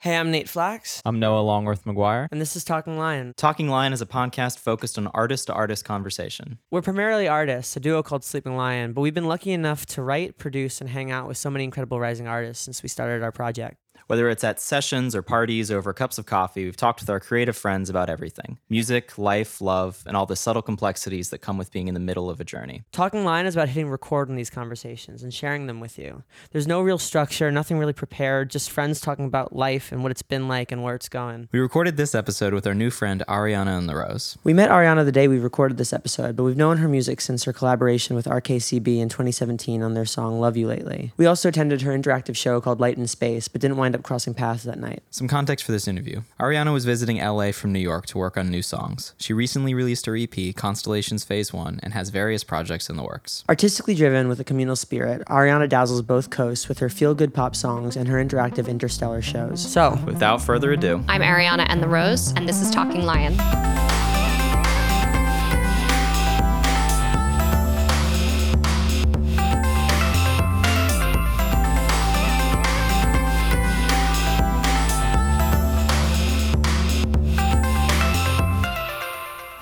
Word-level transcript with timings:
Hey, 0.00 0.16
I'm 0.16 0.30
Nate 0.30 0.48
Flax, 0.48 1.02
I'm 1.04 1.18
Noah 1.18 1.40
Longworth 1.40 1.84
McGuire. 1.84 2.28
and 2.30 2.40
this 2.40 2.54
is 2.54 2.62
Talking 2.62 2.96
Lion. 2.98 3.34
Talking 3.36 3.68
Lion 3.68 3.92
is 3.92 4.00
a 4.00 4.06
podcast 4.06 4.60
focused 4.60 4.96
on 4.96 5.08
artist 5.08 5.48
to 5.48 5.52
artist 5.52 5.84
conversation. 5.84 6.58
We're 6.70 6.82
primarily 6.82 7.26
artists, 7.26 7.76
a 7.76 7.80
duo 7.80 8.04
called 8.04 8.22
Sleeping 8.22 8.56
Lion, 8.56 8.92
but 8.92 9.00
we've 9.00 9.12
been 9.12 9.26
lucky 9.26 9.50
enough 9.50 9.86
to 9.86 10.02
write, 10.02 10.38
produce, 10.38 10.80
and 10.80 10.90
hang 10.90 11.10
out 11.10 11.26
with 11.26 11.36
so 11.36 11.50
many 11.50 11.64
incredible 11.64 11.98
rising 11.98 12.28
artists 12.28 12.64
since 12.64 12.80
we 12.80 12.88
started 12.88 13.24
our 13.24 13.32
project. 13.32 13.76
Whether 14.08 14.30
it's 14.30 14.42
at 14.42 14.58
sessions 14.58 15.14
or 15.14 15.20
parties 15.20 15.70
or 15.70 15.76
over 15.76 15.92
cups 15.92 16.16
of 16.16 16.24
coffee, 16.24 16.64
we've 16.64 16.78
talked 16.78 17.00
with 17.00 17.10
our 17.10 17.20
creative 17.20 17.54
friends 17.54 17.90
about 17.90 18.08
everything 18.08 18.56
music, 18.70 19.18
life, 19.18 19.60
love, 19.60 20.02
and 20.06 20.16
all 20.16 20.24
the 20.24 20.34
subtle 20.34 20.62
complexities 20.62 21.28
that 21.28 21.40
come 21.40 21.58
with 21.58 21.70
being 21.70 21.88
in 21.88 21.94
the 21.94 22.00
middle 22.00 22.30
of 22.30 22.40
a 22.40 22.44
journey. 22.44 22.84
Talking 22.90 23.22
Lion 23.22 23.44
is 23.44 23.54
about 23.54 23.68
hitting 23.68 23.90
record 23.90 24.30
on 24.30 24.36
these 24.36 24.48
conversations 24.48 25.22
and 25.22 25.34
sharing 25.34 25.66
them 25.66 25.78
with 25.78 25.98
you. 25.98 26.22
There's 26.52 26.66
no 26.66 26.80
real 26.80 26.96
structure, 26.96 27.50
nothing 27.50 27.76
really 27.76 27.92
prepared, 27.92 28.48
just 28.48 28.70
friends 28.70 28.98
talking 28.98 29.26
about 29.26 29.54
life 29.54 29.92
and 29.92 30.02
what 30.02 30.10
it's 30.10 30.22
been 30.22 30.48
like 30.48 30.72
and 30.72 30.82
where 30.82 30.94
it's 30.94 31.10
going. 31.10 31.50
We 31.52 31.58
recorded 31.60 31.98
this 31.98 32.14
episode 32.14 32.54
with 32.54 32.66
our 32.66 32.74
new 32.74 32.90
friend 32.90 33.22
Ariana 33.28 33.76
and 33.76 33.90
the 33.90 33.96
Rose. 33.96 34.38
We 34.42 34.54
met 34.54 34.70
Ariana 34.70 35.04
the 35.04 35.12
day 35.12 35.28
we 35.28 35.38
recorded 35.38 35.76
this 35.76 35.92
episode, 35.92 36.34
but 36.34 36.44
we've 36.44 36.56
known 36.56 36.78
her 36.78 36.88
music 36.88 37.20
since 37.20 37.44
her 37.44 37.52
collaboration 37.52 38.16
with 38.16 38.24
RKCB 38.24 39.00
in 39.00 39.10
2017 39.10 39.82
on 39.82 39.92
their 39.92 40.06
song 40.06 40.40
Love 40.40 40.56
You 40.56 40.66
Lately. 40.66 41.12
We 41.18 41.26
also 41.26 41.50
attended 41.50 41.82
her 41.82 41.92
interactive 41.92 42.36
show 42.36 42.58
called 42.62 42.80
Light 42.80 42.96
in 42.96 43.06
Space, 43.06 43.48
but 43.48 43.60
didn't 43.60 43.76
wind 43.76 43.96
up 43.96 43.97
crossing 44.02 44.34
paths 44.34 44.64
that 44.64 44.78
night. 44.78 45.02
Some 45.10 45.28
context 45.28 45.64
for 45.64 45.72
this 45.72 45.88
interview 45.88 46.22
Ariana 46.40 46.72
was 46.72 46.84
visiting 46.84 47.18
LA 47.18 47.52
from 47.52 47.72
New 47.72 47.78
York 47.78 48.06
to 48.06 48.18
work 48.18 48.36
on 48.36 48.48
new 48.48 48.62
songs. 48.62 49.14
She 49.18 49.32
recently 49.32 49.74
released 49.74 50.06
her 50.06 50.16
EP, 50.16 50.54
Constellations 50.54 51.24
Phase 51.24 51.52
1, 51.52 51.80
and 51.82 51.94
has 51.94 52.10
various 52.10 52.44
projects 52.44 52.88
in 52.88 52.96
the 52.96 53.02
works. 53.02 53.44
Artistically 53.48 53.94
driven 53.94 54.28
with 54.28 54.40
a 54.40 54.44
communal 54.44 54.76
spirit, 54.76 55.22
Ariana 55.26 55.68
dazzles 55.68 56.02
both 56.02 56.30
coasts 56.30 56.68
with 56.68 56.78
her 56.78 56.88
feel 56.88 57.14
good 57.14 57.34
pop 57.34 57.54
songs 57.56 57.96
and 57.96 58.08
her 58.08 58.22
interactive 58.22 58.68
interstellar 58.68 59.22
shows. 59.22 59.60
So, 59.60 59.98
Without 60.04 60.42
further 60.42 60.72
ado, 60.72 61.02
I'm 61.08 61.22
Ariana 61.22 61.66
and 61.68 61.82
the 61.82 61.88
Rose, 61.88 62.32
and 62.36 62.48
this 62.48 62.60
is 62.60 62.70
Talking 62.70 63.02
Lion. 63.02 63.87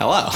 Hello. 0.06 0.30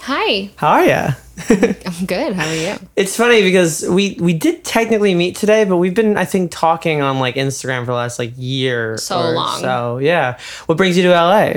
Hi, 0.00 0.50
how 0.56 0.68
are 0.68 0.84
ya? 0.84 1.12
I'm 1.48 2.06
good. 2.06 2.32
How 2.34 2.48
are 2.48 2.54
you? 2.56 2.74
It's 2.96 3.14
funny 3.16 3.42
because 3.42 3.88
we 3.88 4.16
we 4.20 4.34
did 4.34 4.64
technically 4.64 5.14
meet 5.14 5.36
today, 5.36 5.64
but 5.64 5.76
we've 5.76 5.94
been 5.94 6.16
I 6.16 6.24
think 6.24 6.50
talking 6.50 7.02
on 7.02 7.20
like 7.20 7.36
Instagram 7.36 7.82
for 7.82 7.92
the 7.92 8.02
last 8.02 8.18
like 8.18 8.32
year 8.36 8.98
So 8.98 9.20
or 9.20 9.32
long. 9.34 9.60
So 9.60 9.98
yeah, 9.98 10.38
what 10.66 10.76
brings 10.76 10.96
you 10.96 11.04
to 11.04 11.10
LA? 11.10 11.52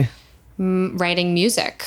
Mm, 0.60 1.00
Writing 1.00 1.34
music. 1.34 1.86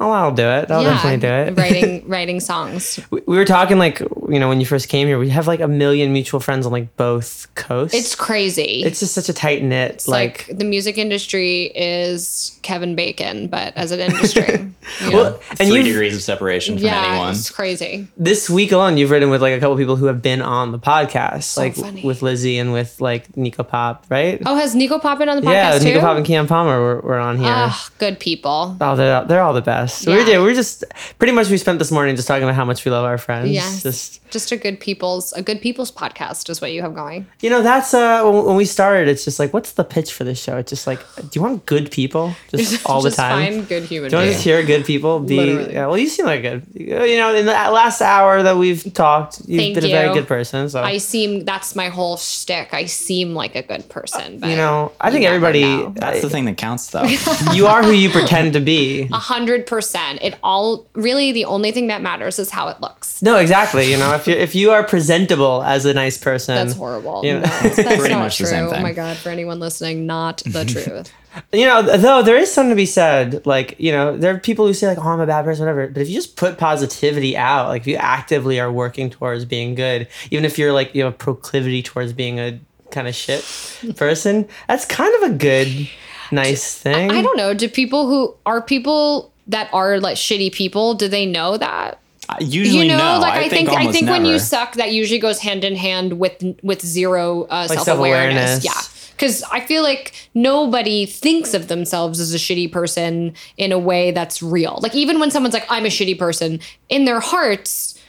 Oh, 0.00 0.10
I'll 0.10 0.32
do 0.32 0.48
it. 0.48 0.70
I'll 0.70 0.82
definitely 0.82 1.18
do 1.18 1.28
it. 1.28 1.58
writing 1.58 2.02
writing 2.08 2.40
songs. 2.40 2.98
we, 3.10 3.20
we 3.26 3.36
were 3.36 3.44
talking 3.44 3.76
like 3.76 4.00
you 4.00 4.40
know 4.40 4.48
when 4.48 4.58
you 4.58 4.64
first 4.64 4.88
came 4.88 5.06
here, 5.06 5.18
we 5.18 5.28
have 5.28 5.46
like 5.46 5.60
a 5.60 5.68
million 5.68 6.10
mutual 6.14 6.40
friends 6.40 6.64
on 6.64 6.72
like 6.72 6.96
both 6.96 7.54
coasts. 7.54 7.94
It's 7.94 8.14
crazy. 8.14 8.82
it's 8.82 9.00
just 9.00 9.14
such 9.14 9.28
a 9.28 9.34
tight 9.34 9.62
knit 9.62 10.08
like. 10.08 10.48
like, 10.48 10.58
the 10.58 10.64
music 10.64 10.96
industry 10.96 11.64
is 11.74 12.58
Kevin 12.62 12.94
Bacon, 12.94 13.48
but 13.48 13.76
as 13.76 13.92
an 13.92 14.00
industry. 14.00 14.72
you 15.02 15.10
know? 15.10 15.16
well, 15.16 15.40
and 15.50 15.68
Three 15.68 15.78
you 15.78 15.82
degrees 15.82 16.16
of 16.16 16.22
separation 16.22 16.76
from 16.76 16.86
yeah, 16.86 17.04
anyone. 17.04 17.32
it's 17.32 17.50
crazy. 17.50 18.08
this 18.16 18.48
week 18.48 18.72
alone, 18.72 18.96
you've 18.96 19.10
written 19.10 19.28
with 19.28 19.42
like 19.42 19.54
a 19.54 19.60
couple 19.60 19.76
people 19.76 19.96
who 19.96 20.06
have 20.06 20.22
been 20.22 20.40
on 20.40 20.72
the 20.72 20.78
podcast, 20.78 21.58
like 21.58 21.74
funny. 21.74 22.02
with 22.02 22.22
Lizzie 22.22 22.56
and 22.56 22.72
with 22.72 23.02
like 23.02 23.36
Nico 23.36 23.64
Pop, 23.64 24.06
right? 24.08 24.40
Oh, 24.46 24.56
has 24.56 24.74
Nico 24.74 24.98
Pop 24.98 25.18
been 25.18 25.28
on 25.28 25.36
the 25.36 25.42
podcast 25.42 25.52
yeah, 25.52 25.78
too? 25.78 25.84
Nico 25.84 26.00
Pop 26.00 26.16
and 26.16 26.24
Keon 26.24 26.46
Palmer 26.46 26.80
were, 26.80 27.00
were 27.00 27.18
on 27.18 27.36
here. 27.36 27.48
Ah, 27.50 27.90
good 27.98 28.18
people. 28.18 28.78
Oh, 28.80 28.96
they're 28.96 29.24
they're 29.26 29.42
all 29.42 29.52
the 29.52 29.60
best. 29.60 29.89
We're 30.06 30.20
Yeah. 30.20 30.26
yeah, 30.32 30.38
we're 30.40 30.54
just 30.54 30.84
pretty 31.18 31.32
much 31.32 31.48
we 31.50 31.56
spent 31.58 31.78
this 31.78 31.90
morning 31.90 32.16
just 32.16 32.28
talking 32.28 32.44
about 32.44 32.54
how 32.54 32.64
much 32.64 32.84
we 32.84 32.90
love 32.90 33.04
our 33.04 33.18
friends. 33.18 33.50
Yes. 33.50 33.82
Just 33.82 34.20
Just 34.30 34.52
a 34.52 34.56
good 34.56 34.78
people's 34.80 35.32
a 35.32 35.42
good 35.42 35.60
people's 35.60 35.90
podcast 35.90 36.48
is 36.50 36.60
what 36.60 36.72
you 36.72 36.82
have 36.82 36.94
going. 36.94 37.26
you 37.40 37.50
know, 37.50 37.62
that's 37.62 37.92
uh 37.94 38.22
when, 38.24 38.44
when 38.46 38.56
we 38.56 38.64
started, 38.64 39.08
it's 39.08 39.24
just 39.24 39.38
like, 39.38 39.52
what's 39.54 39.72
the 39.72 39.84
pitch 39.84 40.12
for 40.12 40.24
this 40.24 40.40
show? 40.42 40.56
It's 40.56 40.70
just 40.70 40.86
like, 40.86 41.00
do 41.16 41.28
you 41.34 41.42
want 41.42 41.66
good 41.66 41.90
people 41.90 42.34
just 42.48 42.86
all 42.88 43.00
the 43.02 43.10
Just 43.10 43.18
time? 43.18 43.52
Find 43.52 43.68
good 43.68 43.84
human 43.84 44.10
Do 44.10 44.16
you 44.16 44.20
want 44.22 44.28
to 44.28 44.32
just 44.34 44.44
hear 44.44 44.62
good 44.62 44.84
people 44.84 45.20
be? 45.20 45.36
Yeah, 45.74 45.86
well, 45.88 45.98
you 45.98 46.08
seem 46.08 46.26
like 46.26 46.44
a 46.44 46.58
good. 46.58 46.62
You 46.74 47.16
know, 47.18 47.34
in 47.34 47.46
the 47.46 47.52
last 47.52 48.00
hour 48.00 48.42
that 48.42 48.56
we've 48.56 48.82
talked, 48.94 49.40
you've 49.46 49.58
Thank 49.60 49.74
been 49.74 49.84
a 49.84 49.88
very 49.88 50.14
good 50.14 50.26
person. 50.28 50.68
So 50.68 50.82
I 50.82 50.98
seem 50.98 51.44
that's 51.44 51.74
my 51.74 51.88
whole 51.88 52.16
shtick. 52.16 52.72
I 52.72 52.86
seem 52.86 53.34
like 53.34 53.54
a 53.56 53.62
good 53.62 53.88
person, 53.88 54.38
but 54.38 54.48
you 54.50 54.56
know, 54.56 54.92
I 55.00 55.10
think 55.10 55.24
everybody. 55.24 55.62
know. 55.62 55.92
That's 55.96 56.22
the 56.22 56.30
thing 56.30 56.44
that 56.46 56.56
counts, 56.56 56.88
though. 56.90 57.04
you 57.52 57.66
are 57.66 57.82
who 57.82 57.90
you 57.92 58.10
pretend 58.10 58.52
to 58.54 58.60
be. 58.60 59.08
A 59.12 59.16
hundred 59.18 59.66
percent. 59.66 59.79
It 60.20 60.36
all 60.42 60.86
really 60.94 61.32
the 61.32 61.44
only 61.44 61.72
thing 61.72 61.86
that 61.88 62.02
matters 62.02 62.38
is 62.38 62.50
how 62.50 62.68
it 62.68 62.80
looks. 62.80 63.20
No, 63.22 63.36
exactly. 63.36 63.90
You 63.90 63.96
know, 63.98 64.14
if 64.14 64.26
you 64.26 64.34
if 64.34 64.54
you 64.54 64.70
are 64.70 64.82
presentable 64.84 65.62
as 65.62 65.84
a 65.84 65.94
nice 65.94 66.18
person, 66.18 66.54
That's 66.54 66.76
horrible. 66.76 67.24
you 67.24 67.34
know- 67.34 67.40
No, 67.40 67.46
that's 67.46 67.74
Pretty 67.76 68.08
not 68.14 68.18
much 68.20 68.38
the 68.38 68.44
true. 68.44 68.50
same 68.50 68.68
Oh 68.72 68.80
my 68.80 68.92
god, 68.92 69.16
for 69.16 69.28
anyone 69.30 69.60
listening, 69.60 70.06
not 70.06 70.42
the 70.46 70.64
truth. 70.66 71.12
You 71.52 71.66
know, 71.66 71.82
though 71.96 72.22
there 72.22 72.36
is 72.36 72.52
something 72.52 72.70
to 72.70 72.76
be 72.76 72.86
said. 72.86 73.46
Like, 73.46 73.76
you 73.78 73.92
know, 73.92 74.16
there 74.16 74.34
are 74.34 74.38
people 74.38 74.66
who 74.66 74.74
say 74.74 74.88
like, 74.88 74.98
"Oh, 74.98 75.02
I'm 75.08 75.20
a 75.20 75.26
bad 75.26 75.44
person," 75.44 75.64
whatever. 75.64 75.86
But 75.86 76.02
if 76.02 76.08
you 76.08 76.14
just 76.14 76.34
put 76.36 76.58
positivity 76.58 77.36
out, 77.36 77.68
like 77.68 77.82
if 77.82 77.86
you 77.86 77.94
actively 77.96 78.58
are 78.58 78.70
working 78.72 79.10
towards 79.10 79.44
being 79.44 79.76
good, 79.76 80.08
even 80.32 80.44
if 80.44 80.58
you're 80.58 80.72
like 80.72 80.92
you 80.94 81.04
have 81.04 81.14
a 81.14 81.16
proclivity 81.16 81.82
towards 81.84 82.12
being 82.12 82.40
a 82.40 82.58
kind 82.90 83.06
of 83.06 83.14
shit 83.14 83.44
person, 83.96 84.48
that's 84.66 84.84
kind 84.86 85.14
of 85.22 85.30
a 85.30 85.34
good, 85.34 85.88
nice 86.32 86.76
thing. 86.76 87.12
I 87.12 87.22
don't 87.22 87.36
know. 87.36 87.54
Do 87.54 87.68
people 87.68 88.08
who 88.08 88.34
are 88.44 88.60
people 88.60 89.29
that 89.50 89.72
are 89.72 90.00
like 90.00 90.16
shitty 90.16 90.52
people, 90.52 90.94
do 90.94 91.08
they 91.08 91.26
know 91.26 91.56
that? 91.56 92.00
Usually, 92.38 92.84
you 92.84 92.88
know, 92.88 93.14
no. 93.14 93.20
like 93.20 93.34
I, 93.34 93.48
think, 93.48 93.68
I 93.68 93.78
almost 93.78 93.96
think 93.96 94.08
when 94.08 94.24
you 94.24 94.38
suck, 94.38 94.74
that 94.74 94.92
usually 94.92 95.18
goes 95.18 95.40
hand 95.40 95.64
in 95.64 95.74
hand 95.74 96.18
with 96.18 96.42
with 96.62 96.80
zero 96.80 97.44
uh, 97.44 97.66
self 97.66 97.84
self-awareness. 97.84 98.64
awareness. 98.64 98.64
Yeah, 98.64 99.10
because 99.16 99.42
I 99.50 99.60
feel 99.60 99.82
like 99.82 100.14
nobody 100.32 101.06
thinks 101.06 101.54
of 101.54 101.68
themselves 101.68 102.20
as 102.20 102.32
a 102.32 102.38
shitty 102.38 102.70
person 102.70 103.34
in 103.56 103.72
a 103.72 103.78
way 103.78 104.12
that's 104.12 104.42
real. 104.42 104.78
Like 104.80 104.94
even 104.94 105.18
when 105.18 105.30
someone's 105.30 105.54
like, 105.54 105.66
"I'm 105.68 105.84
a 105.84 105.88
shitty 105.88 106.18
person," 106.18 106.60
in 106.88 107.04
their 107.04 107.20
hearts. 107.20 107.99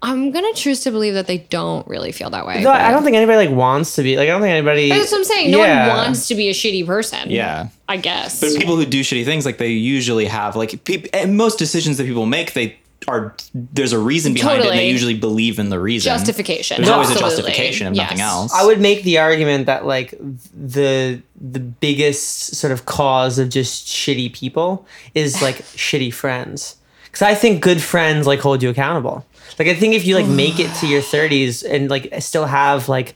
I'm 0.00 0.30
gonna 0.30 0.52
choose 0.54 0.80
to 0.80 0.90
believe 0.92 1.14
that 1.14 1.26
they 1.26 1.38
don't 1.38 1.86
really 1.88 2.12
feel 2.12 2.30
that 2.30 2.46
way. 2.46 2.62
No, 2.62 2.70
I 2.70 2.90
don't 2.92 3.02
think 3.02 3.16
anybody 3.16 3.48
like 3.48 3.56
wants 3.56 3.94
to 3.96 4.02
be 4.02 4.16
like. 4.16 4.28
I 4.28 4.32
don't 4.32 4.40
think 4.40 4.52
anybody. 4.52 4.88
That's 4.88 5.10
what 5.10 5.18
I'm 5.18 5.24
saying. 5.24 5.50
No 5.50 5.58
Yeah. 5.58 5.88
one 5.88 5.96
wants 5.96 6.28
to 6.28 6.34
be 6.36 6.48
a 6.48 6.52
shitty 6.52 6.86
person. 6.86 7.30
Yeah. 7.30 7.68
I 7.88 7.96
guess. 7.96 8.40
But 8.40 8.50
people 8.56 8.76
who 8.76 8.86
do 8.86 9.00
shitty 9.00 9.24
things, 9.24 9.44
like 9.44 9.58
they 9.58 9.70
usually 9.72 10.26
have, 10.26 10.54
like 10.54 10.84
peop 10.84 11.06
and 11.12 11.36
most 11.36 11.58
decisions 11.58 11.96
that 11.98 12.04
people 12.06 12.26
make, 12.26 12.52
they 12.52 12.76
are 13.08 13.34
there's 13.54 13.92
a 13.92 13.98
reason 13.98 14.34
behind 14.34 14.62
it, 14.62 14.66
and 14.70 14.78
they 14.78 14.90
usually 14.90 15.14
believe 15.18 15.58
in 15.58 15.68
the 15.70 15.80
reason. 15.80 16.10
Justification. 16.12 16.76
There's 16.78 16.90
always 16.90 17.08
a 17.08 17.12
Absolutely. 17.12 17.36
justification 17.50 17.86
of 17.86 17.94
nothing 17.94 18.20
else. 18.20 18.52
I 18.52 18.64
would 18.66 18.80
make 18.80 19.02
the 19.02 19.18
argument 19.18 19.66
that 19.66 19.84
like 19.86 20.14
the 20.54 21.20
the 21.40 21.60
biggest 21.60 22.54
sort 22.56 22.72
of 22.72 22.84
cause 22.86 23.38
of 23.38 23.48
just 23.48 23.86
shitty 23.88 24.32
people 24.32 24.86
is 25.14 25.40
like 25.42 25.56
shitty 25.76 26.12
friends. 26.12 26.76
Because 27.04 27.22
I 27.22 27.34
think 27.34 27.62
good 27.62 27.80
friends 27.80 28.26
like 28.26 28.40
hold 28.40 28.62
you 28.62 28.68
accountable. 28.68 29.24
Like 29.58 29.68
I 29.68 29.74
think 29.74 29.94
if 29.94 30.06
you 30.06 30.14
like 30.14 30.26
make 30.26 30.58
it 30.58 30.74
to 30.76 30.86
your 30.86 31.02
thirties 31.14 31.62
and 31.62 31.90
like 31.90 32.12
still 32.20 32.46
have 32.46 32.88
like 32.88 33.14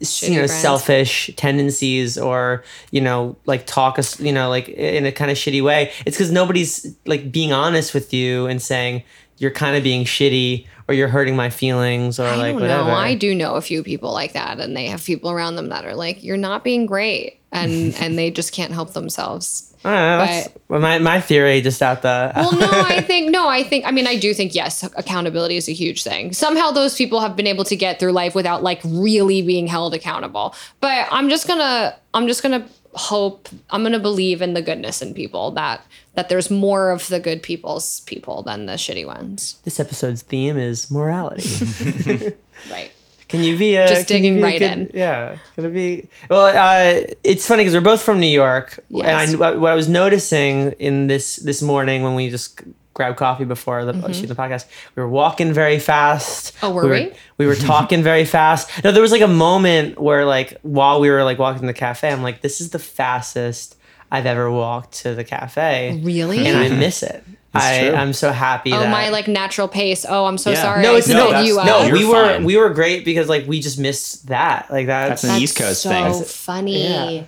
you 0.00 0.30
know 0.30 0.46
friends. 0.46 0.52
selfish 0.52 1.30
tendencies 1.36 2.18
or 2.18 2.64
you 2.90 3.00
know 3.00 3.36
like 3.46 3.66
talk 3.66 4.00
us 4.00 4.18
you 4.18 4.32
know 4.32 4.48
like 4.48 4.68
in 4.68 5.06
a 5.06 5.12
kind 5.12 5.30
of 5.30 5.36
shitty 5.36 5.62
way 5.62 5.92
it's 6.04 6.16
because 6.16 6.32
nobody's 6.32 6.96
like 7.06 7.30
being 7.30 7.52
honest 7.52 7.94
with 7.94 8.12
you 8.12 8.46
and 8.46 8.60
saying 8.60 9.04
you're 9.42 9.50
kind 9.50 9.76
of 9.76 9.82
being 9.82 10.04
shitty 10.04 10.66
or 10.86 10.94
you're 10.94 11.08
hurting 11.08 11.34
my 11.34 11.50
feelings 11.50 12.20
or 12.20 12.26
I 12.26 12.36
like 12.36 12.52
don't 12.52 12.60
whatever 12.60 12.88
know. 12.88 12.94
I 12.94 13.14
do 13.14 13.34
know 13.34 13.54
a 13.54 13.60
few 13.60 13.82
people 13.82 14.12
like 14.12 14.34
that, 14.34 14.60
and 14.60 14.76
they 14.76 14.86
have 14.86 15.02
people 15.04 15.30
around 15.30 15.56
them 15.56 15.68
that 15.70 15.84
are 15.84 15.94
like, 15.94 16.22
"You're 16.22 16.36
not 16.36 16.62
being 16.62 16.86
great," 16.86 17.40
and 17.50 17.94
and 18.00 18.16
they 18.16 18.30
just 18.30 18.52
can't 18.52 18.72
help 18.72 18.92
themselves. 18.92 19.71
I 19.84 19.90
don't 19.90 20.00
know, 20.00 20.18
that's 20.18 20.48
well, 20.68 20.80
my, 20.80 20.98
my 20.98 21.20
theory 21.20 21.60
just 21.60 21.82
out 21.82 22.02
the 22.02 22.32
Well, 22.36 22.52
no, 22.52 22.70
I 22.70 23.00
think 23.06 23.30
no, 23.30 23.48
I 23.48 23.62
think 23.62 23.84
I 23.86 23.90
mean 23.90 24.06
I 24.06 24.16
do 24.16 24.32
think 24.34 24.54
yes, 24.54 24.82
accountability 24.96 25.56
is 25.56 25.68
a 25.68 25.72
huge 25.72 26.02
thing. 26.02 26.32
Somehow 26.32 26.70
those 26.70 26.96
people 26.96 27.20
have 27.20 27.34
been 27.36 27.46
able 27.46 27.64
to 27.64 27.76
get 27.76 27.98
through 27.98 28.12
life 28.12 28.34
without 28.34 28.62
like 28.62 28.80
really 28.84 29.42
being 29.42 29.66
held 29.66 29.94
accountable. 29.94 30.54
But 30.80 31.08
I'm 31.10 31.28
just 31.28 31.46
gonna 31.48 31.96
I'm 32.14 32.26
just 32.26 32.42
gonna 32.42 32.66
hope 32.94 33.48
I'm 33.70 33.82
gonna 33.82 33.98
believe 33.98 34.42
in 34.42 34.54
the 34.54 34.62
goodness 34.62 35.02
in 35.02 35.14
people 35.14 35.50
that 35.52 35.84
that 36.14 36.28
there's 36.28 36.50
more 36.50 36.90
of 36.90 37.08
the 37.08 37.18
good 37.18 37.42
people's 37.42 38.00
people 38.00 38.42
than 38.42 38.66
the 38.66 38.74
shitty 38.74 39.06
ones. 39.06 39.58
this 39.64 39.80
episode's 39.80 40.22
theme 40.22 40.56
is 40.58 40.90
morality. 40.90 42.34
Right. 42.70 42.92
Can 43.32 43.42
you 43.42 43.56
be 43.58 43.74
a 43.76 43.88
Just 43.88 44.06
can 44.06 44.16
you 44.18 44.22
digging 44.22 44.36
be 44.36 44.42
right 44.42 44.58
good- 44.60 44.70
in. 44.72 44.90
Yeah, 44.94 45.36
gonna 45.56 45.70
be. 45.70 46.08
Well, 46.30 46.46
uh, 46.46 47.00
it's 47.24 47.46
funny 47.46 47.62
because 47.62 47.74
we're 47.74 47.80
both 47.80 48.02
from 48.02 48.20
New 48.20 48.26
York, 48.26 48.78
Yes. 48.90 49.32
and 49.32 49.42
I, 49.42 49.56
what 49.56 49.72
I 49.72 49.74
was 49.74 49.88
noticing 49.88 50.72
in 50.72 51.06
this 51.06 51.36
this 51.36 51.62
morning 51.62 52.02
when 52.04 52.14
we 52.14 52.28
just 52.30 52.60
grabbed 52.94 53.16
coffee 53.16 53.46
before 53.46 53.86
the 53.86 53.94
shooting 54.12 54.28
the 54.28 54.34
podcast. 54.34 54.66
We 54.94 55.02
were 55.02 55.08
walking 55.08 55.54
very 55.54 55.78
fast. 55.78 56.54
Mm-hmm. 56.56 56.66
Oh, 56.66 56.70
were 56.72 56.88
we? 56.88 57.12
we 57.38 57.46
were 57.46 57.56
talking 57.56 58.02
very 58.12 58.26
fast. 58.26 58.70
No, 58.84 58.92
there 58.92 59.00
was 59.00 59.12
like 59.12 59.22
a 59.22 59.26
moment 59.48 59.98
where 59.98 60.26
like 60.26 60.58
while 60.60 61.00
we 61.00 61.08
were 61.08 61.24
like 61.24 61.38
walking 61.38 61.62
to 61.62 61.66
the 61.66 61.72
cafe, 61.72 62.12
I'm 62.12 62.22
like, 62.22 62.42
this 62.42 62.60
is 62.60 62.68
the 62.68 62.78
fastest 62.78 63.76
I've 64.10 64.26
ever 64.26 64.50
walked 64.50 64.92
to 65.04 65.14
the 65.14 65.24
cafe. 65.24 65.98
Really? 66.04 66.46
And 66.46 66.58
I 66.58 66.68
miss 66.84 67.02
it. 67.02 67.24
I, 67.54 67.80
true. 67.88 67.96
I'm 67.96 68.12
so 68.12 68.30
happy 68.32 68.72
Oh, 68.72 68.80
that 68.80 68.90
my 68.90 69.10
like 69.10 69.28
natural 69.28 69.68
pace. 69.68 70.06
Oh, 70.08 70.24
I'm 70.26 70.38
so 70.38 70.50
Yeah. 70.50 70.62
sorry. 70.62 70.82
no, 70.82 70.96
it's 70.96 71.06
spit 71.06 71.16
no, 71.16 71.26
that's- 71.30 71.46
you 71.46 71.56
no. 71.56 71.62
out. 71.62 71.92
We 71.92 72.04
were 72.04 72.24
fine. 72.26 72.44
we 72.44 72.56
were 72.56 72.70
great 72.70 73.04
because 73.04 73.28
like 73.28 73.46
we 73.46 73.60
just 73.60 73.78
missed 73.78 74.28
that. 74.28 74.70
Like 74.70 74.86
that's, 74.86 75.22
That's 75.22 75.34
an 75.36 75.42
East 75.42 75.56
Coast 75.56 75.82
so 75.82 75.90
thing. 75.90 76.24
funny. 76.24 76.88
Yeah. 77.18 77.22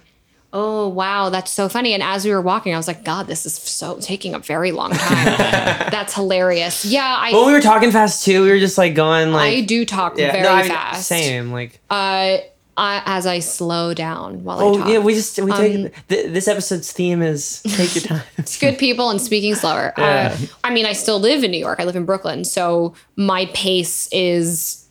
Oh 0.56 0.86
wow, 0.88 1.30
that's 1.30 1.50
so 1.50 1.68
funny. 1.68 1.94
And 1.94 2.02
as 2.02 2.24
we 2.24 2.30
were 2.30 2.40
walking, 2.40 2.72
I 2.72 2.76
was 2.76 2.86
like, 2.86 3.02
God, 3.04 3.26
this 3.26 3.44
is 3.44 3.54
so 3.54 3.98
taking 4.00 4.34
a 4.34 4.38
very 4.38 4.70
long 4.70 4.92
time. 4.92 5.24
that's 5.90 6.14
hilarious. 6.14 6.84
Yeah, 6.84 7.02
I 7.18 7.32
When 7.32 7.46
we 7.46 7.52
were 7.52 7.60
talking 7.60 7.90
fast 7.90 8.24
too, 8.24 8.44
we 8.44 8.50
were 8.50 8.60
just 8.60 8.78
like 8.78 8.94
going 8.94 9.32
like 9.32 9.52
I 9.52 9.60
do 9.62 9.84
talk 9.84 10.16
yeah, 10.16 10.30
very 10.30 10.44
no, 10.44 10.50
I 10.52 10.62
mean, 10.62 10.70
fast. 10.70 11.08
Same 11.08 11.50
like 11.50 11.80
Uh, 11.90 12.36
I, 12.76 13.02
as 13.06 13.26
I 13.26 13.38
slow 13.38 13.94
down 13.94 14.42
while 14.44 14.58
I 14.58 14.76
talk. 14.78 14.86
oh 14.86 14.90
yeah, 14.92 14.98
we 14.98 15.14
just 15.14 15.38
we 15.40 15.50
Um, 15.52 15.58
take 15.58 16.06
th- 16.08 16.32
this 16.32 16.48
episode's 16.48 16.90
theme 16.92 17.22
is 17.22 17.62
take 17.62 17.94
your 17.94 18.02
time. 18.04 18.22
It's 18.38 18.58
good 18.58 18.78
people 18.78 19.10
and 19.10 19.20
speaking 19.20 19.54
slower. 19.54 19.92
Yeah. 19.96 20.36
Uh, 20.38 20.46
I 20.64 20.70
mean, 20.72 20.84
I 20.86 20.92
still 20.92 21.20
live 21.20 21.44
in 21.44 21.50
New 21.50 21.58
York. 21.58 21.78
I 21.80 21.84
live 21.84 21.96
in 21.96 22.04
Brooklyn, 22.04 22.44
so 22.44 22.94
my 23.16 23.46
pace 23.54 24.08
is 24.12 24.86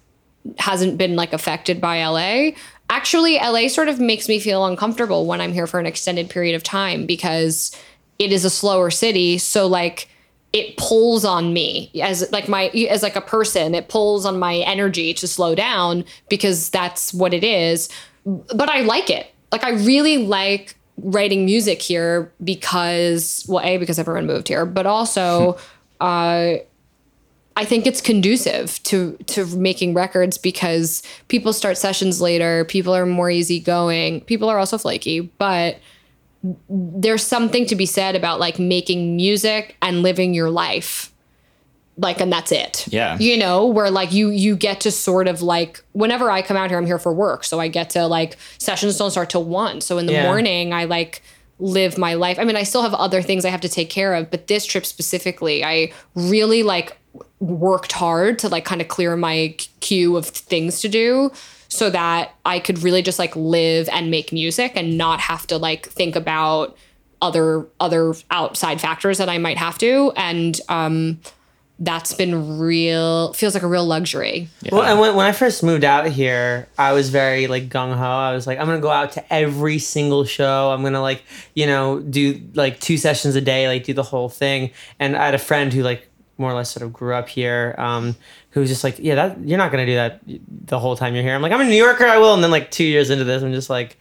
hasn't 0.57 0.97
been 0.97 1.15
like 1.15 1.33
affected 1.33 1.79
by 1.81 2.05
LA. 2.05 2.51
Actually, 2.89 3.35
LA 3.35 3.67
sort 3.67 3.87
of 3.87 3.99
makes 3.99 4.27
me 4.27 4.39
feel 4.39 4.65
uncomfortable 4.65 5.25
when 5.25 5.41
I'm 5.41 5.51
here 5.53 5.67
for 5.67 5.79
an 5.79 5.85
extended 5.85 6.29
period 6.29 6.55
of 6.55 6.63
time 6.63 7.05
because 7.05 7.75
it 8.19 8.31
is 8.31 8.45
a 8.45 8.49
slower 8.49 8.91
city. 8.91 9.37
So 9.37 9.67
like 9.67 10.09
it 10.53 10.77
pulls 10.77 11.25
on 11.25 11.51
me 11.51 11.89
as 12.01 12.31
like 12.31 12.47
my 12.47 12.67
as 12.67 13.03
like 13.03 13.15
a 13.15 13.21
person. 13.21 13.75
It 13.75 13.89
pulls 13.89 14.25
on 14.25 14.39
my 14.39 14.57
energy 14.57 15.13
to 15.15 15.27
slow 15.27 15.55
down 15.55 16.05
because 16.29 16.69
that's 16.69 17.13
what 17.13 17.33
it 17.33 17.43
is. 17.43 17.89
But 18.25 18.69
i 18.69 18.81
like 18.81 19.09
it. 19.09 19.27
Like 19.51 19.63
i 19.63 19.71
really 19.71 20.17
like 20.17 20.75
writing 20.97 21.45
music 21.45 21.81
here 21.81 22.31
because 22.43 23.45
well 23.47 23.63
a 23.65 23.77
because 23.77 23.97
everyone 23.97 24.27
moved 24.27 24.47
here 24.47 24.63
but 24.63 24.85
also 24.85 25.57
uh 26.01 26.55
I 27.55 27.65
think 27.65 27.85
it's 27.85 28.01
conducive 28.01 28.81
to 28.83 29.15
to 29.27 29.45
making 29.55 29.93
records 29.93 30.37
because 30.37 31.03
people 31.27 31.53
start 31.53 31.77
sessions 31.77 32.19
later, 32.19 32.65
people 32.65 32.95
are 32.95 33.05
more 33.05 33.29
easygoing, 33.29 34.21
people 34.21 34.49
are 34.49 34.57
also 34.57 34.77
flaky, 34.79 35.19
but 35.37 35.77
there's 36.69 37.23
something 37.25 37.65
to 37.67 37.75
be 37.75 37.85
said 37.85 38.15
about 38.15 38.39
like 38.39 38.59
making 38.59 39.15
music 39.15 39.77
and 39.81 40.01
living 40.03 40.33
your 40.33 40.49
life 40.49 41.09
like 41.97 42.19
and 42.19 42.33
that's 42.33 42.51
it. 42.51 42.85
Yeah. 42.89 43.17
you 43.19 43.37
know 43.37 43.67
where 43.67 43.91
like 43.91 44.11
you 44.11 44.29
you 44.29 44.55
get 44.55 44.81
to 44.81 44.91
sort 44.91 45.27
of 45.27 45.41
like 45.43 45.83
whenever 45.91 46.31
i 46.31 46.41
come 46.41 46.57
out 46.57 46.69
here 46.69 46.77
i'm 46.79 46.85
here 46.87 46.97
for 46.99 47.13
work. 47.13 47.43
So 47.43 47.59
i 47.59 47.67
get 47.67 47.91
to 47.91 48.07
like 48.07 48.35
sessions 48.57 48.97
don't 48.97 49.11
start 49.11 49.29
till 49.29 49.43
one. 49.43 49.79
So 49.79 49.97
in 49.99 50.05
the 50.07 50.13
Yeah. 50.13 50.23
morning 50.23 50.73
i 50.73 50.85
like 50.85 51.21
live 51.59 51.97
my 51.99 52.15
life. 52.15 52.39
I 52.39 52.43
mean 52.45 52.55
i 52.55 52.63
still 52.63 52.81
have 52.81 52.93
other 52.95 53.21
things 53.21 53.45
i 53.45 53.49
have 53.49 53.61
to 53.61 53.69
take 53.69 53.89
care 53.91 54.15
of 54.15 54.31
but 54.31 54.47
this 54.47 54.65
trip 54.65 54.85
specifically 54.85 55.63
i 55.63 55.93
really 56.15 56.63
like 56.63 56.97
worked 57.39 57.91
hard 57.91 58.39
to 58.39 58.49
like 58.49 58.65
kind 58.65 58.81
of 58.81 58.87
clear 58.87 59.15
my 59.15 59.55
queue 59.79 60.17
of 60.17 60.25
things 60.25 60.81
to 60.81 60.89
do 60.89 61.31
so 61.73 61.89
that 61.89 62.35
i 62.45 62.59
could 62.59 62.83
really 62.83 63.01
just 63.01 63.19
like 63.19 63.35
live 63.35 63.89
and 63.89 64.11
make 64.11 64.31
music 64.31 64.73
and 64.75 64.97
not 64.97 65.19
have 65.19 65.47
to 65.47 65.57
like 65.57 65.87
think 65.87 66.15
about 66.15 66.77
other 67.21 67.65
other 67.79 68.13
outside 68.31 68.79
factors 68.79 69.17
that 69.17 69.29
i 69.29 69.37
might 69.37 69.57
have 69.57 69.77
to 69.77 70.11
and 70.15 70.61
um 70.69 71.19
that's 71.79 72.13
been 72.13 72.59
real 72.59 73.33
feels 73.33 73.55
like 73.55 73.63
a 73.63 73.67
real 73.67 73.85
luxury 73.85 74.47
Well, 74.71 74.83
and 74.83 74.99
when, 74.99 75.15
when 75.15 75.25
I 75.25 75.31
first 75.31 75.63
moved 75.63 75.83
out 75.83 76.05
here, 76.05 76.67
I 76.77 76.93
was 76.93 77.09
very 77.09 77.47
like 77.47 77.67
gung 77.67 77.93
ho. 77.97 78.05
I 78.05 78.31
was 78.31 78.45
like, 78.45 78.59
I'm 78.59 78.67
gonna 78.67 78.79
go 78.79 78.91
out 78.91 79.13
to 79.13 79.33
every 79.33 79.79
single 79.79 80.23
show. 80.23 80.71
I'm 80.71 80.83
gonna 80.83 81.01
like, 81.01 81.23
you 81.55 81.65
know, 81.65 81.99
do 81.99 82.39
like 82.53 82.79
two 82.79 82.95
sessions 82.95 83.35
a 83.35 83.41
day, 83.41 83.67
like 83.67 83.83
do 83.85 83.93
the 83.93 84.03
whole 84.03 84.29
thing. 84.29 84.69
And 84.99 85.17
I 85.17 85.25
had 85.25 85.33
a 85.33 85.39
friend 85.39 85.73
who 85.73 85.81
like 85.81 86.07
more 86.37 86.51
or 86.51 86.53
less 86.55 86.71
sort 86.71 86.83
of 86.83 86.91
grew 86.93 87.13
up 87.13 87.29
here, 87.29 87.75
um, 87.77 88.15
who 88.51 88.59
was 88.61 88.69
just 88.69 88.83
like, 88.83 88.97
yeah, 88.99 89.15
that 89.15 89.39
you're 89.47 89.57
not 89.57 89.71
gonna 89.71 89.85
do 89.85 89.95
that 89.95 90.21
the 90.25 90.79
whole 90.79 90.95
time 90.95 91.13
you're 91.13 91.23
here. 91.23 91.35
I'm 91.35 91.41
like, 91.41 91.51
I'm 91.51 91.61
a 91.61 91.65
New 91.65 91.75
Yorker, 91.75 92.05
I 92.05 92.17
will. 92.17 92.33
And 92.33 92.43
then 92.43 92.51
like 92.51 92.71
two 92.71 92.83
years 92.83 93.09
into 93.09 93.23
this, 93.23 93.43
I'm 93.43 93.53
just 93.53 93.69
like, 93.69 93.97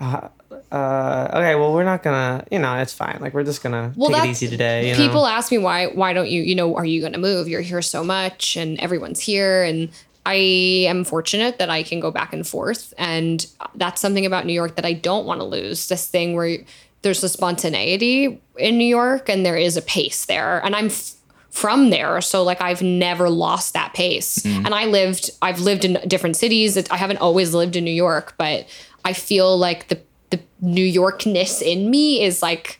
uh, 0.00 0.28
uh, 0.72 1.28
okay, 1.34 1.54
well, 1.54 1.72
we're 1.72 1.84
not 1.84 2.02
gonna, 2.02 2.44
you 2.50 2.58
know, 2.58 2.76
it's 2.78 2.92
fine. 2.92 3.18
Like, 3.20 3.34
we're 3.34 3.44
just 3.44 3.62
gonna 3.62 3.92
Well, 3.96 4.10
take 4.10 4.24
it 4.24 4.30
easy 4.30 4.48
today. 4.48 4.88
You 4.88 4.92
know? 4.94 4.98
people 4.98 5.26
ask 5.26 5.50
me 5.50 5.58
why 5.58 5.86
why 5.86 6.12
don't 6.12 6.28
you 6.28 6.42
you 6.42 6.54
know 6.54 6.74
are 6.76 6.84
you 6.84 7.00
going 7.00 7.12
to 7.12 7.18
move 7.18 7.48
you're 7.48 7.60
here 7.60 7.82
so 7.82 8.02
much 8.04 8.56
and 8.56 8.78
everyone's 8.80 9.20
here 9.20 9.62
and 9.62 9.88
i 10.24 10.34
am 10.34 11.04
fortunate 11.04 11.58
that 11.58 11.70
i 11.70 11.82
can 11.82 12.00
go 12.00 12.10
back 12.10 12.32
and 12.32 12.46
forth 12.46 12.92
and 12.98 13.46
that's 13.76 14.00
something 14.00 14.26
about 14.26 14.44
new 14.44 14.52
york 14.52 14.74
that 14.76 14.84
i 14.84 14.92
don't 14.92 15.24
want 15.26 15.40
to 15.40 15.44
lose 15.44 15.88
this 15.88 16.08
thing 16.08 16.34
where 16.34 16.58
there's 17.02 17.22
a 17.22 17.28
spontaneity 17.28 18.40
in 18.58 18.76
new 18.78 18.84
york 18.86 19.28
and 19.28 19.44
there 19.46 19.56
is 19.56 19.76
a 19.76 19.82
pace 19.82 20.24
there 20.26 20.64
and 20.64 20.74
i'm 20.74 20.86
f- 20.86 21.14
from 21.56 21.88
there 21.88 22.20
so 22.20 22.42
like 22.42 22.60
i've 22.60 22.82
never 22.82 23.30
lost 23.30 23.72
that 23.72 23.94
pace 23.94 24.40
mm-hmm. 24.40 24.66
and 24.66 24.74
i 24.74 24.84
lived 24.84 25.30
i've 25.40 25.58
lived 25.58 25.86
in 25.86 25.94
different 26.06 26.36
cities 26.36 26.76
i 26.90 26.96
haven't 26.98 27.16
always 27.16 27.54
lived 27.54 27.76
in 27.76 27.82
new 27.82 27.90
york 27.90 28.34
but 28.36 28.68
i 29.06 29.14
feel 29.14 29.56
like 29.56 29.88
the 29.88 29.98
the 30.28 30.38
new 30.60 30.84
yorkness 30.84 31.62
in 31.62 31.90
me 31.90 32.22
is 32.22 32.42
like 32.42 32.78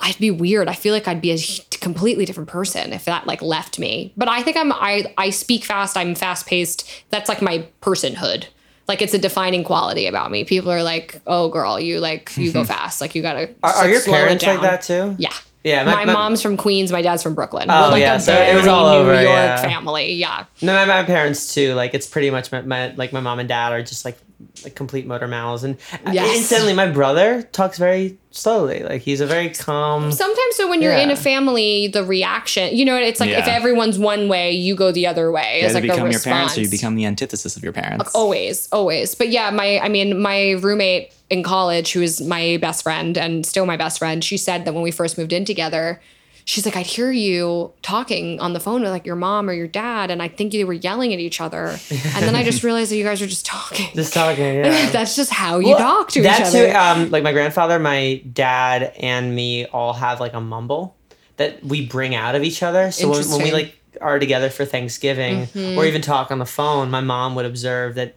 I'd 0.00 0.18
be 0.18 0.30
weird. 0.30 0.68
I 0.68 0.74
feel 0.74 0.94
like 0.94 1.08
I'd 1.08 1.20
be 1.20 1.32
a 1.32 1.38
completely 1.80 2.24
different 2.24 2.48
person 2.48 2.92
if 2.92 3.04
that 3.06 3.26
like 3.26 3.42
left 3.42 3.80
me. 3.80 4.12
But 4.16 4.28
I 4.28 4.44
think 4.44 4.56
I'm 4.56 4.72
I 4.72 5.12
I 5.18 5.30
speak 5.30 5.64
fast. 5.64 5.96
I'm 5.96 6.14
fast 6.14 6.46
paced. 6.46 6.88
That's 7.10 7.28
like 7.28 7.42
my 7.42 7.66
personhood. 7.82 8.46
Like 8.86 9.02
it's 9.02 9.12
a 9.12 9.18
defining 9.18 9.64
quality 9.64 10.06
about 10.06 10.30
me. 10.30 10.44
People 10.44 10.70
are 10.70 10.84
like, 10.84 11.20
"Oh, 11.26 11.48
girl, 11.48 11.80
you 11.80 11.98
like 11.98 12.36
you 12.36 12.52
go 12.52 12.60
mm-hmm. 12.60 12.68
fast. 12.68 13.00
Like 13.00 13.16
you 13.16 13.22
gotta." 13.22 13.50
are, 13.64 13.72
just, 13.72 13.82
are 13.82 13.88
your 13.88 14.00
slow 14.00 14.12
parents 14.14 14.46
like 14.46 14.60
that 14.60 14.82
too? 14.82 15.16
Yeah. 15.18 15.34
Yeah, 15.68 15.84
My, 15.84 15.94
my- 15.94 16.04
my- 16.06 16.12
mom's 16.12 16.42
from 16.42 16.56
Queens. 16.56 16.90
My 16.92 17.02
dad's 17.02 17.22
from 17.22 17.34
Brooklyn. 17.34 17.66
Oh, 17.70 17.82
We're 17.84 17.90
like 17.92 18.00
yeah, 18.00 18.14
a 18.16 18.20
so 18.20 18.32
it 18.32 18.54
was 18.54 18.64
very 18.64 18.74
all 18.74 18.90
New 18.92 18.98
over, 19.00 19.12
York 19.14 19.24
yeah. 19.26 19.60
family. 19.62 20.12
Yeah. 20.14 20.44
No, 20.62 20.72
my, 20.74 20.84
my 20.86 21.02
parents 21.04 21.54
too. 21.54 21.74
Like 21.74 21.94
it's 21.94 22.06
pretty 22.06 22.30
much 22.30 22.50
my, 22.52 22.62
my 22.62 22.92
like 22.94 23.12
my 23.12 23.20
mom 23.20 23.38
and 23.38 23.48
dad 23.48 23.72
are 23.72 23.82
just 23.82 24.04
like 24.04 24.18
like 24.62 24.74
complete 24.76 25.04
motor 25.06 25.26
mouths, 25.26 25.64
and 25.64 25.76
Yes. 26.12 26.36
instantly 26.36 26.72
my 26.72 26.86
brother 26.88 27.42
talks 27.42 27.76
very 27.76 28.18
slowly. 28.30 28.82
Like 28.84 29.02
he's 29.02 29.20
a 29.20 29.26
very 29.26 29.50
calm. 29.50 30.12
Sometimes, 30.12 30.54
so 30.56 30.68
when 30.68 30.80
you're 30.80 30.92
in 30.92 31.10
a 31.10 31.16
family, 31.16 31.88
the 31.88 32.04
reaction, 32.04 32.74
you 32.76 32.84
know, 32.84 32.96
it's 32.96 33.18
like 33.20 33.30
if 33.30 33.46
everyone's 33.48 33.98
one 33.98 34.28
way, 34.28 34.52
you 34.52 34.76
go 34.76 34.92
the 34.92 35.06
other 35.08 35.32
way. 35.32 35.58
You 35.60 35.66
it's 35.66 35.74
either 35.74 35.80
like 35.86 35.90
a 35.90 35.92
become 35.94 35.98
your 36.06 36.18
response. 36.18 36.24
parents 36.34 36.58
or 36.58 36.60
you 36.62 36.70
become 36.70 36.94
the 36.94 37.04
antithesis 37.06 37.56
of 37.56 37.62
your 37.64 37.72
parents. 37.72 38.04
like, 38.06 38.14
always 38.14 38.68
always 38.72 39.14
but 39.14 39.28
yeah 39.28 39.50
my 39.50 39.78
i 39.80 39.88
mean 39.88 40.20
my 40.20 40.52
roommate 40.52 41.12
in 41.30 41.42
college 41.42 41.92
who 41.92 42.02
is 42.02 42.20
my 42.20 42.58
best 42.60 42.82
friend 42.82 43.16
and 43.18 43.44
still 43.44 43.66
my 43.66 43.76
best 43.76 43.98
friend 43.98 44.24
she 44.24 44.36
said 44.36 44.64
that 44.64 44.72
when 44.74 44.82
we 44.82 44.90
first 44.90 45.18
moved 45.18 45.32
in 45.32 45.44
together 45.44 46.00
she's 46.44 46.64
like 46.64 46.76
i'd 46.76 46.86
hear 46.86 47.10
you 47.12 47.70
talking 47.82 48.40
on 48.40 48.54
the 48.54 48.60
phone 48.60 48.80
with 48.80 48.90
like 48.90 49.04
your 49.04 49.14
mom 49.16 49.50
or 49.50 49.52
your 49.52 49.66
dad 49.66 50.10
and 50.10 50.22
i 50.22 50.28
think 50.28 50.54
you 50.54 50.66
were 50.66 50.72
yelling 50.72 51.12
at 51.12 51.18
each 51.18 51.40
other 51.40 51.78
and 51.90 52.24
then 52.24 52.34
i 52.34 52.42
just 52.42 52.62
realized 52.62 52.90
that 52.90 52.96
you 52.96 53.04
guys 53.04 53.20
were 53.20 53.26
just 53.26 53.44
talking 53.44 53.88
just 53.94 54.14
talking. 54.14 54.54
Yeah. 54.64 54.90
that's 54.90 55.14
just 55.16 55.30
how 55.30 55.58
you 55.58 55.68
Well, 55.68 55.78
talk 55.78 56.08
to 56.12 56.20
each 56.20 56.26
other 56.40 56.70
Too, 56.70 56.74
um, 56.74 57.10
like 57.10 57.22
my 57.22 57.32
grandfather, 57.32 57.78
my 57.78 58.22
dad, 58.32 58.94
and 58.98 59.34
me 59.34 59.66
all 59.66 59.92
have 59.92 60.20
like 60.20 60.32
a 60.32 60.40
mumble 60.40 60.96
that 61.36 61.62
we 61.62 61.86
bring 61.86 62.14
out 62.16 62.34
of 62.34 62.42
each 62.42 62.62
other. 62.64 62.90
So 62.90 63.10
when, 63.10 63.28
when 63.30 63.42
we 63.44 63.52
like 63.52 63.77
are 64.00 64.18
together 64.18 64.50
for 64.50 64.64
Thanksgiving 64.64 65.42
or 65.42 65.46
mm-hmm. 65.46 65.84
even 65.84 66.02
talk 66.02 66.30
on 66.30 66.38
the 66.38 66.46
phone, 66.46 66.90
my 66.90 67.00
mom 67.00 67.34
would 67.34 67.46
observe 67.46 67.94
that 67.96 68.14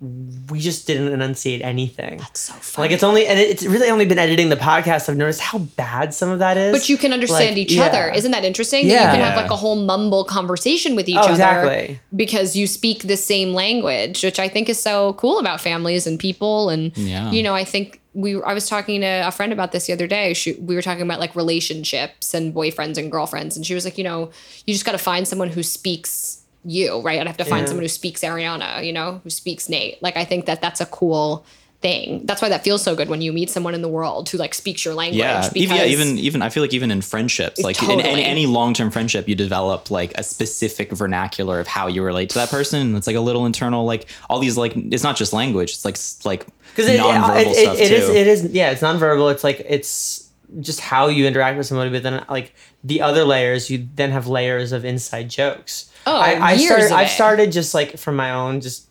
we 0.50 0.60
just 0.60 0.88
didn't 0.88 1.08
enunciate 1.12 1.62
anything. 1.62 2.18
That's 2.18 2.40
so 2.42 2.54
funny. 2.54 2.86
Like 2.88 2.94
it's 2.94 3.04
only 3.04 3.28
and 3.28 3.40
it's 3.40 3.64
really 3.64 3.90
only 3.90 4.06
been 4.06 4.20
editing 4.20 4.50
the 4.50 4.56
podcast. 4.58 5.10
I've 5.10 5.18
noticed 5.18 5.40
how 5.42 5.60
bad 5.60 6.14
some 6.14 6.30
of 6.30 6.40
that 6.40 6.58
is. 6.58 6.74
but 6.78 6.90
you 6.90 6.98
can 6.98 7.14
understand 7.14 7.52
Like, 7.52 7.58
each 7.58 7.74
yeah. 7.74 7.86
other. 7.86 8.10
Isn't 8.12 8.32
that 8.32 8.44
interesting? 8.44 8.88
That 8.88 8.94
Yeah. 8.94 9.12
you 9.12 9.18
can 9.18 9.26
have 9.26 9.36
like 9.42 9.52
a 9.52 9.56
whole 9.56 9.76
mumble 9.78 10.24
conversation 10.26 10.96
with 10.96 11.08
each 11.08 11.16
Oh, 11.16 11.22
other. 11.22 11.32
exactly. 11.32 12.00
Because 12.16 12.56
you 12.56 12.68
speak 12.68 13.04
the 13.04 13.18
same 13.18 13.54
language, 13.54 14.24
which 14.24 14.40
I 14.40 14.50
think 14.50 14.68
is 14.70 14.80
so 14.80 15.14
cool 15.14 15.40
about 15.40 15.62
families 15.62 16.06
and 16.06 16.20
people. 16.20 16.70
And, 16.70 16.92
Yeah. 16.98 17.32
you 17.32 17.44
know, 17.44 17.54
I 17.56 17.64
think 17.64 18.01
we, 18.14 18.42
I 18.42 18.54
was 18.54 18.68
talking 18.68 19.02
to 19.02 19.28
a 19.28 19.32
friend 19.32 19.54
about 19.54 19.72
this 19.72 19.88
the 19.88 19.94
other 19.94 20.08
day. 20.08 20.34
She, 20.34 20.54
we 20.54 20.76
were 20.76 20.82
talking 20.82 21.02
about 21.04 21.20
like 21.20 21.36
relationships 21.36 22.34
and 22.34 22.54
boyfriends 22.54 22.98
and 22.98 23.12
girlfriends. 23.12 23.56
And 23.56 23.66
she 23.66 23.74
was 23.74 23.86
like, 23.86 23.98
you 23.98 24.04
know, 24.04 24.32
you 24.66 24.74
just 24.74 24.86
got 24.86 24.92
to 24.94 24.98
find 24.98 25.28
someone 25.28 25.50
who 25.50 25.64
speaks 25.64 26.42
you, 26.66 27.00
right? 27.02 27.20
I'd 27.20 27.28
have 27.28 27.38
to 27.38 27.46
find 27.46 27.62
Yeah. 27.62 27.68
someone 27.68 27.84
who 27.86 27.90
speaks 27.90 28.22
Ariana, 28.22 28.86
you 28.86 28.94
know, 28.94 29.22
who 29.24 29.30
speaks 29.30 29.70
Nate. 29.70 30.02
Like, 30.04 30.18
I 30.18 30.26
think 30.26 30.46
that 30.46 30.62
that's 30.62 30.82
a 30.82 30.86
cool 30.86 31.46
thing. 31.82 32.26
That's 32.26 32.42
why 32.42 32.50
that 32.50 32.64
feels 32.64 32.84
so 32.84 32.96
good 32.96 33.10
when 33.10 33.22
you 33.22 33.34
meet 33.34 33.50
someone 33.50 33.74
in 33.74 33.82
the 33.82 33.90
world 33.90 34.30
who 34.30 34.38
like 34.38 34.54
speaks 34.54 34.86
your 34.86 34.94
language. 34.94 35.20
Yeah, 35.20 35.50
even, 35.56 35.78
yeah, 35.78 35.86
even 35.86 36.20
even 36.20 36.42
I 36.42 36.50
feel 36.50 36.64
like 36.64 36.74
even 36.74 36.92
in 36.92 37.02
friendships, 37.02 37.60
like 37.60 37.82
in, 37.82 37.92
in 37.92 38.00
Totally. 38.00 38.24
any 38.24 38.46
long 38.46 38.74
term 38.74 38.92
friendship, 38.92 39.28
you 39.28 39.36
develop 39.36 39.92
like 39.92 40.14
a 40.18 40.24
specific 40.24 40.92
vernacular 40.92 41.60
of 41.60 41.68
how 41.68 41.88
you 41.88 42.04
relate 42.04 42.30
to 42.32 42.36
that 42.36 42.50
person. 42.50 42.82
And 42.82 42.98
it's 42.98 43.08
like 43.08 43.16
a 43.16 43.22
little 43.22 43.46
internal, 43.46 43.86
like 43.86 44.08
all 44.30 44.40
these 44.40 44.58
like 44.58 44.74
it's 44.76 45.04
not 45.04 45.16
just 45.18 45.34
language; 45.34 45.72
it's 45.72 45.86
like 45.86 45.96
s- 45.96 46.20
like 46.24 46.46
because 46.76 46.88
it, 46.88 47.00
nonverbal 47.00 47.42
it, 47.42 47.48
it, 47.48 47.56
stuff 47.56 47.80
it 47.80 47.88
too. 47.90 47.96
is 47.96 48.10
it 48.10 48.28
is 48.28 48.46
yeah 48.46 48.72
it's 48.72 48.82
nonverbal 48.82 49.32
it's 49.32 49.44
like 49.44 49.66
it's 49.68 50.30
just 50.60 50.82
how 50.82 51.08
you 51.08 51.26
interact 51.26 51.58
with 51.58 51.66
somebody, 51.66 51.90
but 51.90 52.04
then 52.04 52.26
like 52.30 52.54
the 52.84 53.02
other 53.02 53.24
layers, 53.24 53.70
you 53.70 53.88
then 53.96 54.12
have 54.12 54.28
layers 54.28 54.72
of 54.72 54.84
inside 54.84 55.30
jokes. 55.30 55.90
Oh, 56.06 56.16
I, 56.20 56.32
I 56.34 56.54
years 56.54 56.88
started, 56.88 56.94
I've 56.94 57.10
started 57.10 57.52
just 57.52 57.74
like 57.74 57.98
from 57.98 58.16
my 58.16 58.32
own 58.32 58.60
just 58.60 58.88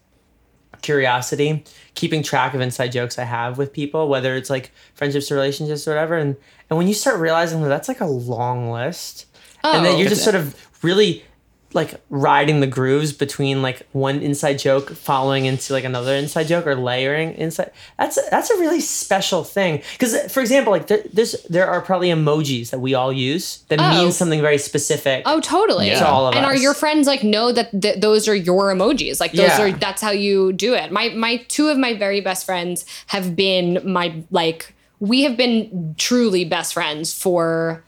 curiosity, 0.82 1.64
keeping 1.94 2.22
track 2.22 2.54
of 2.54 2.60
inside 2.60 2.92
jokes 2.92 3.18
I 3.18 3.24
have 3.24 3.58
with 3.58 3.72
people, 3.72 4.08
whether 4.08 4.34
it's 4.36 4.50
like 4.50 4.70
friendships 4.94 5.30
or 5.30 5.34
relationships 5.34 5.86
or 5.86 5.92
whatever. 5.92 6.16
And 6.16 6.36
and 6.68 6.76
when 6.78 6.88
you 6.88 6.94
start 6.94 7.18
realizing 7.20 7.62
that 7.62 7.68
that's 7.68 7.88
like 7.88 8.00
a 8.00 8.06
long 8.06 8.70
list, 8.70 9.26
and 9.64 9.80
oh, 9.80 9.82
then 9.84 9.94
Oh. 9.94 9.98
you're 9.98 10.08
just 10.08 10.24
sort 10.24 10.36
of 10.36 10.54
really 10.82 11.24
like 11.72 11.94
riding 12.10 12.60
the 12.60 12.66
grooves 12.66 13.12
between 13.12 13.62
like 13.62 13.86
one 13.92 14.20
inside 14.22 14.58
joke 14.58 14.90
following 14.90 15.44
into 15.44 15.72
like 15.72 15.84
another 15.84 16.14
inside 16.14 16.44
joke 16.48 16.66
or 16.66 16.74
layering 16.74 17.32
inside 17.34 17.70
that's 17.96 18.18
that's 18.30 18.50
a 18.50 18.56
really 18.58 18.80
special 18.80 19.44
thing 19.44 19.80
because 19.92 20.30
for 20.32 20.40
example 20.40 20.72
like 20.72 20.88
there, 20.88 21.02
there's 21.12 21.32
there 21.48 21.68
are 21.68 21.80
probably 21.80 22.08
emojis 22.08 22.70
that 22.70 22.80
we 22.80 22.94
all 22.94 23.12
use 23.12 23.58
that 23.68 23.78
Oh. 23.80 23.90
mean 24.02 24.12
something 24.12 24.40
very 24.40 24.58
specific 24.58 25.22
Oh, 25.26 25.40
totally. 25.40 25.86
Yeah. 25.88 26.00
To 26.00 26.08
all 26.08 26.26
of 26.26 26.34
and 26.34 26.44
are 26.44 26.56
your 26.56 26.74
friends 26.74 27.06
like 27.06 27.22
know 27.22 27.52
that 27.52 27.70
th- 27.82 28.00
those 28.00 28.26
are 28.28 28.34
your 28.34 28.72
emojis? 28.74 29.20
Like 29.20 29.32
those 29.32 29.48
Yeah. 29.48 29.62
are 29.62 29.70
that's 29.72 30.02
how 30.02 30.10
you 30.10 30.52
do 30.52 30.74
it. 30.74 30.90
My 30.90 31.10
my 31.10 31.36
two 31.48 31.68
of 31.68 31.78
my 31.78 31.94
very 31.94 32.20
best 32.20 32.44
friends 32.46 32.84
have 33.06 33.36
been 33.36 33.80
my 33.84 34.22
like 34.30 34.74
we 34.98 35.22
have 35.22 35.36
been 35.36 35.94
truly 35.98 36.44
best 36.44 36.74
friends 36.74 37.14
for 37.14 37.82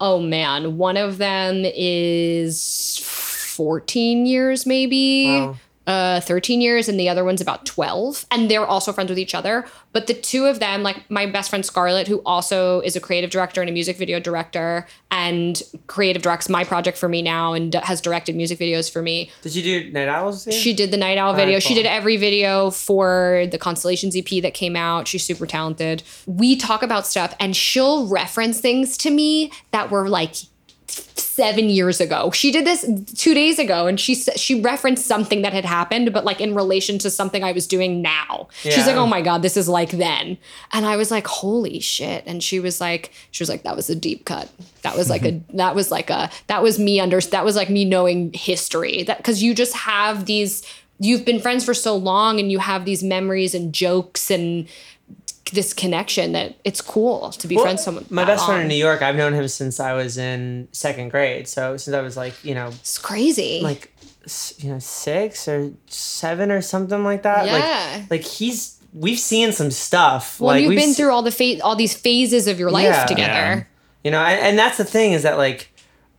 oh 0.00 0.20
man, 0.20 0.76
one 0.78 0.96
of 0.96 1.18
them 1.18 1.62
is 1.64 2.98
14 3.04 4.26
years 4.26 4.66
maybe. 4.66 5.26
Wow. 5.26 5.56
Uh, 5.90 6.20
13 6.20 6.60
years 6.60 6.88
and 6.88 7.00
the 7.00 7.08
other 7.08 7.24
one's 7.24 7.40
about 7.40 7.66
12 7.66 8.24
and 8.30 8.48
they're 8.48 8.64
also 8.64 8.92
friends 8.92 9.08
with 9.08 9.18
each 9.18 9.34
other 9.34 9.66
but 9.92 10.06
the 10.06 10.14
two 10.14 10.46
of 10.46 10.60
them 10.60 10.84
like 10.84 11.10
my 11.10 11.26
best 11.26 11.50
friend 11.50 11.66
scarlett 11.66 12.06
who 12.06 12.22
also 12.24 12.80
is 12.82 12.94
a 12.94 13.00
creative 13.00 13.28
director 13.30 13.60
and 13.60 13.68
a 13.68 13.72
music 13.72 13.96
video 13.96 14.20
director 14.20 14.86
and 15.10 15.64
creative 15.88 16.22
directs 16.22 16.48
my 16.48 16.62
project 16.62 16.96
for 16.96 17.08
me 17.08 17.22
now 17.22 17.54
and 17.54 17.74
has 17.74 18.00
directed 18.00 18.36
music 18.36 18.56
videos 18.60 18.88
for 18.92 19.02
me 19.02 19.30
did 19.42 19.52
you 19.56 19.62
do 19.62 19.90
night 19.90 20.06
owls 20.06 20.44
too? 20.44 20.52
she 20.52 20.72
did 20.72 20.92
the 20.92 20.96
night 20.96 21.18
owl 21.18 21.34
video. 21.34 21.58
She 21.58 21.74
cool. 21.74 21.82
did 21.82 21.86
every 21.86 22.16
video 22.16 22.70
for 22.70 23.46
the 23.50 23.58
Constellations 23.58 24.16
EP 24.16 24.42
that 24.42 24.54
came 24.54 24.76
out. 24.76 25.08
She's 25.08 25.24
super 25.24 25.46
talented. 25.46 26.02
We 26.26 26.56
talk 26.56 26.82
about 26.82 27.06
stuff 27.06 27.34
and 27.40 27.56
she'll 27.56 28.06
reference 28.06 28.60
things 28.60 28.96
to 28.98 29.10
me 29.10 29.52
that 29.72 29.90
were 29.90 30.08
like 30.08 30.36
seven 30.90 31.70
years 31.70 32.00
ago. 32.00 32.30
She 32.32 32.50
did 32.50 32.66
this 32.66 32.84
two 33.16 33.34
days 33.34 33.58
ago 33.58 33.86
and 33.86 33.98
she 33.98 34.14
she 34.14 34.60
referenced 34.60 35.06
something 35.06 35.42
that 35.42 35.52
had 35.52 35.64
happened, 35.64 36.12
but 36.12 36.24
like 36.24 36.40
in 36.40 36.54
relation 36.54 36.98
to 36.98 37.10
something 37.10 37.42
I 37.42 37.52
was 37.52 37.66
doing 37.66 38.02
now. 38.02 38.48
She's 38.62 38.86
like, 38.86 38.96
oh 38.96 39.06
my 39.06 39.22
God, 39.22 39.42
this 39.42 39.56
is 39.56 39.68
like 39.68 39.90
then. 39.90 40.36
And 40.72 40.84
I 40.84 40.96
was 40.96 41.10
like, 41.10 41.26
holy 41.26 41.80
shit. 41.80 42.24
And 42.26 42.42
she 42.42 42.60
was 42.60 42.80
like, 42.80 43.12
she 43.30 43.42
was 43.42 43.48
like, 43.48 43.62
that 43.62 43.76
was 43.76 43.88
a 43.88 43.94
deep 43.94 44.24
cut. 44.24 44.50
That 44.82 44.96
was 44.96 45.08
like 45.08 45.24
a 45.24 45.40
that 45.54 45.74
was 45.74 45.90
like 45.90 46.10
a 46.10 46.30
that 46.48 46.62
was 46.62 46.78
me 46.78 47.00
under 47.00 47.20
that 47.20 47.44
was 47.44 47.56
like 47.56 47.70
me 47.70 47.84
knowing 47.84 48.32
history. 48.32 49.04
That 49.04 49.18
because 49.18 49.42
you 49.42 49.54
just 49.54 49.74
have 49.74 50.26
these 50.26 50.62
you've 51.00 51.24
been 51.24 51.40
friends 51.40 51.64
for 51.64 51.74
so 51.74 51.96
long 51.96 52.38
and 52.38 52.52
you 52.52 52.58
have 52.58 52.84
these 52.84 53.02
memories 53.02 53.54
and 53.54 53.72
jokes 53.72 54.30
and 54.30 54.68
this 55.50 55.72
connection 55.74 56.32
that 56.32 56.56
it's 56.64 56.80
cool 56.80 57.30
to 57.32 57.46
be 57.48 57.56
Well, 57.56 57.64
friends 57.64 57.78
with 57.80 57.84
someone. 57.84 58.06
my 58.10 58.24
best 58.24 58.46
friend 58.46 58.62
in 58.62 58.68
New 58.68 58.74
York 58.74 59.02
I've 59.02 59.16
known 59.16 59.32
him 59.34 59.48
since 59.48 59.80
I 59.80 59.92
was 59.94 60.16
in 60.18 60.68
second 60.72 61.10
grade 61.10 61.48
so 61.48 61.76
since 61.76 61.94
I 61.94 62.00
was 62.00 62.16
like 62.16 62.34
you 62.44 62.54
know 62.54 62.68
It's 62.68 62.98
crazy. 62.98 63.60
like 63.62 63.92
you 64.58 64.70
know 64.70 64.78
six 64.78 65.48
or 65.48 65.72
seven 65.86 66.50
or 66.50 66.60
something 66.60 67.02
like 67.04 67.22
that 67.22 67.46
Yeah. 67.46 68.00
like 68.00 68.10
like 68.10 68.22
he's 68.22 68.76
we've 68.92 69.18
seen 69.18 69.52
some 69.52 69.70
stuff 69.70 70.40
well, 70.40 70.48
like 70.54 70.62
you've 70.62 70.70
we've 70.70 70.78
been 70.78 70.90
se- 70.94 71.02
through 71.02 71.10
all 71.12 71.22
the 71.22 71.30
fa- 71.32 71.62
all 71.62 71.76
these 71.76 71.94
phases 71.94 72.46
of 72.46 72.58
your 72.58 72.70
life 72.70 72.84
Yeah. 72.84 73.04
together. 73.06 73.68
you 74.04 74.10
know 74.10 74.20
and, 74.20 74.38
and 74.40 74.58
that's 74.58 74.76
the 74.78 74.84
thing 74.84 75.12
is 75.12 75.22
that 75.22 75.38
like 75.38 75.69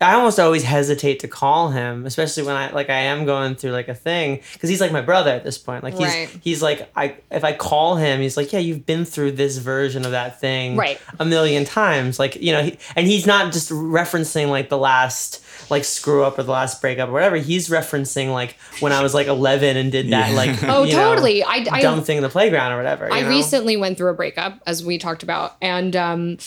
i 0.02 0.14
almost 0.14 0.40
always 0.40 0.64
hesitate 0.64 1.20
to 1.20 1.28
call 1.28 1.70
him 1.70 2.06
especially 2.06 2.44
when 2.44 2.56
i 2.56 2.72
like 2.72 2.90
i 2.90 2.96
am 3.00 3.26
going 3.26 3.56
through 3.56 3.72
like 3.72 3.88
a 3.88 3.94
thing 3.96 4.40
because 4.54 4.70
he's 4.70 4.82
like 4.82 4.92
my 4.92 5.02
brother 5.02 5.30
at 5.32 5.44
this 5.44 5.58
point 5.58 5.84
like 5.84 5.94
he's 5.94 6.08
Right. 6.08 6.30
he's 6.42 6.62
like 6.62 6.90
i 6.96 7.16
if 7.30 7.44
i 7.44 7.54
call 7.54 7.96
him 7.96 8.20
he's 8.22 8.36
like 8.38 8.52
yeah 8.52 8.60
you've 8.60 8.86
been 8.86 9.06
through 9.06 9.34
this 9.34 9.58
version 9.58 10.06
of 10.06 10.12
that 10.12 10.40
thing 10.40 10.76
Right. 10.76 11.00
a 11.20 11.26
million 11.26 11.66
times 11.66 12.18
like 12.20 12.36
you 12.38 12.52
know 12.52 12.64
he, 12.64 12.78
and 12.96 13.06
he's 13.08 13.26
not 13.26 13.54
just 13.54 13.70
referencing 13.70 14.50
like 14.50 14.70
the 14.70 14.78
last 14.78 15.44
like 15.70 15.84
screw 15.84 16.24
up 16.24 16.38
or 16.40 16.44
the 16.44 16.52
last 16.52 16.82
breakup 16.82 17.10
or 17.10 17.14
whatever 17.14 17.38
he's 17.38 17.70
referencing 17.70 18.32
like 18.34 18.56
when 18.80 18.92
i 18.92 19.02
was 19.04 19.14
like 19.14 19.28
11 19.28 19.78
and 19.78 19.92
did 19.92 20.10
that 20.10 20.30
Yeah. 20.32 20.36
like 20.36 20.64
Oh, 20.72 20.84
you 20.84 20.94
know, 20.94 21.10
totally. 21.10 21.44
I, 21.44 21.66
I 21.72 21.82
dumb 21.82 22.04
thing 22.04 22.18
in 22.18 22.24
the 22.24 22.30
playground 22.30 22.72
or 22.72 22.78
whatever 22.78 23.08
you 23.08 23.14
I 23.14 23.22
know? 23.22 23.30
recently 23.30 23.78
went 23.78 23.98
through 23.98 24.10
a 24.10 24.14
breakup, 24.14 24.60
as 24.66 24.84
we 24.84 24.98
talked 24.98 25.22
about, 25.24 25.56
and 25.62 25.96
um, 25.96 26.38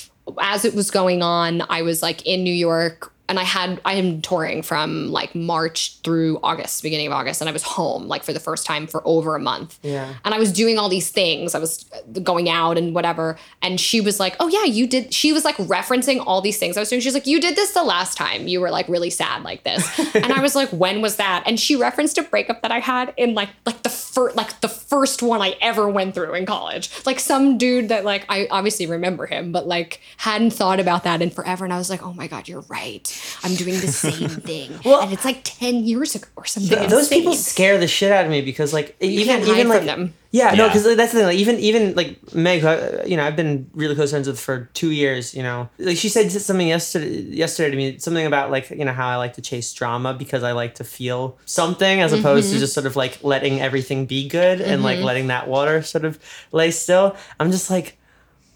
as 0.40 0.64
it 0.64 0.74
was 0.74 0.90
going 0.90 1.22
on, 1.22 1.62
I 1.68 1.82
was 1.82 2.02
like 2.02 2.24
in 2.26 2.42
New 2.44 2.52
York, 2.54 3.12
and 3.28 3.38
I 3.38 3.42
had 3.44 3.80
I 3.84 3.94
am 3.94 4.20
touring 4.20 4.62
from 4.62 5.08
like 5.10 5.34
March 5.34 5.98
through 6.04 6.38
August, 6.42 6.82
beginning 6.82 7.06
of 7.06 7.12
August, 7.14 7.40
and 7.40 7.48
I 7.48 7.52
was 7.52 7.62
home 7.62 8.06
like 8.06 8.22
for 8.22 8.32
the 8.32 8.40
first 8.40 8.66
time 8.66 8.86
for 8.86 9.00
over 9.06 9.34
a 9.34 9.40
month. 9.40 9.78
Yeah. 9.82 10.14
and 10.24 10.34
I 10.34 10.38
was 10.38 10.52
doing 10.52 10.78
all 10.78 10.88
these 10.88 11.10
things. 11.10 11.54
I 11.54 11.58
was 11.58 11.86
uh, 11.92 12.20
going 12.20 12.50
out 12.50 12.76
and 12.76 12.94
whatever, 12.94 13.38
and 13.62 13.80
she 13.80 14.00
was 14.00 14.20
like, 14.20 14.36
"Oh 14.40 14.48
yeah, 14.48 14.64
you 14.64 14.86
did." 14.86 15.14
She 15.14 15.32
was 15.32 15.44
like 15.44 15.56
referencing 15.56 16.22
all 16.26 16.40
these 16.42 16.58
things 16.58 16.76
I 16.76 16.80
was 16.80 16.90
doing. 16.90 17.00
She 17.00 17.08
was 17.08 17.14
like, 17.14 17.26
"You 17.26 17.40
did 17.40 17.56
this 17.56 17.70
the 17.72 17.82
last 17.82 18.16
time. 18.18 18.46
You 18.46 18.60
were 18.60 18.70
like 18.70 18.88
really 18.88 19.10
sad 19.10 19.42
like 19.42 19.64
this," 19.64 19.98
and 20.14 20.32
I 20.32 20.40
was 20.40 20.54
like, 20.54 20.68
"When 20.70 21.00
was 21.00 21.16
that?" 21.16 21.44
And 21.46 21.58
she 21.58 21.76
referenced 21.76 22.18
a 22.18 22.22
breakup 22.22 22.60
that 22.62 22.72
I 22.72 22.80
had 22.80 23.14
in 23.16 23.34
like 23.34 23.48
like 23.64 23.82
the 23.82 23.88
first 23.88 24.36
like 24.36 24.60
the 24.60 24.68
first 24.68 25.22
one 25.22 25.40
I 25.40 25.56
ever 25.62 25.88
went 25.88 26.14
through 26.14 26.34
in 26.34 26.44
college. 26.44 26.90
Like 27.06 27.20
some 27.20 27.56
dude 27.56 27.88
that 27.88 28.04
like 28.04 28.26
I 28.28 28.48
obviously 28.50 28.86
remember 28.86 29.26
him, 29.26 29.50
but 29.50 29.66
like 29.66 30.00
hadn't 30.18 30.50
thought 30.52 30.78
about 30.78 31.04
that 31.04 31.22
in 31.22 31.30
forever. 31.30 31.64
And 31.64 31.72
I 31.72 31.78
was 31.78 31.88
like, 31.88 32.02
"Oh 32.04 32.12
my 32.12 32.26
god, 32.26 32.48
you're 32.48 32.64
right. 32.68 33.10
I'm 33.42 33.54
doing 33.54 33.80
the 33.80 33.88
same 33.88 34.28
thing." 34.50 34.72
Well- 34.84 35.00
and 35.02 35.12
it's 35.12 35.24
like 35.24 35.40
ten 35.44 35.84
years 35.84 36.14
ago 36.14 36.26
or 36.36 36.44
something. 36.46 36.76
Th- 36.78 36.90
those 36.90 37.04
insane. 37.04 37.20
people 37.20 37.34
scare 37.34 37.78
the 37.78 37.86
shit 37.88 38.10
out 38.12 38.24
of 38.24 38.30
me 38.30 38.40
because 38.42 38.72
like 38.72 38.96
even 39.00 39.24
can't 39.26 39.42
even 39.48 39.66
hide 39.68 39.76
like 39.76 39.84
them. 39.86 40.14
yeah, 40.30 40.50
no 40.54 40.64
Yeah. 40.66 40.68
because 40.72 40.96
that's 40.96 41.12
the 41.12 41.18
thing 41.18 41.26
like 41.26 41.38
even 41.38 41.58
even 41.58 41.94
like 41.94 42.34
Meg 42.34 42.60
who 42.60 42.68
I- 42.68 43.04
you 43.04 43.16
know 43.16 43.24
I've 43.24 43.36
been 43.36 43.70
really 43.74 43.94
close 43.94 44.10
friends 44.10 44.26
with 44.26 44.40
for 44.40 44.68
two 44.74 44.90
years 44.90 45.34
you 45.34 45.42
know 45.42 45.68
like 45.78 45.96
she 45.96 46.08
said 46.08 46.30
something 46.32 46.66
yesterday 46.68 47.20
yesterday 47.20 47.70
to 47.70 47.76
me 47.76 47.98
something 47.98 48.26
about 48.26 48.50
like 48.50 48.70
you 48.70 48.84
know 48.84 48.92
how 48.92 49.08
I 49.08 49.16
like 49.16 49.34
to 49.34 49.42
chase 49.42 49.72
drama 49.72 50.14
because 50.14 50.42
I 50.42 50.52
like 50.52 50.74
to 50.76 50.84
feel 50.84 51.36
something 51.44 52.00
as 52.00 52.12
opposed 52.12 52.46
Mm-hmm. 52.46 52.54
to 52.54 52.60
just 52.60 52.74
sort 52.74 52.86
of 52.86 52.96
like 52.96 53.22
letting 53.22 53.60
everything 53.60 54.06
be 54.06 54.28
good 54.28 54.60
and 54.60 54.82
like 54.82 55.00
letting 55.00 55.28
that 55.28 55.48
water 55.48 55.82
sort 55.82 56.04
of 56.04 56.18
lay 56.52 56.70
still 56.70 57.16
I'm 57.38 57.50
just 57.50 57.70
like 57.70 57.96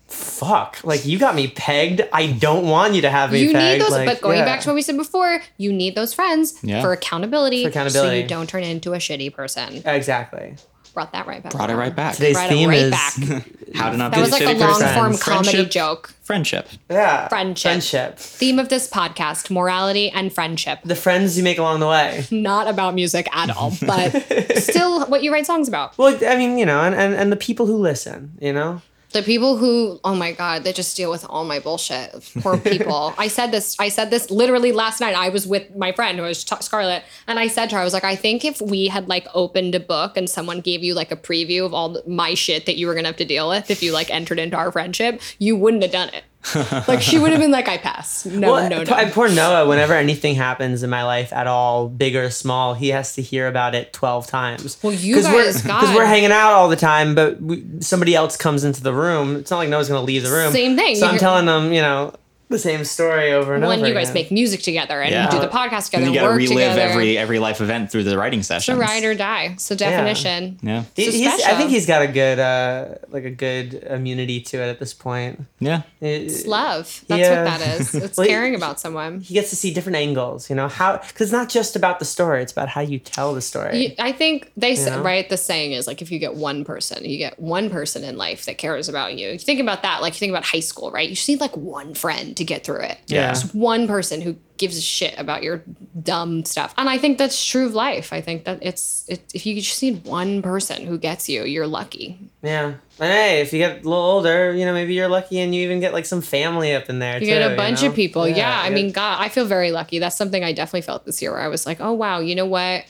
fuck 0.08 0.78
like 0.84 1.04
you 1.04 1.18
got 1.18 1.34
me 1.34 1.48
pegged 1.48 2.00
I 2.12 2.28
don't 2.32 2.66
want 2.66 2.94
you 2.94 3.02
to 3.02 3.10
have 3.10 3.32
me 3.32 3.42
you 3.42 3.52
pegged 3.52 3.78
need 3.78 3.80
those 3.86 3.90
like, 3.92 4.06
but 4.06 4.20
going 4.20 4.38
yeah. 4.38 4.44
back 4.44 4.60
to 4.62 4.68
what 4.68 4.74
we 4.74 4.82
said 4.82 4.96
before 4.96 5.40
you 5.58 5.72
need 5.72 5.94
those 5.94 6.14
friends 6.14 6.58
Yeah. 6.62 6.80
for 6.80 6.92
accountability 6.92 7.62
For 7.64 7.68
accountability. 7.68 8.16
so 8.18 8.22
you 8.22 8.26
don't 8.26 8.48
turn 8.48 8.62
into 8.64 8.94
a 8.94 8.98
shitty 8.98 9.32
person 9.34 9.82
exactly 9.84 10.56
brought 10.94 11.12
that 11.12 11.26
right 11.28 11.42
back 11.42 11.52
Brought 11.52 11.70
it 11.70 11.76
right 11.76 11.94
back. 11.94 12.14
today's 12.16 12.34
Brought 12.34 12.46
it 12.46 12.54
theme 12.54 12.68
right 12.70 12.78
is 12.78 12.90
back. 12.90 13.14
How 13.74 13.90
to 13.90 13.96
not 13.98 14.10
that 14.10 14.16
be 14.16 14.20
was 14.22 14.30
a 14.40 14.44
like 14.44 14.56
a 14.56 14.58
long 14.58 14.72
person. 14.80 14.94
form 14.94 15.16
comedy 15.18 15.48
Friendship. 15.50 15.70
joke 15.70 16.14
Friendship. 16.22 16.68
yeah 16.90 17.28
Friendship. 17.28 17.70
friendship 17.70 18.18
theme 18.18 18.58
of 18.58 18.68
this 18.70 18.88
podcast 18.90 19.50
morality 19.50 20.10
and 20.10 20.32
friendship 20.32 20.80
the 20.84 20.96
friends 20.96 21.36
you 21.38 21.44
make 21.44 21.58
along 21.58 21.78
the 21.80 21.86
way. 21.86 22.24
not 22.32 22.66
about 22.66 22.94
music 22.94 23.28
at 23.36 23.50
all 23.54 23.72
but 23.86 24.10
still 24.56 25.04
what 25.06 25.22
you 25.22 25.30
write 25.32 25.46
songs 25.46 25.68
about 25.68 25.96
Well, 25.98 26.18
I 26.26 26.36
mean, 26.36 26.56
you 26.58 26.64
know, 26.66 26.80
and, 26.80 26.94
and, 26.94 27.14
and 27.14 27.30
the 27.30 27.36
people 27.36 27.66
who 27.66 27.76
listen, 27.76 28.32
you 28.40 28.52
know? 28.54 28.80
The 29.12 29.22
people 29.22 29.56
who 29.56 29.98
oh 30.04 30.14
my 30.14 30.32
god 30.32 30.64
they 30.64 30.72
just 30.72 30.96
deal 30.96 31.10
with 31.10 31.24
all 31.28 31.44
my 31.44 31.58
bullshit. 31.58 32.30
Poor 32.40 32.56
people. 32.72 33.14
I 33.16 33.28
said 33.28 33.50
this 33.50 33.76
i 33.78 33.88
said 33.88 34.10
this 34.10 34.30
literally 34.30 34.72
last 34.72 35.00
night. 35.00 35.14
I 35.14 35.28
was 35.30 35.46
with 35.46 35.74
my 35.76 35.92
friend 35.92 36.18
who 36.18 36.24
was 36.24 36.44
Ta- 36.44 36.60
scarlett 36.60 37.02
and 37.26 37.38
i 37.38 37.46
said 37.48 37.70
to 37.70 37.76
her 37.76 37.80
i 37.80 37.84
was 37.84 37.92
like 37.92 38.04
i 38.04 38.16
think 38.16 38.44
if 38.44 38.60
we 38.60 38.88
had 38.88 39.08
like 39.08 39.26
opened 39.34 39.74
a 39.74 39.80
book 39.80 40.16
and 40.16 40.28
someone 40.28 40.60
gave 40.60 40.82
you 40.82 40.94
like 40.94 41.10
a 41.10 41.16
preview 41.16 41.64
of 41.64 41.72
all 41.74 41.88
the, 41.90 42.02
my 42.06 42.34
shit 42.34 42.66
that 42.66 42.76
you 42.76 42.86
were 42.86 42.94
gonna 42.94 43.08
have 43.08 43.16
to 43.16 43.24
deal 43.24 43.48
with 43.48 43.70
if 43.70 43.82
you 43.82 43.92
like 43.92 44.10
entered 44.10 44.38
into 44.38 44.56
our 44.56 44.70
friendship 44.72 45.20
you 45.38 45.56
wouldn't 45.56 45.82
have 45.82 45.92
done 45.92 46.08
it 46.10 46.24
like 46.88 47.00
she 47.02 47.18
would 47.18 47.30
have 47.30 47.40
been 47.40 47.50
like 47.50 47.68
i 47.68 47.76
pass 47.78 48.24
no 48.26 48.52
well, 48.52 48.68
no 48.70 48.82
no 48.82 49.10
poor 49.10 49.28
Noah, 49.28 49.66
whenever 49.68 49.94
anything 49.94 50.34
happens 50.34 50.82
in 50.82 50.90
my 50.90 51.04
life 51.04 51.32
at 51.32 51.46
all, 51.46 51.88
big 51.88 52.16
or 52.16 52.30
small, 52.30 52.74
he 52.74 52.88
has 52.88 53.14
to 53.14 53.22
hear 53.22 53.46
about 53.46 53.74
it 53.74 53.92
12 53.92 54.26
times. 54.26 54.78
Well, 54.82 54.92
you 54.92 55.16
we're, 55.16 55.22
guys, 55.22 55.62
Because 55.62 55.82
God. 55.82 55.94
we're 55.94 56.04
hanging 56.06 56.32
out 56.32 56.52
all 56.52 56.68
the 56.68 56.76
time, 56.76 57.14
but 57.14 57.40
we, 57.40 57.64
somebody 57.80 58.14
else 58.14 58.36
comes 58.36 58.64
into 58.64 58.82
the 58.82 58.92
room. 58.92 59.36
It's 59.36 59.50
not 59.50 59.58
like 59.58 59.68
Noah's 59.68 59.88
going 59.88 60.00
to 60.00 60.04
leave 60.04 60.22
the 60.22 60.30
room. 60.30 60.52
Same 60.52 60.76
thing. 60.76 60.96
So 60.96 61.06
I'm 61.06 61.12
You're- 61.14 61.20
telling 61.20 61.46
them, 61.46 61.72
you 61.72 61.80
know, 61.82 62.14
the 62.48 62.58
same 62.58 62.84
story 62.84 63.32
over 63.32 63.54
and 63.54 63.62
when 63.62 63.72
over. 63.78 63.82
When 63.82 63.88
you 63.90 63.94
guys 63.94 64.10
again. 64.10 64.22
make 64.22 64.30
music 64.32 64.62
together 64.62 65.00
and 65.02 65.10
Yeah. 65.12 65.28
do 65.30 65.38
the 65.38 65.48
podcast 65.48 65.92
And 65.94 66.04
together, 66.04 66.06
you 66.06 66.14
got 66.14 66.22
to 66.22 66.28
work 66.28 66.36
relive 66.38 66.48
together. 66.72 66.80
every 66.80 67.18
every 67.18 67.38
life 67.38 67.60
event 67.60 67.90
through 67.90 68.04
the 68.04 68.16
writing 68.16 68.42
session. 68.42 68.74
it's 68.74 68.78
a 68.82 68.92
ride 68.92 69.04
or 69.04 69.14
die. 69.14 69.54
So 69.58 69.74
definition. 69.74 70.58
Yeah. 70.62 70.84
He- 70.96 71.04
so 71.06 71.10
he's, 71.12 71.44
I 71.44 71.54
think 71.56 71.70
he's 71.70 71.86
got 71.86 72.02
a 72.02 72.06
good, 72.08 72.38
uh, 72.38 72.94
like 73.10 73.24
a 73.24 73.30
good 73.30 73.74
immunity 73.90 74.40
to 74.40 74.56
it 74.58 74.68
at 74.68 74.78
this 74.78 74.94
point. 74.94 75.44
Yeah. 75.60 75.82
It's 76.00 76.46
love. 76.46 77.04
That's 77.08 77.20
Yeah. 77.20 77.44
what 77.44 77.58
that 77.58 77.80
is. 77.80 77.94
It's 78.08 78.16
Well, 78.16 78.24
he- 78.26 78.30
caring 78.32 78.54
about 78.54 78.80
someone. 78.80 79.20
He 79.20 79.34
gets 79.34 79.50
to 79.50 79.56
see 79.56 79.72
different 79.72 79.96
angles, 79.96 80.48
you 80.48 80.56
know 80.56 80.68
how 80.68 80.96
because 80.96 81.26
it's 81.28 81.32
not 81.32 81.48
just 81.48 81.76
about 81.76 81.98
the 81.98 82.04
story; 82.04 82.42
it's 82.42 82.52
about 82.52 82.68
how 82.68 82.80
you 82.80 82.98
tell 82.98 83.34
the 83.34 83.42
story. 83.42 83.76
You- 83.88 83.92
I 83.98 84.12
think 84.12 84.50
they 84.56 84.74
say, 84.74 84.96
right. 84.98 85.28
The 85.28 85.36
saying 85.36 85.72
is 85.72 85.86
like 85.86 86.00
if 86.00 86.10
you 86.10 86.18
get 86.18 86.34
one 86.34 86.64
person, 86.64 87.04
you 87.04 87.18
get 87.18 87.38
one 87.38 87.68
person 87.70 88.04
in 88.04 88.16
life 88.16 88.46
that 88.46 88.56
cares 88.58 88.88
about 88.88 89.18
you. 89.18 89.28
You 89.30 89.38
think 89.38 89.60
about 89.60 89.82
that, 89.82 90.00
like 90.00 90.14
you 90.14 90.18
think 90.20 90.30
about 90.30 90.44
high 90.44 90.60
school, 90.60 90.90
right? 90.90 91.08
You 91.08 91.14
just 91.14 91.28
need 91.28 91.40
like 91.40 91.56
one 91.56 91.92
friend 91.94 92.34
to 92.38 92.44
get 92.44 92.64
through 92.64 92.80
it. 92.80 92.98
Yeah. 93.06 93.28
just 93.28 93.54
one 93.54 93.86
person 93.86 94.20
who 94.20 94.36
gives 94.56 94.76
a 94.76 94.80
shit 94.80 95.16
about 95.18 95.42
your 95.42 95.62
dumb 96.02 96.44
stuff. 96.44 96.74
And 96.76 96.88
I 96.88 96.98
think 96.98 97.18
that's 97.18 97.44
true 97.44 97.66
of 97.66 97.74
life. 97.74 98.12
I 98.12 98.20
think 98.20 98.44
that 98.44 98.58
it's 98.60 99.04
it, 99.08 99.22
if 99.32 99.46
you 99.46 99.54
just 99.60 99.82
need 99.82 100.04
one 100.04 100.42
person 100.42 100.86
who 100.86 100.98
gets 100.98 101.28
you, 101.28 101.44
you're 101.44 101.66
lucky. 101.66 102.18
Yeah. 102.42 102.74
And 102.98 103.12
hey, 103.12 103.40
if 103.40 103.52
you 103.52 103.58
get 103.60 103.72
a 103.72 103.88
little 103.88 103.92
older, 103.92 104.52
you 104.52 104.64
know, 104.64 104.72
maybe 104.72 104.94
you're 104.94 105.08
lucky 105.08 105.38
and 105.38 105.54
you 105.54 105.62
even 105.62 105.78
get 105.78 105.92
like 105.92 106.06
some 106.06 106.20
family 106.22 106.74
up 106.74 106.88
in 106.88 106.98
there 106.98 107.14
You 107.14 107.20
too. 107.20 107.26
get 107.26 107.52
a 107.52 107.56
bunch 107.56 107.82
know? 107.82 107.88
of 107.88 107.94
people. 107.94 108.26
Yeah. 108.26 108.60
I 108.60 108.70
mean, 108.70 108.90
God, 108.90 109.18
I 109.20 109.28
feel 109.28 109.44
very 109.44 109.70
lucky. 109.70 109.98
That's 109.98 110.16
something 110.16 110.42
I 110.42 110.52
definitely 110.52 110.82
felt 110.82 111.04
this 111.06 111.22
year 111.22 111.32
where 111.32 111.40
I 111.40 111.48
was 111.48 111.64
like, 111.66 111.80
oh, 111.80 111.92
wow, 111.92 112.18
you 112.18 112.34
know 112.34 112.46
what? 112.46 112.84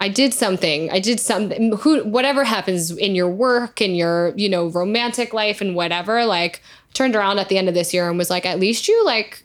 I 0.00 0.08
did 0.08 0.34
something. 0.34 0.90
I 0.90 0.98
did 0.98 1.20
something. 1.20 1.76
Who, 1.78 2.02
whatever 2.04 2.44
happens 2.44 2.90
in 2.90 3.14
your 3.14 3.28
work 3.28 3.80
and 3.80 3.96
your, 3.96 4.32
you 4.36 4.48
know, 4.48 4.66
romantic 4.68 5.32
life 5.32 5.60
and 5.60 5.76
whatever, 5.76 6.24
like, 6.24 6.60
turned 6.94 7.16
around 7.16 7.38
at 7.38 7.48
the 7.48 7.58
end 7.58 7.68
of 7.68 7.74
this 7.74 7.92
year 7.94 8.08
and 8.08 8.18
was 8.18 8.30
like, 8.30 8.46
at 8.46 8.60
least 8.60 8.88
you, 8.88 9.04
like, 9.04 9.44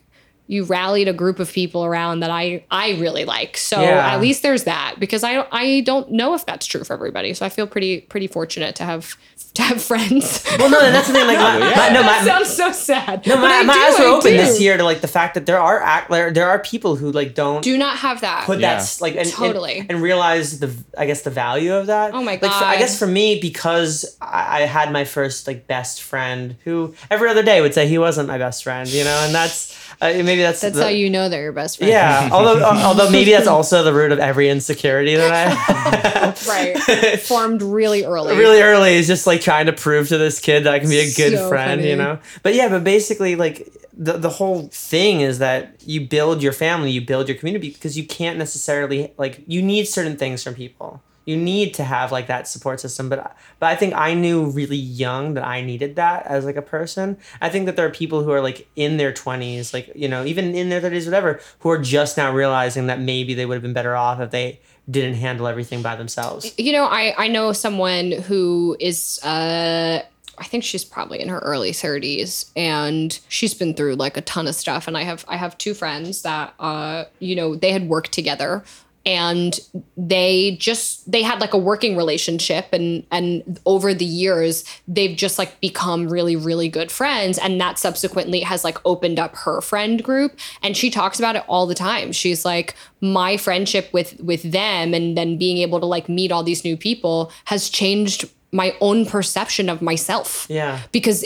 you 0.50 0.64
rallied 0.64 1.08
a 1.08 1.12
group 1.12 1.38
of 1.40 1.52
people 1.52 1.84
around 1.84 2.20
that 2.20 2.30
I 2.30 2.64
I 2.70 2.92
really 2.94 3.24
like. 3.26 3.56
So 3.58 3.80
Yeah. 3.82 4.14
at 4.14 4.20
least 4.20 4.42
there's 4.42 4.64
that 4.64 4.96
because 4.98 5.22
I 5.22 5.34
don't 5.34 5.48
I 5.52 5.80
don't 5.82 6.10
know 6.10 6.32
if 6.34 6.46
that's 6.46 6.64
true 6.66 6.82
for 6.84 6.94
everybody. 6.94 7.34
So 7.34 7.44
I 7.44 7.50
feel 7.50 7.66
pretty 7.66 8.00
pretty 8.00 8.26
fortunate 8.28 8.74
to 8.76 8.84
have 8.84 9.14
to 9.54 9.62
have 9.62 9.82
friends. 9.82 10.44
well, 10.58 10.70
no, 10.70 10.78
that's 10.80 11.08
the 11.08 11.12
thing. 11.14 11.26
Like, 11.26 11.38
my, 11.38 11.58
yeah. 11.58 11.74
my- 11.76 11.88
no, 11.90 12.02
that 12.02 12.24
my, 12.24 12.30
sounds 12.30 12.48
so 12.48 12.72
sad. 12.72 13.26
no, 13.26 13.34
But 13.36 13.42
my, 13.42 13.62
my 13.64 13.74
do, 13.74 13.80
eyes 13.80 13.98
were 13.98 14.06
open 14.06 14.36
this 14.36 14.60
year 14.60 14.76
to 14.76 14.84
like 14.84 15.00
the 15.02 15.08
fact 15.08 15.34
that 15.34 15.46
there 15.46 15.58
are 15.60 15.82
act 15.82 16.10
there, 16.10 16.30
there 16.32 16.48
are 16.48 16.60
people 16.60 16.96
who 16.96 17.10
like 17.12 17.34
don't 17.34 17.62
Do 17.62 17.76
not 17.76 17.98
have 17.98 18.20
that. 18.22 18.44
put 18.46 18.58
Yeah. 18.60 18.76
that 18.78 18.98
like 19.00 19.12
and, 19.16 19.22
and- 19.26 19.32
Totally. 19.32 19.84
and, 19.88 20.00
realize 20.00 20.60
the 20.60 20.70
I 20.96 21.04
guess 21.06 21.22
the 21.22 21.30
value 21.30 21.74
of 21.74 21.86
that. 21.88 22.14
Oh 22.14 22.22
my 22.22 22.36
god! 22.36 22.46
Like 22.48 22.58
for, 22.58 22.64
I 22.64 22.78
guess 22.78 22.98
for 22.98 23.06
me 23.06 23.38
because 23.40 24.16
I, 24.22 24.62
I 24.62 24.66
had 24.66 24.92
my 24.92 25.04
first 25.04 25.46
like 25.46 25.66
best 25.66 26.02
friend 26.02 26.56
who 26.64 26.94
every 27.10 27.28
other 27.28 27.42
day 27.42 27.60
would 27.60 27.74
say 27.74 27.86
he 27.86 27.98
wasn't 27.98 28.28
my 28.28 28.38
best 28.38 28.62
friend, 28.64 28.88
you 28.88 29.04
know, 29.04 29.18
and 29.26 29.34
that's 29.34 29.76
uh, 30.00 30.06
maybe 30.12 30.42
that's 30.42 30.60
That's 30.60 30.76
the- 30.76 30.82
how 30.84 30.88
you 30.88 31.10
know 31.10 31.28
they're 31.28 31.42
your 31.42 31.52
best 31.52 31.78
friend. 31.78 31.90
Yeah, 31.90 32.28
although 32.32 32.64
uh, 32.64 32.82
although 32.84 33.10
maybe 33.10 33.32
that's 33.32 33.46
also 33.48 33.82
the 33.82 33.92
root 33.92 34.12
of 34.12 34.18
every 34.18 34.48
insecurity 34.48 35.16
that 35.16 35.32
I 35.32 35.48
have. 35.54 36.46
Right. 36.46 37.20
Formed 37.20 37.62
really 37.62 38.04
early. 38.04 38.36
really 38.36 38.60
early 38.62 38.94
is 38.94 39.06
just 39.06 39.26
like 39.26 39.40
trying 39.40 39.66
to 39.66 39.72
prove 39.72 40.08
to 40.08 40.18
this 40.18 40.38
kid 40.40 40.64
that 40.64 40.74
I 40.74 40.78
can 40.78 40.88
be 40.88 40.98
a 40.98 41.12
good 41.14 41.34
So 41.36 41.48
friend, 41.48 41.80
funny. 41.80 41.90
you 41.90 41.96
know. 41.96 42.18
But 42.42 42.54
yeah, 42.54 42.68
but 42.68 42.84
basically 42.84 43.34
like 43.36 43.68
the 43.96 44.12
the 44.18 44.30
whole 44.30 44.68
thing 44.72 45.20
is 45.20 45.38
that 45.40 45.74
you 45.84 46.06
build 46.06 46.42
your 46.42 46.52
family, 46.52 46.90
you 46.92 47.00
build 47.00 47.28
your 47.28 47.36
community 47.36 47.70
because 47.70 47.98
you 47.98 48.06
can't 48.06 48.38
necessarily 48.38 49.12
like 49.18 49.42
you 49.48 49.60
need 49.62 49.86
certain 49.86 50.16
things 50.16 50.42
from 50.44 50.54
people. 50.54 51.02
You 51.28 51.36
need 51.36 51.74
to 51.74 51.84
have 51.84 52.10
like 52.10 52.26
that 52.28 52.48
support 52.48 52.80
system, 52.80 53.10
but 53.10 53.36
but 53.58 53.66
I 53.66 53.76
think 53.76 53.92
I 53.94 54.14
knew 54.14 54.46
really 54.46 54.78
young 54.78 55.34
that 55.34 55.44
I 55.44 55.60
needed 55.60 55.96
that 55.96 56.26
as 56.26 56.46
like 56.46 56.56
a 56.56 56.62
person. 56.62 57.18
I 57.42 57.50
think 57.50 57.66
that 57.66 57.76
there 57.76 57.84
are 57.84 57.90
people 57.90 58.22
who 58.22 58.30
are 58.30 58.40
like 58.40 58.66
in 58.76 58.96
their 58.96 59.12
20s, 59.12 59.74
like 59.74 59.92
you 59.94 60.08
know, 60.08 60.24
even 60.24 60.54
in 60.54 60.70
their 60.70 60.80
30s 60.80 61.04
whatever, 61.04 61.38
who 61.58 61.68
are 61.68 61.76
just 61.76 62.16
now 62.16 62.32
realizing 62.32 62.86
that 62.86 62.98
maybe 62.98 63.34
they 63.34 63.44
would 63.44 63.56
have 63.56 63.62
been 63.62 63.74
better 63.74 63.94
off 63.94 64.20
if 64.20 64.30
they 64.30 64.58
didn't 64.90 65.16
handle 65.16 65.46
everything 65.46 65.82
by 65.82 65.96
themselves. 65.96 66.50
You 66.56 66.72
know, 66.72 66.86
I 66.86 67.14
I 67.18 67.28
know 67.28 67.52
someone 67.52 68.12
who 68.12 68.78
is 68.80 69.20
uh 69.22 70.00
I 70.38 70.44
think 70.44 70.64
she's 70.64 70.84
probably 70.84 71.20
in 71.20 71.28
her 71.28 71.40
early 71.40 71.72
30s 71.72 72.50
and 72.56 73.18
she's 73.28 73.52
been 73.52 73.74
through 73.74 73.96
like 73.96 74.16
a 74.16 74.22
ton 74.22 74.46
of 74.46 74.54
stuff 74.54 74.88
and 74.88 74.96
I 74.96 75.02
have 75.02 75.26
I 75.28 75.36
have 75.36 75.58
two 75.58 75.74
friends 75.74 76.22
that 76.22 76.54
uh 76.58 77.04
you 77.18 77.36
know, 77.36 77.54
they 77.54 77.72
had 77.72 77.86
worked 77.86 78.12
together 78.12 78.64
and 79.08 79.58
they 79.96 80.54
just 80.60 81.10
they 81.10 81.22
had 81.22 81.40
like 81.40 81.54
a 81.54 81.58
working 81.58 81.96
relationship 81.96 82.66
and 82.74 83.06
and 83.10 83.58
over 83.64 83.94
the 83.94 84.04
years 84.04 84.64
they've 84.86 85.16
just 85.16 85.38
like 85.38 85.58
become 85.62 86.10
really 86.10 86.36
really 86.36 86.68
good 86.68 86.92
friends. 86.92 87.38
And 87.38 87.58
that 87.58 87.78
subsequently 87.78 88.40
has 88.40 88.64
like 88.64 88.76
opened 88.84 89.18
up 89.18 89.34
her 89.34 89.62
friend 89.62 90.04
group. 90.04 90.38
And 90.62 90.76
she 90.76 90.90
talks 90.90 91.18
about 91.18 91.36
it 91.36 91.44
all 91.48 91.66
the 91.66 91.74
time. 91.74 92.12
She's 92.12 92.44
like 92.44 92.74
my 93.00 93.38
friendship 93.38 93.88
with 93.94 94.20
with 94.20 94.42
them 94.42 94.92
and 94.92 95.16
then 95.16 95.38
being 95.38 95.56
able 95.56 95.80
to 95.80 95.86
like 95.86 96.10
meet 96.10 96.30
all 96.30 96.42
these 96.42 96.62
new 96.62 96.76
people 96.76 97.32
has 97.46 97.70
changed 97.70 98.28
my 98.52 98.74
own 98.82 99.06
perception 99.06 99.70
of 99.70 99.80
myself. 99.80 100.46
Yeah. 100.50 100.80
because 100.92 101.24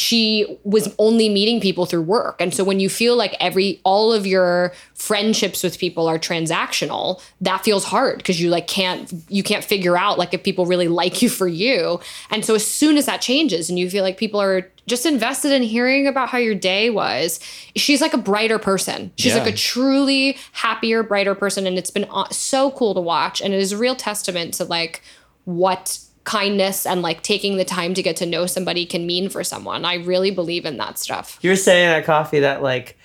she 0.00 0.58
was 0.64 0.94
only 0.98 1.28
meeting 1.28 1.60
people 1.60 1.84
through 1.84 2.00
work. 2.02 2.40
And 2.40 2.54
so 2.54 2.64
when 2.64 2.80
you 2.80 2.88
feel 2.88 3.16
like 3.16 3.36
every 3.38 3.80
all 3.84 4.12
of 4.12 4.26
your 4.26 4.72
friendships 4.94 5.62
with 5.62 5.78
people 5.78 6.06
are 6.08 6.18
transactional 6.18 7.20
that 7.40 7.62
feels 7.64 7.84
hard 7.84 8.16
because 8.18 8.40
you 8.40 8.48
like 8.48 8.66
can't 8.66 9.12
you 9.28 9.42
can't 9.42 9.62
figure 9.64 9.96
out 9.98 10.18
like 10.18 10.32
if 10.32 10.42
people 10.42 10.64
really 10.64 10.88
like 10.88 11.20
you 11.22 11.28
for 11.28 11.46
you. 11.48 12.00
And 12.30 12.44
so 12.44 12.54
as 12.54 12.66
soon 12.66 12.96
as 12.96 13.06
that 13.06 13.20
changes 13.20 13.68
and 13.68 13.78
you 13.78 13.90
feel 13.90 14.02
like 14.02 14.16
people 14.16 14.40
are 14.40 14.70
just 14.86 15.04
invested 15.06 15.52
in 15.52 15.62
hearing 15.62 16.06
about 16.06 16.30
how 16.30 16.38
your 16.38 16.54
day 16.54 16.90
was 16.90 17.38
she's 17.76 18.00
like 18.00 18.14
a 18.14 18.18
brighter 18.18 18.58
person. 18.58 19.12
She's 19.16 19.34
Yeah. 19.34 19.42
like 19.44 19.52
a 19.54 19.56
truly 19.56 20.38
happier 20.52 21.02
brighter 21.02 21.34
person. 21.34 21.66
And 21.66 21.76
it's 21.78 21.90
been 21.90 22.06
so 22.30 22.70
cool 22.72 22.94
to 22.94 23.00
watch. 23.00 23.40
And 23.42 23.52
it 23.52 23.60
is 23.60 23.72
a 23.72 23.76
real 23.76 23.94
testament 23.96 24.54
to 24.54 24.64
like 24.64 25.02
what 25.44 25.98
kindness 26.30 26.86
and 26.86 27.02
like 27.02 27.22
taking 27.22 27.56
the 27.56 27.64
time 27.64 27.92
to 27.94 28.02
get 28.02 28.16
to 28.16 28.26
know 28.26 28.46
somebody 28.46 28.84
can 28.86 29.02
mean 29.06 29.28
for 29.28 29.42
someone. 29.42 29.84
I 29.84 29.94
really 30.12 30.30
believe 30.30 30.64
in 30.70 30.76
that 30.78 30.98
stuff. 30.98 31.38
You 31.42 31.50
were 31.50 31.56
saying 31.56 31.88
at 31.88 32.04
coffee 32.04 32.40
that 32.40 32.62
like 32.62 32.96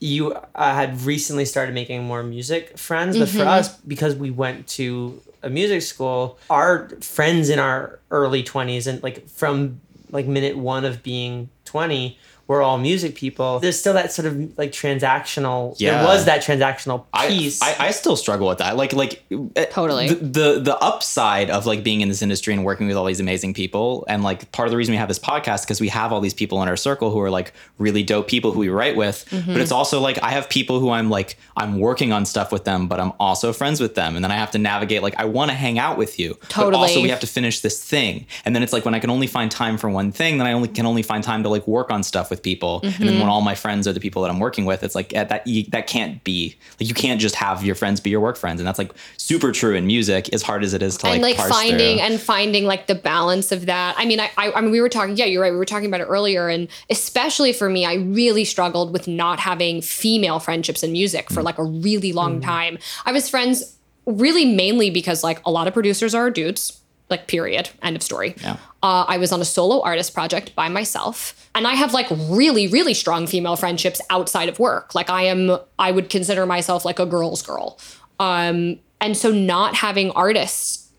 you 0.00 0.32
uh, 0.32 0.74
had 0.80 0.90
recently 1.02 1.44
started 1.44 1.74
making 1.74 2.04
more 2.04 2.22
music 2.22 2.78
friends, 2.78 3.18
but 3.18 3.28
for 3.28 3.38
Mm-hmm. 3.38 3.48
us, 3.48 3.76
because 3.94 4.14
we 4.14 4.30
went 4.30 4.66
to 4.78 5.20
a 5.42 5.50
music 5.50 5.82
school, 5.82 6.38
our 6.50 6.88
friends 7.00 7.48
in 7.48 7.58
our 7.58 7.98
early 8.10 8.42
twenties 8.42 8.86
and 8.86 9.02
like 9.02 9.28
from 9.28 9.80
like 10.10 10.26
minute 10.26 10.56
one 10.56 10.84
of 10.84 11.02
being 11.02 11.48
twenty. 11.64 12.16
We're 12.48 12.62
all 12.62 12.78
music 12.78 13.14
people. 13.14 13.60
There's 13.60 13.78
still 13.78 13.92
that 13.92 14.10
sort 14.10 14.24
of 14.24 14.56
like 14.56 14.72
transactional. 14.72 15.76
Yeah. 15.78 15.98
There 15.98 16.06
was 16.06 16.24
that 16.24 16.42
transactional 16.42 17.04
piece. 17.28 17.60
I, 17.60 17.76
I 17.78 17.90
still 17.90 18.16
struggle 18.16 18.48
with 18.48 18.58
that. 18.58 18.74
Like 18.74 18.94
like 18.94 19.22
uh, 19.54 19.66
Totally. 19.66 20.08
the, 20.08 20.14
the 20.14 20.60
the 20.60 20.78
upside 20.78 21.50
of 21.50 21.66
like 21.66 21.84
being 21.84 22.00
in 22.00 22.08
this 22.08 22.22
industry 22.22 22.54
and 22.54 22.64
working 22.64 22.86
with 22.86 22.96
all 22.96 23.04
these 23.04 23.20
amazing 23.20 23.52
people 23.52 24.06
and 24.08 24.24
like 24.24 24.50
part 24.50 24.66
of 24.66 24.70
the 24.70 24.78
reason 24.78 24.92
we 24.92 24.96
have 24.96 25.08
this 25.08 25.18
podcast 25.18 25.64
because 25.64 25.78
we 25.78 25.88
have 25.88 26.10
all 26.10 26.22
these 26.22 26.32
people 26.32 26.62
in 26.62 26.68
our 26.68 26.76
circle 26.76 27.10
who 27.10 27.20
are 27.20 27.30
like 27.30 27.52
really 27.76 28.02
dope 28.02 28.28
people 28.28 28.50
who 28.52 28.60
we 28.60 28.70
write 28.70 28.96
with. 28.96 29.26
Mm-hmm. 29.28 29.52
But 29.52 29.60
it's 29.60 29.72
also 29.72 30.00
like 30.00 30.22
I 30.22 30.30
have 30.30 30.48
people 30.48 30.80
who 30.80 30.88
I'm 30.88 31.10
like 31.10 31.36
I'm 31.54 31.78
working 31.78 32.12
on 32.12 32.24
stuff 32.24 32.50
with 32.50 32.64
them, 32.64 32.88
but 32.88 32.98
I'm 32.98 33.12
also 33.20 33.52
friends 33.52 33.78
with 33.78 33.94
them, 33.94 34.16
and 34.16 34.24
then 34.24 34.32
I 34.32 34.36
have 34.36 34.52
to 34.52 34.58
navigate 34.58 35.02
like 35.02 35.16
I 35.18 35.26
want 35.26 35.50
to 35.50 35.54
hang 35.54 35.78
out 35.78 35.98
with 35.98 36.18
you, 36.18 36.38
but 36.56 36.72
also 36.72 37.02
we 37.02 37.10
have 37.10 37.20
to 37.20 37.26
finish 37.26 37.60
this 37.60 37.84
thing, 37.84 38.26
and 38.46 38.56
then 38.56 38.62
it's 38.62 38.72
like 38.72 38.86
when 38.86 38.94
I 38.94 39.00
can 39.00 39.10
only 39.10 39.26
find 39.26 39.50
time 39.50 39.76
for 39.76 39.90
one 39.90 40.12
thing, 40.12 40.38
then 40.38 40.46
I 40.46 40.54
only 40.54 40.68
can 40.68 40.86
only 40.86 41.02
find 41.02 41.22
time 41.22 41.42
to 41.42 41.50
like 41.50 41.68
work 41.68 41.90
on 41.90 42.02
stuff 42.02 42.30
with 42.30 42.37
people, 42.42 42.80
and 42.82 42.92
Mm-hmm. 42.94 43.06
then 43.06 43.20
when 43.20 43.28
all 43.28 43.40
my 43.40 43.54
friends 43.54 43.86
are 43.86 43.92
the 43.92 44.00
people 44.00 44.22
that 44.22 44.30
I'm 44.30 44.40
working 44.40 44.64
with, 44.64 44.82
it's 44.82 44.94
like 44.94 45.14
eh, 45.14 45.24
that 45.24 45.46
you, 45.46 45.64
that 45.70 45.86
can't 45.86 46.22
be 46.24 46.56
like 46.80 46.88
you 46.88 46.94
can't 46.94 47.20
just 47.20 47.34
have 47.36 47.62
your 47.62 47.74
friends 47.74 48.00
be 48.00 48.10
your 48.10 48.20
work 48.20 48.36
friends, 48.36 48.60
and 48.60 48.66
that's 48.66 48.78
like 48.78 48.92
super 49.16 49.52
true 49.52 49.74
in 49.74 49.86
music, 49.86 50.32
as 50.32 50.42
hard 50.42 50.64
as 50.64 50.74
it 50.74 50.82
is 50.82 50.96
to 50.98 51.06
like, 51.06 51.14
and 51.14 51.22
like 51.22 51.36
parse 51.36 51.50
finding 51.50 51.98
through. 51.98 52.06
and 52.06 52.20
finding 52.20 52.64
like 52.64 52.86
the 52.86 52.94
balance 52.94 53.52
of 53.52 53.66
that. 53.66 53.94
I 53.98 54.04
mean, 54.06 54.20
I, 54.20 54.30
I 54.36 54.52
I 54.52 54.60
mean 54.60 54.70
we 54.70 54.80
were 54.80 54.88
talking, 54.88 55.16
yeah, 55.16 55.24
you're 55.26 55.42
right. 55.42 55.52
We 55.52 55.58
were 55.58 55.64
talking 55.64 55.86
about 55.86 56.00
it 56.00 56.04
earlier, 56.06 56.48
and 56.48 56.68
especially 56.90 57.52
for 57.52 57.68
me, 57.68 57.84
I 57.84 57.94
really 57.94 58.44
struggled 58.44 58.92
with 58.92 59.06
not 59.08 59.38
having 59.40 59.80
female 59.82 60.38
friendships 60.40 60.82
in 60.82 60.92
music 60.92 61.30
for 61.30 61.42
like 61.42 61.58
a 61.58 61.64
really 61.64 62.12
long 62.12 62.40
time. 62.40 62.78
I 63.04 63.12
was 63.12 63.28
friends 63.28 63.76
really 64.06 64.44
mainly 64.46 64.90
because 64.90 65.22
like 65.22 65.40
a 65.44 65.50
lot 65.50 65.68
of 65.68 65.74
producers 65.74 66.14
are 66.14 66.30
dudes. 66.30 66.80
Like 67.10 67.26
period. 67.26 67.70
End 67.82 67.96
of 67.96 68.02
story. 68.02 68.34
Yeah. 68.42 68.56
Uh, 68.82 69.04
I 69.08 69.16
was 69.16 69.32
on 69.32 69.40
a 69.40 69.44
solo 69.44 69.82
artist 69.82 70.12
project 70.14 70.54
by 70.54 70.68
myself, 70.68 71.48
and 71.54 71.66
I 71.66 71.74
have 71.74 71.94
like 71.94 72.06
really, 72.10 72.68
really 72.68 72.94
strong 72.94 73.26
female 73.26 73.56
friendships 73.56 74.00
outside 74.10 74.48
of 74.48 74.58
work. 74.58 74.94
Like 74.94 75.10
I 75.10 75.22
am, 75.22 75.58
I 75.78 75.90
would 75.90 76.10
consider 76.10 76.46
myself 76.46 76.84
like 76.84 76.98
a 76.98 77.06
girl's 77.06 77.42
girl. 77.42 77.78
Um, 78.20 78.78
and 79.00 79.16
so 79.16 79.30
not 79.30 79.74
having 79.74 80.10
artists, 80.10 80.90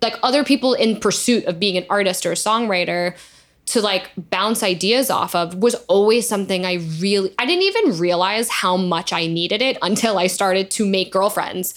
like 0.00 0.14
other 0.22 0.42
people 0.42 0.74
in 0.74 1.00
pursuit 1.00 1.44
of 1.44 1.60
being 1.60 1.76
an 1.76 1.84
artist 1.90 2.24
or 2.24 2.32
a 2.32 2.36
songwriter, 2.36 3.14
to 3.66 3.82
like 3.82 4.10
bounce 4.16 4.62
ideas 4.62 5.10
off 5.10 5.34
of 5.34 5.56
was 5.56 5.74
always 5.88 6.26
something 6.26 6.64
I 6.64 6.74
really 6.98 7.34
I 7.38 7.44
didn't 7.44 7.64
even 7.64 7.98
realize 7.98 8.48
how 8.48 8.78
much 8.78 9.12
I 9.12 9.26
needed 9.26 9.60
it 9.60 9.76
until 9.82 10.18
I 10.18 10.26
started 10.26 10.70
to 10.72 10.86
make 10.86 11.12
girlfriends. 11.12 11.74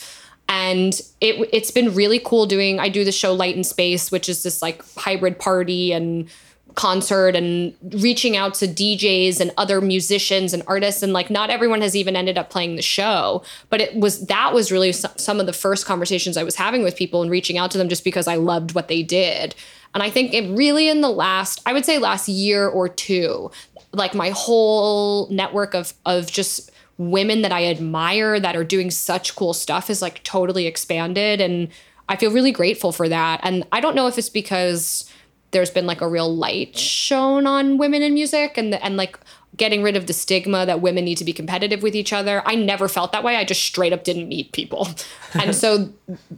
And 0.54 1.00
it 1.22 1.50
it's 1.54 1.72
been 1.72 1.96
really 1.96 2.20
cool 2.20 2.46
doing 2.46 2.78
I 2.78 2.90
do 2.90 3.06
the 3.06 3.12
show 3.14 3.34
Light 3.34 3.56
in 3.56 3.64
Space, 3.64 4.12
which 4.12 4.28
is 4.28 4.44
this 4.44 4.62
like 4.62 4.84
hybrid 4.96 5.40
party 5.40 5.94
and 5.94 6.30
concert 6.76 7.38
and 7.38 7.74
reaching 8.02 8.36
out 8.36 8.54
to 8.56 8.68
DJs 8.68 9.40
and 9.40 9.54
other 9.56 9.80
musicians 9.80 10.54
and 10.54 10.62
artists. 10.68 11.04
And 11.04 11.14
like 11.14 11.30
not 11.30 11.50
everyone 11.50 11.80
has 11.80 11.96
even 11.96 12.18
ended 12.18 12.38
up 12.38 12.50
playing 12.50 12.76
the 12.76 12.82
show 12.82 13.44
but 13.70 13.80
it 13.80 13.96
was 13.96 14.26
that 14.28 14.54
was 14.54 14.74
really 14.74 14.92
some 14.92 15.40
of 15.40 15.46
the 15.46 15.54
first 15.54 15.86
conversations 15.86 16.36
I 16.36 16.44
was 16.44 16.56
having 16.56 16.84
with 16.84 16.98
people 16.98 17.22
and 17.22 17.32
reaching 17.32 17.58
out 17.58 17.72
to 17.72 17.78
them 17.78 17.88
just 17.88 18.04
because 18.04 18.28
I 18.28 18.36
loved 18.36 18.76
what 18.76 18.90
they 18.90 19.04
did. 19.04 19.56
And 19.94 20.04
I 20.04 20.10
think 20.10 20.34
it 20.34 20.50
really 20.50 20.90
in 20.90 21.00
the 21.00 21.10
last 21.10 21.62
I 21.66 21.72
would 21.72 21.86
say 21.86 21.98
last 21.98 22.28
year 22.28 22.68
or 22.68 22.90
two 22.90 23.52
like 23.94 24.14
my 24.14 24.32
whole 24.32 25.30
network 25.30 25.74
of 25.74 25.94
of 26.06 26.30
just 26.30 26.72
women 27.10 27.42
that 27.42 27.52
I 27.52 27.66
admire 27.66 28.40
that 28.40 28.56
are 28.56 28.64
doing 28.64 28.92
such 28.92 29.36
cool 29.36 29.54
stuff 29.54 29.90
is 29.90 30.02
like 30.02 30.24
totally 30.24 30.68
expanded 30.68 31.42
and 31.42 31.70
I 32.08 32.16
feel 32.16 32.32
really 32.32 32.52
grateful 32.52 32.92
for 32.92 33.10
that 33.10 33.40
and 33.44 33.66
I 33.72 33.80
don't 33.80 33.96
know 33.96 34.08
if 34.08 34.18
it's 34.18 34.30
because 34.30 35.10
there's 35.52 35.72
been 35.72 35.86
like 35.88 36.02
a 36.02 36.08
real 36.08 36.34
light 36.34 36.78
shown 36.78 37.48
on 37.48 37.78
women 37.78 38.02
in 38.02 38.14
music 38.14 38.58
and 38.58 38.76
and 38.76 38.98
like 38.98 39.20
getting 39.58 39.84
rid 39.84 39.98
of 39.98 40.08
the 40.08 40.14
stigma 40.14 40.66
that 40.66 40.82
women 40.82 41.04
need 41.04 41.18
to 41.18 41.26
be 41.26 41.34
competitive 41.34 41.84
with 41.84 41.94
each 41.94 42.14
other. 42.14 42.42
I 42.46 42.56
never 42.56 42.88
felt 42.88 43.12
that 43.12 43.24
way. 43.24 43.36
I 43.36 43.44
just 43.44 43.62
straight 43.62 43.92
up 43.92 44.04
didn't 44.04 44.30
meet 44.30 44.54
people. 44.54 44.88
and 45.34 45.54
so 45.54 45.92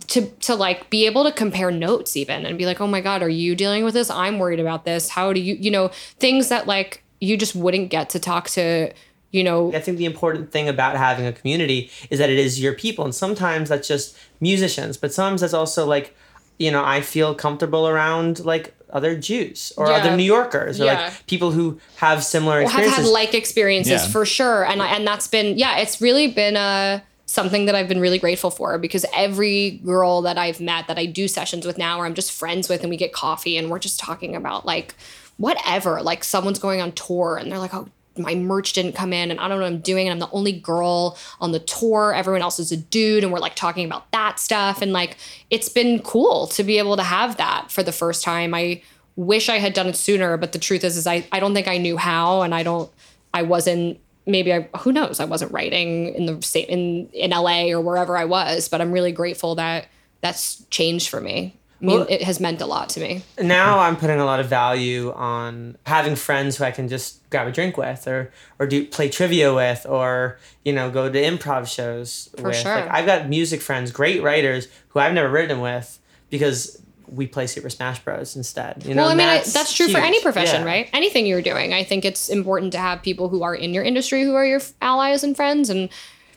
to 0.08 0.26
to 0.28 0.56
like 0.56 0.90
be 0.90 1.06
able 1.06 1.24
to 1.24 1.32
compare 1.32 1.72
notes 1.72 2.18
even 2.18 2.46
and 2.46 2.58
be 2.58 2.66
like, 2.66 2.82
"Oh 2.82 2.88
my 2.88 3.02
god, 3.02 3.22
are 3.22 3.30
you 3.30 3.56
dealing 3.56 3.84
with 3.84 3.94
this? 3.94 4.10
I'm 4.10 4.40
worried 4.40 4.60
about 4.60 4.86
this. 4.86 5.10
How 5.10 5.32
do 5.34 5.40
you, 5.40 5.56
you 5.56 5.70
know, 5.70 5.90
things 6.20 6.50
that 6.50 6.66
like 6.66 7.04
you 7.22 7.38
just 7.38 7.56
wouldn't 7.56 7.90
get 7.90 8.10
to 8.12 8.20
talk 8.20 8.50
to 8.52 8.92
you 9.34 9.44
know 9.44 9.74
i 9.74 9.80
think 9.80 9.98
the 9.98 10.06
important 10.14 10.52
thing 10.54 10.70
about 10.70 10.96
having 10.96 11.26
a 11.26 11.34
community 11.40 11.80
is 12.10 12.18
that 12.20 12.30
it 12.30 12.40
is 12.48 12.62
your 12.66 12.74
people 12.84 13.04
and 13.04 13.14
sometimes 13.26 13.68
that's 13.70 13.88
just 13.88 14.16
musicians 14.40 14.96
but 14.96 15.10
sometimes 15.14 15.42
that's 15.42 15.54
also 15.62 15.82
like 15.96 16.16
you 16.60 16.72
know 16.72 16.84
i 16.86 17.02
feel 17.02 17.34
comfortable 17.46 17.84
around 17.94 18.46
like 18.46 18.74
other 19.00 19.16
Jews 19.18 19.74
or 19.76 19.88
Yeah. 19.88 19.96
other 19.98 20.16
New 20.16 20.30
Yorkers 20.38 20.80
or 20.80 20.86
Yeah. 20.86 20.94
like 21.06 21.26
people 21.26 21.50
who 21.58 21.80
have 21.96 22.24
similar 22.24 22.58
have 22.62 22.66
experiences. 22.70 23.06
had 23.06 23.12
like 23.22 23.34
experiences 23.34 24.02
Yeah. 24.04 24.08
for 24.16 24.24
sure 24.24 24.60
and 24.70 24.84
I- 24.84 24.92
and 24.96 25.04
that's 25.10 25.28
been 25.28 25.58
yeah 25.58 25.80
it's 25.84 26.00
really 26.00 26.28
been 26.28 26.56
uh 26.56 27.00
something 27.26 27.66
that 27.66 27.74
I've 27.74 27.88
been 27.94 28.00
really 28.08 28.20
grateful 28.20 28.52
for 28.52 28.78
because 28.78 29.04
every 29.16 29.82
girl 29.94 30.22
that 30.28 30.38
I've 30.38 30.60
met 30.62 30.86
that 30.90 31.00
I 31.00 31.08
do 31.08 31.28
sessions 31.28 31.66
with 31.66 31.78
now 31.80 31.94
or 32.00 32.06
I'm 32.06 32.14
just 32.14 32.32
friends 32.32 32.70
with 32.70 32.82
and 32.82 32.90
we 32.92 32.98
get 33.06 33.12
coffee 33.14 33.58
and 33.58 33.72
we're 33.72 33.80
just 33.80 34.00
talking 34.00 34.36
about 34.36 34.64
like 34.74 34.94
whatever 35.38 36.00
like 36.04 36.24
someone's 36.24 36.60
going 36.60 36.80
on 36.80 36.92
tour 36.92 37.38
and 37.38 37.52
they're 37.52 37.58
like 37.68 37.74
oh 37.74 37.88
my 38.18 38.36
merch 38.36 38.74
didn't 38.74 38.94
come 38.94 39.14
in 39.14 39.32
and 39.32 39.40
I 39.40 39.48
don't 39.48 39.58
know 39.58 39.66
what 39.66 39.74
I'm 39.74 39.80
doing 39.80 40.08
and 40.08 40.14
I'm 40.14 40.20
the 40.20 40.36
only 40.36 40.52
girl 40.52 41.18
on 41.42 41.52
the 41.52 41.60
tour. 41.60 42.14
Everyone 42.14 42.42
else 42.42 42.60
is 42.60 42.72
a 42.72 42.78
dude 42.78 43.24
and 43.24 43.34
we're 43.34 43.40
like 43.40 43.56
talking 43.56 43.86
about 43.86 44.12
that 44.12 44.40
stuff. 44.40 44.82
And 44.82 44.94
like 44.94 45.18
it's 45.50 45.70
been 45.70 46.00
cool 46.00 46.48
to 46.48 46.64
be 46.64 46.78
able 46.78 46.96
to 46.98 47.04
have 47.04 47.38
that 47.38 47.72
for 47.72 47.82
the 47.84 47.92
first 47.92 48.24
time. 48.24 48.54
I 48.54 48.82
wish 49.16 49.50
I 49.50 49.58
had 49.58 49.74
done 49.74 49.88
it 49.88 49.96
sooner 49.96 50.38
but 50.38 50.52
the 50.52 50.60
truth 50.60 50.84
is 50.84 50.98
is 50.98 51.08
I, 51.08 51.26
I 51.32 51.40
don't 51.40 51.54
think 51.54 51.68
I 51.68 51.78
knew 51.78 51.98
how 51.98 52.42
and 52.42 52.54
I 52.54 52.64
don't 52.64 52.92
I 53.34 53.44
wasn't 53.44 54.00
maybe 54.26 54.54
I 54.54 54.70
who 54.80 54.92
knows? 54.92 55.20
I 55.20 55.26
wasn't 55.26 55.52
writing 55.52 56.14
in 56.16 56.26
the 56.26 56.42
state 56.42 56.70
in 56.70 57.10
in 57.14 57.32
LA 57.32 57.66
or 57.70 57.82
wherever 57.82 58.18
I 58.18 58.26
was 58.26 58.70
but 58.70 58.82
I'm 58.82 58.92
really 58.92 59.12
grateful 59.12 59.56
that 59.56 59.88
that's 60.22 60.66
changed 60.70 61.10
for 61.10 61.22
me 61.22 61.58
mean 61.84 61.98
Well- 62.00 62.08
it 62.10 62.22
has 62.24 62.40
meant 62.40 62.60
a 62.62 62.66
lot 62.66 62.88
to 62.96 63.00
me 63.06 63.22
now 63.42 63.80
I'm 63.80 63.96
putting 63.98 64.20
a 64.20 64.26
lot 64.26 64.40
of 64.40 64.48
value 64.48 65.12
on 65.14 65.78
having 65.86 66.16
friends 66.16 66.58
who 66.58 66.64
I 66.64 66.72
can 66.72 66.88
just 66.88 67.08
grab 67.30 67.48
a 67.48 67.52
drink 67.52 67.78
with 67.78 68.08
or 68.08 68.32
or 68.60 68.66
do 68.68 68.86
play 68.88 69.10
trivia 69.10 69.54
with 69.54 69.86
or 69.88 70.38
you 70.64 70.74
know 70.74 70.90
go 70.90 71.04
to 71.12 71.20
improv 71.32 71.68
shows 71.68 72.30
For 72.38 72.50
with. 72.50 72.56
sure. 72.58 72.76
Like 72.76 72.90
I've 72.90 73.06
got 73.06 73.28
music 73.30 73.62
friends, 73.62 73.92
great 73.92 74.24
writers 74.24 74.68
who 74.90 75.00
I've 75.00 75.14
never 75.14 75.30
written 75.30 75.60
with 75.62 76.00
because 76.30 76.80
we 77.20 77.28
play 77.28 77.46
Super 77.46 77.70
Smash 77.70 78.00
Bros 78.04 78.36
instead. 78.36 78.84
You 78.88 78.96
know, 78.96 79.04
well, 79.04 79.12
I 79.12 79.16
mean, 79.16 79.28
I, 79.28 79.40
that's 79.42 79.74
true 79.74 79.88
for 79.90 80.00
any 80.00 80.20
profession, 80.22 80.62
Yeah. 80.62 80.68
right? 80.74 80.90
Anything 80.94 81.28
you're 81.28 81.44
doing. 81.44 81.72
I 81.74 81.84
think 81.84 82.06
it's 82.06 82.28
important 82.30 82.72
to 82.74 82.80
have 82.80 83.04
people 83.04 83.30
who 83.30 83.44
are 83.44 83.54
in 83.54 83.72
your 83.74 83.84
industry 83.84 84.24
who 84.24 84.34
are 84.34 84.46
your 84.46 84.62
allies 84.82 85.24
and 85.24 85.36
friends, 85.36 85.70
and 85.70 85.90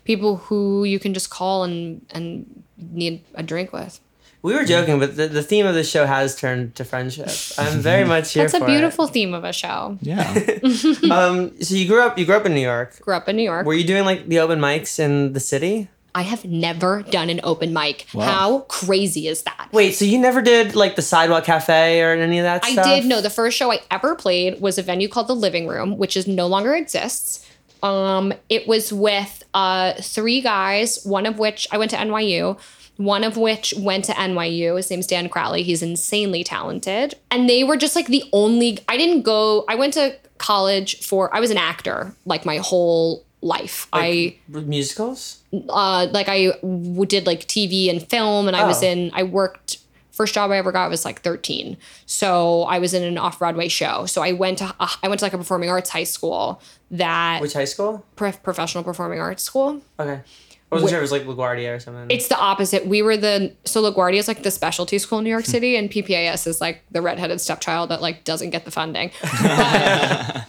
people 0.04 0.36
who 0.36 0.84
you 0.84 0.98
can 0.98 1.14
just 1.14 1.30
call 1.30 1.64
and 1.64 2.04
and 2.10 2.62
need 2.76 3.22
a 3.34 3.42
drink 3.42 3.72
with. 3.72 4.00
We 4.46 4.54
were 4.54 4.64
joking, 4.64 5.00
but 5.00 5.16
the, 5.16 5.26
the 5.26 5.42
theme 5.42 5.66
of 5.66 5.74
the 5.74 5.82
show 5.82 6.06
has 6.06 6.36
turned 6.36 6.76
to 6.76 6.84
friendship. 6.84 7.30
I'm 7.58 7.80
very 7.80 8.04
much 8.14 8.32
here 8.32 8.44
That's 8.44 8.54
a 8.54 8.60
for 8.60 8.66
beautiful 8.66 9.08
theme 9.08 9.34
of 9.34 9.42
a 9.42 9.52
show. 9.52 9.98
Yeah. 10.00 10.22
Um, 11.10 11.60
so 11.60 11.74
you 11.74 11.88
grew 11.88 12.00
up, 12.00 12.16
you 12.16 12.24
grew 12.24 12.36
up 12.36 12.46
in 12.46 12.54
New 12.54 12.60
York. 12.60 13.00
Grew 13.00 13.14
up 13.14 13.28
in 13.28 13.34
New 13.34 13.42
York. 13.42 13.66
Were 13.66 13.74
you 13.74 13.82
doing 13.84 14.04
like 14.04 14.28
the 14.28 14.38
open 14.38 14.60
mics 14.60 15.00
in 15.00 15.32
the 15.32 15.40
city? 15.40 15.88
I 16.14 16.22
have 16.22 16.44
never 16.44 17.02
done 17.02 17.28
an 17.28 17.40
open 17.42 17.72
mic. 17.72 18.06
Wow. 18.14 18.24
How 18.24 18.58
crazy 18.68 19.26
is 19.26 19.42
that? 19.42 19.68
Wait, 19.72 19.96
so 19.96 20.04
you 20.04 20.16
never 20.16 20.40
did 20.40 20.76
like 20.76 20.94
the 20.94 21.02
Sidewalk 21.02 21.42
Cafe 21.42 22.00
or 22.00 22.12
any 22.12 22.38
of 22.38 22.44
that 22.44 22.64
stuff? 22.64 22.78
I 22.78 22.82
stuff? 22.82 22.86
did 22.86 23.06
know 23.06 23.20
the 23.20 23.30
first 23.30 23.56
show 23.56 23.72
I 23.72 23.80
ever 23.90 24.14
played 24.14 24.60
was 24.60 24.78
a 24.78 24.82
venue 24.82 25.08
called 25.08 25.26
the 25.26 25.34
Living 25.34 25.66
Room, 25.66 25.98
which 25.98 26.16
is 26.16 26.28
no 26.28 26.46
longer 26.46 26.72
exists. 26.72 27.44
Um, 27.82 28.32
it 28.48 28.68
was 28.68 28.92
with 28.92 29.42
uh, 29.54 29.94
three 30.00 30.40
guys, 30.40 31.04
one 31.04 31.26
of 31.26 31.40
which 31.40 31.66
I 31.72 31.78
went 31.78 31.90
to 31.90 31.96
NYU, 31.96 32.58
one 32.96 33.24
of 33.24 33.36
which 33.36 33.74
went 33.78 34.04
to 34.06 34.12
NYU. 34.12 34.76
His 34.76 34.90
name's 34.90 35.06
Dan 35.06 35.28
Crowley. 35.28 35.62
He's 35.62 35.82
insanely 35.82 36.42
talented. 36.44 37.14
And 37.30 37.48
they 37.48 37.62
were 37.64 37.76
just 37.76 37.94
like 37.96 38.06
the 38.06 38.24
only, 38.32 38.78
I 38.88 38.96
didn't 38.96 39.22
go, 39.22 39.64
I 39.68 39.74
went 39.74 39.94
to 39.94 40.16
college 40.38 41.00
for, 41.04 41.34
I 41.34 41.40
was 41.40 41.50
an 41.50 41.58
actor 41.58 42.14
like 42.24 42.44
my 42.46 42.56
whole 42.58 43.24
life. 43.42 43.86
I, 43.92 44.36
musicals. 44.48 45.42
uh, 45.68 46.06
like 46.10 46.28
I 46.28 46.46
w- 46.62 47.06
did 47.06 47.26
like 47.26 47.40
TV 47.46 47.88
and 47.90 48.02
film, 48.02 48.48
and 48.48 48.56
I 48.56 48.64
was 48.66 48.82
Oh. 48.82 48.86
in. 48.86 49.10
I 49.14 49.22
worked. 49.24 49.78
First 50.10 50.32
job 50.32 50.50
I 50.50 50.56
ever 50.56 50.72
got 50.72 50.88
was 50.88 51.04
like 51.04 51.20
13, 51.20 51.76
so 52.06 52.62
I 52.62 52.78
was 52.78 52.94
in 52.94 53.02
an 53.02 53.18
off 53.18 53.38
Broadway 53.38 53.68
show. 53.68 54.06
So 54.06 54.22
I 54.22 54.32
went 54.32 54.58
to 54.58 54.74
uh, 54.80 54.88
I 55.02 55.08
went 55.08 55.18
to 55.18 55.26
like 55.26 55.34
a 55.34 55.38
performing 55.38 55.68
arts 55.68 55.90
high 55.90 56.04
school 56.04 56.62
that 56.90 57.42
Which 57.42 57.52
high 57.52 57.66
school? 57.66 58.02
prof- 58.16 58.42
professional 58.42 58.82
performing 58.82 59.20
arts 59.20 59.42
school. 59.42 59.82
Okay. 60.00 60.22
I 60.70 60.74
wasn't 60.74 60.90
sure 60.90 60.98
if 60.98 61.00
it 61.00 61.02
was 61.02 61.12
like 61.12 61.24
LaGuardia 61.26 61.76
or 61.76 61.80
something. 61.80 62.06
It's 62.10 62.26
the 62.26 62.36
opposite. 62.36 62.86
We 62.86 63.00
were 63.00 63.16
the 63.16 63.52
so 63.64 63.82
LaGuardia 63.82 64.18
is 64.18 64.26
like 64.26 64.42
the 64.42 64.50
specialty 64.50 64.98
school 64.98 65.18
in 65.18 65.24
New 65.24 65.30
York 65.30 65.44
City, 65.46 65.76
and 65.76 65.90
PPAS 65.90 66.46
is 66.46 66.60
like 66.60 66.82
the 66.90 67.00
redheaded 67.00 67.40
stepchild 67.40 67.90
that 67.90 68.02
like 68.02 68.24
doesn't 68.24 68.50
get 68.50 68.64
the 68.64 68.70
funding. 68.70 69.10
But, 69.22 70.36
um, 70.36 70.42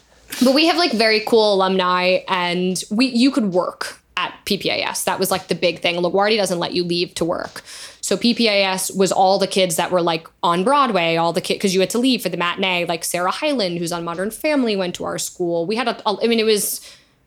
but 0.43 0.55
we 0.55 0.65
have 0.65 0.77
like 0.77 0.91
very 0.93 1.19
cool 1.21 1.53
alumni, 1.53 2.19
and 2.27 2.83
we 2.89 3.07
you 3.07 3.31
could 3.31 3.53
work 3.53 3.99
at 4.17 4.33
PPAS. 4.45 5.03
That 5.03 5.19
was 5.19 5.29
like 5.29 5.47
the 5.47 5.55
big 5.55 5.81
thing. 5.81 5.95
LaGuardia 5.95 6.37
doesn't 6.37 6.59
let 6.59 6.73
you 6.73 6.83
leave 6.83 7.13
to 7.15 7.25
work. 7.25 7.61
So 8.01 8.17
PPAS 8.17 8.95
was 8.95 9.11
all 9.11 9.37
the 9.37 9.47
kids 9.47 9.75
that 9.75 9.91
were 9.91 10.01
like 10.01 10.27
on 10.41 10.63
Broadway, 10.63 11.17
all 11.17 11.33
the 11.33 11.41
kids 11.41 11.57
because 11.57 11.75
you 11.75 11.81
had 11.81 11.89
to 11.91 11.99
leave 11.99 12.23
for 12.23 12.29
the 12.29 12.37
matinee. 12.37 12.85
Like 12.85 13.03
Sarah 13.03 13.31
Hyland, 13.31 13.77
who's 13.77 13.91
on 13.91 14.03
Modern 14.03 14.31
Family, 14.31 14.75
went 14.75 14.95
to 14.95 15.03
our 15.03 15.19
school. 15.19 15.67
We 15.67 15.75
had 15.75 15.87
a, 15.87 16.01
I 16.05 16.25
mean, 16.25 16.39
it 16.39 16.45
was 16.45 16.81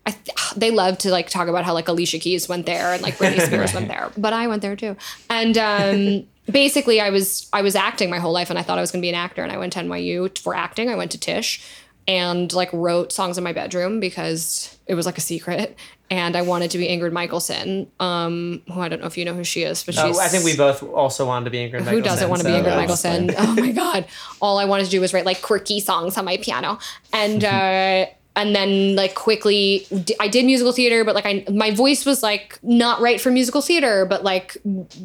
th- 0.07 0.37
they 0.57 0.71
love 0.71 0.99
to 0.99 1.11
like 1.11 1.29
talk 1.31 1.49
about 1.49 1.65
how 1.65 1.75
like 1.75 1.89
Alicia 1.89 2.19
Keys 2.19 2.49
went 2.49 2.67
there 2.67 2.93
and 2.93 3.03
like 3.03 3.15
Britney 3.19 3.41
Spears 3.41 3.75
went 3.75 3.89
there, 3.95 4.11
but 4.17 4.33
I 4.33 4.47
went 4.47 4.63
there 4.63 4.77
too. 4.77 4.97
And 5.29 5.57
um, 5.59 6.27
basically, 6.53 7.01
I 7.01 7.11
was 7.11 7.49
I 7.53 7.63
was 7.63 7.75
acting 7.77 8.11
my 8.11 8.19
whole 8.19 8.33
life, 8.33 8.51
and 8.51 8.59
I 8.59 8.63
thought 8.63 8.79
I 8.79 8.81
was 8.81 8.91
going 8.91 9.01
to 9.03 9.05
be 9.05 9.11
an 9.11 9.15
actor. 9.15 9.43
And 9.43 9.53
I 9.53 9.59
went 9.59 9.73
to 9.75 9.81
NYU 9.81 10.39
for 10.39 10.55
acting. 10.55 10.89
I 10.89 10.95
went 10.95 11.11
to 11.13 11.19
Tisch, 11.19 11.63
and 12.09 12.53
like 12.53 12.71
wrote 12.73 13.13
songs 13.13 13.39
in 13.39 13.45
my 13.45 13.53
bedroom 13.53 14.01
because 14.01 14.77
it 14.87 14.95
was 14.95 15.07
like 15.07 15.19
a 15.19 15.23
secret. 15.23 15.77
And 16.13 16.35
I 16.35 16.43
wanted 16.43 16.73
to 16.73 16.79
be 16.79 16.89
Ingrid 16.89 17.13
Michaelson, 17.13 17.87
um, 18.01 18.63
who 18.67 18.81
I 18.81 18.89
don't 18.89 19.01
know 19.01 19.07
if 19.07 19.17
you 19.17 19.25
know 19.25 19.33
who 19.33 19.45
she 19.45 19.63
is, 19.63 19.85
but 19.85 19.95
she's 19.95 20.19
I 20.19 20.27
think 20.27 20.43
we 20.45 20.57
both 20.57 20.83
also 20.83 21.25
wanted 21.25 21.45
to 21.45 21.51
be 21.51 21.59
Ingrid 21.59 21.85
Michaelson. 21.85 21.95
who 21.95 22.03
doesn't 22.03 22.29
want 22.29 22.43
to 22.43 22.49
be 22.49 22.53
so 22.53 22.65
Ingrid 22.65 22.75
Michaelson? 22.77 23.31
Oh 23.39 23.55
my 23.55 23.71
god! 23.71 24.07
All 24.43 24.59
I 24.59 24.65
wanted 24.65 24.87
to 24.87 24.91
do 24.91 25.01
was 25.01 25.15
write 25.15 25.25
like 25.25 25.41
quirky 25.41 25.79
songs 25.79 26.19
on 26.19 26.25
my 26.25 26.37
piano, 26.39 26.81
and 27.13 27.45
uh, 27.45 28.07
and 28.37 28.55
then 28.55 28.95
like 28.95 29.15
quickly, 29.15 29.87
I 30.21 30.29
did 30.29 30.45
musical 30.45 30.73
theater, 30.73 31.05
but 31.05 31.15
like 31.15 31.27
I 31.27 31.45
my 31.51 31.73
voice 31.73 32.07
was 32.07 32.23
like 32.23 32.59
not 32.63 33.01
right 33.01 33.21
for 33.21 33.31
musical 33.31 33.61
theater, 33.61 34.07
but 34.07 34.23
like 34.23 34.57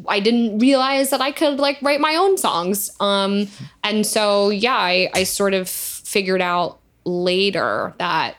I 0.08 0.20
didn't 0.20 0.58
realize 0.58 1.10
that 1.10 1.20
I 1.20 1.32
could 1.32 1.58
like 1.58 1.80
write 1.82 2.00
my 2.00 2.14
own 2.14 2.38
songs. 2.38 2.90
Um, 3.00 3.48
and 3.82 4.06
so 4.06 4.50
yeah, 4.50 4.76
I 4.76 5.10
I 5.14 5.24
sort 5.24 5.54
of 5.54 5.68
figured 5.68 6.40
out 6.40 6.78
later 7.04 7.94
that 7.98 8.36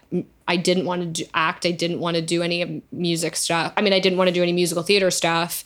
I 0.47 0.55
didn't 0.55 0.85
want 0.85 1.01
to 1.01 1.07
do, 1.07 1.29
act. 1.33 1.65
I 1.65 1.71
didn't 1.71 1.99
want 1.99 2.15
to 2.15 2.21
do 2.21 2.41
any 2.41 2.81
music 2.91 3.35
stuff. 3.35 3.73
I 3.75 3.81
mean, 3.81 3.93
I 3.93 3.99
didn't 3.99 4.17
want 4.17 4.29
to 4.29 4.33
do 4.33 4.41
any 4.41 4.53
musical 4.53 4.83
theater 4.83 5.11
stuff. 5.11 5.63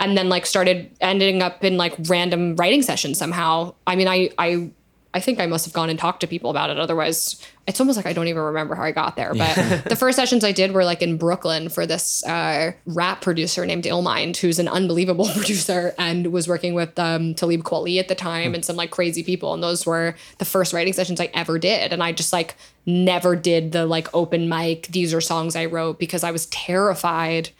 And 0.00 0.18
then 0.18 0.28
like 0.28 0.44
started 0.44 0.90
ending 1.00 1.40
up 1.40 1.62
in 1.62 1.76
like 1.76 1.94
random 2.08 2.56
writing 2.56 2.82
sessions 2.82 3.18
somehow. 3.18 3.74
I 3.86 3.94
mean, 3.94 4.08
I 4.08 4.30
I 4.36 4.70
I 5.14 5.20
think 5.20 5.38
I 5.38 5.46
must 5.46 5.64
have 5.64 5.72
gone 5.72 5.90
and 5.90 5.98
talked 5.98 6.20
to 6.22 6.26
people 6.26 6.50
about 6.50 6.70
it. 6.70 6.78
Otherwise, 6.78 7.40
it's 7.68 7.78
almost 7.78 7.96
like 7.96 8.04
I 8.04 8.12
don't 8.12 8.26
even 8.26 8.42
remember 8.42 8.74
how 8.74 8.82
I 8.82 8.90
got 8.90 9.14
there. 9.14 9.32
But 9.32 9.84
the 9.88 9.94
first 9.96 10.16
sessions 10.16 10.42
I 10.42 10.50
did 10.50 10.72
were 10.72 10.84
like 10.84 11.02
in 11.02 11.16
Brooklyn 11.16 11.68
for 11.68 11.86
this 11.86 12.24
uh, 12.26 12.72
rap 12.84 13.20
producer 13.20 13.64
named 13.64 13.84
Illmind, 13.84 14.36
who's 14.36 14.58
an 14.58 14.66
unbelievable 14.66 15.28
producer 15.32 15.94
and 15.98 16.32
was 16.32 16.48
working 16.48 16.74
with 16.74 16.98
um, 16.98 17.32
Talib 17.36 17.62
Kweli 17.62 18.00
at 18.00 18.08
the 18.08 18.16
time 18.16 18.54
and 18.54 18.64
some 18.64 18.74
like 18.74 18.90
crazy 18.90 19.22
people. 19.22 19.54
And 19.54 19.62
those 19.62 19.86
were 19.86 20.16
the 20.38 20.44
first 20.44 20.72
writing 20.72 20.92
sessions 20.92 21.20
I 21.20 21.30
ever 21.32 21.60
did. 21.60 21.92
And 21.92 22.02
I 22.02 22.10
just 22.10 22.32
like 22.32 22.56
never 22.84 23.36
did 23.36 23.70
the 23.70 23.86
like 23.86 24.12
open 24.12 24.48
mic, 24.48 24.88
these 24.88 25.14
are 25.14 25.20
songs 25.20 25.54
I 25.54 25.66
wrote 25.66 26.00
because 26.00 26.24
I 26.24 26.32
was 26.32 26.46
terrified 26.46 27.50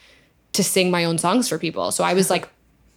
to 0.51 0.63
sing 0.63 0.91
my 0.91 1.05
own 1.05 1.17
songs 1.17 1.47
for 1.47 1.57
people. 1.57 1.91
So 1.91 2.03
I 2.03 2.13
was 2.13 2.29
like, 2.29 2.49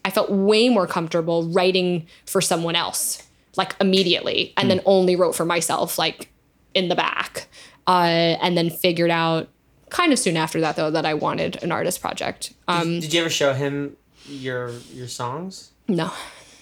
I 0.04 0.10
felt 0.10 0.30
way 0.30 0.68
more 0.68 0.88
comfortable 0.88 1.44
writing 1.44 2.08
for 2.26 2.40
someone 2.40 2.74
else. 2.74 3.22
Like 3.58 3.76
immediately 3.80 4.54
and 4.56 4.70
then 4.70 4.80
only 4.86 5.16
wrote 5.16 5.34
for 5.34 5.44
myself 5.44 5.98
like 5.98 6.30
in 6.72 6.88
the 6.88 6.94
back. 6.94 7.48
Uh, 7.86 8.36
and 8.40 8.56
then 8.56 8.70
figured 8.70 9.10
out 9.10 9.48
kind 9.90 10.12
of 10.12 10.18
soon 10.18 10.36
after 10.36 10.60
that 10.60 10.76
though 10.76 10.90
that 10.90 11.04
I 11.04 11.14
wanted 11.14 11.62
an 11.62 11.72
artist 11.72 12.00
project. 12.00 12.54
Um, 12.68 13.00
Did 13.00 13.12
you 13.12 13.20
ever 13.20 13.30
show 13.30 13.52
him 13.52 13.96
your 14.26 14.70
your 14.94 15.08
songs? 15.08 15.72
no, 15.88 16.12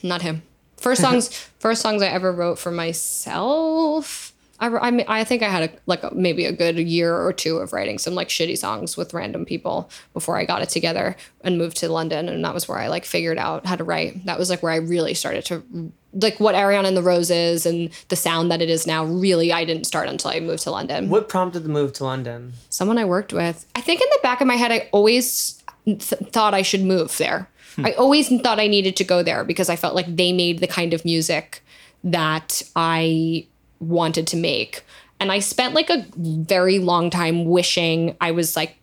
not 0.02 0.22
him. 0.22 0.42
First 0.76 1.00
songs, 1.00 1.28
first 1.58 1.82
songs 1.82 2.02
I 2.02 2.06
ever 2.06 2.32
wrote 2.32 2.58
for 2.58 2.70
myself. 2.70 4.25
I, 4.60 4.68
I, 4.68 5.20
I 5.20 5.24
think 5.24 5.42
I 5.42 5.48
had 5.48 5.70
a, 5.70 5.72
like 5.86 6.02
a, 6.02 6.14
maybe 6.14 6.44
a 6.44 6.52
good 6.52 6.78
year 6.78 7.14
or 7.14 7.32
two 7.32 7.58
of 7.58 7.72
writing 7.72 7.98
some 7.98 8.14
like 8.14 8.28
shitty 8.28 8.56
songs 8.56 8.96
with 8.96 9.14
random 9.14 9.44
people 9.44 9.90
before 10.12 10.36
I 10.36 10.44
got 10.44 10.62
it 10.62 10.68
together 10.68 11.16
and 11.42 11.58
moved 11.58 11.76
to 11.78 11.88
London, 11.90 12.28
and 12.28 12.44
that 12.44 12.54
was 12.54 12.68
where 12.68 12.78
I 12.78 12.88
like 12.88 13.04
figured 13.04 13.38
out 13.38 13.66
how 13.66 13.76
to 13.76 13.84
write. 13.84 14.24
That 14.26 14.38
was 14.38 14.50
like 14.50 14.62
where 14.62 14.72
I 14.72 14.76
really 14.76 15.14
started 15.14 15.44
to 15.46 15.92
like 16.12 16.40
what 16.40 16.54
Ariana 16.54 16.86
and 16.86 16.96
the 16.96 17.02
Roses 17.02 17.66
and 17.66 17.90
the 18.08 18.16
sound 18.16 18.50
that 18.50 18.62
it 18.62 18.70
is 18.70 18.86
now. 18.86 19.04
Really, 19.04 19.52
I 19.52 19.64
didn't 19.64 19.84
start 19.84 20.08
until 20.08 20.30
I 20.30 20.40
moved 20.40 20.62
to 20.64 20.70
London. 20.70 21.08
What 21.08 21.28
prompted 21.28 21.60
the 21.60 21.68
move 21.68 21.92
to 21.94 22.04
London? 22.04 22.54
someone 22.70 22.98
I 22.98 23.04
worked 23.04 23.32
with. 23.32 23.66
I 23.74 23.80
think 23.80 24.00
in 24.00 24.08
the 24.12 24.20
back 24.22 24.40
of 24.40 24.46
my 24.46 24.56
head, 24.56 24.72
I 24.72 24.88
always 24.92 25.62
th- 25.84 26.00
thought 26.30 26.54
I 26.54 26.62
should 26.62 26.82
move 26.82 27.16
there. 27.18 27.48
Hmm. 27.76 27.86
I 27.86 27.92
always 27.92 28.28
thought 28.40 28.58
I 28.58 28.66
needed 28.66 28.96
to 28.96 29.04
go 29.04 29.22
there 29.22 29.44
because 29.44 29.68
I 29.68 29.76
felt 29.76 29.94
like 29.94 30.16
they 30.16 30.32
made 30.32 30.60
the 30.60 30.66
kind 30.66 30.94
of 30.94 31.04
music 31.04 31.62
that 32.04 32.62
I 32.74 33.46
wanted 33.80 34.26
to 34.28 34.36
make. 34.36 34.84
And 35.18 35.32
I 35.32 35.38
spent 35.38 35.74
like 35.74 35.90
a 35.90 36.06
very 36.16 36.78
long 36.78 37.10
time 37.10 37.46
wishing 37.46 38.16
I 38.20 38.30
was 38.32 38.56
like 38.56 38.76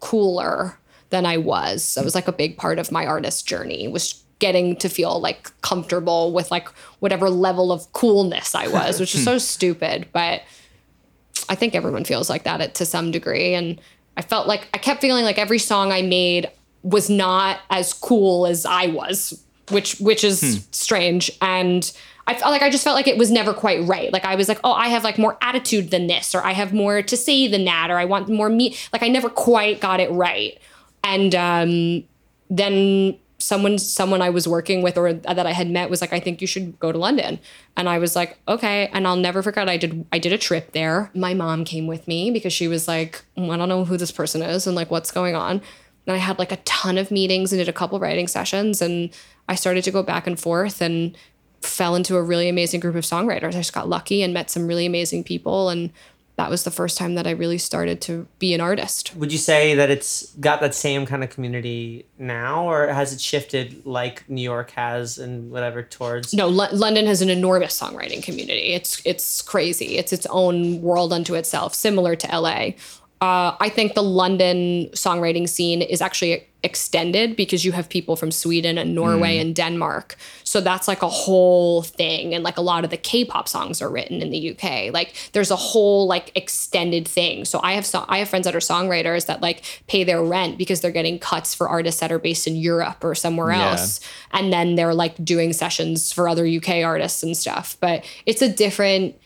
cooler 0.00 0.78
than 1.10 1.26
I 1.26 1.36
was. 1.38 1.94
That 1.94 2.04
was 2.04 2.14
like 2.14 2.28
a 2.28 2.32
big 2.32 2.56
part 2.56 2.78
of 2.78 2.92
my 2.92 3.06
artist 3.06 3.46
journey 3.46 3.88
was 3.88 4.22
getting 4.38 4.74
to 4.76 4.88
feel 4.88 5.20
like 5.20 5.50
comfortable 5.60 6.32
with 6.32 6.50
like 6.50 6.68
whatever 7.00 7.28
level 7.28 7.70
of 7.70 7.92
coolness 7.92 8.54
I 8.54 8.68
was, 8.68 8.98
which 8.98 9.14
is 9.14 9.22
so 9.22 9.38
stupid, 9.38 10.08
but 10.12 10.42
I 11.48 11.54
think 11.54 11.74
everyone 11.74 12.04
feels 12.04 12.30
like 12.30 12.44
that 12.44 12.74
to 12.76 12.86
some 12.86 13.10
degree. 13.10 13.54
And 13.54 13.80
I 14.16 14.22
felt 14.22 14.46
like 14.46 14.68
I 14.74 14.78
kept 14.78 15.00
feeling 15.00 15.24
like 15.24 15.38
every 15.38 15.58
song 15.58 15.92
I 15.92 16.02
made 16.02 16.50
was 16.82 17.10
not 17.10 17.60
as 17.68 17.92
cool 17.92 18.46
as 18.46 18.64
I 18.64 18.86
was, 18.86 19.44
which 19.70 19.98
which 20.00 20.24
is 20.24 20.40
hmm. 20.40 20.62
strange. 20.70 21.30
And 21.42 21.90
I 22.30 22.34
felt 22.34 22.52
like 22.52 22.62
I 22.62 22.70
just 22.70 22.84
felt 22.84 22.94
like 22.94 23.08
it 23.08 23.18
was 23.18 23.30
never 23.30 23.52
quite 23.52 23.84
right. 23.88 24.12
Like 24.12 24.24
I 24.24 24.36
was 24.36 24.48
like, 24.48 24.60
oh, 24.62 24.72
I 24.72 24.86
have 24.86 25.02
like 25.02 25.18
more 25.18 25.36
attitude 25.42 25.90
than 25.90 26.06
this, 26.06 26.32
or 26.32 26.44
I 26.44 26.52
have 26.52 26.72
more 26.72 27.02
to 27.02 27.16
say 27.16 27.48
than 27.48 27.64
that, 27.64 27.90
or 27.90 27.98
I 27.98 28.04
want 28.04 28.28
more 28.28 28.48
me. 28.48 28.76
Like 28.92 29.02
I 29.02 29.08
never 29.08 29.28
quite 29.28 29.80
got 29.80 29.98
it 29.98 30.12
right. 30.12 30.56
And 31.02 31.34
um, 31.34 32.04
then 32.48 33.18
someone 33.38 33.78
someone 33.78 34.22
I 34.22 34.30
was 34.30 34.46
working 34.46 34.80
with 34.80 34.96
or 34.96 35.12
that 35.12 35.44
I 35.44 35.52
had 35.52 35.68
met 35.68 35.90
was 35.90 36.00
like, 36.00 36.12
I 36.12 36.20
think 36.20 36.40
you 36.40 36.46
should 36.46 36.78
go 36.78 36.92
to 36.92 36.98
London. 36.98 37.40
And 37.76 37.88
I 37.88 37.98
was 37.98 38.14
like, 38.14 38.38
okay. 38.46 38.88
And 38.92 39.08
I'll 39.08 39.16
never 39.16 39.42
forget 39.42 39.68
I 39.68 39.76
did 39.76 40.06
I 40.12 40.20
did 40.20 40.32
a 40.32 40.38
trip 40.38 40.70
there. 40.70 41.10
My 41.16 41.34
mom 41.34 41.64
came 41.64 41.88
with 41.88 42.06
me 42.06 42.30
because 42.30 42.52
she 42.52 42.68
was 42.68 42.86
like, 42.86 43.24
"Mm, 43.36 43.50
I 43.50 43.56
don't 43.56 43.68
know 43.68 43.84
who 43.84 43.96
this 43.96 44.12
person 44.12 44.40
is 44.40 44.68
and 44.68 44.76
like 44.76 44.92
what's 44.92 45.10
going 45.10 45.34
on. 45.34 45.62
And 46.06 46.14
I 46.14 46.18
had 46.18 46.38
like 46.38 46.52
a 46.52 46.58
ton 46.58 46.96
of 46.96 47.10
meetings 47.10 47.52
and 47.52 47.58
did 47.58 47.68
a 47.68 47.72
couple 47.72 47.98
writing 47.98 48.28
sessions 48.28 48.80
and 48.80 49.10
I 49.48 49.56
started 49.56 49.82
to 49.84 49.90
go 49.90 50.04
back 50.04 50.28
and 50.28 50.38
forth 50.38 50.80
and 50.80 51.16
fell 51.60 51.94
into 51.94 52.16
a 52.16 52.22
really 52.22 52.48
amazing 52.48 52.80
group 52.80 52.94
of 52.96 53.04
songwriters. 53.04 53.48
I 53.48 53.58
just 53.58 53.72
got 53.72 53.88
lucky 53.88 54.22
and 54.22 54.32
met 54.32 54.50
some 54.50 54.66
really 54.66 54.86
amazing 54.86 55.24
people 55.24 55.68
and 55.68 55.90
that 56.40 56.48
was 56.48 56.64
the 56.64 56.70
first 56.70 56.96
time 56.96 57.16
that 57.16 57.26
I 57.26 57.32
really 57.32 57.58
started 57.58 58.00
to 58.02 58.26
be 58.38 58.54
an 58.54 58.62
artist. 58.62 59.14
Would 59.14 59.30
you 59.30 59.36
say 59.36 59.74
that 59.74 59.90
it's 59.90 60.34
got 60.36 60.62
that 60.62 60.74
same 60.74 61.04
kind 61.04 61.22
of 61.22 61.28
community 61.28 62.06
now, 62.18 62.66
or 62.66 62.86
has 62.86 63.12
it 63.12 63.20
shifted 63.20 63.84
like 63.84 64.26
New 64.26 64.40
York 64.40 64.70
has 64.70 65.18
and 65.18 65.50
whatever 65.50 65.82
towards? 65.82 66.32
no 66.32 66.46
L- 66.46 66.74
london 66.74 67.04
has 67.04 67.20
an 67.20 67.28
enormous 67.28 67.78
songwriting 67.78 68.22
community 68.22 68.72
it's 68.72 69.02
it's 69.04 69.42
crazy 69.42 69.98
it's 69.98 70.12
its 70.12 70.26
own 70.30 70.80
world 70.80 71.12
unto 71.12 71.34
itself 71.34 71.74
similar 71.74 72.16
to 72.16 72.40
la 72.40 72.68
uh, 73.20 73.56
i 73.60 73.68
think 73.68 73.94
the 73.94 74.02
london 74.02 74.88
songwriting 74.92 75.48
scene 75.48 75.82
is 75.82 76.00
actually 76.00 76.46
extended 76.62 77.36
because 77.36 77.64
you 77.64 77.72
have 77.72 77.88
people 77.88 78.16
from 78.16 78.30
sweden 78.30 78.76
and 78.78 78.94
norway 78.94 79.38
mm. 79.38 79.40
and 79.40 79.54
denmark. 79.54 80.16
So 80.44 80.60
that's 80.60 80.86
like 80.88 81.02
a 81.02 81.08
whole 81.08 81.82
thing 81.82 82.34
and 82.34 82.44
like 82.44 82.56
a 82.58 82.60
lot 82.60 82.84
of 82.84 82.90
the 82.90 82.96
k-pop 82.96 83.48
songs 83.48 83.80
are 83.80 83.88
written 83.90 84.20
in 84.22 84.30
the 84.30 84.50
uk 84.50 84.92
like 84.92 85.14
there's 85.32 85.50
a 85.50 85.56
whole 85.56 86.06
like 86.06 86.32
extended 86.34 87.06
thing. 87.08 87.44
So 87.44 87.60
i 87.62 87.72
have 87.72 87.86
so- 87.86 88.04
i 88.08 88.18
have 88.18 88.28
friends 88.28 88.44
that 88.44 88.54
are 88.54 88.60
songwriters 88.60 89.26
that 89.26 89.40
like 89.40 89.62
pay 89.86 90.04
their 90.04 90.22
rent 90.22 90.58
because 90.58 90.80
they're 90.80 90.90
getting 90.90 91.18
cuts 91.18 91.54
for 91.54 91.68
artists 91.68 92.00
that 92.00 92.12
are 92.12 92.18
based 92.18 92.46
in 92.46 92.56
europe 92.56 93.02
or 93.04 93.14
somewhere 93.14 93.50
Yeah. 93.52 93.70
else. 93.70 94.00
And 94.32 94.52
then 94.52 94.74
they're 94.76 94.94
like 94.94 95.22
doing 95.24 95.52
sessions 95.52 96.12
for 96.12 96.28
other 96.28 96.46
UK 96.46 96.82
artists 96.84 97.22
and 97.22 97.36
stuff. 97.36 97.76
But 97.80 98.04
it's 98.26 98.42
a 98.42 98.48
different 98.48 99.16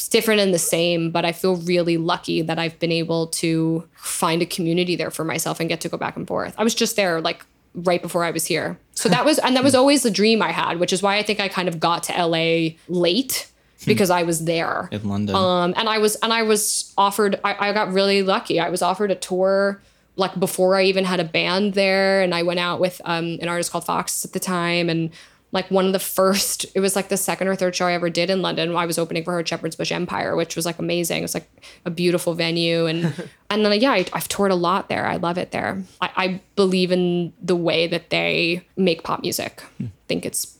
it's 0.00 0.08
different 0.08 0.40
and 0.40 0.54
the 0.54 0.58
same, 0.58 1.10
but 1.10 1.26
I 1.26 1.32
feel 1.32 1.56
really 1.56 1.98
lucky 1.98 2.40
that 2.40 2.58
I've 2.58 2.78
been 2.78 2.90
able 2.90 3.26
to 3.26 3.86
find 3.96 4.40
a 4.40 4.46
community 4.46 4.96
there 4.96 5.10
for 5.10 5.24
myself 5.24 5.60
and 5.60 5.68
get 5.68 5.82
to 5.82 5.90
go 5.90 5.98
back 5.98 6.16
and 6.16 6.26
forth. 6.26 6.54
I 6.56 6.64
was 6.64 6.74
just 6.74 6.96
there 6.96 7.20
like 7.20 7.44
right 7.74 8.00
before 8.00 8.24
I 8.24 8.30
was 8.30 8.46
here. 8.46 8.78
So 8.94 9.10
that 9.10 9.26
was 9.26 9.38
and 9.38 9.54
that 9.56 9.62
was 9.62 9.74
always 9.74 10.02
the 10.02 10.10
dream 10.10 10.40
I 10.40 10.52
had, 10.52 10.78
which 10.78 10.94
is 10.94 11.02
why 11.02 11.18
I 11.18 11.22
think 11.22 11.38
I 11.38 11.48
kind 11.48 11.68
of 11.68 11.78
got 11.78 12.04
to 12.04 12.14
LA 12.14 12.76
late 12.88 13.50
because 13.84 14.08
I 14.08 14.22
was 14.22 14.46
there. 14.46 14.88
in 14.90 15.06
London. 15.06 15.36
Um, 15.36 15.74
and 15.76 15.86
I 15.86 15.98
was 15.98 16.16
and 16.16 16.32
I 16.32 16.44
was 16.44 16.94
offered. 16.96 17.38
I, 17.44 17.68
I 17.68 17.72
got 17.74 17.92
really 17.92 18.22
lucky. 18.22 18.58
I 18.58 18.70
was 18.70 18.80
offered 18.80 19.10
a 19.10 19.16
tour 19.16 19.82
like 20.16 20.40
before 20.40 20.76
I 20.76 20.84
even 20.84 21.04
had 21.04 21.20
a 21.20 21.24
band 21.24 21.74
there, 21.74 22.22
and 22.22 22.34
I 22.34 22.42
went 22.42 22.60
out 22.60 22.80
with 22.80 23.02
um, 23.04 23.36
an 23.42 23.48
artist 23.48 23.70
called 23.70 23.84
Fox 23.84 24.24
at 24.24 24.32
the 24.32 24.40
time, 24.40 24.88
and 24.88 25.10
like 25.52 25.70
one 25.70 25.86
of 25.86 25.92
the 25.92 25.98
first. 25.98 26.66
It 26.74 26.80
was 26.80 26.94
like 26.94 27.08
the 27.08 27.16
second 27.16 27.48
or 27.48 27.56
third 27.56 27.74
show 27.74 27.86
I 27.86 27.92
ever 27.92 28.10
did 28.10 28.30
in 28.30 28.42
London. 28.42 28.74
I 28.76 28.86
was 28.86 28.98
opening 28.98 29.24
for 29.24 29.32
her 29.32 29.40
at 29.40 29.48
Shepherd's 29.48 29.76
Bush 29.76 29.92
Empire, 29.92 30.36
which 30.36 30.56
was 30.56 30.64
like 30.64 30.78
amazing. 30.78 31.24
It's 31.24 31.34
like 31.34 31.50
a 31.84 31.90
beautiful 31.90 32.34
venue, 32.34 32.86
and 32.86 33.12
and 33.50 33.64
then 33.64 33.80
yeah, 33.80 33.92
I, 33.92 34.06
I've 34.12 34.28
toured 34.28 34.52
a 34.52 34.56
lot 34.56 34.88
there. 34.88 35.06
I 35.06 35.16
love 35.16 35.38
it 35.38 35.50
there. 35.50 35.82
I, 36.00 36.10
I 36.16 36.40
believe 36.56 36.92
in 36.92 37.32
the 37.40 37.56
way 37.56 37.86
that 37.86 38.10
they 38.10 38.66
make 38.76 39.02
pop 39.02 39.22
music. 39.22 39.62
I 39.80 39.90
think 40.08 40.24
it's 40.24 40.56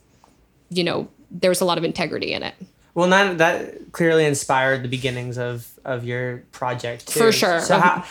you 0.70 0.84
know 0.84 1.08
there's 1.30 1.60
a 1.60 1.64
lot 1.64 1.78
of 1.78 1.84
integrity 1.84 2.32
in 2.32 2.42
it. 2.42 2.54
Well, 2.94 3.08
that 3.10 3.38
that 3.38 3.92
clearly 3.92 4.24
inspired 4.24 4.82
the 4.82 4.88
beginnings 4.88 5.38
of 5.38 5.68
of 5.84 6.04
your 6.04 6.38
project 6.52 7.06
too. 7.06 7.20
For 7.20 7.32
sure. 7.32 7.60
So 7.60 7.78
how, 7.78 8.04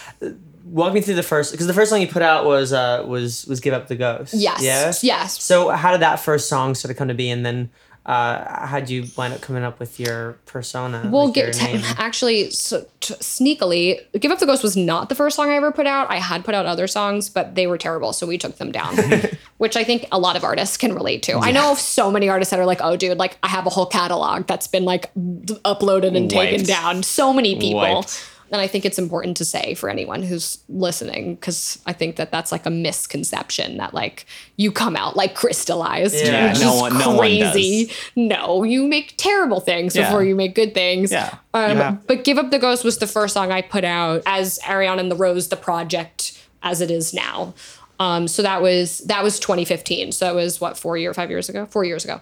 walk 0.69 0.93
me 0.93 1.01
through 1.01 1.15
the 1.15 1.23
first 1.23 1.51
because 1.51 1.67
the 1.67 1.73
first 1.73 1.89
song 1.89 2.01
you 2.01 2.07
put 2.07 2.21
out 2.21 2.45
was 2.45 2.71
uh 2.73 3.03
was 3.07 3.45
was 3.45 3.59
give 3.59 3.73
up 3.73 3.87
the 3.87 3.95
ghost. 3.95 4.33
Yes. 4.33 4.63
Yeah. 4.63 4.93
Yes. 5.01 5.41
So 5.41 5.69
how 5.69 5.91
did 5.91 6.01
that 6.01 6.17
first 6.19 6.47
song 6.49 6.75
sort 6.75 6.91
of 6.91 6.97
come 6.97 7.07
to 7.07 7.13
be, 7.13 7.29
and 7.29 7.45
then 7.45 7.69
uh 8.05 8.65
how'd 8.65 8.89
you 8.89 9.05
wind 9.17 9.33
up 9.33 9.41
coming 9.41 9.63
up 9.63 9.79
with 9.79 9.99
your 9.99 10.33
persona? 10.45 11.09
Well, 11.11 11.25
like 11.25 11.35
get 11.35 11.61
name? 11.61 11.81
actually 11.97 12.49
so, 12.51 12.85
t- 13.01 13.13
sneakily, 13.15 13.99
"Give 14.19 14.31
Up 14.31 14.39
the 14.39 14.45
Ghost" 14.45 14.63
was 14.63 14.77
not 14.77 15.09
the 15.09 15.15
first 15.15 15.35
song 15.35 15.49
I 15.49 15.55
ever 15.55 15.71
put 15.71 15.85
out. 15.85 16.09
I 16.09 16.15
had 16.17 16.45
put 16.45 16.55
out 16.55 16.65
other 16.65 16.87
songs, 16.87 17.29
but 17.29 17.55
they 17.55 17.67
were 17.67 17.77
terrible, 17.77 18.13
so 18.13 18.25
we 18.25 18.37
took 18.37 18.57
them 18.57 18.71
down. 18.71 18.95
which 19.57 19.75
I 19.75 19.83
think 19.83 20.07
a 20.13 20.17
lot 20.17 20.37
of 20.37 20.45
artists 20.45 20.77
can 20.77 20.93
relate 20.95 21.21
to. 21.23 21.33
I 21.33 21.51
know 21.51 21.75
so 21.75 22.09
many 22.09 22.29
artists 22.29 22.51
that 22.51 22.59
are 22.59 22.65
like, 22.65 22.79
"Oh, 22.81 22.95
dude, 22.95 23.17
like 23.17 23.37
I 23.43 23.49
have 23.49 23.65
a 23.67 23.69
whole 23.69 23.85
catalog 23.85 24.47
that's 24.47 24.67
been 24.67 24.85
like 24.85 25.11
d- 25.13 25.55
uploaded 25.65 26.15
and 26.15 26.29
taken 26.29 26.65
down." 26.65 27.03
So 27.03 27.33
many 27.33 27.59
people. 27.59 27.81
Wiped. 27.81 28.25
And 28.51 28.59
I 28.59 28.67
think 28.67 28.85
it's 28.85 28.97
important 28.97 29.37
to 29.37 29.45
say 29.45 29.75
for 29.75 29.89
anyone 29.89 30.23
who's 30.23 30.57
listening, 30.69 31.35
because 31.35 31.79
I 31.85 31.93
think 31.93 32.15
that 32.15 32.31
that's 32.31 32.51
like 32.51 32.65
a 32.65 32.69
misconception 32.69 33.77
that 33.77 33.93
like 33.93 34.25
you 34.57 34.71
come 34.71 34.95
out 34.95 35.15
like 35.15 35.35
crystallized. 35.35 36.15
Yeah. 36.15 36.49
which 36.51 36.61
No 36.61 36.73
is 36.75 36.81
one- 36.81 36.97
no 36.97 37.09
one 37.09 37.17
crazy. 37.19 37.91
No, 38.15 38.63
you 38.63 38.87
make 38.87 39.13
terrible 39.17 39.59
things 39.59 39.95
Yeah. 39.95 40.05
before 40.05 40.23
you 40.23 40.35
make 40.35 40.55
good 40.55 40.73
things. 40.73 41.11
Yeah. 41.11 41.35
Um, 41.53 41.77
Yeah. 41.77 41.91
But 42.07 42.23
Give 42.23 42.37
Up 42.37 42.51
the 42.51 42.59
Ghost 42.59 42.83
was 42.83 42.97
the 42.97 43.07
first 43.07 43.33
song 43.33 43.51
I 43.51 43.61
put 43.61 43.83
out 43.83 44.23
as 44.25 44.59
Ariana 44.63 44.99
and 44.99 45.11
the 45.11 45.15
Rose, 45.15 45.49
the 45.49 45.55
project 45.57 46.37
as 46.63 46.81
it 46.81 46.89
is 46.91 47.13
now. 47.13 47.53
Um, 47.99 48.27
so 48.29 48.41
that 48.43 48.61
was 48.61 48.99
that 48.99 49.23
was 49.23 49.39
2015. 49.39 50.11
So 50.13 50.31
it 50.31 50.35
was 50.35 50.61
what 50.61 50.77
four 50.77 50.97
year, 50.97 51.13
five 51.13 51.29
years 51.29 51.49
ago, 51.49 51.65
four 51.69 51.83
years 51.83 52.05
ago, 52.05 52.21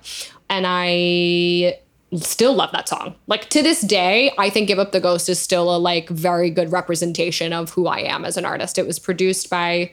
and 0.49 0.65
I 0.67 1.77
still 2.15 2.53
love 2.53 2.71
that 2.71 2.87
song. 2.87 3.15
Like 3.27 3.49
to 3.49 3.61
this 3.61 3.81
day, 3.81 4.31
I 4.37 4.49
think 4.49 4.67
Give 4.67 4.79
Up 4.79 4.91
the 4.91 4.99
Ghost 4.99 5.29
is 5.29 5.39
still 5.39 5.75
a 5.75 5.77
like 5.77 6.09
very 6.09 6.49
good 6.49 6.71
representation 6.71 7.53
of 7.53 7.71
who 7.71 7.87
I 7.87 7.99
am 7.99 8.23
as 8.23 8.37
an 8.37 8.45
artist. 8.45 8.77
It 8.77 8.87
was 8.87 8.99
produced 8.99 9.49
by 9.49 9.91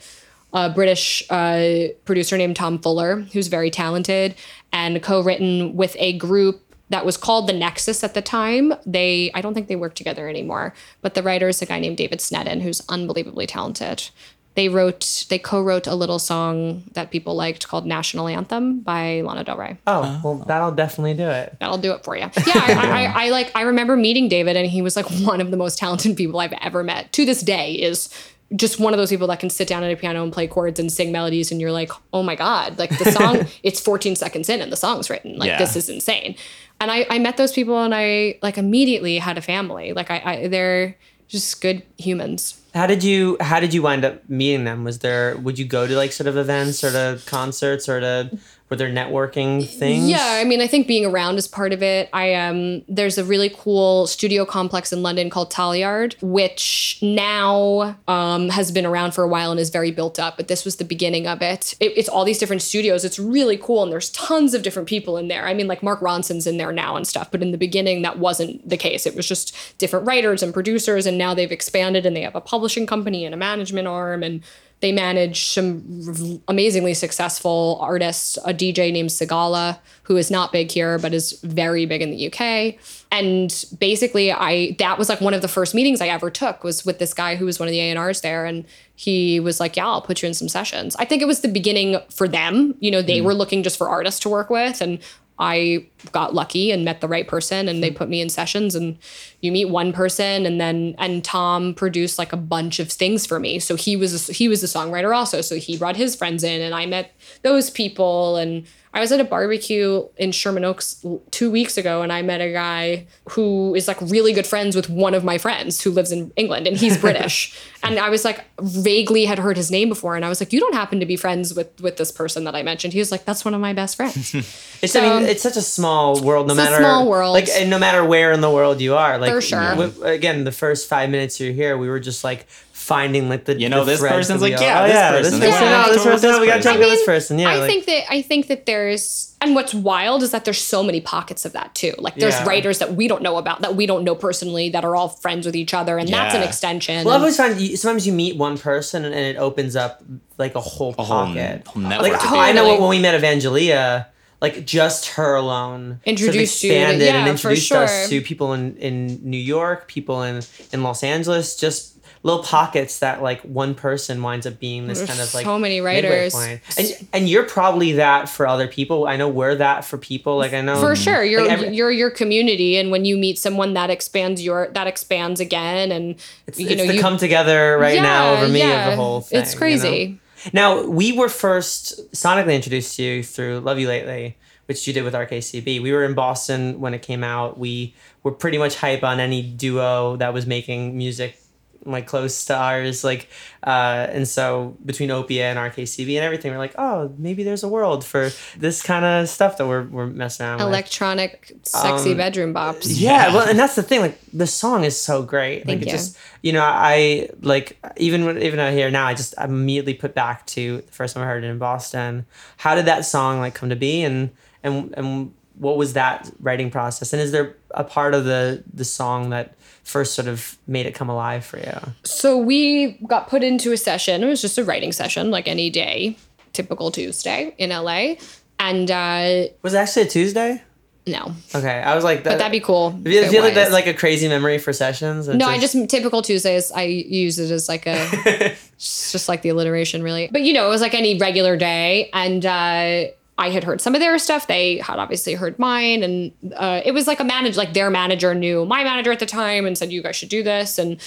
a 0.52 0.70
British 0.70 1.24
uh, 1.30 1.88
producer 2.04 2.38
named 2.38 2.54
Tom 2.54 2.78
Fuller, 2.78 3.22
who's 3.32 3.48
very 3.48 3.70
talented, 3.70 4.36
and 4.72 5.02
co-written 5.02 5.74
with 5.74 5.96
a 5.98 6.16
group 6.16 6.60
that 6.90 7.04
was 7.04 7.16
called 7.16 7.48
the 7.48 7.52
Nexus 7.52 8.04
at 8.04 8.14
the 8.14 8.22
time. 8.22 8.72
They, 8.86 9.32
I 9.34 9.40
don't 9.40 9.54
think 9.54 9.66
they 9.66 9.74
work 9.74 9.94
together 9.94 10.28
anymore, 10.28 10.74
but 11.02 11.14
the 11.14 11.22
writer 11.24 11.48
is 11.48 11.60
a 11.60 11.66
guy 11.66 11.80
named 11.80 11.96
David 11.96 12.20
Sneddon, 12.20 12.62
who's 12.62 12.82
unbelievably 12.88 13.46
talented. 13.48 14.10
They 14.54 14.68
wrote, 14.68 15.26
they 15.30 15.38
co-wrote 15.38 15.88
a 15.88 15.96
little 15.96 16.20
song 16.20 16.84
that 16.92 17.10
people 17.10 17.34
liked 17.34 17.66
called 17.66 17.86
"National 17.86 18.28
Anthem" 18.28 18.80
by 18.80 19.20
Lana 19.22 19.42
Del 19.42 19.56
Rey. 19.56 19.78
Oh, 19.86 20.02
oh. 20.04 20.20
well, 20.22 20.44
that'll 20.46 20.70
definitely 20.70 21.14
do 21.14 21.28
it. 21.28 21.56
That'll 21.58 21.78
do 21.78 21.92
it 21.92 22.04
for 22.04 22.16
you. 22.16 22.22
Yeah, 22.22 22.30
I, 22.54 22.72
I, 22.72 23.02
I, 23.04 23.26
I 23.26 23.30
like. 23.30 23.50
I 23.56 23.62
remember 23.62 23.96
meeting 23.96 24.28
David, 24.28 24.56
and 24.56 24.66
he 24.66 24.80
was 24.80 24.94
like 24.94 25.06
one 25.22 25.40
of 25.40 25.50
the 25.50 25.56
most 25.56 25.78
talented 25.78 26.16
people 26.16 26.38
I've 26.38 26.54
ever 26.60 26.84
met. 26.84 27.12
To 27.14 27.24
this 27.24 27.40
day, 27.42 27.72
is 27.72 28.08
just 28.54 28.78
one 28.78 28.92
of 28.92 28.98
those 28.98 29.10
people 29.10 29.26
that 29.26 29.40
can 29.40 29.50
sit 29.50 29.66
down 29.66 29.82
at 29.82 29.90
a 29.90 29.96
piano 29.96 30.22
and 30.22 30.32
play 30.32 30.46
chords 30.46 30.78
and 30.78 30.92
sing 30.92 31.10
melodies 31.10 31.50
and 31.50 31.60
you're 31.60 31.72
like 31.72 31.90
oh 32.12 32.22
my 32.22 32.36
god 32.36 32.78
like 32.78 32.96
the 32.98 33.10
song 33.10 33.46
it's 33.62 33.80
14 33.80 34.14
seconds 34.14 34.48
in 34.48 34.60
and 34.60 34.70
the 34.70 34.76
song's 34.76 35.08
written 35.10 35.36
like 35.38 35.48
Yeah. 35.48 35.58
this 35.58 35.74
is 35.76 35.88
insane 35.88 36.36
and 36.78 36.90
I, 36.90 37.06
I 37.08 37.18
met 37.18 37.36
those 37.38 37.52
people 37.52 37.82
and 37.82 37.94
i 37.94 38.38
like 38.42 38.58
immediately 38.58 39.18
had 39.18 39.38
a 39.38 39.40
family 39.40 39.92
like 39.94 40.10
I, 40.10 40.22
I 40.24 40.46
they're 40.48 40.96
just 41.26 41.60
good 41.62 41.82
humans 41.98 42.60
How 42.74 42.88
did 42.88 43.04
you 43.04 43.36
how 43.40 43.60
did 43.60 43.72
you 43.72 43.82
wind 43.82 44.04
up 44.04 44.28
meeting 44.28 44.64
them? 44.64 44.82
Was 44.82 44.98
there 44.98 45.36
would 45.36 45.58
you 45.58 45.64
go 45.64 45.86
to 45.86 45.94
like 45.94 46.12
sort 46.12 46.26
of 46.26 46.36
events 46.36 46.82
or 46.82 46.90
to 46.90 47.20
concerts 47.24 47.88
or 47.88 48.00
to 48.00 48.36
were 48.70 48.76
there 48.76 48.88
networking 48.88 49.66
things? 49.68 50.08
Yeah, 50.08 50.38
I 50.40 50.44
mean, 50.44 50.62
I 50.62 50.66
think 50.66 50.86
being 50.86 51.04
around 51.04 51.36
is 51.36 51.46
part 51.46 51.72
of 51.72 51.82
it. 51.82 52.08
I 52.14 52.34
um, 52.34 52.82
there's 52.88 53.18
a 53.18 53.24
really 53.24 53.50
cool 53.54 54.06
studio 54.06 54.46
complex 54.46 54.90
in 54.90 55.02
London 55.02 55.28
called 55.28 55.52
Tileyard, 55.52 56.16
which 56.22 56.98
now 57.02 57.96
um, 58.08 58.48
has 58.48 58.72
been 58.72 58.86
around 58.86 59.12
for 59.12 59.22
a 59.22 59.28
while 59.28 59.50
and 59.50 59.60
is 59.60 59.68
very 59.68 59.90
built 59.90 60.18
up. 60.18 60.38
But 60.38 60.48
this 60.48 60.64
was 60.64 60.76
the 60.76 60.84
beginning 60.84 61.26
of 61.26 61.42
it. 61.42 61.74
it. 61.78 61.92
It's 61.94 62.08
all 62.08 62.24
these 62.24 62.38
different 62.38 62.62
studios. 62.62 63.04
It's 63.04 63.18
really 63.18 63.58
cool, 63.58 63.82
and 63.82 63.92
there's 63.92 64.10
tons 64.10 64.54
of 64.54 64.62
different 64.62 64.88
people 64.88 65.18
in 65.18 65.28
there. 65.28 65.46
I 65.46 65.52
mean, 65.52 65.66
like 65.66 65.82
Mark 65.82 66.00
Ronson's 66.00 66.46
in 66.46 66.56
there 66.56 66.72
now 66.72 66.96
and 66.96 67.06
stuff. 67.06 67.30
But 67.30 67.42
in 67.42 67.52
the 67.52 67.58
beginning, 67.58 68.00
that 68.02 68.18
wasn't 68.18 68.66
the 68.66 68.78
case. 68.78 69.04
It 69.04 69.14
was 69.14 69.28
just 69.28 69.54
different 69.76 70.06
writers 70.06 70.42
and 70.42 70.54
producers, 70.54 71.04
and 71.04 71.18
now 71.18 71.34
they've 71.34 71.52
expanded 71.52 72.06
and 72.06 72.16
they 72.16 72.22
have 72.22 72.34
a 72.34 72.40
publishing 72.40 72.86
company 72.86 73.26
and 73.26 73.34
a 73.34 73.38
management 73.38 73.88
arm 73.88 74.22
and 74.22 74.42
they 74.84 74.92
manage 74.92 75.46
some 75.46 76.42
amazingly 76.46 76.92
successful 76.92 77.78
artists, 77.80 78.36
a 78.44 78.52
DJ 78.52 78.92
named 78.92 79.08
Sigala, 79.08 79.78
who 80.02 80.18
is 80.18 80.30
not 80.30 80.52
big 80.52 80.70
here, 80.70 80.98
but 80.98 81.14
is 81.14 81.40
very 81.40 81.86
big 81.86 82.02
in 82.02 82.10
the 82.10 82.26
UK. 82.26 82.74
And 83.10 83.64
basically, 83.78 84.30
I 84.30 84.76
that 84.78 84.98
was 84.98 85.08
like 85.08 85.22
one 85.22 85.32
of 85.32 85.40
the 85.40 85.48
first 85.48 85.74
meetings 85.74 86.02
I 86.02 86.08
ever 86.08 86.30
took 86.30 86.62
was 86.62 86.84
with 86.84 86.98
this 86.98 87.14
guy 87.14 87.36
who 87.36 87.46
was 87.46 87.58
one 87.58 87.66
of 87.66 87.72
the 87.72 87.80
A&Rs 87.80 88.20
there. 88.20 88.44
And 88.44 88.66
he 88.94 89.40
was 89.40 89.58
like, 89.58 89.74
yeah, 89.74 89.86
I'll 89.86 90.02
put 90.02 90.20
you 90.20 90.28
in 90.28 90.34
some 90.34 90.50
sessions. 90.50 90.94
I 90.96 91.06
think 91.06 91.22
it 91.22 91.26
was 91.26 91.40
the 91.40 91.48
beginning 91.48 91.96
for 92.10 92.28
them. 92.28 92.74
You 92.80 92.90
know, 92.90 93.00
they 93.00 93.20
hmm. 93.20 93.24
were 93.24 93.34
looking 93.34 93.62
just 93.62 93.78
for 93.78 93.88
artists 93.88 94.20
to 94.20 94.28
work 94.28 94.50
with. 94.50 94.82
And 94.82 94.98
I 95.38 95.86
got 96.12 96.34
lucky 96.34 96.70
and 96.70 96.84
met 96.84 97.00
the 97.00 97.08
right 97.08 97.26
person 97.26 97.68
and 97.68 97.82
they 97.82 97.90
hmm. 97.90 97.96
put 97.96 98.08
me 98.08 98.20
in 98.20 98.28
sessions 98.28 98.74
and 98.74 98.98
you 99.40 99.52
meet 99.52 99.66
one 99.66 99.92
person 99.92 100.46
and 100.46 100.60
then 100.60 100.94
and 100.98 101.24
Tom 101.24 101.74
produced 101.74 102.18
like 102.18 102.32
a 102.32 102.36
bunch 102.36 102.80
of 102.80 102.90
things 102.90 103.26
for 103.26 103.38
me. 103.38 103.58
So 103.58 103.76
he 103.76 103.96
was 103.96 104.28
a, 104.28 104.32
he 104.32 104.48
was 104.48 104.62
a 104.62 104.66
songwriter 104.66 105.14
also. 105.14 105.40
So 105.40 105.56
he 105.56 105.76
brought 105.76 105.96
his 105.96 106.16
friends 106.16 106.42
in 106.42 106.60
and 106.60 106.74
I 106.74 106.86
met 106.86 107.14
those 107.42 107.70
people 107.70 108.36
and 108.36 108.66
I 108.94 109.00
was 109.00 109.10
at 109.10 109.18
a 109.18 109.24
barbecue 109.24 110.06
in 110.16 110.30
Sherman 110.30 110.64
Oaks 110.64 111.04
2 111.32 111.50
weeks 111.50 111.76
ago 111.76 112.02
and 112.02 112.12
I 112.12 112.22
met 112.22 112.40
a 112.40 112.52
guy 112.52 113.08
who 113.30 113.74
is 113.74 113.88
like 113.88 114.00
really 114.00 114.32
good 114.32 114.46
friends 114.46 114.76
with 114.76 114.88
one 114.88 115.14
of 115.14 115.24
my 115.24 115.36
friends 115.36 115.82
who 115.82 115.90
lives 115.90 116.12
in 116.12 116.32
England 116.36 116.68
and 116.68 116.76
he's 116.76 116.96
British. 116.96 117.58
and 117.82 117.98
I 117.98 118.08
was 118.08 118.24
like 118.24 118.44
vaguely 118.60 119.24
had 119.24 119.40
heard 119.40 119.56
his 119.56 119.68
name 119.68 119.88
before 119.88 120.14
and 120.14 120.24
I 120.24 120.28
was 120.28 120.40
like 120.40 120.52
you 120.52 120.60
don't 120.60 120.74
happen 120.74 121.00
to 121.00 121.06
be 121.06 121.16
friends 121.16 121.54
with 121.54 121.80
with 121.80 121.96
this 121.96 122.12
person 122.12 122.44
that 122.44 122.54
I 122.54 122.62
mentioned. 122.62 122.92
He 122.92 123.00
was 123.00 123.10
like 123.10 123.24
that's 123.24 123.44
one 123.44 123.52
of 123.52 123.60
my 123.60 123.72
best 123.72 123.96
friends. 123.96 124.34
It's 124.82 124.94
I 124.94 125.00
mean 125.00 125.22
it's 125.28 125.42
such 125.42 125.56
a 125.56 125.62
small 125.62 125.93
world. 126.22 126.46
No 126.48 126.54
It's 126.54 126.60
a 126.60 126.64
matter 126.64 126.76
small 126.82 127.08
world. 127.08 127.32
like 127.32 127.48
and 127.48 127.68
no 127.70 127.78
matter 127.78 128.04
where 128.04 128.32
in 128.32 128.40
the 128.40 128.50
world 128.50 128.80
you 128.80 128.94
are. 128.96 129.18
Like 129.18 129.30
For 129.32 129.40
sure. 129.40 129.70
w- 129.76 130.02
again, 130.04 130.44
the 130.44 130.52
first 130.52 130.88
five 130.88 131.08
minutes 131.10 131.38
you're 131.40 131.52
here, 131.52 131.76
we 131.78 131.88
were 131.88 132.00
just 132.00 132.22
like 132.24 132.46
finding 132.72 133.30
like 133.30 133.44
the 133.46 133.58
You 133.58 133.68
know, 133.70 133.80
the 133.84 133.92
this 133.92 134.00
threads 134.00 134.14
person's 134.16 134.42
like, 134.42 134.60
yeah, 134.60 134.82
oh, 134.82 134.86
this 134.86 134.94
yeah, 134.94 135.10
person. 135.12 135.40
This 135.40 135.50
person, 135.50 135.64
wanna 135.72 135.84
oh, 135.88 135.92
this 135.92 136.04
person, 136.04 136.30
this 136.30 136.40
we 136.40 136.46
gotta 136.46 136.62
talk 136.62 136.72
I 136.74 136.76
to 136.76 136.84
this 136.96 137.04
person. 137.06 137.38
Yeah, 137.38 137.48
I 137.50 137.56
like- 137.58 137.70
think 137.70 137.86
that 137.86 138.02
I 138.12 138.20
think 138.22 138.46
that 138.48 138.66
there's 138.66 139.30
and 139.40 139.54
what's 139.54 139.74
wild 139.74 140.22
is 140.22 140.30
that 140.32 140.44
there's 140.46 140.60
so 140.60 140.82
many 140.82 141.00
pockets 141.00 141.44
of 141.44 141.52
that 141.52 141.74
too. 141.74 141.92
Like 141.98 142.14
there's 142.16 142.34
Yeah. 142.34 142.44
writers 142.46 142.78
that 142.80 142.94
we 142.94 143.08
don't 143.08 143.22
know 143.22 143.36
about 143.38 143.60
that 143.62 143.74
we 143.76 143.86
don't 143.86 144.04
know 144.04 144.14
personally 144.14 144.70
that 144.70 144.84
are 144.84 144.94
all 144.96 145.08
friends 145.08 145.44
with 145.46 145.56
each 145.56 145.72
other, 145.74 145.96
and 145.98 146.08
that's 146.08 146.34
an 146.34 146.42
extension. 146.42 147.04
Well, 147.04 147.12
I 147.12 147.16
And- 147.16 147.22
always 147.24 147.36
find 147.36 147.60
you, 147.60 147.76
sometimes 147.76 148.06
you 148.06 148.12
meet 148.12 148.36
one 148.36 148.56
person 148.58 149.04
and 149.04 149.14
it 149.14 149.36
opens 149.36 149.76
up 149.76 150.02
like 150.38 150.54
a 150.54 150.60
whole 150.60 150.92
whole 150.92 151.06
pocket. 151.06 151.62
whole 151.66 151.82
network 151.82 152.12
like 152.12 152.32
I 152.32 152.52
know 152.52 152.66
when 152.80 152.88
we 152.90 152.98
met 152.98 153.18
Evangelia, 153.20 154.06
like 154.44 154.64
just 154.66 155.02
her 155.16 155.34
alone 155.34 155.82
sort 155.82 156.00
of 156.02 156.06
Introduced 156.12 156.62
you 156.64 156.70
to- 156.70 156.76
expanded 156.76 157.08
and 157.08 157.16
yeah, 157.16 157.24
for 157.24 157.30
introduced 157.30 157.66
sure. 157.68 157.82
us 157.84 158.08
to 158.10 158.20
people 158.30 158.52
in 158.56 158.76
in 158.88 158.96
New 159.22 159.44
York, 159.56 159.78
people 159.88 160.22
in 160.22 160.42
in 160.72 160.82
Los 160.82 161.02
Angeles, 161.02 161.56
just 161.56 161.92
little 162.22 162.42
pockets 162.42 163.00
that 163.00 163.20
like 163.22 163.40
one 163.42 163.74
person 163.74 164.22
winds 164.22 164.46
up 164.46 164.58
being 164.58 164.86
this 164.86 164.96
There's 164.98 165.10
kind 165.10 165.20
of 165.20 165.34
like 165.34 165.44
so 165.44 165.58
many 165.58 165.80
writers. 165.82 166.32
point. 166.34 166.60
And 166.78 166.86
and 167.12 167.22
you're 167.28 167.44
probably 167.44 167.92
that 168.04 168.28
for 168.30 168.46
other 168.46 168.66
people. 168.66 169.06
I 169.06 169.16
know 169.20 169.28
we're 169.28 169.54
that 169.56 169.84
for 169.84 169.98
people. 169.98 170.38
Like 170.38 170.54
I 170.54 170.62
know 170.62 170.76
for 170.80 170.96
sure, 170.96 171.22
you're 171.22 171.42
like, 171.46 171.50
every- 171.58 171.76
you're 171.76 171.90
your 172.02 172.10
community, 172.10 172.76
and 172.78 172.90
when 172.90 173.04
you 173.04 173.16
meet 173.18 173.38
someone 173.38 173.74
that 173.74 173.90
expands 173.90 174.42
your 174.42 174.68
that 174.74 174.86
expands 174.86 175.38
again, 175.40 175.92
and 175.92 176.04
It's, 176.46 176.58
you 176.58 176.66
it's 176.68 176.76
know 176.78 176.86
the 176.86 176.94
you 176.94 177.00
come 177.08 177.18
together 177.18 177.76
right 177.78 178.00
now 178.00 178.22
Yeah, 178.32 178.38
over 178.40 178.48
me 178.52 178.62
of 178.62 178.84
the 178.90 178.96
whole 178.96 179.20
thing. 179.20 179.40
It's 179.40 179.52
you 179.54 179.60
know? 179.60 180.18
Now 180.52 180.84
we 180.84 181.12
were 181.12 181.28
first 181.28 182.12
sonically 182.12 182.54
introduced 182.54 182.96
to 182.96 183.02
you 183.02 183.22
through 183.22 183.60
"Love 183.60 183.78
You 183.78 183.88
Lately," 183.88 184.36
which 184.66 184.86
you 184.86 184.92
did 184.92 185.04
with 185.04 185.14
RKCB. 185.14 185.82
We 185.82 185.92
were 185.92 186.04
in 186.04 186.14
Boston 186.14 186.80
when 186.80 186.94
it 186.94 187.02
came 187.02 187.24
out. 187.24 187.58
We 187.58 187.94
were 188.22 188.32
pretty 188.32 188.58
much 188.58 188.76
hype 188.76 189.02
on 189.02 189.20
any 189.20 189.42
duo 189.42 190.16
that 190.16 190.34
was 190.34 190.46
making 190.46 190.96
music 190.96 191.38
like 191.86 192.06
close 192.06 192.44
to 192.46 192.56
ours. 192.56 193.04
Like, 193.04 193.28
uh, 193.62 194.06
and 194.10 194.26
so 194.26 194.76
between 194.84 195.10
Opia 195.10 195.42
and 195.42 195.58
RKCB 195.58 196.16
and 196.16 196.24
everything, 196.24 196.52
we're 196.52 196.58
like, 196.58 196.74
oh, 196.78 197.12
maybe 197.18 197.42
there's 197.42 197.62
a 197.62 197.68
world 197.68 198.04
for 198.04 198.30
this 198.56 198.82
kind 198.82 199.04
of 199.04 199.28
stuff 199.28 199.58
that 199.58 199.66
we're 199.66 199.84
we're 199.84 200.06
messing 200.06 200.46
around 200.46 200.58
with. 200.58 200.68
electronic, 200.68 201.52
sexy 201.62 202.12
Um, 202.12 202.16
bedroom 202.16 202.54
bops. 202.54 202.86
Yeah, 202.88 203.34
well, 203.34 203.48
and 203.48 203.58
that's 203.58 203.74
the 203.74 203.82
thing. 203.82 204.00
Like 204.00 204.18
the 204.32 204.46
song 204.46 204.84
is 204.84 205.00
so 205.00 205.22
great. 205.22 205.64
Thank 205.64 205.80
like 205.80 205.82
it 205.82 205.86
you. 205.86 205.92
just, 205.92 206.16
you 206.42 206.52
know, 206.52 206.62
I 206.64 207.28
like 207.40 207.78
even 207.96 208.24
when, 208.24 208.42
even 208.42 208.58
out 208.60 208.72
here 208.72 208.90
now, 208.90 209.06
I 209.06 209.14
just 209.14 209.34
immediately 209.38 209.94
put 209.94 210.14
back 210.14 210.46
to 210.48 210.78
the 210.82 210.92
first 210.92 211.14
time 211.14 211.24
I 211.24 211.26
heard 211.26 211.44
it 211.44 211.48
in 211.48 211.58
Boston. 211.58 212.26
How 212.58 212.74
did 212.74 212.86
that 212.86 213.04
song 213.04 213.40
like 213.40 213.54
come 213.54 213.68
to 213.70 213.76
be, 213.76 214.02
and 214.02 214.30
and 214.62 214.92
and 214.96 215.34
what 215.56 215.76
was 215.76 215.92
that 215.92 216.30
writing 216.40 216.70
process? 216.70 217.12
And 217.12 217.22
is 217.22 217.30
there 217.30 217.56
a 217.70 217.84
part 217.84 218.14
of 218.14 218.24
the 218.24 218.64
the 218.72 218.84
song 218.84 219.30
that 219.30 219.54
first 219.84 220.14
sort 220.14 220.26
of 220.28 220.58
made 220.66 220.86
it 220.86 220.94
come 220.94 221.08
alive 221.08 221.44
for 221.44 221.58
you? 221.58 221.78
So 222.02 222.36
we 222.36 222.92
got 223.06 223.28
put 223.28 223.42
into 223.44 223.72
a 223.72 223.76
session. 223.76 224.22
It 224.22 224.26
was 224.26 224.40
just 224.42 224.58
a 224.58 224.64
writing 224.64 224.92
session, 224.92 225.30
like 225.30 225.46
any 225.46 225.70
day, 225.70 226.16
typical 226.52 226.90
Tuesday 226.90 227.54
in 227.58 227.70
LA. 227.70 228.14
And 228.58 228.90
uh, 228.90 229.44
Was 229.62 229.74
it 229.74 229.78
actually 229.78 230.02
a 230.02 230.08
Tuesday? 230.08 230.62
no, 231.06 231.34
Okay, 231.54 231.82
I 231.82 231.94
was 231.94 232.02
like, 232.02 232.24
that, 232.24 232.30
but 232.30 232.38
that'd 232.38 232.50
be 232.52 232.60
cool. 232.60 232.90
Do 232.92 233.10
you 233.10 233.28
feel 233.28 233.42
like 233.42 233.54
that 233.54 233.72
like 233.72 233.86
a 233.86 233.92
crazy 233.92 234.26
memory 234.26 234.56
for 234.56 234.72
sessions? 234.72 235.28
No, 235.28 235.46
I 235.46 235.58
just 235.58 235.76
typical 235.90 236.22
Tuesdays. 236.22 236.72
I 236.72 236.84
use 236.84 237.38
it 237.38 237.50
as 237.50 237.68
like 237.68 237.86
a, 237.86 238.56
just 238.78 239.28
like 239.28 239.42
the 239.42 239.50
alliteration, 239.50 240.02
really. 240.02 240.28
But 240.32 240.42
you 240.42 240.54
know, 240.54 240.64
it 240.66 240.70
was 240.70 240.80
like 240.80 240.94
any 240.94 241.18
regular 241.18 241.58
day, 241.58 242.08
and 242.14 242.46
uh, 242.46 243.04
I 243.36 243.50
had 243.50 243.64
heard 243.64 243.80
some 243.80 243.94
of 243.94 244.00
their 244.00 244.18
stuff. 244.18 244.46
They 244.46 244.78
had 244.78 244.98
obviously 244.98 245.34
heard 245.34 245.58
mine, 245.58 246.02
and 246.02 246.32
uh, 246.54 246.80
it 246.84 246.92
was 246.92 247.06
like 247.06 247.20
a 247.20 247.24
manager, 247.24 247.58
like 247.58 247.74
their 247.74 247.90
manager 247.90 248.34
knew 248.34 248.64
my 248.64 248.84
manager 248.84 249.10
at 249.10 249.18
the 249.18 249.26
time, 249.26 249.66
and 249.66 249.76
said, 249.76 249.92
"You 249.92 250.02
guys 250.02 250.16
should 250.16 250.28
do 250.28 250.42
this." 250.42 250.78
And 250.78 251.00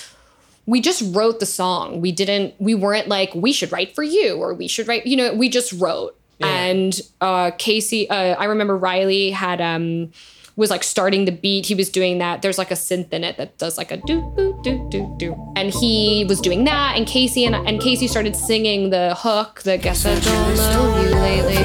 we 0.66 0.82
just 0.82 1.16
wrote 1.16 1.40
the 1.40 1.46
song. 1.46 2.02
We 2.02 2.12
didn't. 2.12 2.54
We 2.60 2.76
weren't 2.76 3.08
like 3.08 3.34
we 3.34 3.54
should 3.54 3.72
write 3.72 3.96
for 3.96 4.04
you 4.04 4.36
or 4.36 4.54
we 4.54 4.68
should 4.68 4.88
write. 4.88 5.08
You 5.08 5.16
know, 5.16 5.34
we 5.34 5.50
just 5.50 5.72
wrote. 5.74 6.16
And 6.40 7.02
uh, 7.20 7.52
Casey, 7.58 8.08
uh, 8.10 8.36
I 8.36 8.46
remember 8.46 8.78
Riley 8.78 9.32
had 9.32 9.60
um 9.60 10.12
was 10.58 10.70
like 10.70 10.84
starting 10.84 11.24
the 11.26 11.32
beat. 11.32 11.67
He 11.67 11.76
was 11.76 11.89
doing 11.89 12.17
that. 12.17 12.41
There's 12.41 12.58
like 12.58 12.72
a 12.72 12.74
synth 12.74 13.13
in 13.13 13.24
it 13.24 13.38
that 13.38 13.58
does 13.58 13.78
like 13.78 13.91
a 13.91 13.98
do 13.98 14.34
do 14.36 14.60
do 14.63 14.88
do 14.89 15.15
do, 15.17 15.54
and 15.56 15.72
he 15.74 16.26
was 16.28 16.41
doing 16.41 16.65
that. 16.65 16.98
And 16.98 17.08
Casey 17.08 17.46
and 17.46 17.56
and 17.56 17.80
Casey 17.80 18.08
started 18.08 18.36
singing 18.36 18.89
the 18.89 19.15
hook, 19.17 19.62
the 19.62 19.78
guess 19.78 20.06
I 20.06 20.20
don't 20.20 20.58
love 20.58 21.06
you 21.06 21.15
lately, 21.15 21.58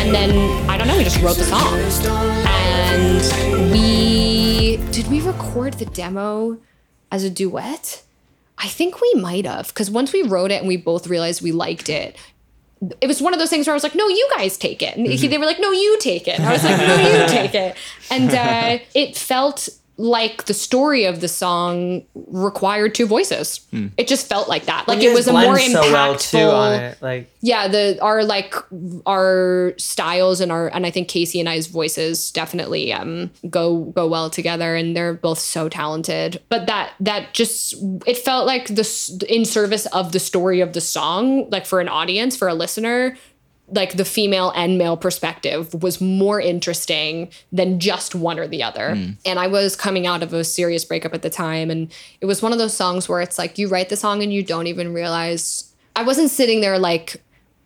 and 0.00 0.14
then 0.14 0.70
I 0.70 0.78
don't 0.78 0.86
know. 0.88 0.96
We 0.96 1.04
just 1.04 1.20
wrote 1.20 1.36
the 1.36 1.44
song, 1.44 1.78
and 2.46 3.72
we 3.72 4.78
did 4.92 5.08
we 5.08 5.20
record 5.20 5.74
the 5.74 5.86
demo 5.86 6.58
as 7.10 7.24
a 7.24 7.30
duet. 7.30 8.04
I 8.58 8.68
think 8.68 9.02
we 9.02 9.12
might 9.14 9.44
have, 9.44 9.68
because 9.68 9.90
once 9.90 10.14
we 10.14 10.22
wrote 10.22 10.50
it 10.50 10.60
and 10.60 10.68
we 10.68 10.78
both 10.78 11.08
realized 11.08 11.42
we 11.42 11.52
liked 11.52 11.90
it, 11.90 12.16
it 13.00 13.06
was 13.06 13.22
one 13.22 13.32
of 13.32 13.38
those 13.38 13.50
things 13.50 13.66
where 13.66 13.72
I 13.72 13.76
was 13.76 13.82
like, 13.82 13.94
"No, 13.94 14.08
you 14.08 14.28
guys 14.36 14.58
take 14.58 14.82
it," 14.82 14.96
and 14.96 15.06
he, 15.06 15.28
they 15.28 15.38
were 15.38 15.46
like, 15.46 15.60
"No, 15.60 15.70
you 15.72 15.98
take 15.98 16.28
it." 16.28 16.38
And 16.38 16.46
I 16.46 16.52
was 16.52 16.64
like, 16.64 16.78
"No, 16.78 16.96
you 16.96 17.26
take 17.28 17.54
it," 17.54 17.76
and 18.10 18.30
uh, 18.30 18.84
it 18.94 19.16
felt 19.16 19.68
like 19.98 20.44
the 20.44 20.54
story 20.54 21.04
of 21.06 21.20
the 21.20 21.28
song 21.28 22.02
required 22.14 22.94
two 22.94 23.06
voices. 23.06 23.60
It 23.96 24.08
just 24.08 24.26
felt 24.26 24.48
like 24.48 24.66
that. 24.66 24.86
Like 24.88 25.02
it 25.02 25.14
was 25.14 25.26
a 25.26 25.32
more 25.32 25.56
impactful. 25.56 25.72
so 25.72 25.92
well 25.92 26.16
too 26.16 26.38
on 26.38 26.74
it. 26.74 26.98
Like 27.00 27.30
Yeah, 27.40 27.68
the 27.68 27.98
our 28.02 28.24
like 28.24 28.54
our 29.06 29.72
styles 29.78 30.40
and 30.40 30.52
our 30.52 30.68
and 30.68 30.86
I 30.86 30.90
think 30.90 31.08
Casey 31.08 31.40
and 31.40 31.48
I's 31.48 31.66
voices 31.66 32.30
definitely 32.30 32.92
um 32.92 33.30
go 33.48 33.84
go 33.84 34.06
well 34.06 34.28
together 34.30 34.74
and 34.74 34.94
they're 34.96 35.14
both 35.14 35.38
so 35.38 35.68
talented. 35.68 36.42
But 36.48 36.66
that 36.66 36.92
that 37.00 37.32
just 37.32 37.74
it 38.06 38.18
felt 38.18 38.46
like 38.46 38.68
this 38.68 39.16
in 39.28 39.44
service 39.44 39.86
of 39.86 40.12
the 40.12 40.20
story 40.20 40.60
of 40.60 40.72
the 40.72 40.80
song, 40.80 41.48
like 41.50 41.66
for 41.66 41.80
an 41.80 41.88
audience, 41.88 42.36
for 42.36 42.48
a 42.48 42.54
listener, 42.54 43.16
like 43.68 43.96
the 43.96 44.04
female 44.04 44.52
and 44.54 44.78
male 44.78 44.96
perspective 44.96 45.74
was 45.82 46.00
more 46.00 46.40
interesting 46.40 47.30
than 47.50 47.80
just 47.80 48.14
one 48.14 48.38
or 48.38 48.46
the 48.46 48.62
other. 48.62 48.94
Hmm. 48.94 49.10
And 49.24 49.38
I 49.38 49.48
was 49.48 49.74
coming 49.74 50.06
out 50.06 50.22
of 50.22 50.32
a 50.32 50.44
serious 50.44 50.84
breakup 50.84 51.14
at 51.14 51.22
the 51.22 51.30
time. 51.30 51.70
And 51.70 51.92
it 52.20 52.26
was 52.26 52.42
one 52.42 52.52
of 52.52 52.58
those 52.58 52.74
songs 52.74 53.08
where 53.08 53.20
it's 53.20 53.38
like 53.38 53.58
you 53.58 53.68
write 53.68 53.88
the 53.88 53.96
song 53.96 54.22
and 54.22 54.32
you 54.32 54.42
don't 54.42 54.68
even 54.68 54.94
realize. 54.94 55.72
I 55.96 56.02
wasn't 56.02 56.30
sitting 56.30 56.60
there 56.60 56.78
like 56.78 57.16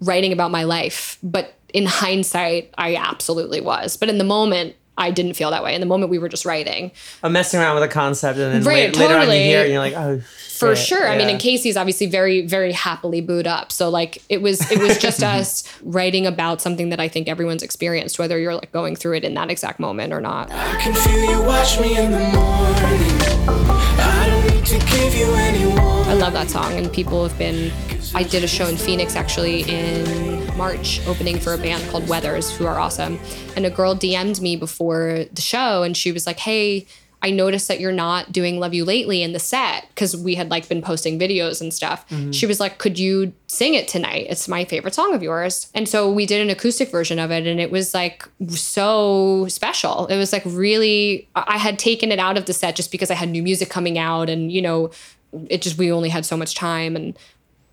writing 0.00 0.32
about 0.32 0.50
my 0.50 0.64
life, 0.64 1.18
but 1.22 1.54
in 1.74 1.86
hindsight, 1.86 2.72
I 2.78 2.96
absolutely 2.96 3.60
was. 3.60 3.96
But 3.96 4.08
in 4.08 4.18
the 4.18 4.24
moment, 4.24 4.74
I 4.98 5.10
didn't 5.10 5.34
feel 5.34 5.50
that 5.50 5.64
way. 5.64 5.74
In 5.74 5.80
the 5.80 5.86
moment, 5.86 6.10
we 6.10 6.18
were 6.18 6.28
just 6.28 6.44
writing. 6.44 6.90
I'm 7.22 7.32
messing 7.32 7.58
around 7.60 7.74
with 7.74 7.84
a 7.84 7.88
concept, 7.88 8.38
and 8.38 8.52
then 8.54 8.62
Right, 8.64 8.88
late- 8.88 8.96
later 8.96 9.14
on 9.14 9.20
you 9.22 9.26
totally. 9.26 9.42
hear 9.44 9.60
it, 9.60 9.64
and 9.64 9.72
you're 9.72 9.80
like, 9.80 9.94
oh, 9.96 10.20
for 10.20 10.76
shit, 10.76 10.86
sure. 10.88 11.08
I 11.08 11.16
mean, 11.16 11.28
yeah. 11.28 11.32
and 11.32 11.40
Casey's 11.40 11.76
obviously 11.78 12.06
very, 12.06 12.46
very 12.46 12.72
happily 12.72 13.22
booed 13.22 13.46
up. 13.46 13.72
So 13.72 13.88
like 13.88 14.22
it 14.28 14.42
was, 14.42 14.70
it 14.70 14.78
was 14.78 14.98
just 14.98 15.22
us 15.22 15.64
writing 15.82 16.26
about 16.26 16.60
something 16.60 16.90
that 16.90 17.00
I 17.00 17.08
think 17.08 17.28
everyone's 17.28 17.62
experienced, 17.62 18.18
whether 18.18 18.38
you're 18.38 18.54
like 18.54 18.70
going 18.72 18.94
through 18.94 19.14
it 19.16 19.24
in 19.24 19.32
that 19.34 19.50
exact 19.50 19.80
moment 19.80 20.12
or 20.12 20.20
not. 20.20 20.50
I 26.08 26.14
love 26.14 26.32
that 26.32 26.50
song, 26.50 26.72
and 26.74 26.92
people 26.92 27.26
have 27.26 27.36
been. 27.38 27.72
I 28.14 28.22
did 28.22 28.42
a 28.42 28.48
show 28.48 28.66
in 28.66 28.76
Phoenix 28.76 29.14
actually 29.16 29.62
in 29.62 30.56
March, 30.56 31.00
opening 31.06 31.38
for 31.38 31.54
a 31.54 31.58
band 31.58 31.88
called 31.90 32.08
Weathers, 32.08 32.54
who 32.56 32.66
are 32.66 32.78
awesome. 32.78 33.18
And 33.56 33.64
a 33.66 33.70
girl 33.70 33.94
DM'd 33.94 34.40
me 34.40 34.56
before 34.56 35.24
the 35.32 35.40
show, 35.40 35.82
and 35.82 35.96
she 35.96 36.12
was 36.12 36.26
like, 36.26 36.38
"Hey." 36.38 36.86
I 37.22 37.30
noticed 37.30 37.68
that 37.68 37.80
you're 37.80 37.92
not 37.92 38.32
doing 38.32 38.58
Love 38.58 38.72
You 38.72 38.84
Lately 38.84 39.22
in 39.22 39.32
the 39.32 39.38
set 39.38 39.86
because 39.88 40.16
we 40.16 40.34
had 40.34 40.50
like 40.50 40.68
been 40.68 40.80
posting 40.80 41.18
videos 41.18 41.60
and 41.60 41.72
stuff. 41.72 42.08
Mm-hmm. 42.08 42.30
She 42.30 42.46
was 42.46 42.60
like, 42.60 42.78
Could 42.78 42.98
you 42.98 43.32
sing 43.46 43.74
it 43.74 43.88
tonight? 43.88 44.26
It's 44.30 44.48
my 44.48 44.64
favorite 44.64 44.94
song 44.94 45.14
of 45.14 45.22
yours. 45.22 45.70
And 45.74 45.88
so 45.88 46.10
we 46.10 46.24
did 46.24 46.40
an 46.40 46.48
acoustic 46.48 46.90
version 46.90 47.18
of 47.18 47.30
it 47.30 47.46
and 47.46 47.60
it 47.60 47.70
was 47.70 47.92
like 47.92 48.26
so 48.48 49.46
special. 49.48 50.06
It 50.06 50.16
was 50.16 50.32
like 50.32 50.42
really, 50.46 51.28
I 51.34 51.58
had 51.58 51.78
taken 51.78 52.10
it 52.10 52.18
out 52.18 52.38
of 52.38 52.46
the 52.46 52.54
set 52.54 52.74
just 52.74 52.90
because 52.90 53.10
I 53.10 53.14
had 53.14 53.28
new 53.28 53.42
music 53.42 53.68
coming 53.68 53.98
out 53.98 54.30
and, 54.30 54.50
you 54.50 54.62
know, 54.62 54.90
it 55.48 55.62
just, 55.62 55.76
we 55.76 55.92
only 55.92 56.08
had 56.08 56.24
so 56.24 56.36
much 56.36 56.54
time. 56.54 56.96
And 56.96 57.18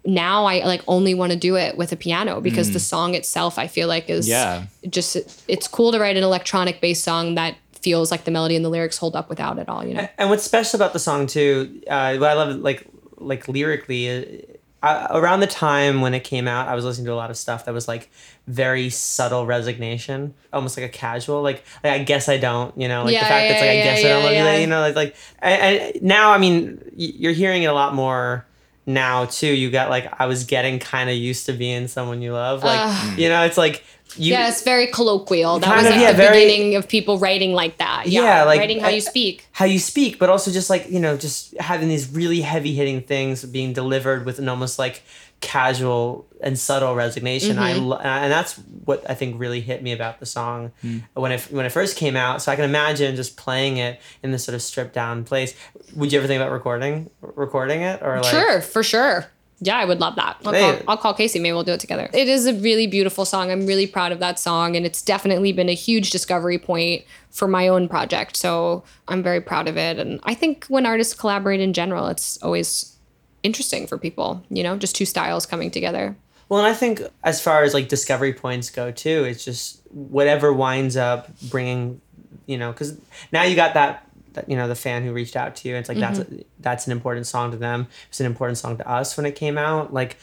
now 0.08 0.46
I 0.46 0.64
like 0.66 0.82
only 0.88 1.14
want 1.14 1.34
to 1.34 1.38
do 1.38 1.58
it 1.58 1.78
with 1.78 1.92
a 1.92 1.98
piano 1.98 2.40
because 2.40 2.72
the 2.72 2.80
mm. 2.80 2.84
song 2.84 3.14
itself 3.14 3.60
I 3.60 3.68
feel 3.68 3.88
like 3.88 4.10
is 4.10 4.28
Yeah. 4.28 4.66
just 4.90 5.18
it's 5.48 5.68
cool 5.68 5.92
to 5.92 6.00
write 6.00 6.16
an 6.16 6.24
electronic 6.24 6.80
based 6.80 7.04
song 7.04 7.36
that 7.36 7.56
feels 7.88 8.12
like 8.12 8.24
the 8.26 8.32
melody 8.32 8.56
and 8.58 8.66
the 8.66 8.70
lyrics 8.70 8.98
hold 8.98 9.16
up 9.16 9.30
without 9.30 9.58
it 9.60 9.68
all, 9.70 9.86
you 9.86 9.94
know. 9.94 10.08
And 10.18 10.30
what's 10.30 10.44
special 10.44 10.78
about 10.78 10.92
the 10.94 11.00
song 11.00 11.28
too, 11.28 11.82
uh, 11.88 12.18
what 12.18 12.30
I 12.30 12.34
love 12.34 12.56
like 12.58 12.86
like 13.18 13.48
lyrically, 13.48 14.46
uh, 14.84 15.08
around 15.12 15.40
the 15.40 15.48
time 15.48 16.02
when 16.02 16.14
it 16.14 16.24
came 16.24 16.48
out, 16.48 16.68
I 16.68 16.76
was 16.76 16.86
listening 16.86 17.06
to 17.08 17.14
a 17.14 17.16
lot 17.24 17.30
of 17.32 17.38
stuff 17.38 17.66
that 17.66 17.74
was 17.74 17.88
like 17.88 18.12
very 18.46 18.90
subtle 18.90 19.46
resignation, 19.46 20.34
almost 20.54 20.78
like 20.78 20.86
a 20.86 20.90
casual, 20.90 21.42
like, 21.42 21.64
like 21.84 21.94
I 21.94 22.04
guess 22.04 22.30
I 22.30 22.38
don't, 22.38 22.78
you 22.78 22.88
know, 22.88 23.04
like 23.06 23.14
Yeah, 23.14 23.22
the 23.24 23.26
fact 23.26 23.48
that's 23.50 23.62
yeah, 23.62 23.68
like 23.68 23.70
I 23.70 23.74
yeah, 23.80 23.84
guess 23.84 24.06
I 24.06 24.08
don't 24.10 24.24
love 24.24 24.34
you, 24.56 24.62
you 24.62 24.68
know, 24.68 24.82
like 24.82 24.96
like 24.96 25.16
and, 25.40 25.96
and 25.96 26.04
now 26.04 26.32
I 26.32 26.38
mean 26.38 26.82
you're 26.96 27.34
hearing 27.34 27.64
it 27.64 27.68
a 27.68 27.74
lot 27.74 27.96
more 27.96 28.46
now 28.86 29.26
too. 29.26 29.48
You 29.62 29.72
got 29.72 29.90
like 29.90 30.06
I 30.20 30.26
was 30.28 30.44
getting 30.46 30.80
kind 30.80 31.10
of 31.10 31.16
used 31.16 31.46
to 31.48 31.54
being 31.54 31.88
someone 31.88 32.22
you 32.22 32.34
love, 32.34 32.64
like 32.64 33.18
you 33.18 33.30
know, 33.30 33.44
it's 33.46 33.58
like 33.58 33.84
you. 34.20 34.34
Yeah, 34.34 34.50
it's 34.50 34.64
very 34.64 34.88
colloquial. 34.88 35.60
That 35.60 35.76
was 35.76 35.86
of, 35.86 35.92
like 35.92 36.02
yeah, 36.02 36.12
the 36.12 36.18
very- 36.18 36.46
beginning 36.46 36.76
of 36.76 36.88
people 36.88 37.18
writing 37.20 37.54
like 37.54 37.78
that. 37.78 38.08
Yeah, 38.08 38.22
Yeah, 38.22 38.44
like, 38.44 38.60
writing 38.60 38.80
how 38.80 38.88
I- 38.88 38.92
you 38.92 39.02
speak. 39.02 39.48
how 39.52 39.66
you 39.66 39.80
speak, 39.80 40.20
but 40.20 40.30
also 40.30 40.52
just 40.52 40.70
like 40.70 40.90
you 40.90 41.00
know, 41.00 41.18
just 41.18 41.58
having 41.60 41.90
these 41.90 42.10
really 42.10 42.42
heavy 42.42 42.74
hitting 42.74 43.02
things 43.02 43.44
being 43.44 43.74
delivered 43.74 44.26
with 44.26 44.40
an 44.40 44.50
almost 44.50 44.80
like 44.80 45.04
casual 45.40 46.26
and 46.42 46.58
subtle 46.58 46.96
resignation. 46.96 47.58
I 47.58 47.74
mm-hmm. 47.74 47.86
lo- 47.86 47.98
and 47.98 48.32
that's 48.32 48.56
what 48.86 49.08
I 49.10 49.14
think 49.14 49.40
really 49.40 49.62
hit 49.62 49.84
me 49.84 49.92
about 49.92 50.20
the 50.20 50.26
song 50.26 50.72
mm. 50.84 51.04
when 51.14 51.32
it 51.32 51.42
when 51.52 51.66
it 51.66 51.72
first 51.72 51.98
came 51.98 52.16
out. 52.16 52.42
So 52.42 52.52
I 52.52 52.56
can 52.56 52.66
imagine 52.66 53.16
just 53.16 53.38
playing 53.38 53.78
it 53.78 54.00
in 54.24 54.32
this 54.32 54.44
sort 54.44 54.56
of 54.56 54.62
stripped 54.62 54.94
down 54.94 55.24
place. 55.24 55.56
Would 55.96 56.12
you 56.12 56.20
ever 56.20 56.28
think 56.28 56.42
about 56.42 56.52
recording 56.52 57.10
recording 57.22 57.82
it 57.82 58.02
or 58.02 58.22
like 58.22 58.32
sure, 58.32 58.62
for 58.62 58.84
sure. 58.84 59.28
Yeah, 59.60 59.78
I 59.78 59.86
would 59.86 60.00
love 60.00 60.16
that. 60.18 60.38
I'll, 60.46 60.54
call, 60.54 60.82
I'll 60.88 60.98
call 60.98 61.14
Casey. 61.16 61.40
Maybe 61.40 61.54
we'll 61.54 61.64
do 61.64 61.74
it 61.74 61.80
together. 61.80 62.10
It 62.14 62.28
is 62.28 62.46
a 62.46 62.54
really 62.54 62.86
beautiful 62.86 63.26
song. 63.26 63.52
I'm 63.52 63.66
really 63.66 63.88
proud 63.88 64.12
of 64.12 64.20
that 64.20 64.38
song, 64.38 64.76
and 64.76 64.86
it's 64.86 65.02
definitely 65.02 65.52
been 65.52 65.68
a 65.68 65.74
huge 65.74 66.12
discovery 66.12 66.60
point 66.60 67.04
for 67.32 67.48
my 67.48 67.68
own 67.68 67.90
project. 67.90 68.38
So 68.38 68.84
I'm 69.08 69.24
very 69.24 69.42
proud 69.42 69.68
of 69.68 69.76
it. 69.76 69.98
And 69.98 70.20
I 70.24 70.36
think 70.36 70.66
when 70.68 70.86
artists 70.86 71.16
collaborate 71.16 71.60
in 71.60 71.74
general, 71.74 72.08
it's 72.08 72.42
always 72.44 72.98
interesting 73.42 73.88
for 73.88 73.98
people. 73.98 74.44
You 74.50 74.62
know, 74.62 74.78
just 74.78 74.96
two 74.96 75.06
styles 75.06 75.48
coming 75.48 75.72
together. 75.72 76.16
Well, 76.50 76.60
and 76.60 76.68
I 76.68 76.74
think 76.74 77.02
as 77.24 77.42
far 77.42 77.64
as 77.64 77.74
like 77.74 77.90
discovery 77.90 78.34
points 78.34 78.70
go 78.70 78.92
too, 78.92 79.24
it's 79.24 79.44
just 79.44 79.82
whatever 79.90 80.54
winds 80.54 80.96
up 80.96 81.30
bringing, 81.50 82.00
you 82.46 82.58
know, 82.58 82.72
because 82.72 82.98
now 83.32 83.44
you 83.44 83.56
got 83.56 83.74
that, 83.74 84.07
that, 84.38 84.50
you 84.50 84.56
know, 84.56 84.68
the 84.68 84.76
fan 84.76 85.04
who 85.04 85.12
reached 85.12 85.36
out 85.36 85.56
to 85.58 85.68
you. 85.68 85.76
It's 85.76 85.90
like 85.90 85.98
that's 85.98 86.20
mm-hmm. 86.20 86.40
a, 86.40 86.44
that's 86.60 86.86
an 86.86 86.92
important 86.92 87.28
song 87.28 87.52
to 87.52 87.58
them. 87.58 87.88
It's 88.10 88.20
an 88.20 88.26
important 88.26 88.58
song 88.58 88.78
to 88.78 88.88
us 88.88 89.18
when 89.18 89.26
it 89.26 89.36
came 89.36 89.58
out. 89.58 89.94
Like 89.94 90.18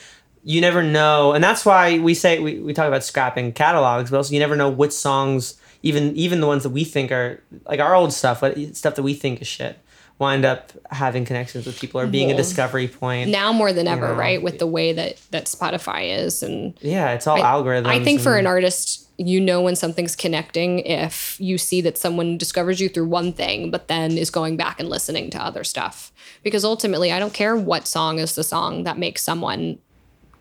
you 0.45 0.61
never 0.61 0.83
know, 0.83 1.33
and 1.33 1.43
that's 1.43 1.65
why 1.65 1.99
we 1.99 2.15
say 2.15 2.39
we, 2.39 2.61
we 2.61 2.73
talk 2.73 2.87
about 2.87 3.03
scrapping 3.03 3.53
catalogs, 3.53 4.11
but 4.11 4.19
also 4.19 4.33
you 4.33 4.41
never 4.41 4.57
know 4.57 4.71
which 4.71 4.93
songs, 4.93 5.59
even 5.83 6.15
even 6.17 6.41
the 6.41 6.47
ones 6.47 6.63
that 6.63 6.71
we 6.71 6.85
think 6.85 7.11
are 7.11 7.43
like 7.67 7.81
our 7.81 7.95
old 7.95 8.13
stuff, 8.13 8.41
but 8.41 8.57
stuff 8.77 8.95
that 8.95 9.03
we 9.03 9.15
think 9.15 9.43
is 9.43 9.49
shit, 9.49 9.79
wind 10.19 10.45
up 10.45 10.73
having 10.91 11.25
connections 11.25 11.67
with 11.67 11.79
people 11.81 12.01
or 12.01 12.07
being 12.07 12.31
a 12.31 12.37
discovery 12.37 12.89
point. 12.89 13.31
Now 13.31 13.53
more 13.53 13.73
than 13.73 13.89
ever, 13.89 14.09
know, 14.09 14.15
right? 14.15 14.43
With 14.43 14.59
the 14.59 14.67
way 14.67 14.93
that 14.93 15.21
that 15.31 15.47
Spotify 15.47 16.17
is 16.19 16.43
and 16.43 16.75
yeah, 16.81 17.13
it's 17.13 17.27
all 17.27 17.39
algorithms. 17.39 17.87
I 17.87 18.03
think 18.03 18.21
for 18.21 18.37
an 18.37 18.47
artist, 18.47 19.09
you 19.17 19.41
know 19.41 19.63
when 19.63 19.77
something's 19.77 20.17
connecting 20.17 20.81
if 20.81 21.41
you 21.41 21.57
see 21.59 21.81
that 21.81 21.97
someone 21.99 22.37
discovers 22.37 22.81
you 22.81 22.89
through 22.89 23.07
one 23.07 23.33
thing, 23.33 23.71
but 23.71 23.89
then 23.89 24.19
is 24.19 24.31
going 24.31 24.57
back 24.57 24.81
and 24.81 24.89
listening 24.89 25.31
to 25.31 25.43
other 25.43 25.65
stuff. 25.65 26.13
Because 26.43 26.65
ultimately, 26.65 27.13
I 27.13 27.19
don't 27.19 27.33
care 27.33 27.57
what 27.57 27.87
song 27.87 28.19
is 28.19 28.35
the 28.35 28.45
song 28.45 28.85
that 28.85 28.99
makes 28.99 29.23
someone 29.23 29.79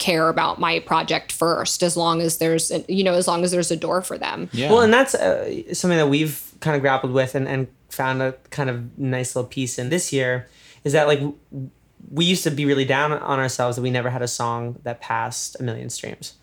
care 0.03 0.27
about 0.27 0.59
my 0.59 0.79
project 0.79 1.31
first, 1.31 1.81
as 1.81 1.95
long 1.95 2.21
as 2.21 2.37
there's, 2.37 2.71
you 2.89 3.05
know, 3.05 3.13
as 3.13 3.25
long 3.25 3.45
as 3.45 3.51
there's 3.51 3.71
a 3.71 3.77
door 3.77 4.01
for 4.01 4.17
them. 4.17 4.49
Yeah. 4.51 4.69
Well, 4.69 4.81
and 4.81 4.93
that's 4.93 5.15
uh, 5.15 5.73
something 5.73 5.97
that 5.97 6.09
we've 6.09 6.41
kind 6.59 6.75
of 6.75 6.81
grappled 6.81 7.13
with 7.13 7.35
and, 7.35 7.47
and 7.47 7.67
found 7.89 8.21
a 8.21 8.33
kind 8.49 8.69
of 8.69 8.99
nice 8.99 9.33
little 9.33 9.47
piece 9.47 9.79
in 9.79 9.87
this 9.89 10.11
year 10.11 10.49
is 10.83 10.91
that 10.91 11.07
like 11.07 11.21
we 12.11 12.25
used 12.25 12.43
to 12.43 12.51
be 12.51 12.65
really 12.65 12.83
down 12.83 13.13
on 13.13 13.39
ourselves 13.39 13.77
that 13.77 13.81
we 13.81 13.91
never 13.91 14.09
had 14.09 14.21
a 14.21 14.27
song 14.27 14.77
that 14.83 14.99
passed 14.99 15.55
a 15.59 15.63
million 15.63 15.89
streams. 15.89 16.33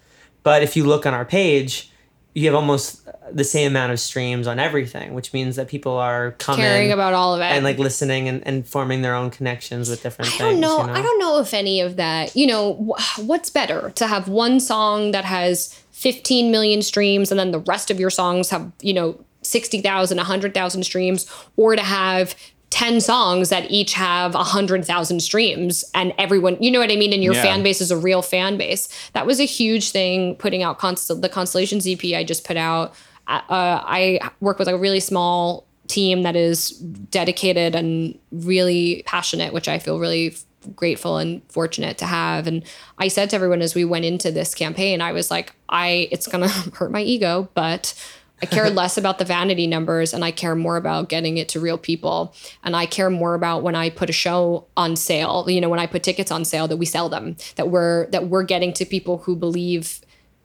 But 0.42 0.62
if 0.62 0.74
you 0.74 0.86
look 0.86 1.04
on 1.04 1.12
our 1.12 1.26
page, 1.26 1.92
you 2.34 2.46
have 2.46 2.54
almost 2.54 3.08
the 3.32 3.44
same 3.44 3.72
amount 3.72 3.92
of 3.92 4.00
streams 4.00 4.46
on 4.46 4.58
everything, 4.58 5.14
which 5.14 5.32
means 5.32 5.56
that 5.56 5.68
people 5.68 5.92
are 5.92 6.32
coming 6.32 6.64
Caring 6.64 6.92
about 6.92 7.12
all 7.12 7.34
of 7.34 7.40
it. 7.40 7.44
and 7.44 7.64
like 7.64 7.78
listening 7.78 8.28
and, 8.28 8.46
and 8.46 8.66
forming 8.66 9.02
their 9.02 9.14
own 9.14 9.30
connections 9.30 9.88
with 9.88 10.02
different 10.02 10.34
I 10.34 10.38
don't 10.38 10.60
know. 10.60 10.80
you 10.80 10.86
know? 10.86 10.92
I 10.92 11.02
don't 11.02 11.18
know 11.18 11.40
if 11.40 11.52
any 11.52 11.80
of 11.80 11.96
that, 11.96 12.34
you 12.36 12.46
know, 12.46 12.94
what's 13.18 13.50
better 13.50 13.90
to 13.96 14.06
have 14.06 14.28
one 14.28 14.60
song 14.60 15.10
that 15.10 15.24
has 15.24 15.74
15 15.92 16.50
million 16.50 16.82
streams 16.82 17.30
and 17.30 17.38
then 17.38 17.50
the 17.50 17.60
rest 17.60 17.90
of 17.90 17.98
your 17.98 18.10
songs 18.10 18.50
have, 18.50 18.70
you 18.80 18.94
know, 18.94 19.22
60,000, 19.42 20.16
100,000 20.16 20.82
streams 20.84 21.26
or 21.56 21.74
to 21.74 21.82
have 21.82 22.34
10 22.70 23.00
songs 23.00 23.48
that 23.48 23.68
each 23.70 23.94
have 23.94 24.34
100,000 24.34 25.20
streams 25.20 25.84
and 25.94 26.14
everyone, 26.18 26.56
you 26.60 26.70
know 26.70 26.78
what 26.78 26.90
I 26.92 26.96
mean? 26.96 27.12
And 27.12 27.22
your 27.22 27.34
Yeah. 27.34 27.42
fan 27.42 27.62
base 27.62 27.80
is 27.80 27.90
a 27.90 27.96
real 27.96 28.22
fan 28.22 28.56
base. 28.56 28.88
That 29.12 29.26
was 29.26 29.40
a 29.40 29.44
huge 29.44 29.90
thing 29.90 30.36
putting 30.36 30.62
out 30.62 30.78
Constel- 30.78 31.20
the 31.20 31.28
Constellations 31.28 31.86
EP 31.86 32.14
I 32.14 32.22
just 32.24 32.44
put 32.44 32.56
out. 32.56 32.94
Uh, 33.26 33.42
I 33.50 34.20
work 34.40 34.58
with 34.58 34.68
a 34.68 34.76
really 34.76 35.00
small 35.00 35.66
team 35.88 36.22
that 36.22 36.36
is 36.36 36.70
dedicated 36.70 37.74
and 37.74 38.16
really 38.30 39.02
passionate, 39.06 39.52
which 39.52 39.68
I 39.68 39.78
feel 39.80 39.98
really 39.98 40.36
grateful 40.76 41.16
and 41.16 41.40
fortunate 41.48 41.98
to 41.98 42.06
have. 42.06 42.46
And 42.46 42.62
I 42.98 43.08
said 43.08 43.30
to 43.30 43.36
everyone 43.36 43.62
as 43.62 43.74
we 43.74 43.84
went 43.84 44.04
into 44.04 44.30
this 44.30 44.54
campaign, 44.54 45.00
I 45.00 45.12
was 45.12 45.30
like, 45.30 45.54
I 45.68 46.08
it's 46.12 46.26
gonna 46.28 46.48
hurt 46.74 46.92
my 46.92 47.02
ego, 47.02 47.48
but 47.54 47.94
I 48.42 48.46
care 48.46 48.70
less 48.80 48.96
about 48.96 49.18
the 49.18 49.24
vanity 49.24 49.66
numbers 49.66 50.12
and 50.12 50.24
I 50.24 50.30
care 50.30 50.54
more 50.54 50.76
about 50.76 51.08
getting 51.08 51.36
it 51.38 51.48
to 51.50 51.60
real 51.60 51.78
people. 51.78 52.34
And 52.64 52.74
I 52.74 52.86
care 52.86 53.10
more 53.10 53.34
about 53.34 53.62
when 53.62 53.74
I 53.74 53.90
put 53.90 54.10
a 54.10 54.14
show 54.14 54.66
on 54.76 54.96
sale, 54.96 55.46
you 55.48 55.60
know, 55.60 55.68
when 55.68 55.80
I 55.80 55.86
put 55.86 56.02
tickets 56.02 56.30
on 56.30 56.44
sale 56.44 56.68
that 56.68 56.76
we 56.76 56.86
sell 56.86 57.08
them, 57.08 57.36
that 57.56 57.68
we're 57.68 58.06
that 58.06 58.28
we're 58.28 58.42
getting 58.42 58.72
to 58.74 58.84
people 58.84 59.18
who 59.18 59.36
believe 59.36 60.00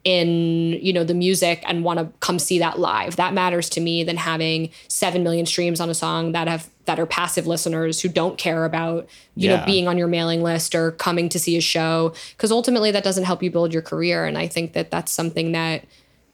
in 0.06 0.78
you 0.80 0.92
know 0.92 1.02
the 1.02 1.14
music 1.14 1.64
and 1.66 1.82
want 1.82 1.98
to 1.98 2.06
come 2.20 2.38
see 2.38 2.60
that 2.60 2.78
live. 2.78 3.16
That 3.16 3.34
matters 3.34 3.68
to 3.70 3.80
me 3.80 4.04
than 4.04 4.16
having 4.16 4.70
7 4.86 5.24
million 5.24 5.46
streams 5.46 5.80
on 5.80 5.90
a 5.90 5.94
song 5.94 6.30
that 6.30 6.46
have 6.46 6.70
that 6.84 7.00
are 7.00 7.06
passive 7.06 7.48
listeners 7.48 8.00
who 8.00 8.08
don't 8.08 8.38
care 8.38 8.64
about 8.64 9.08
you 9.34 9.48
know 9.48 9.64
being 9.66 9.88
on 9.88 9.98
your 9.98 10.06
mailing 10.06 10.44
list 10.44 10.76
or 10.76 10.92
coming 10.92 11.28
to 11.30 11.40
see 11.40 11.56
a 11.56 11.60
show. 11.60 12.14
Because 12.36 12.52
ultimately 12.52 12.92
that 12.92 13.02
doesn't 13.02 13.24
help 13.24 13.42
you 13.42 13.50
build 13.50 13.72
your 13.72 13.82
career. 13.82 14.24
And 14.24 14.38
i 14.38 14.46
think 14.46 14.74
that 14.74 14.92
that's 14.92 15.10
something 15.10 15.50
that 15.52 15.84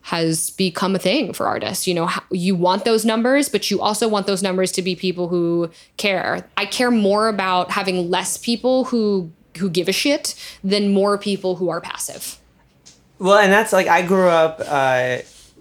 has 0.03 0.51
become 0.51 0.95
a 0.95 0.99
thing 0.99 1.33
for 1.33 1.47
artists. 1.47 1.87
You 1.87 1.95
know 1.95 2.11
you 2.31 2.55
want 2.55 2.85
those 2.85 3.05
numbers 3.05 3.49
but 3.49 3.71
you 3.71 3.81
also 3.81 4.09
want 4.09 4.27
those 4.27 4.43
numbers 4.43 4.73
to 4.73 4.83
be 4.83 4.95
people 4.97 5.29
who 5.29 5.71
care. 5.97 6.47
I 6.57 6.67
care 6.67 6.91
more 6.91 7.29
about 7.29 7.71
having 7.71 8.11
less 8.11 8.37
people 8.37 8.85
who 8.85 9.33
who 9.59 9.69
give 9.69 9.89
a 9.89 9.93
shit 9.93 10.35
than 10.65 10.93
more 10.93 11.19
people 11.19 11.57
who 11.57 11.69
are 11.69 11.81
passive. 11.81 12.39
Well, 13.19 13.39
and 13.39 13.53
that's 13.53 13.73
like 13.73 13.87
I 13.87 14.03
grew 14.03 14.29
up 14.29 14.61
uh, 14.67 15.19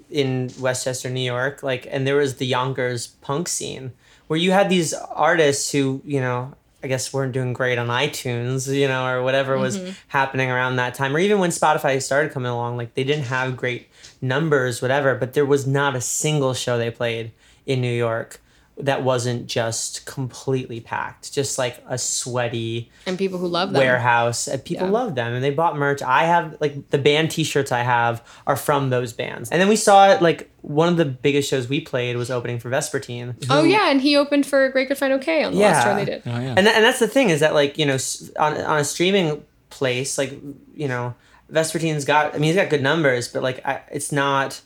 in 0.09 0.51
Westchester, 0.59 1.09
New 1.09 1.21
York, 1.21 1.63
like, 1.63 1.87
and 1.89 2.07
there 2.07 2.15
was 2.15 2.37
the 2.37 2.45
Yonkers 2.45 3.07
punk 3.21 3.47
scene 3.47 3.91
where 4.27 4.39
you 4.39 4.51
had 4.51 4.69
these 4.69 4.93
artists 4.93 5.71
who, 5.71 6.01
you 6.05 6.19
know, 6.19 6.53
I 6.83 6.87
guess 6.87 7.13
weren't 7.13 7.33
doing 7.33 7.53
great 7.53 7.77
on 7.77 7.87
iTunes, 7.87 8.73
you 8.73 8.87
know, 8.87 9.05
or 9.05 9.21
whatever 9.21 9.57
was 9.57 9.79
happening 10.07 10.49
around 10.49 10.77
that 10.77 10.95
time, 10.95 11.15
or 11.15 11.19
even 11.19 11.37
when 11.37 11.51
Spotify 11.51 12.01
started 12.01 12.31
coming 12.31 12.51
along, 12.51 12.77
like 12.77 12.95
they 12.95 13.03
didn't 13.03 13.25
have 13.25 13.55
great 13.55 13.87
numbers, 14.21 14.81
whatever, 14.81 15.15
but 15.15 15.33
there 15.33 15.45
was 15.45 15.65
not 15.67 15.95
a 15.95 16.01
single 16.01 16.53
show 16.53 16.77
they 16.77 16.91
played 16.91 17.31
in 17.65 17.81
New 17.81 17.91
York 17.93 18.39
that 18.77 19.03
wasn't 19.03 19.47
just 19.47 20.05
completely 20.05 20.79
packed, 20.79 21.31
just 21.33 21.57
like 21.59 21.83
a 21.87 21.97
sweaty 21.97 22.89
and 23.05 23.17
people 23.17 23.37
who 23.37 23.47
love 23.47 23.71
them. 23.73 23.79
warehouse 23.79 24.47
and 24.47 24.63
people 24.63 24.87
Yeah. 24.87 24.93
loved 24.93 25.15
them 25.15 25.33
and 25.33 25.43
they 25.43 25.49
bought 25.51 25.77
merch 25.77 26.01
i 26.01 26.23
have 26.23 26.55
like 26.61 26.89
the 26.89 26.97
band 26.97 27.29
t-shirts 27.31 27.71
i 27.71 27.81
have 27.83 28.25
are 28.47 28.55
from 28.55 28.89
those 28.89 29.11
bands 29.13 29.51
and 29.51 29.61
then 29.61 29.67
we 29.67 29.75
saw 29.75 30.09
it 30.11 30.21
like 30.21 30.49
one 30.61 30.87
of 30.87 30.97
the 30.97 31.05
biggest 31.05 31.49
shows 31.49 31.67
we 31.67 31.81
played 31.81 32.15
was 32.15 32.31
opening 32.31 32.59
for 32.59 32.69
Vesperteen 32.69 33.35
Oh 33.49 33.63
yeah, 33.63 33.91
and 33.91 34.01
he 34.01 34.15
opened 34.15 34.45
for 34.45 34.69
Great 34.69 34.87
Good 34.87 34.97
Fine 34.97 35.11
Okay 35.13 35.43
on 35.43 35.53
the 35.53 35.59
last 35.59 35.83
tour 35.83 35.95
they 35.95 36.05
did. 36.05 36.21
Oh 36.25 36.39
yeah. 36.39 36.55
and, 36.57 36.65
tha- 36.65 36.75
and 36.75 36.83
that's 36.83 36.99
the 36.99 37.07
thing 37.07 37.29
is 37.29 37.41
that 37.41 37.53
like 37.53 37.77
you 37.77 37.85
know 37.85 37.97
on, 38.39 38.57
on 38.61 38.79
a 38.79 38.83
streaming 38.85 39.43
place 39.69 40.17
like 40.17 40.31
you 40.73 40.87
know 40.87 41.13
Vesperteen's 41.51 42.05
got 42.05 42.33
i 42.33 42.37
mean 42.37 42.43
he's 42.43 42.55
got 42.55 42.69
good 42.69 42.81
numbers 42.81 43.27
but 43.27 43.43
like 43.43 43.65
I, 43.65 43.81
it's 43.91 44.11
not 44.11 44.61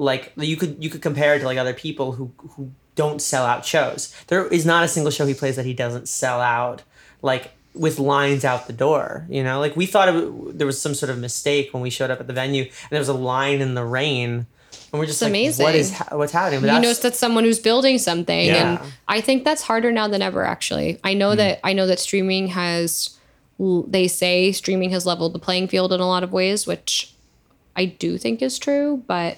like 0.00 0.32
you 0.36 0.56
could 0.56 0.82
you 0.82 0.88
could 0.88 1.02
compare 1.02 1.34
it 1.34 1.40
to 1.40 1.44
like 1.44 1.58
other 1.58 1.74
people 1.74 2.12
who 2.12 2.32
who 2.38 2.72
don't 2.94 3.22
sell 3.22 3.46
out 3.46 3.64
shows. 3.64 4.14
There 4.26 4.46
is 4.48 4.66
not 4.66 4.84
a 4.84 4.88
single 4.88 5.10
show 5.10 5.26
he 5.26 5.34
plays 5.34 5.56
that 5.56 5.64
he 5.66 5.74
doesn't 5.74 6.08
sell 6.08 6.40
out 6.40 6.82
like 7.22 7.52
with 7.74 7.98
lines 7.98 8.44
out 8.44 8.66
the 8.66 8.72
door 8.72 9.26
you 9.28 9.44
know? 9.44 9.60
Like 9.60 9.76
we 9.76 9.86
thought 9.86 10.08
it, 10.08 10.58
there 10.58 10.66
was 10.66 10.80
some 10.80 10.94
sort 10.94 11.10
of 11.10 11.18
mistake 11.18 11.72
when 11.72 11.82
we 11.82 11.90
showed 11.90 12.10
up 12.10 12.20
at 12.20 12.26
the 12.26 12.32
venue 12.32 12.64
and 12.64 12.90
there 12.90 12.98
was 12.98 13.08
a 13.08 13.14
line 13.14 13.60
in 13.60 13.74
the 13.74 13.84
rain 13.84 14.46
and 14.92 14.98
we're 14.98 15.06
just 15.06 15.22
It's 15.22 15.58
like 15.58 15.66
what 15.66 15.74
is 15.74 15.90
amazing. 15.90 16.06
ha- 16.08 16.16
what's 16.16 16.32
happening? 16.32 16.60
But 16.62 16.74
you 16.74 16.80
notice 16.80 16.98
that's 16.98 17.18
someone 17.18 17.44
who's 17.44 17.60
building 17.60 17.98
something 17.98 18.46
Yeah. 18.46 18.80
and 18.82 18.92
i 19.06 19.20
think 19.20 19.44
that's 19.44 19.62
harder 19.62 19.92
now 19.92 20.08
than 20.08 20.22
ever 20.22 20.44
actually. 20.44 20.98
I 21.04 21.14
know 21.14 21.30
hmm. 21.32 21.36
that 21.36 21.60
i 21.62 21.72
know 21.72 21.86
that 21.86 22.00
streaming 22.00 22.48
has 22.48 23.16
they 23.88 24.08
say 24.08 24.52
streaming 24.52 24.90
has 24.90 25.04
leveled 25.04 25.32
the 25.34 25.38
playing 25.38 25.68
field 25.68 25.92
in 25.92 26.00
a 26.00 26.06
lot 26.06 26.22
of 26.24 26.32
ways 26.32 26.66
which 26.66 27.14
i 27.76 27.84
do 27.84 28.16
think 28.16 28.40
is 28.40 28.58
true 28.58 29.02
but 29.06 29.36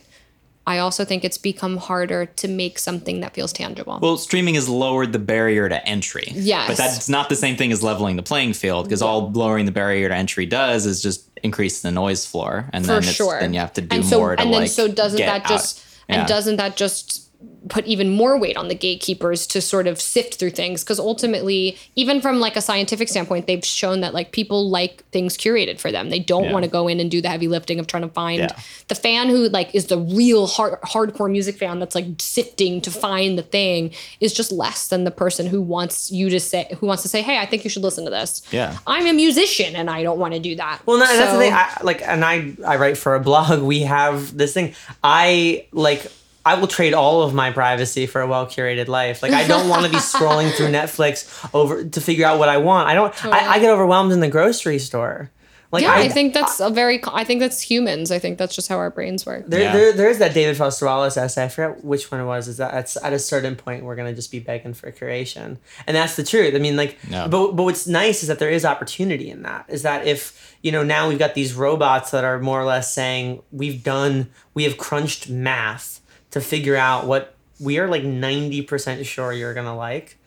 i 0.65 0.79
also 0.79 1.05
think 1.05 1.25
it's 1.25 1.39
become 1.39 1.77
harder 1.77 2.25
to 2.27 2.47
make 2.47 2.79
something 2.79 3.19
that 3.21 3.35
feels 3.35 3.53
tangible 3.53 3.99
Well, 4.01 4.17
streaming 4.17 4.55
has 4.55 4.69
lowered 4.69 5.13
the 5.13 5.19
barrier 5.19 5.69
to 5.69 5.85
entry. 5.89 6.27
Yes. 6.31 6.69
But 6.69 6.77
that's 6.77 7.09
not 7.09 7.29
the 7.29 7.35
same 7.35 7.57
thing 7.57 7.73
as 7.73 7.83
leveling 7.83 8.15
the 8.15 8.23
playing 8.23 8.53
field 8.53 8.85
because 8.87 9.03
all 9.03 9.33
lowering 9.33 9.67
the 9.67 9.73
barrier 9.73 10.09
to 10.09 10.15
entry 10.15 10.47
does 10.47 10.87
is 10.87 11.03
just 11.03 11.29
increase 11.43 11.83
the 11.83 11.91
noise 11.91 12.25
floor. 12.25 12.71
And 12.73 12.87
for 12.87 12.93
then, 13.01 13.03
sure 13.03 13.41
then 13.41 13.53
you 13.55 13.59
have 13.59 13.73
to 13.73 13.81
do 13.81 13.97
and 13.97 14.05
so 14.07 14.19
more 14.19 14.37
to 14.37 14.43
and 14.43 14.53
then 14.55 14.61
like 14.63 14.71
so 14.71 14.87
doesn't 14.87 15.19
that 15.19 15.43
out. 15.43 15.49
just 15.49 15.85
Yeah. 16.09 16.21
and 16.21 16.29
doesn't 16.29 16.57
that 16.59 16.77
just 16.77 17.29
put 17.69 17.87
even 17.87 18.11
more 18.11 18.37
weight 18.39 18.57
on 18.57 18.67
the 18.67 18.75
gatekeepers 18.75 19.47
to 19.47 19.61
sort 19.61 19.87
of 19.87 20.01
sift 20.01 20.35
through 20.35 20.51
things 20.51 20.83
because 20.83 20.99
ultimately 20.99 21.79
even 21.95 22.21
from 22.21 22.41
like 22.41 22.57
a 22.57 22.61
scientific 22.61 23.09
standpoint 23.09 23.47
they've 23.47 23.65
shown 23.65 24.01
that 24.01 24.13
like 24.13 24.33
people 24.33 24.69
like 24.69 25.05
things 25.13 25.37
curated 25.39 25.79
for 25.79 25.93
them 25.93 26.11
they 26.11 26.19
don't 26.19 26.47
Yeah. 26.47 26.53
want 26.53 26.65
to 26.65 26.71
go 26.71 26.89
in 26.89 26.99
and 26.99 27.09
do 27.09 27.23
the 27.23 27.29
heavy 27.29 27.47
lifting 27.47 27.79
of 27.79 27.87
trying 27.87 28.03
to 28.03 28.09
find 28.09 28.41
Yeah. 28.41 28.49
the 28.89 28.97
fan 28.97 29.29
who 29.29 29.49
like 29.49 29.73
is 29.77 29.87
the 29.87 29.97
real 29.99 30.49
hard, 30.49 30.81
hardcore 30.83 31.31
music 31.31 31.57
fan 31.57 31.79
that's 31.79 31.95
like 31.95 32.07
sifting 32.19 32.81
to 32.81 32.91
find 32.91 33.39
the 33.39 33.43
thing 33.45 33.93
is 34.19 34.33
just 34.33 34.51
less 34.51 34.89
than 34.89 35.05
the 35.05 35.13
person 35.13 35.47
who 35.47 35.63
wants 35.63 36.11
you 36.11 36.31
to 36.31 36.41
say 36.41 36.67
who 36.81 36.87
wants 36.89 37.05
to 37.05 37.09
say 37.09 37.23
hey 37.23 37.39
i 37.39 37.47
think 37.47 37.63
you 37.63 37.71
should 37.71 37.83
listen 37.85 38.05
to 38.05 38.11
this 38.11 38.43
Yeah. 38.51 38.77
i'm 38.89 39.07
a 39.07 39.13
musician 39.13 39.77
and 39.77 39.89
i 39.89 40.03
don't 40.03 40.19
want 40.19 40.35
to 40.35 40.41
do 40.41 40.57
that 40.57 40.81
Well, 40.85 40.99
no, 40.99 41.07
that's 41.07 41.33
the 41.33 41.39
thing. 41.39 41.53
I, 41.53 41.79
like, 41.85 42.03
and 42.03 42.25
I, 42.25 42.55
I 42.67 42.77
write 42.77 42.99
for 42.99 43.15
a 43.15 43.21
blog. 43.21 43.63
We 43.63 43.83
have 43.83 44.37
this 44.37 44.53
thing. 44.53 44.75
I 45.05 45.67
like. 45.73 46.11
I 46.45 46.55
will 46.55 46.67
trade 46.67 46.93
all 46.95 47.23
of 47.23 47.35
my 47.35 47.53
privacy 47.53 48.07
for 48.07 48.21
a 48.21 48.27
well 48.27 48.47
curated 48.47 48.89
life. 48.89 49.23
Like, 49.23 49.33
I 49.33 49.47
don't 49.47 49.69
want 49.69 49.85
to 49.85 49.91
be 49.91 49.97
scrolling 50.13 50.53
through 50.53 50.69
Netflix 50.69 51.49
over 51.55 51.85
to 51.85 52.01
figure 52.01 52.27
out 52.27 52.39
what 52.39 52.49
I 52.49 52.59
want. 52.59 52.89
I 52.89 52.95
don't. 52.95 53.25
I, 53.27 53.53
I 53.55 53.59
get 53.59 53.71
overwhelmed 53.71 54.13
in 54.13 54.21
the 54.21 54.29
grocery 54.29 54.79
store. 54.79 55.31
Like, 55.71 55.85
yeah, 55.85 55.95
I, 55.95 56.11
think 56.11 56.35
that's 56.35 56.61
a 56.61 56.69
very. 56.69 57.01
I 57.07 57.25
think 57.25 57.41
that's 57.41 57.63
humans. 57.63 58.11
I 58.11 58.19
think 58.19 58.37
that's 58.37 58.55
just 58.55 58.69
how 58.69 58.77
our 58.77 58.91
brains 58.91 59.25
work. 59.25 59.47
There, 59.47 59.59
Yeah. 59.59 59.73
there, 59.73 59.93
there 59.95 60.11
is 60.11 60.19
that 60.19 60.35
David 60.35 60.59
Foster 60.59 60.85
Wallace 60.85 61.17
essay. 61.17 61.45
I 61.45 61.49
forget 61.49 61.83
which 61.83 62.11
one 62.11 62.21
it 62.21 62.27
was. 62.27 62.47
Is 62.47 62.59
that 62.59 62.75
at, 62.75 62.95
at 63.03 63.15
a 63.15 63.19
certain 63.19 63.57
point 63.57 63.83
we're 63.83 63.97
gonna 63.97 64.13
just 64.13 64.31
be 64.31 64.39
begging 64.39 64.75
for 64.75 64.93
curation, 64.93 65.57
and 65.87 65.97
that's 65.97 66.15
the 66.17 66.25
truth. 66.25 66.55
I 66.55 66.59
mean, 66.59 66.77
like, 66.77 66.99
Yeah. 67.09 67.27
but 67.27 67.53
but 67.53 67.63
what's 67.63 67.87
nice 67.87 68.21
is 68.21 68.29
that 68.29 68.39
there 68.39 68.51
is 68.51 68.67
opportunity 68.67 69.31
in 69.31 69.45
that. 69.45 69.65
Is 69.69 69.81
that 69.81 70.07
if 70.07 70.55
you 70.61 70.73
know 70.73 70.83
now 70.83 71.09
we've 71.09 71.19
got 71.19 71.33
these 71.35 71.55
robots 71.55 72.11
that 72.11 72.23
are 72.23 72.39
more 72.39 72.61
or 72.61 72.67
less 72.67 72.93
saying 72.93 73.41
we've 73.51 73.83
done, 73.83 74.29
we 74.53 74.65
have 74.65 74.77
crunched 74.77 75.31
math 75.31 76.02
to 76.33 76.41
figure 76.41 76.77
out 76.77 77.07
what 77.07 77.35
we 77.61 77.79
are 77.79 77.89
like 77.89 78.03
ninety 78.03 78.61
percent 78.61 79.07
sure 79.07 79.33
you're 79.33 79.55
gonna 79.55 79.77
like, 79.77 80.19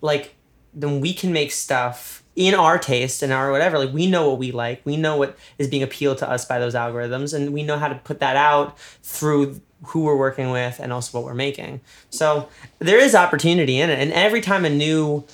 like 0.00 0.34
then 0.72 1.00
we 1.00 1.12
can 1.12 1.32
make 1.32 1.52
stuff 1.52 2.22
in 2.36 2.54
our 2.54 2.78
taste 2.78 3.22
and 3.22 3.32
our 3.32 3.50
whatever. 3.50 3.78
Like 3.78 3.92
we 3.92 4.06
know 4.06 4.30
what 4.30 4.38
we 4.38 4.52
like. 4.52 4.82
We 4.84 4.96
know 4.96 5.16
what 5.16 5.36
is 5.58 5.68
being 5.68 5.82
appealed 5.82 6.18
to 6.18 6.28
us 6.28 6.44
by 6.44 6.58
those 6.58 6.74
algorithms 6.74 7.34
and 7.34 7.52
we 7.52 7.62
know 7.62 7.78
how 7.78 7.88
to 7.88 7.94
put 7.96 8.20
that 8.20 8.36
out 8.36 8.78
through 8.78 9.60
who 9.88 10.00
we're 10.04 10.16
working 10.16 10.50
with 10.50 10.80
and 10.80 10.92
also 10.92 11.18
what 11.18 11.24
we're 11.24 11.34
making. 11.34 11.80
So 12.10 12.48
there 12.78 12.98
is 12.98 13.14
opportunity 13.14 13.80
in 13.80 13.90
it 13.90 13.98
and 13.98 14.12
every 14.12 14.40
time 14.40 14.64
a 14.64 14.70
new 14.70 15.24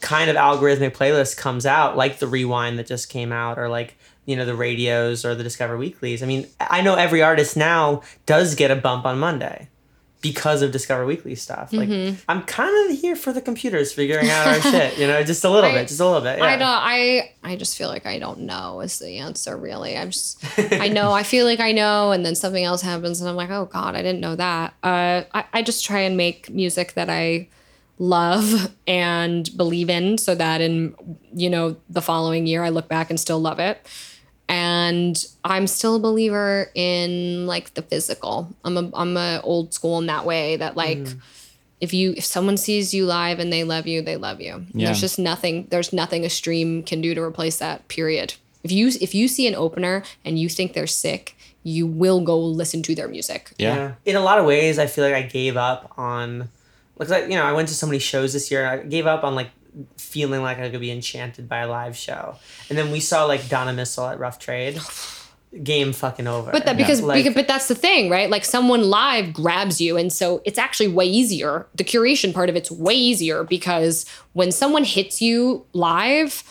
kind 0.00 0.30
of 0.30 0.36
algorithmic 0.36 0.96
playlist 0.96 1.36
comes 1.36 1.66
out 1.66 1.96
like 1.96 2.18
the 2.18 2.26
rewind 2.28 2.78
that 2.78 2.86
just 2.86 3.08
came 3.08 3.32
out 3.32 3.58
or 3.58 3.68
like 3.68 3.98
you 4.28 4.36
know 4.36 4.44
the 4.44 4.54
radios 4.54 5.24
or 5.24 5.34
the 5.34 5.42
discover 5.42 5.76
weeklies 5.76 6.22
i 6.22 6.26
mean 6.26 6.46
i 6.60 6.80
know 6.82 6.94
every 6.94 7.22
artist 7.22 7.56
now 7.56 8.02
does 8.26 8.54
get 8.54 8.70
a 8.70 8.76
bump 8.76 9.06
on 9.06 9.18
monday 9.18 9.68
because 10.20 10.62
of 10.62 10.72
Discover 10.72 11.06
Weekly 11.06 11.34
stuff. 11.34 11.72
Like 11.72 11.88
I'm 12.28 12.42
kind 12.42 12.90
of 12.90 12.98
here 12.98 13.14
for 13.14 13.32
the 13.32 13.40
computers 13.40 13.92
figuring 13.92 14.28
out 14.28 14.46
our 14.48 14.60
shit, 14.72 14.98
you 14.98 15.06
know, 15.06 15.22
just 15.22 15.44
a 15.44 15.50
little 15.50 15.70
I- 15.70 15.74
bit, 15.74 15.88
just 15.88 16.00
a 16.00 16.04
little 16.04 16.20
bit. 16.20 16.38
Yeah. 16.38 16.44
I 16.44 16.56
don't. 16.56 16.68
I. 16.68 17.32
I 17.44 17.56
just 17.56 17.78
feel 17.78 17.88
like 17.88 18.04
I 18.04 18.18
don't 18.18 18.40
know 18.40 18.80
is 18.80 18.98
the 18.98 19.18
answer. 19.18 19.56
Really, 19.56 19.96
I'm 19.96 20.10
just. 20.10 20.44
I 20.72 20.88
know. 20.98 21.12
I 21.12 21.22
feel 21.22 21.46
like 21.46 21.60
I 21.60 21.72
know, 21.72 22.10
and 22.10 22.26
then 22.26 22.34
something 22.34 22.64
else 22.64 22.82
happens, 22.82 23.20
and 23.20 23.30
I'm 23.30 23.36
like, 23.36 23.50
oh 23.50 23.66
god, 23.66 23.94
I 23.94 24.02
didn't 24.02 24.20
know 24.20 24.34
that. 24.34 24.74
Uh, 24.82 25.22
I. 25.32 25.44
I 25.52 25.62
just 25.62 25.84
try 25.84 26.00
and 26.00 26.16
make 26.16 26.50
music 26.50 26.94
that 26.94 27.08
I 27.08 27.48
love 28.00 28.72
and 28.86 29.48
believe 29.56 29.88
in, 29.88 30.18
so 30.18 30.34
that 30.34 30.60
in 30.60 30.94
you 31.32 31.48
know 31.48 31.76
the 31.88 32.02
following 32.02 32.46
year 32.46 32.64
I 32.64 32.70
look 32.70 32.88
back 32.88 33.10
and 33.10 33.20
still 33.20 33.38
love 33.38 33.60
it. 33.60 33.86
And 34.48 35.22
I'm 35.44 35.66
still 35.66 35.96
a 35.96 35.98
believer 35.98 36.70
in 36.74 37.46
like 37.46 37.74
the 37.74 37.82
physical. 37.82 38.48
I'm 38.64 38.76
a 38.76 38.90
I'm 38.94 39.16
a 39.16 39.40
old 39.44 39.74
school 39.74 39.98
in 39.98 40.06
that 40.06 40.24
way 40.24 40.56
that 40.56 40.76
like 40.76 40.98
mm. 40.98 41.20
if 41.80 41.92
you 41.92 42.14
if 42.16 42.24
someone 42.24 42.56
sees 42.56 42.94
you 42.94 43.04
live 43.04 43.40
and 43.40 43.52
they 43.52 43.64
love 43.64 43.86
you, 43.86 44.00
they 44.00 44.16
love 44.16 44.40
you. 44.40 44.64
Yeah. 44.72 44.86
There's 44.86 45.00
just 45.00 45.18
nothing 45.18 45.66
there's 45.70 45.92
nothing 45.92 46.24
a 46.24 46.30
stream 46.30 46.82
can 46.82 47.02
do 47.02 47.14
to 47.14 47.22
replace 47.22 47.58
that. 47.58 47.88
Period. 47.88 48.34
If 48.64 48.72
you 48.72 48.88
if 48.88 49.14
you 49.14 49.28
see 49.28 49.46
an 49.46 49.54
opener 49.54 50.02
and 50.24 50.38
you 50.38 50.48
think 50.48 50.72
they're 50.72 50.86
sick, 50.86 51.36
you 51.62 51.86
will 51.86 52.20
go 52.20 52.38
listen 52.38 52.82
to 52.84 52.94
their 52.94 53.08
music. 53.08 53.52
Yeah. 53.58 53.94
In 54.04 54.16
a 54.16 54.20
lot 54.20 54.38
of 54.38 54.46
ways, 54.46 54.78
I 54.78 54.86
feel 54.86 55.04
like 55.04 55.14
I 55.14 55.22
gave 55.22 55.56
up 55.56 55.92
on, 55.96 56.48
like, 56.96 57.08
like, 57.08 57.24
you 57.24 57.36
know, 57.36 57.44
I 57.44 57.52
went 57.52 57.68
to 57.68 57.74
so 57.74 57.86
many 57.86 57.98
shows 57.98 58.32
this 58.32 58.50
year. 58.50 58.66
I 58.66 58.78
gave 58.78 59.06
up 59.06 59.24
on 59.24 59.34
like 59.34 59.50
feeling 59.96 60.42
like 60.42 60.58
I 60.58 60.70
could 60.70 60.80
be 60.80 60.90
enchanted 60.90 61.48
by 61.48 61.58
a 61.58 61.68
live 61.68 61.96
show. 61.96 62.36
And 62.68 62.76
then 62.78 62.90
we 62.90 63.00
saw 63.00 63.24
like 63.24 63.48
Donna 63.48 63.72
Missal 63.72 64.06
at 64.06 64.18
Rough 64.18 64.38
Trade. 64.38 64.78
Game 65.62 65.94
fucking 65.94 66.26
over. 66.26 66.50
But 66.52 66.66
that 66.66 66.76
because, 66.76 67.00
Like- 67.00 67.24
because 67.24 67.34
but 67.34 67.48
that's 67.48 67.68
the 67.68 67.74
thing, 67.74 68.10
right? 68.10 68.28
Like 68.28 68.44
someone 68.44 68.82
live 68.90 69.32
grabs 69.32 69.80
you 69.80 69.96
and 69.96 70.12
so 70.12 70.42
it's 70.44 70.58
actually 70.58 70.88
way 70.88 71.06
easier. 71.06 71.66
The 71.74 71.84
curation 71.84 72.34
part 72.34 72.50
of 72.50 72.56
it's 72.56 72.70
way 72.70 72.94
easier 72.94 73.44
because 73.44 74.04
when 74.34 74.52
someone 74.52 74.84
hits 74.84 75.22
you 75.22 75.64
live, 75.72 76.42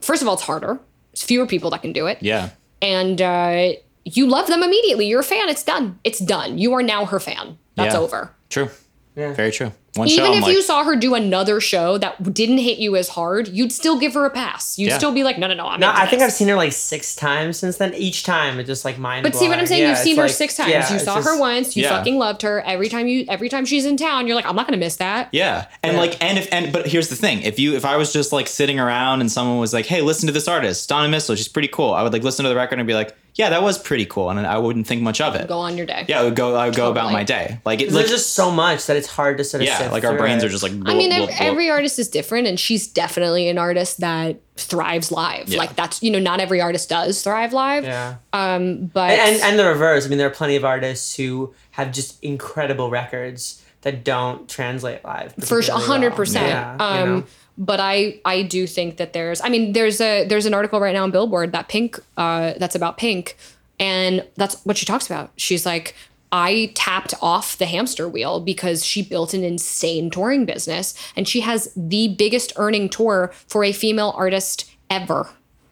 first 0.00 0.20
of 0.20 0.28
all 0.28 0.34
it's 0.34 0.42
harder. 0.42 0.78
It's 1.12 1.22
fewer 1.22 1.46
people 1.46 1.70
that 1.70 1.80
can 1.80 1.94
do 1.94 2.06
it. 2.08 2.18
Yeah. 2.20 2.50
And 2.82 3.22
uh, 3.22 3.72
you 4.04 4.26
love 4.26 4.48
them 4.48 4.62
immediately. 4.62 5.06
You're 5.06 5.20
a 5.20 5.24
fan. 5.24 5.48
It's 5.48 5.62
done. 5.64 5.98
It's 6.04 6.18
done. 6.18 6.58
You 6.58 6.74
are 6.74 6.82
now 6.82 7.06
her 7.06 7.18
fan. 7.18 7.56
That's 7.74 7.94
Yeah. 7.94 8.00
over. 8.00 8.32
True. 8.50 8.68
Yeah. 9.16 9.32
Very 9.32 9.50
true. 9.50 9.72
One 9.94 10.08
Even 10.08 10.24
show, 10.26 10.34
if 10.34 10.42
like, 10.42 10.52
you 10.52 10.60
saw 10.60 10.84
her 10.84 10.94
do 10.94 11.14
another 11.14 11.58
show 11.58 11.96
that 11.96 12.34
didn't 12.34 12.58
hit 12.58 12.76
you 12.76 12.96
as 12.96 13.08
hard, 13.08 13.48
you'd 13.48 13.72
still 13.72 13.98
give 13.98 14.12
her 14.12 14.26
a 14.26 14.30
pass. 14.30 14.78
You'd 14.78 14.88
Yeah. 14.90 14.98
still 14.98 15.10
be 15.12 15.24
like, 15.24 15.38
no, 15.38 15.46
no, 15.46 15.54
no. 15.54 15.66
I'm 15.68 15.80
No, 15.80 15.88
into 15.88 16.02
I 16.02 16.06
think. 16.06 16.20
I've 16.20 16.32
seen 16.32 16.48
her 16.48 16.54
like 16.54 16.74
six 16.74 17.16
times 17.16 17.56
since 17.58 17.78
then. 17.78 17.94
Each 17.94 18.22
time, 18.24 18.60
it 18.60 18.64
just 18.64 18.84
like 18.84 18.98
mind. 18.98 19.22
But 19.22 19.34
see 19.34 19.48
what 19.48 19.58
I'm 19.58 19.64
saying? 19.66 19.80
Yeah, 19.80 19.88
You've 19.88 19.98
seen 19.98 20.16
her 20.16 20.24
like- 20.24 20.32
six 20.32 20.54
times. 20.54 20.68
yeah, 20.70 20.86
you 20.90 20.96
it's 20.96 21.04
saw 21.06 21.22
her 21.22 21.40
once. 21.40 21.76
You 21.78 21.84
Yeah. 21.84 21.96
fucking 21.96 22.18
loved 22.18 22.42
her. 22.42 22.60
Every 22.66 22.90
time 22.90 23.08
you, 23.08 23.24
every 23.26 23.48
time 23.48 23.64
she's 23.64 23.86
in 23.86 23.96
town, 23.96 24.26
you're 24.26 24.36
like, 24.36 24.44
I'm 24.46 24.54
not 24.54 24.66
gonna 24.66 24.76
miss 24.76 24.96
that. 24.96 25.28
Yeah. 25.32 25.64
And 25.82 25.94
Yeah. 25.94 25.98
like 25.98 26.22
and 26.22 26.36
if 26.38 26.46
and 26.52 26.70
but 26.70 26.86
here's 26.86 27.08
the 27.08 27.16
thing. 27.16 27.40
If 27.40 27.58
you 27.58 27.74
if 27.74 27.86
I 27.86 27.96
was 27.96 28.12
just 28.12 28.34
like 28.34 28.48
sitting 28.48 28.78
around 28.78 29.22
and 29.22 29.32
someone 29.32 29.58
was 29.58 29.72
like, 29.72 29.86
Hey, 29.86 30.02
listen 30.02 30.26
to 30.26 30.32
this 30.34 30.46
artist, 30.46 30.86
Donna 30.90 31.08
Missal, 31.08 31.36
she's 31.36 31.48
pretty 31.48 31.68
cool. 31.68 31.94
I 31.94 32.02
would 32.02 32.12
like 32.12 32.22
listen 32.22 32.42
to 32.42 32.50
the 32.50 32.56
record 32.56 32.78
and 32.78 32.86
be 32.86 32.92
like, 32.92 33.16
yeah, 33.36 33.50
that 33.50 33.62
was 33.62 33.78
pretty 33.78 34.06
cool, 34.06 34.30
and 34.30 34.46
I 34.46 34.56
wouldn't 34.58 34.86
think 34.86 35.02
much 35.02 35.20
of 35.20 35.34
it. 35.34 35.46
Go 35.46 35.58
on 35.58 35.76
your 35.76 35.84
day. 35.86 36.06
Yeah, 36.08 36.20
I 36.20 36.24
would 36.24 36.34
go. 36.34 36.54
I 36.56 36.66
would 36.66 36.74
go 36.74 36.90
about 36.90 37.12
my 37.12 37.22
day. 37.22 37.60
Like 37.64 37.80
it's 37.82 37.92
There's 37.92 38.04
like 38.06 38.10
just 38.10 38.32
so 38.34 38.50
much 38.50 38.86
that 38.86 38.96
it's 38.96 39.06
hard 39.06 39.36
to 39.38 39.44
sort 39.44 39.62
of 39.62 39.68
yeah, 39.68 39.78
sift 39.78 39.92
like 39.92 40.04
our 40.04 40.16
brains 40.16 40.42
it. 40.42 40.46
are 40.46 40.48
just 40.48 40.62
like. 40.62 40.72
I 40.72 40.94
mean, 40.94 41.10
blah, 41.10 41.16
every, 41.18 41.26
blah, 41.26 41.26
blah. 41.36 41.46
every 41.46 41.70
artist 41.70 41.98
is 41.98 42.08
different, 42.08 42.46
and 42.48 42.58
she's 42.58 42.88
definitely 42.88 43.48
an 43.48 43.58
artist 43.58 44.00
that 44.00 44.40
thrives 44.56 45.12
live. 45.12 45.48
Yeah. 45.48 45.58
Like 45.58 45.76
that's 45.76 46.02
you 46.02 46.10
know, 46.10 46.18
not 46.18 46.40
every 46.40 46.60
artist 46.62 46.88
does 46.88 47.22
thrive 47.22 47.52
live. 47.52 47.84
yeah. 47.84 48.16
Um, 48.32 48.86
but 48.86 49.10
and, 49.10 49.40
and 49.42 49.58
the 49.58 49.66
reverse. 49.66 50.06
I 50.06 50.08
mean, 50.08 50.18
there 50.18 50.26
are 50.28 50.30
plenty 50.30 50.56
of 50.56 50.64
artists 50.64 51.14
who 51.16 51.54
have 51.72 51.92
just 51.92 52.22
incredible 52.24 52.88
records 52.90 53.62
that 53.82 54.02
don't 54.02 54.48
translate 54.48 55.04
live 55.04 55.32
for 55.34 55.40
particularly 55.58 55.84
a 55.84 55.86
hundred 55.86 56.08
well. 56.10 56.16
percent. 56.16 56.46
Yeah, 56.48 56.72
you 56.72 57.02
Um, 57.02 57.18
know? 57.20 57.26
But 57.58 57.80
I 57.80 58.20
I 58.24 58.42
do 58.42 58.66
think 58.66 58.96
that 58.96 59.12
there's 59.12 59.40
I 59.40 59.48
mean 59.48 59.72
there's 59.72 60.00
a 60.00 60.26
there's 60.26 60.46
an 60.46 60.54
article 60.54 60.80
right 60.80 60.94
now 60.94 61.02
on 61.04 61.10
Billboard 61.10 61.52
that 61.52 61.68
Pink 61.68 61.98
uh 62.16 62.54
that's 62.58 62.74
about 62.74 62.98
Pink, 62.98 63.36
and 63.78 64.24
that's 64.36 64.64
what 64.64 64.76
she 64.76 64.86
talks 64.86 65.06
about. 65.06 65.30
She's 65.36 65.66
like. 65.66 65.94
I 66.32 66.72
tapped 66.74 67.14
off 67.22 67.56
the 67.56 67.66
hamster 67.66 68.08
wheel 68.08 68.40
because 68.40 68.84
she 68.84 69.00
built 69.00 69.32
an 69.32 69.44
insane 69.44 70.10
touring 70.10 70.44
business 70.44 70.92
and 71.14 71.26
she 71.26 71.40
has 71.42 71.72
the 71.76 72.08
biggest 72.08 72.52
earning 72.56 72.88
tour 72.88 73.32
for 73.46 73.62
a 73.62 73.70
female 73.72 74.12
artist 74.16 74.68
ever. 74.90 75.28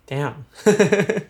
Damn. 0.06 0.44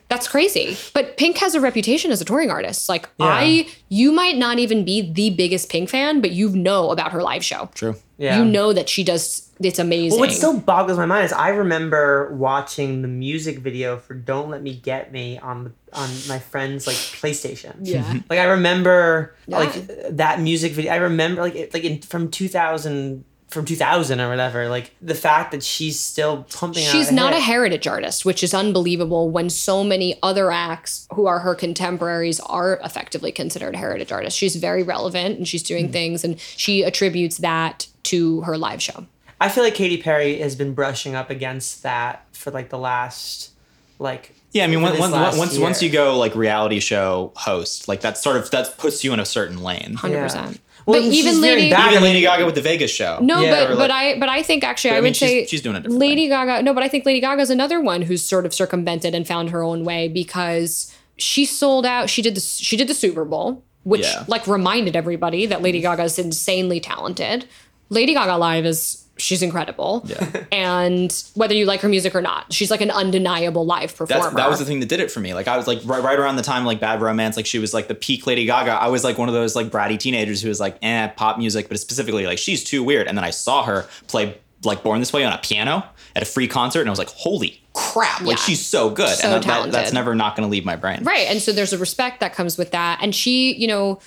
That's 0.08 0.26
crazy. 0.26 0.76
But 0.94 1.16
Pink 1.16 1.38
has 1.38 1.54
a 1.54 1.60
reputation 1.60 2.10
as 2.10 2.20
a 2.20 2.24
touring 2.24 2.50
artist. 2.50 2.88
Like 2.88 3.08
Yeah. 3.18 3.26
I 3.26 3.66
you 3.88 4.10
might 4.12 4.36
not 4.36 4.58
even 4.58 4.84
be 4.84 5.12
the 5.12 5.30
biggest 5.30 5.68
Pink 5.68 5.88
fan, 5.90 6.20
but 6.20 6.32
you 6.32 6.48
know 6.50 6.90
about 6.90 7.12
her 7.12 7.22
live 7.22 7.44
show. 7.44 7.70
True. 7.74 7.94
Yeah. 8.18 8.38
You 8.38 8.44
know 8.44 8.72
that 8.72 8.88
she 8.88 9.04
does 9.04 9.48
it's 9.60 9.78
amazing. 9.78 10.18
Well, 10.18 10.28
what 10.28 10.34
still 10.36 10.58
boggles 10.58 10.98
my 10.98 11.06
mind 11.06 11.26
is 11.26 11.32
I 11.32 11.50
remember 11.50 12.34
watching 12.34 13.02
the 13.02 13.08
music 13.08 13.58
video 13.60 13.96
for 13.98 14.14
"Don't 14.14 14.50
Let 14.50 14.62
Me 14.62 14.74
Get 14.74 15.12
Me" 15.12 15.38
on 15.38 15.64
the, 15.64 15.72
on 15.92 16.10
my 16.28 16.40
friend's 16.40 16.88
like 16.88 16.96
PlayStation. 16.96 17.76
Yeah. 17.82 18.18
Like 18.28 18.40
I 18.40 18.44
remember 18.44 19.34
Yeah. 19.46 19.58
like 19.58 20.16
that 20.16 20.40
music 20.40 20.72
video. 20.72 20.92
I 20.92 20.96
remember 20.96 21.42
like 21.42 21.54
it, 21.54 21.72
like 21.72 21.84
in, 21.84 22.00
from 22.02 22.30
two 22.32 22.48
thousand 22.48 23.24
from 23.55 23.64
two 23.64 23.76
thousand 23.76 24.20
or 24.20 24.28
whatever. 24.28 24.68
Like 24.68 24.94
the 25.00 25.14
fact 25.14 25.52
that 25.52 25.62
she's 25.62 25.98
still 25.98 26.44
pumping. 26.52 26.84
out 26.84 26.90
She's 26.90 27.11
not 27.11 27.32
a 27.32 27.40
heritage 27.40 27.86
artist, 27.86 28.26
which 28.26 28.42
is 28.42 28.52
unbelievable 28.52 29.30
when 29.30 29.48
so 29.48 29.82
many 29.82 30.18
other 30.22 30.50
acts 30.50 31.07
who 31.14 31.26
are 31.26 31.38
her 31.38 31.55
contemporaries 31.55 32.40
are 32.40 32.78
effectively 32.84 33.32
considered 33.32 33.76
heritage 33.76 34.12
artists. 34.12 34.38
She's 34.38 34.57
very 34.57 34.82
relevant 34.82 35.38
and 35.38 35.48
she's 35.48 35.62
doing 35.62 35.88
mm. 35.88 35.92
things 35.92 36.24
and 36.24 36.38
she 36.38 36.82
attributes 36.82 37.38
that 37.38 37.86
to 38.05 38.42
her 38.42 38.59
live 38.59 38.82
show. 38.82 39.07
I 39.40 39.48
feel 39.48 39.64
like 39.64 39.74
Katy 39.74 40.02
Perry 40.02 40.38
has 40.40 40.55
been 40.57 40.74
brushing 40.74 41.14
up 41.14 41.30
against 41.30 41.82
that 41.82 42.26
for 42.32 42.50
like 42.50 42.68
the 42.68 42.78
last 42.78 43.52
like. 43.98 44.34
Yeah, 44.55 44.64
I 44.64 44.66
mean, 44.68 44.78
for 44.78 44.82
once 44.84 44.92
this 44.94 45.00
once 45.00 45.12
last 45.12 45.38
once 45.38 45.59
once 45.59 45.82
you 45.82 45.90
go 45.90 46.16
like 46.16 46.34
reality 46.34 46.80
show 46.80 47.32
host, 47.36 47.88
like 47.88 48.00
that 48.00 48.16
sort 48.16 48.36
of 48.38 48.50
that 48.52 48.78
puts 48.78 49.05
you 49.05 49.12
in 49.12 49.20
a 49.20 49.26
certain 49.26 49.62
lane. 49.62 49.96
100%. 49.98 50.59
Well, 50.86 51.00
but 51.00 51.12
even 51.12 51.40
Lady 51.40 51.70
back. 51.70 51.90
Even 51.92 52.02
Lady 52.02 52.20
Gaga 52.20 52.44
with 52.46 52.55
the 52.55 52.61
Vegas 52.61 52.90
show. 52.90 53.18
No, 53.20 53.40
Yeah, 53.40 53.50
but 53.66 53.70
or 53.72 53.76
but 53.76 53.90
I 53.90 54.18
but 54.18 54.28
I 54.28 54.42
think 54.42 54.62
actually 54.64 54.90
I, 54.90 54.94
I 54.94 55.00
mean, 55.00 55.11
would 55.11 55.16
she's- 55.16 55.30
say 55.30 55.46
she's 55.46 55.62
doing 55.62 55.76
a 55.76 55.80
different 55.80 55.98
Lady 55.98 56.28
Gaga. 56.28 56.62
No, 56.62 56.72
but 56.72 56.82
I 56.82 56.88
think 56.88 57.05
Lady 57.05 57.20
Gaga's 57.20 57.50
another 57.50 57.80
one 57.80 58.02
who's 58.02 58.22
sort 58.22 58.46
of 58.46 58.55
circumvented 58.55 59.14
and 59.14 59.26
found 59.26 59.50
her 59.50 59.62
own 59.62 59.82
way 59.84 60.09
because 60.09 60.94
she 61.16 61.44
sold 61.46 61.84
out. 61.86 62.09
She 62.11 62.22
did 62.22 62.34
the 62.36 62.40
she 62.40 62.76
did 62.76 62.86
the 62.86 62.94
Super 62.94 63.24
Bowl, 63.24 63.64
which 63.82 64.02
Yeah. 64.02 64.24
like 64.28 64.46
reminded 64.46 64.94
everybody 64.94 65.46
that 65.46 65.62
Lady 65.62 65.80
Gaga 65.80 66.05
is 66.05 66.18
insanely 66.18 66.80
talented. 66.80 67.46
Lady 67.88 68.12
Gaga 68.14 68.36
live 68.36 68.66
is 68.66 69.03
she's 69.16 69.42
incredible. 69.42 70.02
Yeah. 70.06 70.44
And 70.52 71.14
whether 71.34 71.54
you 71.54 71.66
like 71.66 71.80
her 71.80 71.88
music 71.88 72.14
or 72.14 72.22
not, 72.22 72.52
she's 72.52 72.70
like 72.70 72.80
an 72.80 72.90
undeniable 72.90 73.66
live 73.66 73.94
performer. 73.96 74.22
That's, 74.22 74.34
that 74.36 74.48
was 74.50 74.58
the 74.58 74.64
thing 74.64 74.80
that 74.80 74.88
did 74.88 75.00
it 75.00 75.10
for 75.10 75.20
me. 75.20 75.34
Like 75.34 75.48
I 75.48 75.56
was 75.56 75.66
like 75.66 75.80
right, 75.84 76.02
right 76.02 76.18
around 76.18 76.36
the 76.36 76.42
time 76.42 76.64
like 76.64 76.80
Bad 76.80 77.00
Romance, 77.00 77.36
like 77.36 77.46
she 77.46 77.58
was 77.58 77.74
like 77.74 77.88
the 77.88 77.94
peak 77.94 78.26
Lady 78.26 78.44
Gaga. 78.46 78.72
I 78.72 78.88
was 78.88 79.04
like 79.04 79.18
one 79.18 79.28
of 79.28 79.34
those 79.34 79.54
like 79.56 79.68
bratty 79.68 79.98
teenagers 79.98 80.40
who 80.42 80.48
was 80.48 80.60
like, 80.60 80.78
eh, 80.82 81.08
pop 81.08 81.38
music, 81.38 81.68
but 81.68 81.78
specifically 81.80 82.26
like 82.26 82.38
she's 82.38 82.64
too 82.64 82.82
weird. 82.82 83.06
And 83.08 83.16
then 83.18 83.24
I 83.24 83.30
saw 83.30 83.64
her 83.64 83.86
play 84.06 84.38
like 84.64 84.82
Born 84.82 85.00
This 85.00 85.12
Way 85.12 85.24
on 85.24 85.32
a 85.32 85.38
piano 85.38 85.84
at 86.16 86.22
a 86.22 86.26
free 86.26 86.46
concert, 86.48 86.80
and 86.80 86.88
I 86.88 86.92
was 86.92 86.98
like, 86.98 87.10
holy 87.10 87.60
crap! 87.74 88.20
Like 88.20 88.36
Yeah. 88.38 88.42
she's 88.44 88.64
so 88.64 88.88
good, 88.88 89.08
So 89.18 89.28
and 89.28 89.42
that, 89.42 89.46
that, 89.48 89.72
that's 89.72 89.92
never 89.92 90.14
not 90.14 90.36
going 90.36 90.48
to 90.48 90.50
leave 90.50 90.64
my 90.64 90.76
brain. 90.76 91.02
Right. 91.02 91.26
And 91.28 91.42
so 91.42 91.52
there's 91.52 91.72
a 91.72 91.78
respect 91.78 92.20
that 92.20 92.32
comes 92.34 92.56
with 92.56 92.70
that. 92.70 93.00
And 93.02 93.14
she, 93.14 93.54
you 93.56 93.66
know, 93.66 93.98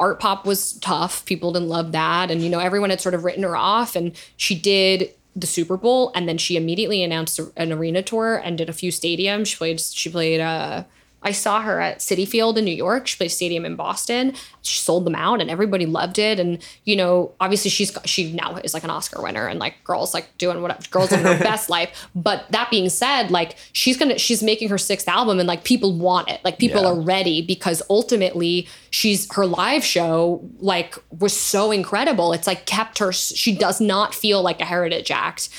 art 0.00 0.18
pop 0.18 0.46
was 0.46 0.72
tough. 0.80 1.24
People 1.26 1.52
didn't 1.52 1.68
love 1.68 1.92
that. 1.92 2.30
And, 2.30 2.42
you 2.42 2.50
know, 2.50 2.58
everyone 2.58 2.90
had 2.90 3.00
sort 3.00 3.14
of 3.14 3.22
written 3.22 3.44
her 3.44 3.54
off. 3.54 3.94
And 3.94 4.16
she 4.36 4.58
did 4.58 5.14
the 5.36 5.46
Super 5.46 5.76
Bowl 5.76 6.10
and 6.14 6.28
then 6.28 6.38
she 6.38 6.56
immediately 6.56 7.04
announced 7.04 7.38
an 7.56 7.70
arena 7.70 8.02
tour 8.02 8.36
and 8.36 8.58
did 8.58 8.68
a 8.68 8.72
few 8.72 8.90
stadiums. 8.90 9.46
She 9.46 9.56
played, 9.56 9.80
she 9.80 10.10
played, 10.10 10.40
uh, 10.40 10.84
I 11.22 11.32
saw 11.32 11.60
her 11.60 11.80
at 11.80 11.98
Citi 11.98 12.26
Field 12.26 12.56
in 12.56 12.64
New 12.64 12.74
York. 12.74 13.06
She 13.06 13.16
played 13.16 13.30
stadium 13.30 13.66
in 13.66 13.76
Boston. 13.76 14.34
She 14.62 14.78
sold 14.80 15.04
them 15.04 15.14
out 15.14 15.40
and 15.40 15.50
everybody 15.50 15.84
loved 15.84 16.18
it. 16.18 16.40
And, 16.40 16.58
you 16.84 16.96
know, 16.96 17.32
obviously 17.40 17.70
she's 17.70 17.96
she 18.06 18.32
now 18.32 18.56
is 18.56 18.72
like 18.72 18.84
an 18.84 18.90
Oscar 18.90 19.20
winner 19.22 19.46
and 19.46 19.60
like 19.60 19.82
girls 19.84 20.14
like 20.14 20.36
doing 20.38 20.62
what 20.62 20.90
girls 20.90 21.12
in 21.12 21.20
her 21.20 21.38
best 21.42 21.68
life. 21.68 22.08
But 22.14 22.46
that 22.52 22.70
being 22.70 22.88
said, 22.88 23.30
like 23.30 23.56
she's 23.72 23.98
gonna 23.98 24.18
she's 24.18 24.42
making 24.42 24.70
her 24.70 24.78
sixth 24.78 25.08
album 25.08 25.38
and 25.38 25.46
like 25.46 25.64
people 25.64 25.92
want 25.98 26.30
it. 26.30 26.40
Like 26.44 26.58
people 26.58 26.82
Yeah. 26.82 26.88
are 26.88 27.00
ready 27.00 27.42
because 27.42 27.82
ultimately 27.90 28.66
she's 28.90 29.30
her 29.34 29.44
live 29.46 29.84
show 29.84 30.42
like 30.58 30.96
was 31.18 31.36
so 31.36 31.70
incredible. 31.70 32.32
It's 32.32 32.46
like 32.46 32.64
kept 32.64 32.98
her 32.98 33.12
she 33.12 33.54
does 33.54 33.80
not 33.80 34.14
feel 34.14 34.42
like 34.42 34.60
a 34.60 34.64
heritage 34.64 35.10
act. 35.10 35.50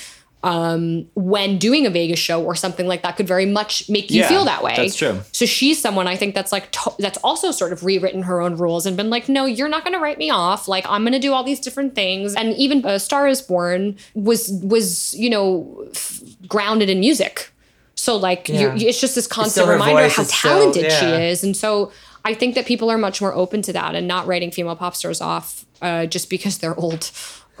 Um, 0.44 1.06
when 1.14 1.58
doing 1.58 1.86
a 1.86 1.90
Vegas 1.90 2.18
show 2.18 2.42
or 2.42 2.56
something 2.56 2.88
like 2.88 3.02
that 3.02 3.16
could 3.16 3.28
very 3.28 3.46
much 3.46 3.88
make 3.88 4.10
you 4.10 4.22
Yeah, 4.22 4.28
feel 4.28 4.44
that 4.44 4.64
way. 4.64 4.74
that's 4.76 4.96
true. 4.96 5.20
So 5.30 5.46
she's 5.46 5.80
someone 5.80 6.08
I 6.08 6.16
think 6.16 6.34
that's 6.34 6.50
like 6.50 6.72
to- 6.72 6.94
that's 6.98 7.18
also 7.18 7.52
sort 7.52 7.72
of 7.72 7.84
rewritten 7.84 8.22
her 8.24 8.40
own 8.40 8.56
rules 8.56 8.84
and 8.84 8.96
been 8.96 9.08
like, 9.08 9.28
no, 9.28 9.44
you're 9.46 9.68
not 9.68 9.84
going 9.84 9.94
to 9.94 10.00
write 10.00 10.18
me 10.18 10.30
off. 10.30 10.66
Like 10.66 10.84
I'm 10.88 11.02
going 11.02 11.12
to 11.12 11.20
do 11.20 11.32
all 11.32 11.44
these 11.44 11.60
different 11.60 11.94
things. 11.94 12.34
And 12.34 12.54
even 12.54 12.84
A 12.84 12.98
Star 12.98 13.28
Is 13.28 13.40
Born 13.40 13.96
was 14.14 14.50
was 14.64 15.14
you 15.14 15.30
know 15.30 15.86
f- 15.94 16.20
grounded 16.48 16.90
in 16.90 16.98
music. 16.98 17.52
So 17.94 18.16
like 18.16 18.48
you're, 18.48 18.74
Yeah. 18.74 18.88
it's 18.88 19.00
just 19.00 19.14
this 19.14 19.28
constant 19.28 19.68
reminder 19.68 20.08
how 20.08 20.22
it's 20.22 20.34
still- 20.36 20.50
talented 20.72 20.90
she 20.90 21.06
is. 21.06 21.44
And 21.44 21.56
so 21.56 21.92
I 22.24 22.34
think 22.34 22.56
that 22.56 22.66
people 22.66 22.90
are 22.90 22.98
much 22.98 23.20
more 23.20 23.32
open 23.32 23.62
to 23.62 23.72
that 23.74 23.94
and 23.94 24.08
not 24.08 24.26
writing 24.26 24.50
female 24.50 24.74
pop 24.74 24.96
stars 24.96 25.20
off 25.20 25.64
uh, 25.80 26.06
just 26.06 26.28
because 26.30 26.58
they're 26.58 26.74
old. 26.78 27.12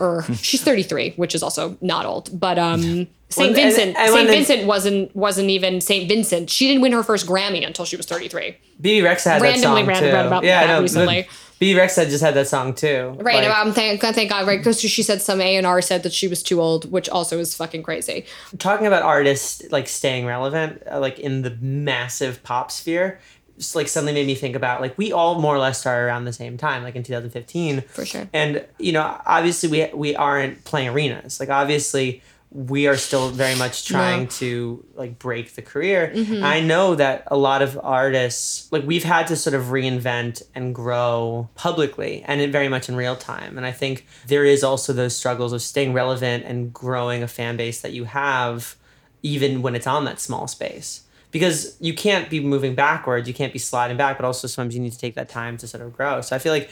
Or 0.02 0.22
she's 0.34 0.62
33, 0.62 1.12
which 1.16 1.34
is 1.34 1.42
also 1.42 1.76
not 1.80 2.04
old. 2.04 2.38
But 2.38 2.58
um, 2.58 2.80
St. 2.80 3.06
Well, 3.36 3.52
Vincent, 3.54 3.96
and 3.96 4.12
when 4.12 4.26
St. 4.26 4.28
Vincent 4.28 4.66
wasn't 4.66 5.16
wasn't 5.16 5.50
even 5.50 5.80
St. 5.80 6.08
Vincent. 6.08 6.50
She 6.50 6.66
didn't 6.66 6.82
win 6.82 6.92
her 6.92 7.02
first 7.02 7.26
Grammy 7.26 7.66
until 7.66 7.84
she 7.84 7.96
was 7.96 8.06
33. 8.06 8.56
Bebe 8.80 9.06
Rexha 9.06 9.32
had 9.32 9.42
Randomly 9.42 9.52
that 9.52 9.60
song 9.60 9.86
read- 9.86 10.00
too. 10.00 10.26
about 10.26 10.44
yeah, 10.44 10.60
that 10.66 10.70
I 10.70 10.74
know. 10.74 10.82
recently. 10.82 11.28
Bebe 11.58 11.78
Rexha 11.78 11.98
had 11.98 12.08
just 12.08 12.24
had 12.24 12.34
that 12.34 12.48
song 12.48 12.74
too. 12.74 13.16
Right. 13.20 13.46
Like, 13.46 13.56
I'm 13.56 13.72
thank, 13.72 14.00
thank 14.00 14.28
God, 14.30 14.48
right? 14.48 14.58
Because 14.58 14.80
she 14.80 15.00
said 15.04 15.22
some 15.22 15.40
A 15.40 15.54
and 15.56 15.64
R 15.64 15.80
said 15.80 16.02
that 16.02 16.12
she 16.12 16.26
was 16.26 16.42
too 16.42 16.60
old, 16.60 16.90
which 16.90 17.08
also 17.08 17.38
is 17.38 17.54
fucking 17.54 17.84
crazy. 17.84 18.26
talking 18.58 18.88
about 18.88 19.04
artists 19.04 19.62
like 19.70 19.86
staying 19.86 20.26
relevant, 20.26 20.82
uh, 20.90 20.98
like 20.98 21.20
in 21.20 21.42
the 21.42 21.56
massive 21.60 22.42
pop 22.42 22.72
sphere, 22.72 23.20
just 23.58 23.74
like 23.76 23.88
suddenly 23.88 24.12
made 24.12 24.26
me 24.26 24.34
think 24.34 24.56
about 24.56 24.80
like 24.80 24.96
we 24.98 25.12
all 25.12 25.40
more 25.40 25.54
or 25.54 25.58
less 25.58 25.80
started 25.80 26.06
around 26.06 26.24
the 26.24 26.32
same 26.32 26.56
time, 26.56 26.82
like 26.82 26.96
in 26.96 27.02
2015. 27.02 27.82
For 27.82 28.04
sure. 28.04 28.28
And 28.32 28.64
you 28.78 28.92
know, 28.92 29.20
obviously 29.26 29.68
we 29.68 29.90
we 29.94 30.16
aren't 30.16 30.64
playing 30.64 30.88
arenas. 30.88 31.38
Like 31.40 31.48
obviously 31.50 32.22
we 32.54 32.86
are 32.86 32.98
still 32.98 33.30
very 33.30 33.54
much 33.56 33.86
trying 33.86 34.24
No. 34.24 34.28
to 34.28 34.84
like 34.94 35.18
break 35.18 35.54
the 35.54 35.62
career. 35.62 36.12
Mm-hmm. 36.14 36.44
I 36.44 36.60
know 36.60 36.94
that 36.96 37.24
a 37.28 37.36
lot 37.36 37.62
of 37.62 37.80
artists 37.82 38.70
like 38.70 38.84
we've 38.84 39.04
had 39.04 39.26
to 39.28 39.36
sort 39.36 39.54
of 39.54 39.66
reinvent 39.66 40.42
and 40.54 40.74
grow 40.74 41.48
publicly 41.54 42.22
and 42.26 42.42
it 42.42 42.50
very 42.50 42.68
much 42.68 42.90
in 42.90 42.96
real 42.96 43.16
time. 43.16 43.56
And 43.56 43.64
I 43.66 43.72
think 43.72 44.06
there 44.26 44.44
is 44.44 44.62
also 44.62 44.92
those 44.92 45.16
struggles 45.16 45.54
of 45.54 45.62
staying 45.62 45.94
relevant 45.94 46.44
and 46.44 46.72
growing 46.74 47.22
a 47.22 47.28
fan 47.28 47.56
base 47.56 47.80
that 47.80 47.92
you 47.92 48.04
have 48.04 48.76
even 49.22 49.62
when 49.62 49.74
it's 49.74 49.86
on 49.86 50.04
that 50.04 50.20
small 50.20 50.46
space. 50.46 51.02
Because 51.32 51.76
you 51.80 51.94
can't 51.94 52.30
be 52.30 52.38
moving 52.38 52.74
backwards, 52.76 53.26
you 53.26 53.34
can't 53.34 53.52
be 53.52 53.58
sliding 53.58 53.96
back, 53.96 54.18
but 54.18 54.24
also 54.24 54.46
sometimes 54.46 54.74
you 54.74 54.80
need 54.80 54.92
to 54.92 54.98
take 54.98 55.14
that 55.16 55.28
time 55.28 55.56
to 55.56 55.66
sort 55.66 55.82
of 55.82 55.96
grow. 55.96 56.20
So 56.20 56.36
I 56.36 56.38
feel 56.38 56.52
like 56.52 56.70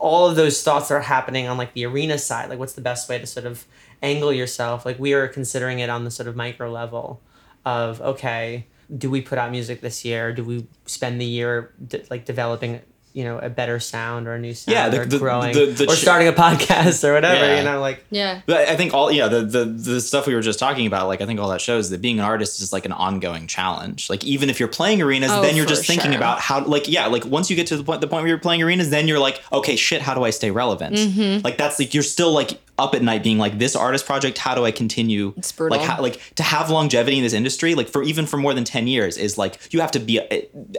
all 0.00 0.26
of 0.28 0.34
those 0.34 0.62
thoughts 0.62 0.90
are 0.90 1.00
happening 1.00 1.46
on 1.46 1.58
like 1.58 1.74
the 1.74 1.84
arena 1.84 2.18
side 2.18 2.48
like 2.48 2.58
what's 2.58 2.72
the 2.72 2.80
best 2.80 3.08
way 3.08 3.18
to 3.18 3.26
sort 3.26 3.46
of 3.46 3.66
angle 4.02 4.32
yourself 4.32 4.86
like 4.86 4.98
we 4.98 5.12
are 5.12 5.28
considering 5.28 5.78
it 5.78 5.90
on 5.90 6.04
the 6.04 6.10
sort 6.10 6.26
of 6.26 6.34
micro 6.34 6.70
level 6.70 7.20
of 7.66 8.00
okay 8.00 8.66
do 8.96 9.10
we 9.10 9.20
put 9.20 9.38
out 9.38 9.50
music 9.50 9.82
this 9.82 10.04
year 10.04 10.32
do 10.32 10.42
we 10.42 10.66
spend 10.86 11.20
the 11.20 11.24
year 11.26 11.72
de- 11.86 12.02
like 12.10 12.24
developing 12.24 12.80
you 13.12 13.24
know 13.24 13.38
a 13.38 13.48
better 13.50 13.80
sound 13.80 14.28
or 14.28 14.34
a 14.34 14.38
new 14.38 14.54
sound 14.54 14.72
Yeah, 14.72 14.88
the- 14.88 15.00
or 15.00 15.04
the- 15.04 15.18
growing 15.18 15.52
the- 15.52 15.66
the 15.66 15.84
or 15.90 15.94
ch- 15.96 15.98
starting 16.02 16.28
a 16.28 16.32
podcast 16.32 17.02
or 17.02 17.12
whatever 17.12 17.44
Yeah. 17.44 17.58
you 17.58 17.64
know 17.64 17.80
like 17.80 18.04
Yeah. 18.10 18.40
But 18.46 18.68
I 18.68 18.76
think 18.76 18.94
all 18.94 19.10
yeah 19.10 19.26
the, 19.28 19.42
the 19.42 19.64
the 19.64 20.00
stuff 20.00 20.26
we 20.26 20.34
were 20.34 20.42
just 20.42 20.58
talking 20.60 20.86
about 20.86 21.08
like 21.08 21.20
I 21.20 21.26
think 21.26 21.40
all 21.40 21.48
that 21.50 21.60
shows 21.60 21.90
that 21.90 22.00
being 22.00 22.18
an 22.20 22.24
artist 22.24 22.60
is 22.60 22.72
like 22.72 22.84
an 22.84 22.92
ongoing 22.92 23.46
challenge. 23.48 24.08
Like 24.10 24.22
even 24.24 24.48
if 24.48 24.60
you're 24.60 24.68
playing 24.68 25.02
arenas, 25.02 25.30
Oh, 25.32 25.42
then 25.42 25.56
you're 25.56 25.64
for 25.64 25.70
just 25.70 25.86
thinking 25.86 26.12
sure. 26.12 26.16
about 26.18 26.40
how 26.40 26.64
like 26.64 26.88
yeah 26.88 27.06
like 27.06 27.24
once 27.24 27.50
you 27.50 27.56
get 27.56 27.66
to 27.68 27.76
the 27.76 27.82
point 27.84 28.00
the 28.00 28.06
point 28.06 28.22
where 28.22 28.28
you're 28.28 28.38
playing 28.38 28.62
arenas, 28.62 28.90
then 28.90 29.08
you're 29.08 29.18
like 29.18 29.42
okay 29.52 29.74
shit 29.76 30.02
how 30.02 30.14
do 30.14 30.22
I 30.22 30.30
stay 30.30 30.50
relevant? 30.50 30.94
Mm-hmm. 30.96 31.40
Like 31.44 31.58
that's 31.58 31.78
like 31.80 31.92
you're 31.94 32.02
still 32.04 32.32
like 32.32 32.60
up 32.80 32.94
at 32.94 33.02
night 33.02 33.22
being 33.22 33.38
like 33.38 33.58
this 33.58 33.76
artist 33.76 34.06
project 34.06 34.38
how 34.38 34.54
do 34.54 34.64
i 34.64 34.70
continue 34.70 35.32
It's 35.36 35.52
brutal. 35.52 35.78
like 35.78 35.86
how, 35.88 36.00
like 36.02 36.34
to 36.36 36.42
have 36.42 36.70
longevity 36.70 37.16
in 37.18 37.22
this 37.22 37.32
industry 37.32 37.74
like 37.74 37.88
for 37.88 38.02
even 38.02 38.26
for 38.26 38.36
more 38.38 38.54
than 38.54 38.64
10 38.64 38.86
years 38.88 39.16
is 39.16 39.36
like 39.38 39.58
you 39.72 39.80
have 39.80 39.90
to 39.92 39.98
be 40.00 40.18
uh, 40.20 40.24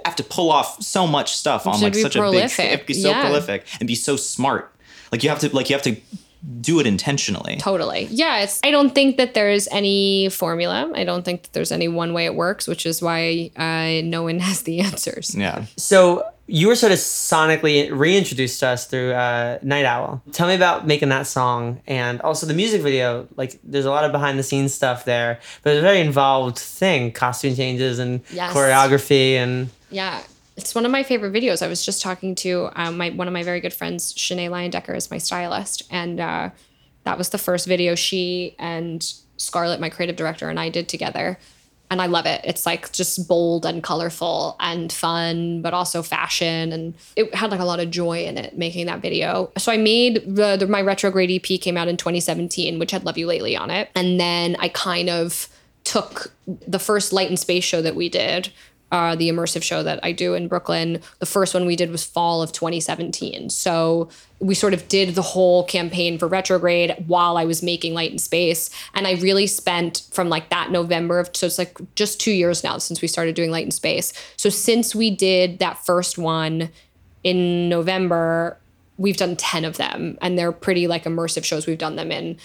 have 0.06 0.16
to 0.18 0.24
pull 0.24 0.52
off 0.52 0.82
so 0.82 1.06
much 1.08 1.34
stuff 1.36 1.68
on 1.68 1.80
like 1.82 1.93
be 1.93 2.02
such 2.02 2.16
a 2.16 2.20
big 2.20 2.22
prolific. 2.22 2.52
scale, 2.52 2.80
be 2.88 2.93
so 2.93 3.10
Yeah. 3.10 3.22
prolific 3.22 3.66
and 3.80 3.88
be 3.88 3.95
so 3.95 4.16
smart 4.18 4.74
like 5.12 5.24
you 5.24 5.30
have 5.30 5.39
to 5.39 5.56
like 5.56 5.70
you 5.70 5.76
have 5.76 5.84
to 5.84 5.95
do 6.60 6.80
it 6.80 6.88
intentionally 6.88 7.56
Totally. 7.58 8.08
Yeah, 8.10 8.39
it's 8.41 8.60
I 8.64 8.72
don't 8.72 8.95
think 8.95 9.18
that 9.18 9.36
there's 9.36 9.68
any 9.68 10.28
formula. 10.30 10.89
I 10.95 11.04
don't 11.04 11.24
think 11.24 11.43
that 11.43 11.54
there's 11.54 11.72
any 11.72 11.88
one 11.88 12.14
way 12.14 12.26
it 12.26 12.34
works, 12.34 12.68
which 12.68 12.88
is 12.88 12.99
why 12.99 13.52
uh, 13.56 14.02
no 14.04 14.24
one 14.24 14.39
has 14.49 14.64
the 14.64 14.80
answers. 14.80 15.36
yeah 15.36 15.66
So 15.78 16.24
you 16.52 16.68
were 16.68 16.76
sort 16.76 16.91
of 16.91 16.97
sonically 16.97 17.89
reintroduced 17.97 18.60
to 18.60 18.68
us 18.68 18.86
through 18.86 19.14
uh, 19.14 19.58
Night 19.62 19.86
Owl. 19.86 20.22
Tell 20.34 20.47
me 20.47 20.56
about 20.56 20.86
making 20.86 21.10
that 21.10 21.26
song 21.26 21.82
and 21.88 22.20
also 22.22 22.45
the 22.45 22.54
music 22.54 22.82
video. 22.82 23.28
Like, 23.38 23.58
there's 23.64 23.86
a 23.86 23.89
lot 23.89 24.04
of 24.04 24.12
behind 24.12 24.38
the 24.38 24.43
scenes 24.43 24.74
stuff 24.74 25.06
there, 25.06 25.39
but 25.64 25.72
it's 25.72 25.80
a 25.80 25.82
very 25.82 26.02
involved 26.02 26.60
thing: 26.60 27.12
costume 27.14 27.56
changes 27.56 27.99
and 27.99 28.22
Yes. 28.32 28.54
choreography 28.54 29.34
and. 29.36 29.70
Yeah. 29.89 30.22
It's 30.58 30.76
one 30.76 30.86
of 30.86 30.91
my 30.91 31.04
favorite 31.04 31.32
videos. 31.34 31.62
I 31.62 31.68
was 31.68 31.84
just 31.86 32.02
talking 32.02 32.36
to 32.36 32.70
um, 32.76 32.97
my 32.97 33.10
one 33.12 33.28
of 33.28 33.34
my 33.34 33.41
very 33.43 33.62
good 33.62 33.74
friends, 33.74 34.14
Shanae 34.14 34.49
Lyon 34.49 34.70
Decker, 34.70 34.93
is 34.93 35.10
my 35.10 35.18
stylist, 35.18 35.84
and 35.89 36.20
uh, 36.20 36.49
that 37.06 37.18
was 37.18 37.30
the 37.30 37.38
first 37.38 37.66
video 37.66 37.95
she 37.95 38.56
and 38.60 39.02
Scarlett, 39.38 39.80
my 39.80 39.89
creative 39.89 40.18
director, 40.18 40.49
and 40.49 40.60
I 40.60 40.68
did 40.70 40.89
together. 40.89 41.39
And 41.92 42.02
I 42.02 42.08
love 42.08 42.26
it. 42.26 42.42
It's 42.46 42.66
like 42.66 42.92
just 42.94 43.28
bold 43.28 43.66
and 43.66 43.84
colorful 43.84 44.56
and 44.62 44.92
fun, 44.92 45.62
but 45.62 45.74
also 45.74 46.02
fashion. 46.02 46.72
And 46.72 46.96
it 47.18 47.36
had 47.36 47.52
like 47.52 47.60
a 47.60 47.66
lot 47.66 47.82
of 47.82 47.92
joy 47.92 48.24
in 48.26 48.38
it 48.38 48.58
making 48.58 48.86
that 48.88 49.02
video. 49.02 49.52
So 49.58 49.74
I 49.74 49.78
made 49.78 50.24
the, 50.26 50.56
the 50.56 50.68
my 50.68 50.82
retrograde 50.82 51.30
EP 51.30 51.60
came 51.60 51.76
out 51.76 51.89
in 51.89 51.98
2017, 51.98 52.80
which 52.80 52.92
had 52.92 53.04
Love 53.04 53.18
You 53.18 53.28
Lately 53.28 53.58
on 53.58 53.70
it. 53.70 53.89
And 53.94 54.20
then 54.20 54.56
I 54.60 54.70
kind 54.70 55.10
of 55.10 55.50
took 55.84 56.32
the 56.48 56.80
first 56.80 57.12
light 57.12 57.28
and 57.28 57.38
space 57.38 57.64
show 57.64 57.82
that 57.82 57.96
we 57.96 58.08
did 58.08 58.52
uh, 58.92 59.16
the 59.16 59.30
immersive 59.30 59.64
show 59.64 59.84
that 59.84 60.00
I 60.04 60.12
do 60.12 60.34
in 60.34 60.48
Brooklyn. 60.48 61.02
The 61.20 61.26
first 61.26 61.54
one 61.54 61.66
we 61.66 61.76
did 61.76 61.92
was 61.92 62.04
fall 62.04 62.42
of 62.42 62.52
2017. 62.52 63.50
So 63.50 64.10
we 64.39 64.54
sort 64.54 64.74
of 64.74 64.88
did 64.88 65.16
the 65.16 65.22
whole 65.22 65.64
campaign 65.64 66.18
for 66.18 66.28
retrograde 66.28 66.96
while 67.08 67.38
I 67.38 67.46
was 67.46 67.64
making 67.64 67.94
Light 67.94 68.12
and 68.12 68.20
Space. 68.20 68.70
And 68.94 69.08
I 69.08 69.14
really 69.14 69.48
spent 69.48 70.08
from 70.12 70.30
like 70.30 70.50
that 70.50 70.72
November 70.72 71.20
of, 71.20 71.36
so 71.36 71.46
it's 71.46 71.58
like 71.58 71.78
just 71.96 72.20
two 72.20 72.32
years 72.32 72.64
now 72.64 72.78
since 72.80 73.02
we 73.02 73.08
started 73.08 73.36
doing 73.36 73.52
Light 73.52 73.64
and 73.64 73.74
Space. 73.74 74.14
So 74.36 74.50
since 74.50 74.94
we 74.94 75.10
did 75.10 75.60
that 75.60 75.86
first 75.86 76.18
one 76.18 76.70
in 77.24 77.70
November, 77.70 78.58
we've 78.98 79.18
done 79.18 79.36
10 79.36 79.64
of 79.64 79.78
them 79.78 80.18
and 80.22 80.38
they're 80.38 80.52
pretty 80.52 80.88
like 80.88 81.06
immersive 81.06 81.46
shows. 81.46 81.66
We've 81.66 81.78
done 81.78 81.96
them 81.96 82.12
in 82.12 82.38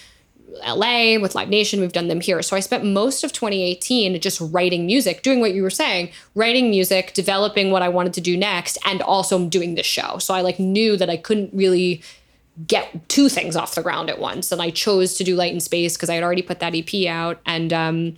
LA 0.67 1.19
with 1.19 1.35
Live 1.35 1.49
Nation. 1.49 1.81
We've 1.81 1.93
done 1.93 2.09
them 2.09 2.21
here. 2.21 2.43
So 2.43 2.57
I 2.57 2.61
spent 2.61 2.85
most 2.85 3.25
of 3.25 3.33
2018 3.33 4.21
just 4.21 4.41
writing 4.41 4.87
music, 4.87 5.23
doing 5.23 5.41
what 5.41 5.53
you 5.53 5.63
were 5.63 5.71
saying, 5.71 6.11
writing 6.35 6.71
music, 6.71 7.13
developing 7.15 7.71
what 7.71 7.83
I 7.83 7.89
wanted 7.89 8.15
to 8.15 8.21
do 8.21 8.37
next, 8.37 8.79
and 8.85 9.03
also 9.03 9.47
doing 9.47 9.75
this 9.75 9.87
show. 9.87 10.19
So 10.19 10.35
I 10.35 10.41
like 10.41 10.59
knew 10.59 10.97
that 10.97 11.11
I 11.11 11.17
couldn't 11.17 11.53
really 11.53 12.03
get 12.67 13.09
two 13.09 13.29
things 13.29 13.55
off 13.55 13.75
the 13.75 13.83
ground 13.83 14.09
at 14.09 14.19
once. 14.19 14.51
And 14.51 14.63
I 14.63 14.71
chose 14.71 15.15
to 15.15 15.25
do 15.25 15.37
Light 15.37 15.53
and 15.53 15.63
Space 15.63 15.97
because 15.97 16.09
I 16.09 16.15
had 16.15 16.25
already 16.25 16.43
put 16.43 16.61
that 16.61 16.75
EP 16.75 17.07
out. 17.07 17.41
And 17.45 17.73
um, 17.73 18.17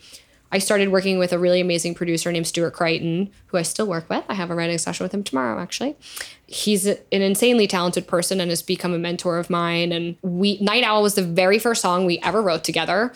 I 0.51 0.59
started 0.59 0.88
working 0.88 1.18
with 1.18 1.32
a 1.32 1.38
really 1.38 1.61
amazing 1.61 1.94
producer 1.94 2.32
named 2.32 2.46
Stuart 2.46 2.72
Crichton, 2.72 3.30
who 3.46 3.59
I 3.59 3.62
still 3.62 3.86
work 3.86 4.09
with. 4.09 4.24
I 4.28 4.34
have 4.34 4.51
a 4.51 4.55
writing 4.55 4.78
session 4.78 5.05
with 5.05 5.12
him 5.12 5.22
tomorrow, 5.22 5.61
actually. 5.61 5.96
He's 6.46 6.86
an 6.86 6.99
insanely 7.11 7.66
talented 7.66 8.07
person 8.07 8.40
and 8.40 8.51
has 8.51 8.62
become 8.62 8.94
a 8.94 8.99
mentor 8.99 9.38
of 9.38 9.51
mine. 9.51 9.92
And 9.92 10.16
we 10.22 10.59
Night 10.61 10.84
Owl 10.84 11.03
was 11.03 11.14
the 11.14 11.22
very 11.22 11.59
first 11.59 11.82
song 11.82 12.07
we 12.07 12.18
ever 12.20 12.40
wrote 12.40 12.64
together. 12.64 13.12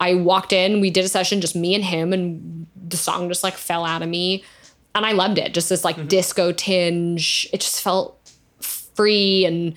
I 0.00 0.14
walked 0.14 0.52
in, 0.52 0.80
we 0.80 0.90
did 0.90 1.04
a 1.04 1.08
session, 1.08 1.40
just 1.40 1.56
me 1.56 1.74
and 1.74 1.84
him, 1.84 2.12
and 2.12 2.66
the 2.88 2.96
song 2.96 3.28
just 3.28 3.44
like 3.44 3.54
fell 3.54 3.84
out 3.84 4.02
of 4.02 4.08
me. 4.08 4.44
And 4.94 5.06
I 5.06 5.12
loved 5.12 5.38
it. 5.38 5.54
Just 5.54 5.70
this 5.70 5.84
like 5.84 5.96
mm-hmm. 5.96 6.08
disco 6.08 6.52
tinge. 6.52 7.48
It 7.52 7.60
just 7.60 7.80
felt 7.80 8.18
free 8.60 9.44
and 9.44 9.74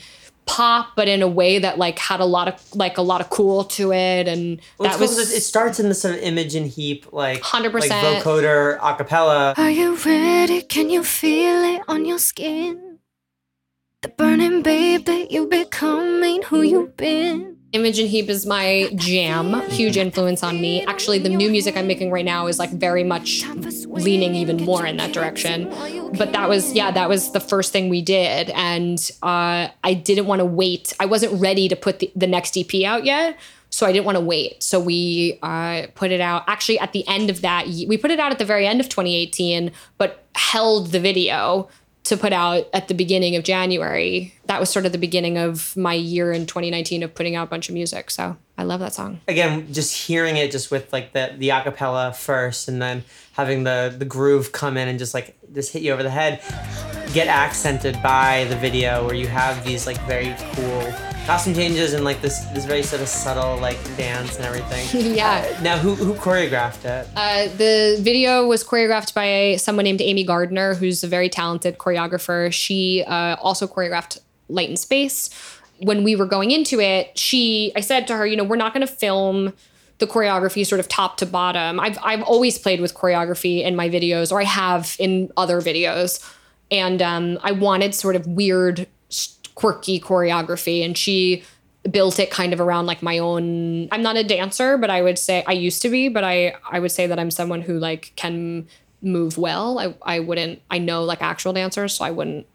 pop, 0.48 0.96
but 0.96 1.08
in 1.08 1.22
a 1.22 1.28
way 1.28 1.60
that 1.60 1.78
like 1.78 2.00
had 2.00 2.20
a 2.20 2.26
lot 2.26 2.48
of 2.48 2.76
like 2.76 2.98
a 2.98 3.02
lot 3.02 3.22
of 3.22 3.30
cool 3.30 3.66
to 3.66 3.92
it. 3.92 4.28
And 4.28 4.60
Well, 4.78 4.90
that 4.90 5.02
it's 5.02 5.14
cool 5.14 5.22
it 5.22 5.42
starts 5.42 5.80
in 5.80 5.90
this 5.90 6.02
sort 6.02 6.16
of 6.16 6.22
Imogen 6.22 6.66
Heap, 6.66 7.12
like 7.14 7.42
100%. 7.42 7.74
like 7.74 7.92
vocoder 7.92 8.80
acapella. 8.80 9.58
Are 9.58 9.70
you 9.70 9.96
ready? 9.96 10.62
Can 10.62 10.90
you 10.90 11.04
feel 11.04 11.64
it 11.76 11.82
on 11.88 12.06
your 12.06 12.20
skin? 12.20 13.00
The 14.02 14.10
burning 14.10 14.62
babe 14.62 15.06
that 15.06 15.32
you 15.32 15.48
becoming 15.48 16.44
who 16.44 16.62
you've 16.62 16.96
been. 16.96 17.57
Imogen 17.74 18.08
Heap 18.08 18.30
is 18.30 18.46
my 18.46 18.90
jam, 18.96 19.60
huge 19.70 19.98
influence 19.98 20.42
on 20.42 20.62
me. 20.62 20.86
Actually, 20.86 21.20
the 21.20 21.30
new 21.30 21.52
music 21.52 21.76
I'm 21.76 21.86
making 21.86 22.12
right 22.12 22.24
now 22.24 22.48
is 22.48 22.60
like 22.60 22.72
very 22.72 23.04
much 23.04 23.46
leaning 23.88 24.36
even 24.36 24.64
more 24.64 24.86
in 24.86 24.96
that 24.98 25.14
direction. 25.14 25.70
But 26.18 26.32
that 26.32 26.48
was, 26.48 26.72
yeah, 26.72 26.92
that 26.92 27.10
was 27.10 27.34
the 27.34 27.42
first 27.42 27.74
thing 27.74 27.90
we 27.90 28.02
did. 28.02 28.52
And 28.52 28.98
uh, 29.22 29.68
I 29.84 29.94
didn't 29.94 30.28
want 30.28 30.40
to 30.40 30.46
wait. 30.46 30.94
I 31.02 31.08
wasn't 31.08 31.42
ready 31.42 31.68
to 31.68 31.76
put 31.76 32.00
the, 32.00 32.10
the 32.16 32.28
next 32.28 32.58
EP 32.58 32.84
out 32.86 33.04
yet. 33.04 33.38
So 33.70 33.86
I 33.86 33.92
didn't 33.92 34.06
want 34.06 34.18
to 34.18 34.24
wait. 34.24 34.64
So 34.64 34.80
we 34.80 35.38
uh, 35.44 35.88
put 35.94 36.12
it 36.12 36.22
out 36.22 36.46
actually 36.48 36.80
at 36.80 36.94
the 36.94 37.06
end 37.06 37.30
of 37.30 37.42
that. 37.42 37.68
We 37.68 37.98
put 37.98 38.12
it 38.12 38.20
out 38.20 38.32
at 38.32 38.40
the 38.40 38.46
very 38.46 38.66
end 38.66 38.80
of 38.80 38.88
2018, 38.88 39.74
but 39.98 40.24
held 40.36 40.94
the 40.94 41.02
video 41.02 41.68
to 42.06 42.16
put 42.16 42.32
out 42.32 42.70
at 42.72 42.88
the 42.88 42.94
beginning 42.94 43.36
of 43.36 43.44
January. 43.44 44.34
That 44.48 44.60
was 44.60 44.70
sort 44.70 44.86
of 44.86 44.92
the 44.92 44.98
beginning 44.98 45.38
of 45.38 45.76
my 45.78 45.94
year 45.94 46.32
in 46.32 46.46
2019 46.46 47.04
of 47.04 47.14
putting 47.14 47.36
out 47.36 47.48
a 47.48 47.50
bunch 47.50 47.70
of 47.70 47.74
music. 47.74 48.10
So 48.10 48.38
I 48.58 48.64
love 48.64 48.80
that 48.80 48.94
song. 48.94 49.22
Again, 49.28 49.72
just 49.72 50.08
hearing 50.08 50.38
it 50.38 50.52
just 50.52 50.72
with 50.72 50.92
like 50.92 51.14
the 51.14 51.34
the 51.38 51.50
acapella 51.50 52.16
first, 52.16 52.68
and 52.68 52.82
then 52.82 53.04
having 53.34 53.64
the 53.64 53.94
the 53.98 54.06
groove 54.06 54.52
come 54.52 54.78
in 54.78 54.88
and 54.88 54.98
just 54.98 55.14
like 55.14 55.38
just 55.54 55.72
hit 55.74 55.82
you 55.84 55.94
over 55.94 56.04
the 56.04 56.10
head. 56.10 56.42
Get 57.14 57.28
accented 57.28 58.02
by 58.04 58.46
the 58.50 58.56
video 58.56 59.06
where 59.06 59.16
you 59.16 59.28
have 59.28 59.64
these 59.64 59.86
like 59.88 60.00
very 60.08 60.36
cool 60.54 60.94
costume 61.28 61.54
changes 61.54 61.94
and 61.94 62.06
like 62.06 62.22
this 62.22 62.40
this 62.54 62.64
very 62.64 62.82
sort 62.82 63.02
of 63.02 63.08
subtle 63.10 63.58
like 63.58 63.78
dance 63.98 64.38
and 64.38 64.46
everything. 64.46 64.88
Yeah. 65.18 65.46
Uh, 65.58 65.62
now, 65.62 65.78
who 65.78 65.96
who 65.96 66.14
choreographed 66.14 66.86
it? 66.86 67.08
Uh, 67.16 67.48
the 67.58 67.98
video 68.02 68.48
was 68.48 68.64
choreographed 68.64 69.14
by 69.14 69.56
someone 69.58 69.84
named 69.84 70.02
Amy 70.02 70.24
Gardner, 70.24 70.76
who's 70.76 71.04
a 71.04 71.08
very 71.08 71.30
talented 71.30 71.78
choreographer. 71.78 72.52
She 72.52 73.04
uh, 73.06 73.36
also 73.42 73.68
choreographed 73.68 74.20
Light 74.50 74.70
and 74.70 74.80
Space. 74.80 75.30
When 75.80 76.04
we 76.04 76.16
were 76.16 76.26
going 76.26 76.52
into 76.52 76.80
it, 76.80 77.18
she, 77.18 77.72
I 77.76 77.82
said 77.82 78.08
to 78.08 78.16
her, 78.16 78.26
you 78.26 78.36
know, 78.36 78.44
we're 78.44 78.56
not 78.56 78.74
going 78.74 78.86
to 78.86 78.92
film 78.92 79.54
the 80.00 80.08
choreography 80.08 80.66
sort 80.66 80.80
of 80.80 80.88
top 80.88 81.18
to 81.18 81.26
bottom. 81.26 81.80
I've 81.80 81.98
I've 82.04 82.22
always 82.24 82.58
played 82.58 82.82
with 82.82 82.94
choreography 82.94 83.64
in 83.64 83.76
my 83.76 83.90
videos, 83.90 84.32
or 84.32 84.40
I 84.40 84.44
have 84.44 84.96
in 85.00 85.32
other 85.38 85.62
videos, 85.62 86.24
and 86.70 87.02
um, 87.02 87.40
I 87.42 87.52
wanted 87.52 87.96
sort 87.96 88.16
of 88.16 88.28
weird, 88.28 88.88
quirky 89.56 90.00
choreography, 90.00 90.86
and 90.86 90.98
she 90.98 91.44
built 91.90 92.20
it 92.20 92.30
kind 92.30 92.54
of 92.54 92.60
around 92.60 92.86
like 92.86 93.02
my 93.02 93.18
own 93.18 93.88
I'm 93.92 94.04
not 94.04 94.18
a 94.18 94.24
dancer, 94.24 94.78
but 94.78 94.90
I 94.90 95.02
would 95.02 95.18
say 95.18 95.44
I 95.48 95.54
used 95.54 95.82
to 95.84 95.90
be, 95.90 96.10
but 96.10 96.24
I 96.24 96.56
I 96.70 96.80
would 96.80 96.92
say 96.92 97.08
that 97.08 97.20
I'm 97.20 97.32
someone 97.32 97.62
who 97.62 97.80
like 97.80 98.14
can 98.16 98.68
move 99.02 99.38
well. 99.38 99.80
I 99.80 99.96
I 100.02 100.20
wouldn't 100.20 100.62
I 100.70 100.78
know 100.78 101.04
like 101.04 101.22
actual 101.22 101.54
dancers, 101.54 101.94
so 101.94 102.06
I 102.06 102.12
wouldn't 102.12 102.46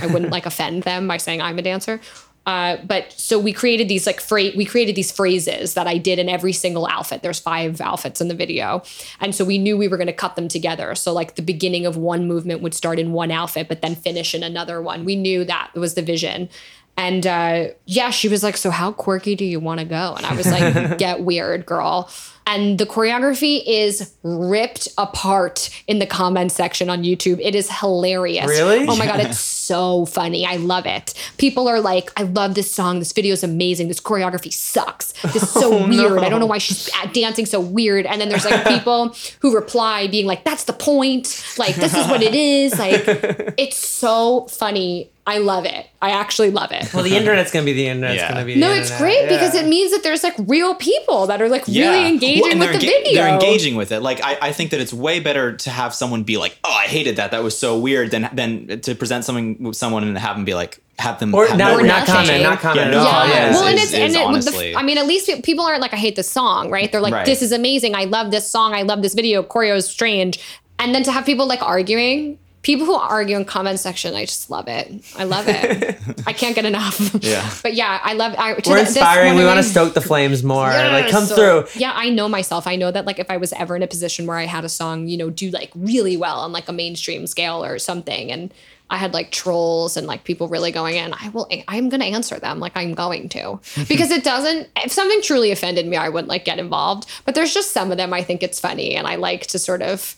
I 0.00 0.06
wouldn't 0.06 0.32
like 0.32 0.46
offend 0.46 0.84
them 0.84 1.06
by 1.08 1.16
saying 1.16 1.42
I'm 1.42 1.58
a 1.58 1.62
dancer. 1.62 2.00
Uh, 2.44 2.76
but 2.84 3.12
so 3.12 3.38
we 3.38 3.52
created 3.52 3.88
these 3.88 4.04
like 4.06 4.20
fra- 4.20 4.50
we 4.56 4.64
created 4.64 4.96
these 4.96 5.12
phrases 5.12 5.74
that 5.74 5.86
I 5.86 5.96
did 5.96 6.18
in 6.18 6.28
every 6.28 6.52
single 6.52 6.86
outfit. 6.86 7.22
There's 7.22 7.38
five 7.38 7.80
outfits 7.80 8.20
in 8.20 8.28
the 8.28 8.34
video, 8.34 8.82
and 9.20 9.32
so 9.32 9.44
we 9.44 9.58
knew 9.58 9.78
we 9.78 9.86
were 9.86 9.96
going 9.96 10.08
to 10.08 10.12
cut 10.12 10.34
them 10.34 10.48
together. 10.48 10.94
So 10.96 11.12
like 11.12 11.36
the 11.36 11.42
beginning 11.42 11.86
of 11.86 11.96
one 11.96 12.26
movement 12.26 12.60
would 12.60 12.74
start 12.74 12.98
in 12.98 13.12
one 13.12 13.30
outfit, 13.30 13.68
but 13.68 13.80
then 13.80 13.94
finish 13.94 14.34
in 14.34 14.42
another 14.42 14.82
one. 14.82 15.04
We 15.04 15.14
knew 15.14 15.44
that 15.44 15.72
was 15.74 15.94
the 15.94 16.02
vision. 16.02 16.48
And 16.96 17.26
uh, 17.26 17.68
yeah, 17.86 18.10
she 18.10 18.28
was 18.28 18.42
like, 18.42 18.56
"So 18.56 18.70
how 18.70 18.92
quirky 18.92 19.34
do 19.34 19.44
you 19.44 19.60
want 19.60 19.80
to 19.80 19.86
go?" 19.86 20.14
And 20.16 20.26
I 20.26 20.34
was 20.34 20.46
like, 20.46 20.98
"Get 20.98 21.20
weird, 21.20 21.64
girl." 21.64 22.10
And 22.44 22.76
the 22.78 22.86
choreography 22.86 23.62
is 23.64 24.12
ripped 24.24 24.88
apart 24.98 25.70
in 25.86 26.00
the 26.00 26.06
comment 26.06 26.50
section 26.50 26.90
on 26.90 27.02
YouTube. 27.04 27.38
It 27.40 27.54
is 27.54 27.70
hilarious. 27.70 28.46
Really? 28.46 28.86
Oh 28.86 28.96
my 28.96 29.06
god, 29.06 29.20
it's 29.20 29.38
so 29.62 30.06
funny. 30.06 30.44
I 30.46 30.56
love 30.56 30.86
it. 30.86 31.14
People 31.38 31.68
are 31.68 31.80
like, 31.80 32.10
"I 32.18 32.24
love 32.24 32.54
this 32.54 32.70
song. 32.70 32.98
This 32.98 33.12
video 33.12 33.32
is 33.32 33.44
amazing. 33.44 33.88
This 33.88 34.00
choreography 34.00 34.52
sucks. 34.52 35.12
This 35.22 35.42
is 35.42 35.50
so 35.50 35.72
Oh, 35.78 35.88
weird. 35.88 36.16
no. 36.16 36.22
I 36.22 36.28
don't 36.28 36.40
know 36.40 36.46
why 36.46 36.58
she's 36.58 36.90
dancing 37.12 37.46
so 37.46 37.60
weird." 37.60 38.06
And 38.06 38.20
then 38.20 38.28
there's 38.28 38.44
like 38.44 38.66
people 38.66 39.14
who 39.40 39.54
reply 39.54 40.06
being 40.08 40.26
like, 40.26 40.44
"That's 40.44 40.64
the 40.64 40.72
point. 40.72 41.44
Like 41.58 41.74
this 41.76 41.94
is 41.94 42.06
what 42.08 42.22
it 42.22 42.34
is. 42.34 42.78
Like 42.78 43.04
it's 43.58 43.76
so 43.78 44.46
funny." 44.48 45.08
I 45.24 45.38
love 45.38 45.66
it. 45.66 45.86
I 46.00 46.10
actually 46.10 46.50
love 46.50 46.72
it. 46.72 46.92
Well, 46.92 47.04
the 47.04 47.14
internet's 47.16 47.52
gonna 47.52 47.64
be 47.64 47.72
the 47.74 47.86
internet's 47.86 48.16
Yeah. 48.16 48.32
gonna 48.32 48.44
be. 48.44 48.54
The 48.54 48.60
No, 48.60 48.72
it's 48.72 48.90
internet. 48.90 48.98
great 49.20 49.28
because 49.28 49.54
it 49.54 49.68
means 49.68 49.92
that 49.92 50.02
there's 50.02 50.24
like 50.24 50.34
real 50.48 50.74
people 50.74 51.28
that 51.28 51.40
are 51.40 51.48
like 51.48 51.64
really 51.68 52.08
engaging 52.08 52.42
Well, 52.42 52.50
with 52.58 52.58
they're 52.58 52.72
the 52.72 52.78
enga- 52.78 53.04
video. 53.04 53.22
They're 53.22 53.32
engaging 53.34 53.76
with 53.76 53.92
it. 53.92 54.00
Like 54.00 54.20
I, 54.20 54.36
I 54.42 54.52
think 54.52 54.72
that 54.72 54.80
it's 54.80 54.92
way 54.92 55.20
better 55.20 55.56
to 55.58 55.70
have 55.70 55.94
someone 55.94 56.24
be 56.24 56.38
like, 56.38 56.58
"Oh, 56.64 56.72
I 56.72 56.86
hated 56.88 57.14
that. 57.16 57.30
That 57.30 57.44
was 57.44 57.56
so 57.56 57.78
weird," 57.78 58.10
than 58.10 58.28
than 58.32 58.80
to 58.80 58.96
present 58.96 59.24
something 59.24 59.51
with 59.60 59.76
someone 59.76 60.04
and 60.04 60.16
have 60.18 60.36
them 60.36 60.44
be 60.44 60.54
like, 60.54 60.78
have 60.98 61.18
them 61.18 61.34
Or 61.34 61.46
have 61.46 61.56
not, 61.58 61.72
no 61.72 61.78
Or 61.80 61.86
not 61.86 62.06
comment, 62.06 62.42
not 62.42 62.60
comment. 62.60 62.86
Yeah, 62.86 62.90
no 62.90 63.00
at 63.00 63.04
yeah. 63.04 63.10
comment 63.12 63.34
Yeah. 63.34 63.50
is- 63.50 63.56
well, 63.56 63.66
and 63.66 63.76
is- 63.78 63.82
it's 63.84 63.94
and 63.94 64.14
it, 64.14 64.20
honestly- 64.22 64.72
the, 64.72 64.78
I 64.78 64.82
mean, 64.82 64.98
at 64.98 65.06
least 65.06 65.30
people 65.42 65.64
aren't 65.64 65.80
like, 65.80 65.92
I 65.92 65.96
hate 65.96 66.16
this 66.16 66.30
song, 66.30 66.70
right? 66.70 66.90
They're 66.92 67.00
like, 67.00 67.14
Right. 67.14 67.26
this 67.26 67.42
is 67.42 67.50
amazing. 67.52 67.94
I 67.94 68.04
love 68.04 68.30
this 68.30 68.48
song. 68.48 68.74
I 68.74 68.82
love 68.82 69.02
this 69.02 69.14
video. 69.14 69.42
Choreo 69.42 69.76
is 69.76 69.86
strange. 69.86 70.38
And 70.78 70.94
then 70.94 71.02
to 71.04 71.12
have 71.12 71.24
people 71.24 71.46
like 71.46 71.62
arguing, 71.62 72.38
people 72.62 72.86
who 72.86 72.94
argue 72.94 73.36
in 73.36 73.44
comment 73.44 73.80
section, 73.80 74.14
I 74.14 74.24
just 74.26 74.48
love 74.50 74.68
it. 74.68 75.02
I 75.16 75.24
love 75.24 75.46
it. 75.48 75.98
I 76.26 76.32
can't 76.32 76.54
get 76.54 76.64
enough. 76.64 77.00
Yeah. 77.22 77.48
But 77.62 77.74
yeah, 77.74 77.98
I 78.02 78.12
love. 78.14 78.34
I, 78.38 78.52
We're 78.52 78.60
the- 78.60 78.70
this 78.74 78.88
inspiring. 78.96 79.34
We 79.36 79.44
want 79.44 79.56
to 79.58 79.64
stoke 79.64 79.94
the 79.94 80.00
flames 80.00 80.44
more. 80.44 80.66
like, 80.68 81.08
come 81.10 81.24
so- 81.24 81.34
through. 81.34 81.80
Yeah, 81.80 81.92
I 81.94 82.10
know 82.10 82.28
myself. 82.28 82.66
I 82.68 82.76
know 82.76 82.90
that 82.92 83.06
like 83.06 83.18
if 83.18 83.30
I 83.30 83.38
was 83.38 83.52
ever 83.54 83.74
in 83.74 83.82
a 83.82 83.88
position 83.88 84.26
where 84.26 84.36
I 84.38 84.46
had 84.46 84.64
a 84.64 84.68
song, 84.68 85.08
you 85.08 85.16
know, 85.16 85.30
do 85.30 85.50
like 85.50 85.70
really 85.74 86.16
well 86.16 86.38
on 86.40 86.52
like 86.52 86.68
a 86.68 86.72
mainstream 86.72 87.26
scale 87.26 87.64
or 87.64 87.78
something, 87.80 88.30
and 88.30 88.52
I 88.92 88.96
had 88.96 89.14
like 89.14 89.30
trolls 89.32 89.96
and 89.96 90.06
like 90.06 90.24
people 90.24 90.48
really 90.48 90.70
going 90.70 90.96
in, 90.96 91.14
I 91.14 91.30
will. 91.30 91.48
I'm 91.66 91.88
gonna 91.88 92.04
answer 92.04 92.38
them. 92.38 92.60
Like 92.60 92.72
I'm 92.76 92.92
going 92.92 93.30
to 93.30 93.58
because 93.88 94.10
it 94.10 94.22
doesn't. 94.22 94.68
If 94.76 94.92
something 94.92 95.22
truly 95.22 95.50
offended 95.50 95.86
me, 95.86 95.96
I 95.96 96.10
wouldn't 96.10 96.28
like 96.28 96.44
get 96.44 96.58
involved. 96.58 97.08
But 97.24 97.34
there's 97.34 97.54
just 97.54 97.72
some 97.72 97.90
of 97.90 97.96
them 97.96 98.12
I 98.12 98.22
think 98.22 98.42
it's 98.42 98.60
funny, 98.60 98.94
and 98.94 99.06
I 99.06 99.16
like 99.16 99.46
to 99.48 99.58
sort 99.58 99.82
of. 99.82 100.14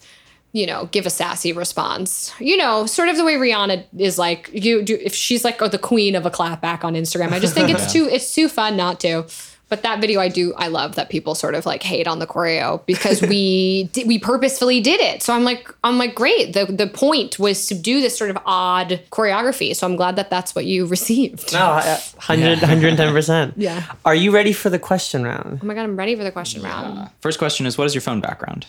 You 0.52 0.68
know, 0.68 0.88
give 0.92 1.04
a 1.04 1.10
sassy 1.10 1.52
response. 1.52 2.32
You 2.38 2.56
know, 2.56 2.86
sort 2.86 3.08
of 3.08 3.16
the 3.16 3.24
way 3.24 3.34
Rihanna 3.34 3.86
is 3.98 4.18
like 4.18 4.50
you 4.52 4.82
do. 4.82 4.96
If 5.02 5.12
she's 5.12 5.42
like 5.44 5.60
oh, 5.60 5.66
the 5.66 5.80
queen 5.80 6.14
of 6.14 6.26
a 6.26 6.30
clapback 6.30 6.84
on 6.84 6.94
Instagram, 6.94 7.32
I 7.32 7.40
just 7.40 7.54
think 7.54 7.70
it's 7.70 7.92
too 7.92 8.08
it's 8.08 8.32
too 8.32 8.48
fun 8.48 8.76
not 8.76 9.00
to. 9.00 9.26
But 9.70 9.82
that 9.82 10.00
video, 10.00 10.20
I 10.20 10.28
do, 10.28 10.52
I 10.56 10.68
love 10.68 10.94
that 10.96 11.08
people 11.08 11.34
sort 11.34 11.54
of 11.54 11.64
like 11.66 11.82
hate 11.82 12.06
on 12.06 12.18
the 12.18 12.26
choreo 12.26 12.84
because 12.86 13.22
we 13.22 13.84
di- 13.92 14.04
we 14.04 14.18
purposefully 14.18 14.80
did 14.80 15.00
it. 15.00 15.22
So 15.22 15.32
I'm 15.34 15.42
like, 15.42 15.68
I'm 15.82 15.96
like, 15.98 16.14
great. 16.14 16.52
The 16.52 16.66
the 16.66 16.86
point 16.86 17.38
was 17.38 17.66
to 17.68 17.74
do 17.74 18.00
this 18.00 18.16
sort 18.16 18.30
of 18.30 18.38
odd 18.44 19.00
choreography. 19.10 19.74
So 19.74 19.86
I'm 19.86 19.96
glad 19.96 20.16
that 20.16 20.28
that's 20.30 20.54
what 20.54 20.66
you 20.66 20.84
received. 20.96 21.52
No, 21.52 21.58
uh, 21.60 21.98
100, 22.26 22.58
110%. 22.58 23.54
Yeah. 23.56 23.82
Are 24.04 24.14
you 24.14 24.30
ready 24.32 24.52
for 24.52 24.68
the 24.70 24.78
question 24.78 25.24
round? 25.24 25.60
Oh 25.62 25.66
my 25.66 25.74
god, 25.74 25.82
I'm 25.84 25.96
ready 25.96 26.14
for 26.14 26.24
the 26.24 26.32
question 26.32 26.62
round. 26.62 27.10
First 27.20 27.38
question 27.38 27.64
is, 27.66 27.78
what 27.78 27.86
is 27.86 27.94
your 27.94 28.02
phone 28.02 28.20
background? 28.20 28.66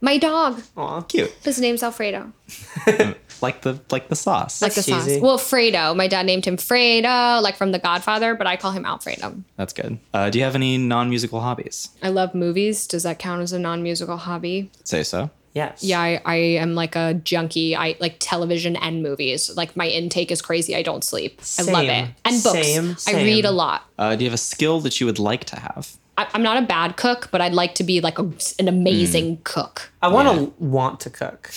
My 0.00 0.16
dog, 0.16 0.62
Aw. 0.76 1.00
Cute, 1.02 1.30
his 1.42 1.60
name's 1.60 1.82
Alfredo, 1.82 2.32
like 3.42 3.62
the 3.62 3.80
like 3.90 4.08
the 4.08 4.16
sauce. 4.16 4.62
like 4.62 4.74
the 4.74 4.82
That's 4.82 5.06
sauce. 5.06 5.20
Well, 5.20 5.38
Fredo. 5.38 5.94
My 5.96 6.08
dad 6.08 6.26
named 6.26 6.44
him 6.44 6.56
Fredo, 6.56 7.42
like 7.42 7.56
from 7.56 7.72
The 7.72 7.78
Godfather, 7.78 8.34
but 8.34 8.46
I 8.46 8.56
call 8.56 8.72
him 8.72 8.84
Alfredo. 8.84 9.42
That's 9.56 9.72
good. 9.72 9.98
Uh, 10.12 10.30
do 10.30 10.38
you 10.38 10.44
have 10.44 10.54
any 10.54 10.78
non-musical 10.78 11.40
hobbies? 11.40 11.90
I 12.02 12.08
love 12.08 12.34
movies. 12.34 12.86
Does 12.86 13.02
that 13.02 13.18
count 13.18 13.42
as 13.42 13.52
a 13.52 13.58
non-musical 13.58 14.16
hobby? 14.16 14.70
Say 14.84 15.02
so. 15.02 15.30
Yes. 15.54 15.82
Yeah, 15.82 16.00
I, 16.00 16.20
I 16.24 16.36
am 16.36 16.74
like 16.74 16.94
a 16.94 17.14
junkie. 17.14 17.74
I 17.74 17.96
like 18.00 18.16
television 18.20 18.76
and 18.76 19.02
movies. 19.02 19.50
Like 19.56 19.76
my 19.76 19.88
intake 19.88 20.30
is 20.30 20.40
crazy. 20.40 20.76
I 20.76 20.82
don't 20.82 21.02
sleep. 21.02 21.40
I 21.58 21.62
love 21.62 21.84
it. 21.84 22.10
And 22.24 22.42
books. 22.42 22.66
Same, 22.66 22.96
I 23.08 23.22
read 23.22 23.44
a 23.44 23.50
lot. 23.50 23.84
Uh, 23.98 24.14
do 24.14 24.24
you 24.24 24.30
have 24.30 24.34
a 24.34 24.38
skill 24.38 24.80
that 24.80 25.00
you 25.00 25.06
would 25.06 25.18
like 25.18 25.46
to 25.46 25.58
have? 25.58 25.96
I, 26.16 26.28
I'm 26.34 26.42
not 26.42 26.62
a 26.62 26.66
bad 26.66 26.96
cook, 26.96 27.28
but 27.30 27.40
I'd 27.40 27.54
like 27.54 27.74
to 27.76 27.84
be 27.84 28.00
like 28.00 28.18
a, 28.18 28.30
an 28.58 28.68
amazing 28.68 29.40
cook. 29.44 29.90
I 30.02 30.08
want 30.08 30.28
to 30.28 30.52
want 30.62 31.00
to 31.00 31.10
cook. 31.10 31.50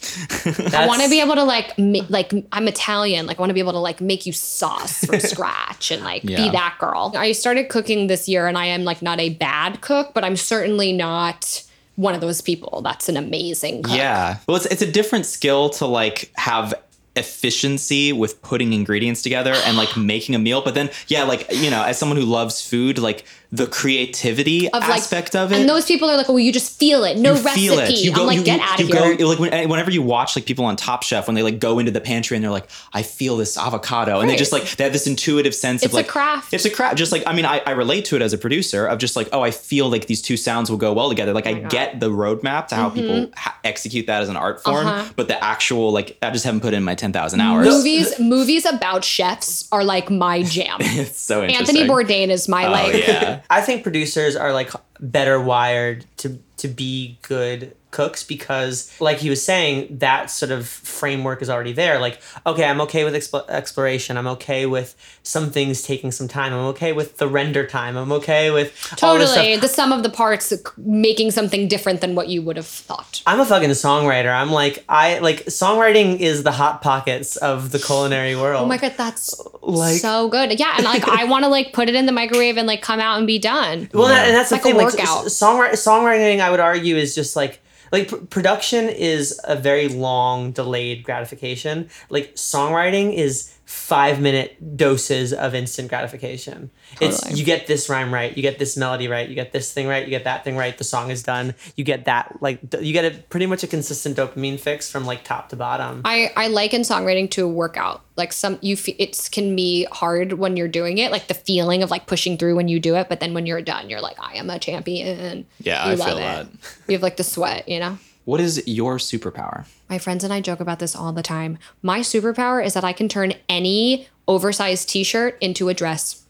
I 0.74 0.86
want 0.86 1.02
to 1.02 1.10
be 1.10 1.20
able 1.20 1.34
to 1.34 1.44
like 1.44 1.78
ma- 1.78 2.06
like 2.08 2.32
I'm 2.52 2.68
Italian. 2.68 3.26
Like 3.26 3.38
I 3.38 3.40
want 3.40 3.50
to 3.50 3.54
be 3.54 3.60
able 3.60 3.72
to 3.72 3.78
like 3.78 4.00
make 4.00 4.26
you 4.26 4.32
sauce 4.32 5.04
from 5.04 5.20
scratch 5.20 5.90
and 5.90 6.02
like 6.02 6.22
be 6.22 6.36
that 6.36 6.76
girl. 6.78 7.12
I 7.16 7.32
started 7.32 7.68
cooking 7.68 8.06
this 8.06 8.28
year, 8.28 8.46
and 8.46 8.56
I 8.56 8.66
am 8.66 8.84
like 8.84 9.02
not 9.02 9.20
a 9.20 9.30
bad 9.30 9.80
cook, 9.80 10.12
but 10.14 10.24
I'm 10.24 10.36
certainly 10.36 10.92
not 10.92 11.64
one 11.96 12.14
of 12.14 12.22
those 12.22 12.40
people 12.40 12.80
that's 12.80 13.08
an 13.08 13.16
amazing 13.16 13.82
cook. 13.82 13.94
Yeah. 13.94 14.38
Well, 14.46 14.56
it's 14.56 14.66
it's 14.66 14.82
a 14.82 14.90
different 14.90 15.26
skill 15.26 15.70
to 15.70 15.86
like 15.86 16.30
have 16.36 16.74
efficiency 17.16 18.12
with 18.12 18.40
putting 18.40 18.72
ingredients 18.72 19.20
together 19.20 19.52
and 19.52 19.76
like 19.76 19.96
making 19.96 20.34
a 20.34 20.38
meal. 20.38 20.62
But 20.62 20.74
then, 20.74 20.90
yeah, 21.08 21.24
like 21.24 21.50
you 21.52 21.70
know, 21.70 21.82
as 21.82 21.98
someone 21.98 22.16
who 22.16 22.24
loves 22.24 22.66
food, 22.66 22.98
like 22.98 23.24
the 23.52 23.66
creativity 23.66 24.68
Of 24.68 24.82
like, 24.82 24.98
aspect 25.00 25.34
of 25.34 25.52
it. 25.52 25.58
and 25.60 25.68
those 25.68 25.84
people 25.84 26.08
are 26.08 26.16
like, 26.16 26.30
"Oh, 26.30 26.36
you 26.36 26.52
just 26.52 26.78
feel 26.78 27.02
it, 27.04 27.16
no 27.18 27.34
you 27.34 27.42
recipe." 27.42 27.60
feel 27.68 27.78
it. 27.80 27.90
You 27.90 28.10
I'm 28.12 28.16
go, 28.16 28.24
like, 28.24 28.38
you, 28.38 28.44
"Get 28.44 28.58
you- 28.60 28.64
out 28.64 28.80
of 28.80 28.90
go- 28.90 29.16
here!" 29.16 29.26
like 29.26 29.38
when, 29.38 29.68
whenever 29.68 29.90
you 29.90 30.02
watch 30.02 30.36
like 30.36 30.46
people 30.46 30.64
on 30.64 30.76
Top 30.76 31.02
Chef 31.02 31.26
when 31.26 31.34
they 31.34 31.42
like 31.42 31.58
go 31.58 31.78
into 31.80 31.90
the 31.90 32.00
pantry 32.00 32.36
and 32.36 32.44
they're 32.44 32.50
like, 32.52 32.68
I 32.92 33.02
feel 33.02 33.36
this 33.36 33.58
avocado, 33.58 34.20
and 34.20 34.30
they 34.30 34.36
just 34.36 34.52
like 34.52 34.70
they 34.76 34.84
have 34.84 34.92
this 34.92 35.06
intuitive 35.06 35.54
sense 35.54 35.82
It's 35.82 35.86
of 35.92 35.94
a 35.94 35.96
like 35.96 36.08
craft. 36.08 36.54
It's 36.54 36.64
a 36.64 36.70
craft. 36.70 36.96
Just 36.96 37.10
like 37.12 37.24
I 37.26 37.32
mean, 37.32 37.44
I, 37.44 37.60
I 37.66 37.72
relate 37.72 38.04
to 38.06 38.16
it 38.16 38.22
as 38.22 38.32
a 38.32 38.38
producer 38.38 38.86
of 38.86 38.98
just 38.98 39.16
like, 39.16 39.28
oh, 39.32 39.40
I 39.42 39.50
feel 39.50 39.88
like 39.90 40.06
these 40.06 40.22
two 40.22 40.36
sounds 40.36 40.70
will 40.70 40.78
go 40.78 40.92
well 40.92 41.08
together. 41.08 41.32
Like 41.32 41.46
I 41.48 41.54
God. 41.54 41.70
get 41.70 42.00
the 42.00 42.08
roadmap 42.10 42.68
to 42.68 42.76
how 42.76 42.88
people 42.90 43.30
ha- 43.36 43.58
execute 43.64 44.06
that 44.06 44.22
as 44.22 44.28
an 44.28 44.36
art 44.36 44.62
form, 44.62 44.70
Mm-hmm. 44.86 44.88
Uh-huh. 44.88 45.12
but 45.16 45.26
the 45.28 45.42
actual 45.42 45.90
like 45.92 46.16
I 46.22 46.30
just 46.30 46.44
haven't 46.44 46.60
put 46.60 46.72
in 46.72 46.84
my 46.84 46.94
ten 46.94 47.12
thousand 47.12 47.40
hours. 47.40 47.66
movies 47.66 48.18
movies 48.20 48.64
about 48.64 49.04
chefs 49.04 49.66
are 49.72 49.82
like 49.82 50.08
my 50.10 50.42
jam. 50.44 50.78
It's 51.00 51.20
so 51.20 51.42
interesting. 51.42 51.76
Anthony 51.78 51.88
Bourdain 51.92 52.28
is 52.28 52.48
my 52.48 52.66
Oh 52.66 52.70
like 52.70 52.94
yeah. 52.94 53.39
I 53.48 53.60
think 53.60 53.82
producers 53.82 54.36
are 54.36 54.52
like 54.52 54.70
better 55.00 55.40
wired 55.40 56.04
to 56.18 56.38
to 56.58 56.68
be 56.68 57.18
good 57.22 57.74
cooks 57.90 58.22
because 58.24 58.94
like 59.00 59.18
he 59.18 59.28
was 59.30 59.42
saying 59.44 59.98
that 59.98 60.30
sort 60.30 60.50
of 60.52 60.66
framework 60.66 61.42
is 61.42 61.50
already 61.50 61.72
there 61.72 61.98
like 61.98 62.20
okay 62.46 62.64
i'm 62.64 62.80
okay 62.80 63.04
with 63.04 63.14
expl- 63.14 63.48
exploration 63.48 64.16
i'm 64.16 64.26
okay 64.26 64.66
with 64.66 64.94
some 65.22 65.50
things 65.50 65.82
taking 65.82 66.10
some 66.12 66.28
time 66.28 66.52
i'm 66.52 66.66
okay 66.66 66.92
with 66.92 67.16
the 67.18 67.26
render 67.28 67.66
time 67.66 67.96
i'm 67.96 68.12
okay 68.12 68.50
with 68.50 68.74
totally 68.96 69.56
the 69.56 69.68
sum 69.68 69.92
of 69.92 70.02
the 70.02 70.10
parts 70.10 70.52
making 70.76 71.30
something 71.30 71.66
different 71.68 72.00
than 72.00 72.14
what 72.14 72.28
you 72.28 72.40
would 72.42 72.56
have 72.56 72.66
thought. 72.66 73.22
i'm 73.26 73.40
a 73.40 73.44
fucking 73.44 73.70
songwriter 73.70 74.32
i'm 74.32 74.50
like 74.50 74.84
i 74.88 75.18
like 75.18 75.44
songwriting 75.46 76.18
is 76.20 76.42
the 76.42 76.52
hot 76.52 76.82
pockets 76.82 77.36
of 77.36 77.70
the 77.72 77.78
culinary 77.78 78.36
world 78.36 78.60
Oh 78.62 78.66
my 78.66 78.76
god, 78.76 78.94
that's 78.96 79.40
Like- 79.62 80.00
so 80.00 80.28
good. 80.28 80.58
Yeah, 80.60 80.74
and 80.76 80.84
like 80.84 81.06
I 81.08 81.24
want 81.24 81.44
to 81.44 81.48
like 81.48 81.72
put 81.72 81.88
it 81.88 81.94
in 81.94 82.04
the 82.06 82.12
microwave 82.12 82.56
and 82.58 82.66
like 82.66 82.82
come 82.82 83.00
out 83.00 83.16
and 83.18 83.26
be 83.26 83.38
done. 83.38 83.88
Well, 83.94 84.08
that, 84.08 84.26
and 84.26 84.36
that's 84.36 84.50
Like 84.50 84.62
the 84.62 84.68
a 84.70 84.72
thing. 84.72 84.80
Like, 84.84 84.94
songwriting, 84.94 85.72
songwriting, 85.72 86.40
I 86.40 86.50
would 86.50 86.60
argue, 86.60 86.96
is 86.96 87.14
just 87.14 87.36
like 87.36 87.60
like 87.92 88.08
pr- 88.08 88.16
production 88.16 88.88
is 88.88 89.40
a 89.44 89.56
very 89.56 89.88
long, 89.88 90.52
delayed 90.52 91.02
gratification. 91.02 91.88
Like 92.08 92.34
songwriting 92.34 93.14
is 93.14 93.54
five 93.70 94.20
minute 94.20 94.76
doses 94.76 95.32
of 95.32 95.54
instant 95.54 95.88
gratification. 95.88 96.72
It's 97.00 97.30
you 97.38 97.44
get 97.44 97.68
this 97.68 97.88
rhyme 97.88 98.12
right, 98.12 98.36
you 98.36 98.42
get 98.42 98.58
this 98.58 98.76
melody 98.76 99.06
right, 99.06 99.28
you 99.28 99.36
get 99.36 99.52
this 99.52 99.72
thing 99.72 99.86
right, 99.86 100.02
you 100.04 100.10
get 100.10 100.24
that 100.24 100.42
thing 100.42 100.56
right. 100.56 100.76
The 100.76 100.82
song 100.82 101.12
is 101.12 101.22
done. 101.22 101.54
You 101.76 101.84
get 101.84 102.06
that 102.06 102.38
like 102.40 102.58
you 102.80 102.92
get 102.92 103.04
a 103.04 103.16
pretty 103.16 103.46
much 103.46 103.62
a 103.62 103.68
consistent 103.68 104.16
dopamine 104.16 104.58
fix 104.58 104.90
from 104.90 105.04
like 105.06 105.22
top 105.22 105.50
to 105.50 105.56
bottom. 105.56 106.02
I 106.04 106.32
I 106.36 106.48
liken 106.48 106.80
songwriting 106.82 107.30
to 107.30 107.44
a 107.44 107.48
workout. 107.48 108.02
Like 108.16 108.32
some 108.32 108.58
you 108.60 108.76
fe- 108.76 108.96
it 108.98 109.28
can 109.30 109.54
be 109.54 109.86
hard 109.92 110.32
when 110.32 110.56
you're 110.56 110.66
doing 110.68 110.98
it, 110.98 111.12
like 111.12 111.28
the 111.28 111.34
feeling 111.34 111.84
of 111.84 111.92
like 111.92 112.06
pushing 112.08 112.36
through 112.38 112.56
when 112.56 112.66
you 112.66 112.80
do 112.80 112.96
it, 112.96 113.08
but 113.08 113.20
then 113.20 113.34
when 113.34 113.46
you're 113.46 113.62
done, 113.62 113.88
you're 113.88 114.00
like 114.00 114.16
I 114.20 114.34
am 114.34 114.50
a 114.50 114.58
champion. 114.58 115.46
Yeah, 115.60 115.86
You 115.86 115.92
I 115.92 115.94
love 115.94 116.08
feel 116.08 116.18
it. 116.18 116.20
that. 116.22 116.46
You 116.88 116.94
have 116.94 117.02
like 117.04 117.18
the 117.18 117.24
sweat, 117.24 117.68
you 117.68 117.78
know. 117.78 117.98
What 118.30 118.40
is 118.40 118.62
your 118.64 118.98
superpower? 118.98 119.66
My 119.88 119.98
friends 119.98 120.22
and 120.22 120.32
I 120.32 120.40
joke 120.40 120.60
about 120.60 120.78
this 120.78 120.94
all 120.94 121.12
the 121.12 121.20
time. 121.20 121.58
My 121.82 121.98
superpower 121.98 122.64
is 122.64 122.74
that 122.74 122.84
I 122.84 122.92
can 122.92 123.08
turn 123.08 123.34
any 123.48 124.06
oversized 124.28 124.88
t-shirt 124.88 125.36
into 125.40 125.68
a 125.68 125.74
dress. 125.74 126.22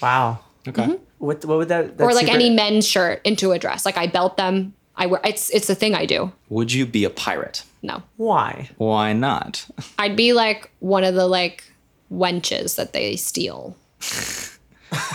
wow. 0.00 0.38
Okay. 0.66 0.98
What 1.18 1.44
what 1.44 1.58
would 1.58 1.68
that? 1.68 1.98
Mm-hmm. 1.98 2.02
or 2.02 2.14
like 2.14 2.24
super- 2.24 2.34
any 2.34 2.48
men's 2.48 2.88
shirt 2.88 3.20
into 3.22 3.52
a 3.52 3.58
dress. 3.58 3.84
Like 3.84 3.98
I 3.98 4.06
belt 4.06 4.38
them. 4.38 4.72
I 4.96 5.04
wear 5.04 5.20
it's 5.24 5.50
it's 5.50 5.68
a 5.68 5.74
thing 5.74 5.94
I 5.94 6.06
do. 6.06 6.32
Would 6.48 6.72
you 6.72 6.86
be 6.86 7.04
a 7.04 7.10
pirate? 7.10 7.64
No. 7.82 8.02
Why? 8.16 8.70
Why 8.78 9.12
not? 9.12 9.66
I'd 9.98 10.16
be 10.16 10.32
like 10.32 10.70
one 10.80 11.04
of 11.04 11.14
the 11.14 11.26
like 11.26 11.64
wenches 12.10 12.76
that 12.76 12.94
they 12.94 13.16
steal. 13.16 13.76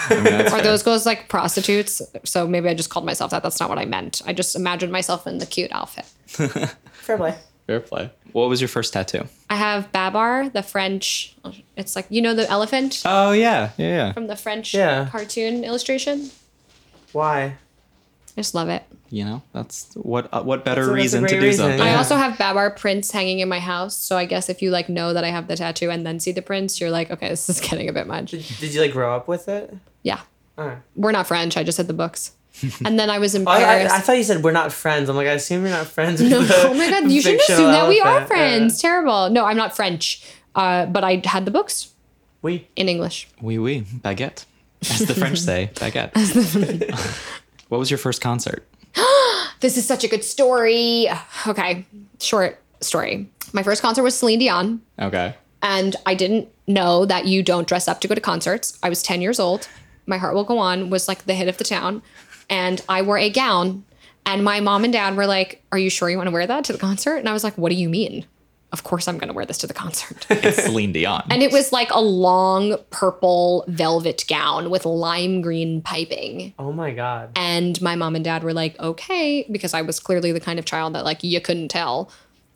I 0.09 0.21
mean, 0.23 0.33
Are 0.33 0.49
fair. 0.49 0.61
those 0.61 0.83
girls 0.83 1.05
like 1.05 1.29
prostitutes? 1.29 2.01
So 2.25 2.47
maybe 2.47 2.69
I 2.69 2.73
just 2.73 2.89
called 2.89 3.05
myself 3.05 3.31
that. 3.31 3.43
That's 3.43 3.59
not 3.59 3.69
what 3.69 3.77
I 3.79 3.85
meant. 3.85 4.21
I 4.25 4.33
just 4.33 4.55
imagined 4.55 4.91
myself 4.91 5.25
in 5.27 5.37
the 5.39 5.45
cute 5.45 5.71
outfit. 5.71 6.05
Fair 6.93 7.17
play. 7.17 7.35
fair 7.67 7.79
play? 7.79 8.11
What 8.33 8.49
was 8.49 8.61
your 8.61 8.67
first 8.67 8.93
tattoo? 8.93 9.27
I 9.49 9.55
have 9.55 9.91
Babar, 9.91 10.49
the 10.49 10.61
French. 10.61 11.35
It's 11.75 11.95
like 11.95 12.05
you 12.09 12.21
know 12.21 12.35
the 12.35 12.47
elephant 12.49 13.01
Oh 13.05 13.31
yeah, 13.31 13.71
yeah, 13.77 13.87
yeah. 13.87 14.13
from 14.13 14.27
the 14.27 14.35
French 14.35 14.73
Yeah. 14.75 15.07
cartoon 15.11 15.63
illustration. 15.63 16.29
Why? 17.13 17.55
I 18.39 18.41
just 18.41 18.55
love 18.55 18.69
it. 18.69 18.83
You 19.09 19.25
know, 19.25 19.41
that's 19.51 19.93
what 19.95 20.29
uh, 20.33 20.43
what 20.43 20.63
better 20.63 20.81
That's 20.85 20.87
a- 20.87 20.91
that's 20.93 21.03
reason 21.03 21.23
to 21.23 21.27
do 21.27 21.41
reason, 21.41 21.65
something. 21.65 21.81
I 21.81 21.95
also 21.95 22.15
have 22.15 22.37
Babar 22.37 22.71
prints 22.71 23.11
hanging 23.11 23.39
in 23.39 23.49
my 23.49 23.59
house. 23.59 23.97
So 23.97 24.15
I 24.15 24.23
guess 24.23 24.47
if 24.47 24.61
you 24.61 24.71
like 24.71 24.87
know 24.87 25.13
that 25.13 25.25
I 25.25 25.27
have 25.29 25.47
the 25.49 25.57
tattoo 25.57 25.89
and 25.89 26.05
then 26.05 26.21
see 26.21 26.31
the 26.31 26.41
prints, 26.41 26.79
you're 26.79 26.89
like, 26.89 27.11
okay, 27.11 27.27
this 27.27 27.49
is 27.49 27.59
getting 27.69 27.89
a 27.89 27.91
bit 27.93 28.07
much. 28.07 28.31
Did, 28.31 28.45
did 28.61 28.73
you 28.73 28.79
like 28.81 28.93
grow 28.93 29.13
up 29.13 29.27
with 29.27 29.49
it? 29.49 29.75
Yeah. 30.03 30.21
Alright. 30.57 30.77
We're 30.95 31.11
not 31.11 31.27
French. 31.27 31.57
I 31.57 31.63
just 31.63 31.77
had 31.77 31.87
the 31.87 31.93
books. 31.93 32.31
And 32.85 32.97
then 32.99 33.09
I 33.09 33.19
was 33.19 33.35
in 33.35 33.43
Oh, 33.47 33.51
I, 33.51 33.59
Paris. 33.59 33.91
I, 33.91 33.97
I 33.97 33.99
thought 33.99 34.17
you 34.17 34.23
said 34.23 34.41
we're 34.43 34.51
not 34.53 34.71
friends. 34.71 35.09
I'm 35.09 35.15
like, 35.17 35.27
I 35.27 35.31
assume 35.33 35.63
you're 35.63 35.71
not 35.71 35.87
friends. 35.87 36.21
With 36.21 36.31
no, 36.31 36.41
the 36.41 36.53
oh 36.69 36.73
my 36.75 36.89
god, 36.89 37.11
you 37.11 37.21
shouldn't 37.21 37.41
fictional 37.41 37.69
assume 37.69 37.71
that 37.73 37.89
we 37.89 37.99
are 37.99 38.07
elephant. 38.07 38.27
friends. 38.29 38.81
Terrible. 38.81 39.29
No, 39.31 39.43
I'm 39.45 39.57
not 39.57 39.75
French. 39.75 40.23
Uh, 40.55 40.85
but 40.85 41.03
I 41.03 41.21
had 41.25 41.45
the 41.45 41.51
books 41.51 41.93
we. 42.41 42.67
in 42.75 42.87
English. 42.89 43.27
Oui, 43.41 43.57
oui, 43.57 43.81
baguette, 43.81 44.45
as 44.81 44.99
the 44.99 45.13
French 45.15 45.39
say, 45.39 45.71
baguette. 45.75 46.11
What 47.69 47.77
was 47.77 47.89
your 47.89 47.97
first 47.97 48.21
concert? 48.21 48.67
This 49.61 49.75
is 49.75 49.85
such 49.85 50.05
a 50.05 50.07
good 50.07 50.23
story. 50.23 51.09
Okay, 51.45 51.85
short 52.21 52.61
story. 52.79 53.29
My 53.51 53.61
first 53.61 53.81
concert 53.81 54.03
was 54.03 54.17
Celine 54.17 54.39
Dion. 54.39 54.81
Okay. 54.97 55.35
And 55.61 55.97
I 56.05 56.15
didn't 56.15 56.47
know 56.65 57.05
that 57.05 57.25
you 57.25 57.43
don't 57.43 57.67
dress 57.67 57.89
up 57.89 57.99
to 58.01 58.07
go 58.07 58.15
to 58.15 58.21
concerts. 58.21 58.79
I 58.83 58.87
was 58.87 59.03
10 59.03 59.21
years 59.21 59.37
old. 59.37 59.67
My 60.05 60.17
Heart 60.17 60.35
Will 60.35 60.45
Go 60.45 60.59
On 60.59 60.89
was 60.89 61.09
like 61.09 61.25
the 61.25 61.33
hit 61.33 61.49
of 61.49 61.57
the 61.57 61.65
town. 61.65 62.01
And 62.49 62.81
I 62.87 63.01
wore 63.01 63.17
a 63.17 63.29
gown. 63.29 63.83
And 64.25 64.45
my 64.45 64.61
mom 64.61 64.85
and 64.85 64.93
dad 64.93 65.17
were 65.17 65.27
like, 65.27 65.61
Are 65.73 65.77
you 65.77 65.89
sure 65.89 66.09
you 66.09 66.15
want 66.15 66.27
to 66.27 66.33
wear 66.33 66.47
that 66.47 66.63
to 66.65 66.73
the 66.73 66.79
concert? 66.79 67.17
And 67.17 67.27
I 67.27 67.33
was 67.33 67.43
like, 67.43 67.57
What 67.57 67.69
do 67.69 67.75
you 67.75 67.89
mean? 67.89 68.25
Of 68.71 68.83
course 68.83 69.07
I'm 69.07 69.17
going 69.17 69.29
to 69.29 69.33
wear 69.33 69.45
this 69.45 69.57
to 69.59 69.67
the 69.67 69.73
concert. 69.73 70.27
It's 70.29 70.63
Celine 70.63 70.91
Dion. 70.91 71.25
and 71.31 71.41
it 71.41 71.51
was 71.51 71.71
like 71.71 71.89
a 71.91 71.99
long 71.99 72.77
purple 72.91 73.65
velvet 73.67 74.25
gown 74.27 74.69
with 74.69 74.85
lime 74.85 75.41
green 75.41 75.81
piping. 75.81 76.53
Oh 76.59 76.71
my 76.71 76.91
god. 76.91 77.31
And 77.35 77.81
my 77.81 77.95
mom 77.95 78.15
and 78.15 78.23
dad 78.23 78.43
were 78.43 78.53
like, 78.53 78.79
okay, 78.79 79.45
because 79.51 79.73
I 79.73 79.81
was 79.81 79.99
clearly 79.99 80.31
the 80.31 80.39
kind 80.39 80.59
of 80.59 80.65
child 80.65 80.93
that 80.93 81.03
like 81.03 81.23
you 81.23 81.41
couldn't 81.41 81.69
tell. 81.69 82.11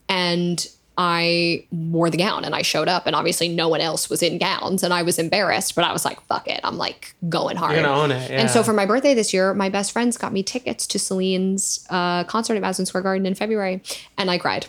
And 0.08 0.66
I 0.96 1.66
wore 1.72 2.12
the 2.12 2.18
gown 2.18 2.46
and 2.46 2.54
I 2.54 2.62
showed 2.62 2.88
up, 2.88 3.08
and 3.08 3.16
obviously 3.16 3.50
no 3.50 3.68
one 3.68 3.82
else 3.82 4.12
was 4.12 4.22
in 4.22 4.38
gowns, 4.38 4.84
and 4.84 4.94
I 4.94 5.02
was 5.02 5.18
embarrassed, 5.18 5.74
but 5.74 5.84
I 5.84 5.92
was 5.92 6.06
like, 6.06 6.22
fuck 6.28 6.48
it. 6.48 6.60
I'm 6.64 6.78
like 6.78 7.16
going 7.30 7.58
hard. 7.58 7.74
You're 7.74 7.82
gonna 7.84 8.00
own 8.00 8.12
it. 8.12 8.30
And 8.30 8.48
so 8.50 8.62
for 8.62 8.74
my 8.74 8.86
birthday 8.86 9.16
this 9.16 9.34
year, 9.34 9.56
my 9.56 9.70
best 9.70 9.92
friends 9.92 10.18
got 10.18 10.32
me 10.32 10.44
tickets 10.44 10.86
to 10.88 11.00
Celine's 11.00 11.84
uh, 11.90 12.24
concert 12.26 12.54
at 12.56 12.62
Madison 12.62 12.86
Square 12.86 13.04
Garden 13.04 13.26
in 13.26 13.34
February, 13.34 13.82
and 14.20 14.30
I 14.30 14.38
cried 14.38 14.68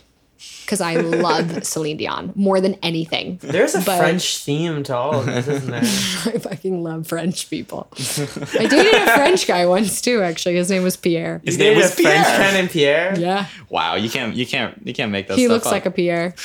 because 0.64 0.80
I 0.80 0.94
love 0.96 1.62
Celine 1.66 1.98
Dion 1.98 2.32
more 2.34 2.60
than 2.60 2.74
anything. 2.82 3.38
There's 3.42 3.74
a 3.74 3.80
but- 3.82 3.98
French 3.98 4.38
theme 4.38 4.82
to 4.84 4.96
all 4.96 5.20
of 5.20 5.26
this, 5.26 5.46
isn't 5.46 5.70
there? 5.70 5.80
I 6.34 6.38
fucking 6.38 6.82
love 6.82 7.06
French 7.06 7.50
people. 7.50 7.88
I 7.96 8.66
dated 8.66 8.94
a 8.94 9.14
French 9.14 9.46
guy 9.46 9.66
once 9.66 10.00
too. 10.00 10.22
Actually, 10.22 10.54
his 10.56 10.70
name 10.70 10.82
was 10.82 10.96
Pierre. 10.96 11.42
His 11.44 11.58
You 11.58 11.64
name 11.64 11.76
was 11.76 11.86
a 11.92 12.02
French 12.02 12.26
Pierre. 12.26 12.38
man 12.38 12.54
named 12.54 12.70
Pierre. 12.70 13.18
Yeah, 13.20 13.46
Wow, 13.68 13.94
you 13.96 14.08
can't 14.08 14.34
you 14.34 14.46
can't 14.46 14.80
you 14.86 14.94
can't 14.94 15.12
make 15.12 15.28
that 15.28 15.36
he 15.36 15.44
stuff 15.44 15.52
looks 15.54 15.66
up. 15.66 15.72
like 15.72 15.86
a 15.86 15.90
Pierre. 15.90 16.34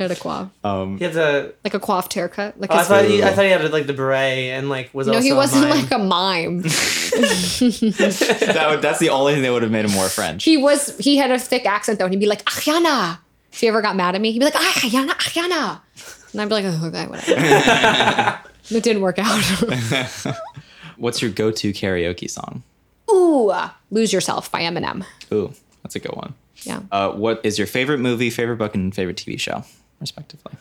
He 0.00 0.04
had 0.04 0.12
a 0.12 0.14
coif, 0.14 0.48
um 0.64 0.96
He 0.96 1.04
had 1.04 1.12
the. 1.12 1.52
like 1.62 1.74
a 1.74 1.78
coiffed 1.78 2.14
haircut. 2.14 2.58
Like 2.58 2.72
Oh, 2.72 2.76
I 2.76 2.84
thought 2.84 3.04
he. 3.04 3.22
I 3.22 3.32
thought 3.34 3.44
he 3.44 3.50
had 3.50 3.70
like 3.70 3.86
the 3.86 3.92
beret 3.92 4.50
and 4.54 4.70
like 4.70 4.88
was 4.94 5.08
also. 5.08 5.12
no, 5.12 5.18
also. 5.18 5.26
he 5.28 5.34
wasn't 5.34 5.68
mime. 5.68 5.78
like 5.78 5.90
a 5.90 5.98
mime. 5.98 6.62
that 8.54 8.66
would, 8.70 8.80
that's 8.80 8.98
the 8.98 9.10
only 9.10 9.34
thing 9.34 9.42
that 9.42 9.52
would 9.52 9.60
have 9.62 9.70
made 9.70 9.84
him 9.84 9.90
more 9.92 10.08
French. 10.08 10.44
he 10.44 10.56
was. 10.56 10.96
He 10.96 11.18
had 11.18 11.30
a 11.30 11.38
thick 11.38 11.66
accent 11.66 11.98
though, 11.98 12.06
and 12.06 12.14
he'd 12.14 12.20
be 12.20 12.24
like 12.26 12.42
Ariana. 12.46 13.18
If 13.52 13.60
he 13.60 13.68
ever 13.68 13.82
got 13.82 13.94
mad 13.94 14.14
at 14.14 14.22
me, 14.22 14.32
he'd 14.32 14.38
be 14.38 14.46
like 14.46 14.54
ah, 14.56 14.72
Ariana, 14.76 15.10
Ariana, 15.10 15.80
and 16.32 16.40
I'd 16.40 16.48
be 16.48 16.54
like, 16.54 16.64
oh, 16.66 16.86
okay, 16.86 17.06
whatever. 17.06 18.40
it 18.70 18.82
didn't 18.82 19.02
work 19.02 19.18
out. 19.18 19.42
What's 20.96 21.20
your 21.20 21.30
go-to 21.30 21.72
karaoke 21.74 22.30
song? 22.30 22.62
Ooh, 23.10 23.52
lose 23.90 24.14
yourself 24.14 24.50
by 24.50 24.62
Eminem. 24.62 25.04
Ooh, 25.30 25.52
that's 25.82 25.94
a 25.94 25.98
good 25.98 26.14
one. 26.14 26.32
Yeah. 26.62 26.80
Uh, 26.92 27.10
what 27.12 27.40
is 27.42 27.58
your 27.58 27.66
favorite 27.66 27.98
movie, 27.98 28.30
favorite 28.30 28.56
book, 28.56 28.74
and 28.74 28.94
favorite 28.94 29.16
TV 29.16 29.40
show, 29.40 29.64
respectively? 30.00 30.54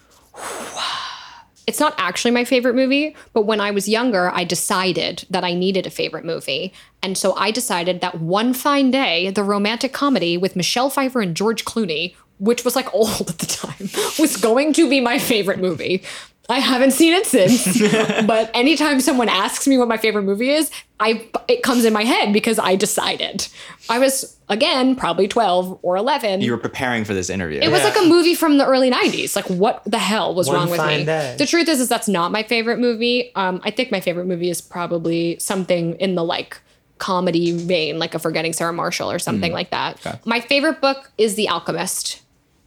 it's 1.69 1.79
not 1.79 1.93
actually 1.99 2.31
my 2.31 2.43
favorite 2.43 2.73
movie, 2.73 3.15
but 3.31 3.43
when 3.43 3.61
I 3.61 3.69
was 3.69 3.87
younger, 3.87 4.31
I 4.33 4.43
decided 4.43 5.25
that 5.29 5.43
I 5.43 5.53
needed 5.53 5.85
a 5.85 5.91
favorite 5.91 6.25
movie. 6.25 6.73
And 7.03 7.15
so 7.15 7.35
I 7.35 7.51
decided 7.51 8.01
that 8.01 8.19
One 8.19 8.55
Fine 8.55 8.89
Day, 8.89 9.29
the 9.29 9.43
romantic 9.43 9.93
comedy 9.93 10.35
with 10.35 10.55
Michelle 10.55 10.89
Pfeiffer 10.89 11.21
and 11.21 11.35
George 11.35 11.65
Clooney, 11.65 12.15
which 12.39 12.65
was 12.65 12.75
like 12.75 12.91
old 12.93 13.29
at 13.29 13.37
the 13.37 13.45
time, 13.45 13.87
was 14.17 14.35
going 14.37 14.73
to 14.73 14.89
be 14.89 14.99
my 14.99 15.19
favorite 15.19 15.59
movie. 15.59 16.01
I 16.49 16.57
haven't 16.59 16.91
seen 16.91 17.13
it 17.13 17.27
since, 17.27 17.79
but 18.25 18.49
anytime 18.55 18.99
someone 19.01 19.29
asks 19.29 19.67
me 19.67 19.77
what 19.77 19.87
my 19.87 19.97
favorite 19.97 20.23
movie 20.23 20.49
is, 20.49 20.71
I 20.99 21.29
it 21.47 21.61
comes 21.61 21.85
in 21.85 21.93
my 21.93 22.03
head 22.03 22.33
because 22.33 22.57
I 22.57 22.75
decided. 22.75 23.47
I 23.87 23.99
was 23.99 24.35
again 24.49 24.95
probably 24.95 25.27
12 25.27 25.79
or 25.83 25.95
11. 25.95 26.41
You 26.41 26.51
were 26.51 26.57
preparing 26.57 27.05
for 27.05 27.13
this 27.13 27.29
interview. 27.29 27.59
It 27.61 27.69
was 27.69 27.83
like 27.83 27.95
a 27.97 28.07
movie 28.07 28.33
from 28.33 28.57
the 28.57 28.65
early 28.65 28.89
90s. 28.89 29.35
Like, 29.35 29.45
what 29.45 29.83
the 29.85 29.99
hell 29.99 30.33
was 30.33 30.47
One 30.47 30.55
wrong 30.55 30.69
with 30.71 30.85
me? 30.85 31.05
Day. 31.05 31.35
The 31.37 31.45
truth 31.45 31.69
is, 31.69 31.79
is 31.79 31.87
that's 31.87 32.07
not 32.07 32.31
my 32.31 32.41
favorite 32.41 32.79
movie. 32.79 33.31
Um, 33.35 33.61
I 33.63 33.69
think 33.69 33.91
my 33.91 33.99
favorite 33.99 34.25
movie 34.25 34.49
is 34.49 34.59
probably 34.59 35.37
something 35.39 35.93
in 35.95 36.15
the 36.15 36.23
like 36.23 36.59
comedy 36.97 37.51
vein, 37.51 37.99
like 37.99 38.15
a 38.15 38.19
Forgetting 38.19 38.53
Sarah 38.53 38.73
Marshall 38.73 39.11
or 39.11 39.19
something 39.19 39.53
like 39.53 39.69
that. 39.69 39.99
My 40.25 40.41
favorite 40.41 40.81
book 40.81 41.11
is 41.17 41.35
The 41.35 41.47
Alchemist 41.47 42.21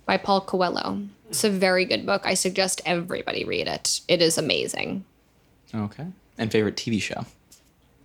by 0.07 0.17
Paul 0.17 0.41
Coelho. 0.41 1.03
It's 1.33 1.45
a 1.45 1.51
very 1.51 1.87
good 1.87 2.05
book. 2.05 2.27
I 2.27 2.35
suggest 2.35 2.83
everybody 2.85 3.45
read 3.45 3.67
it. 3.67 4.03
It 4.07 4.21
is 4.21 4.37
amazing. 4.37 5.07
okay. 5.75 6.05
And 6.37 6.53
favorite 6.53 6.77
TV 6.77 7.01
show? 7.01 7.25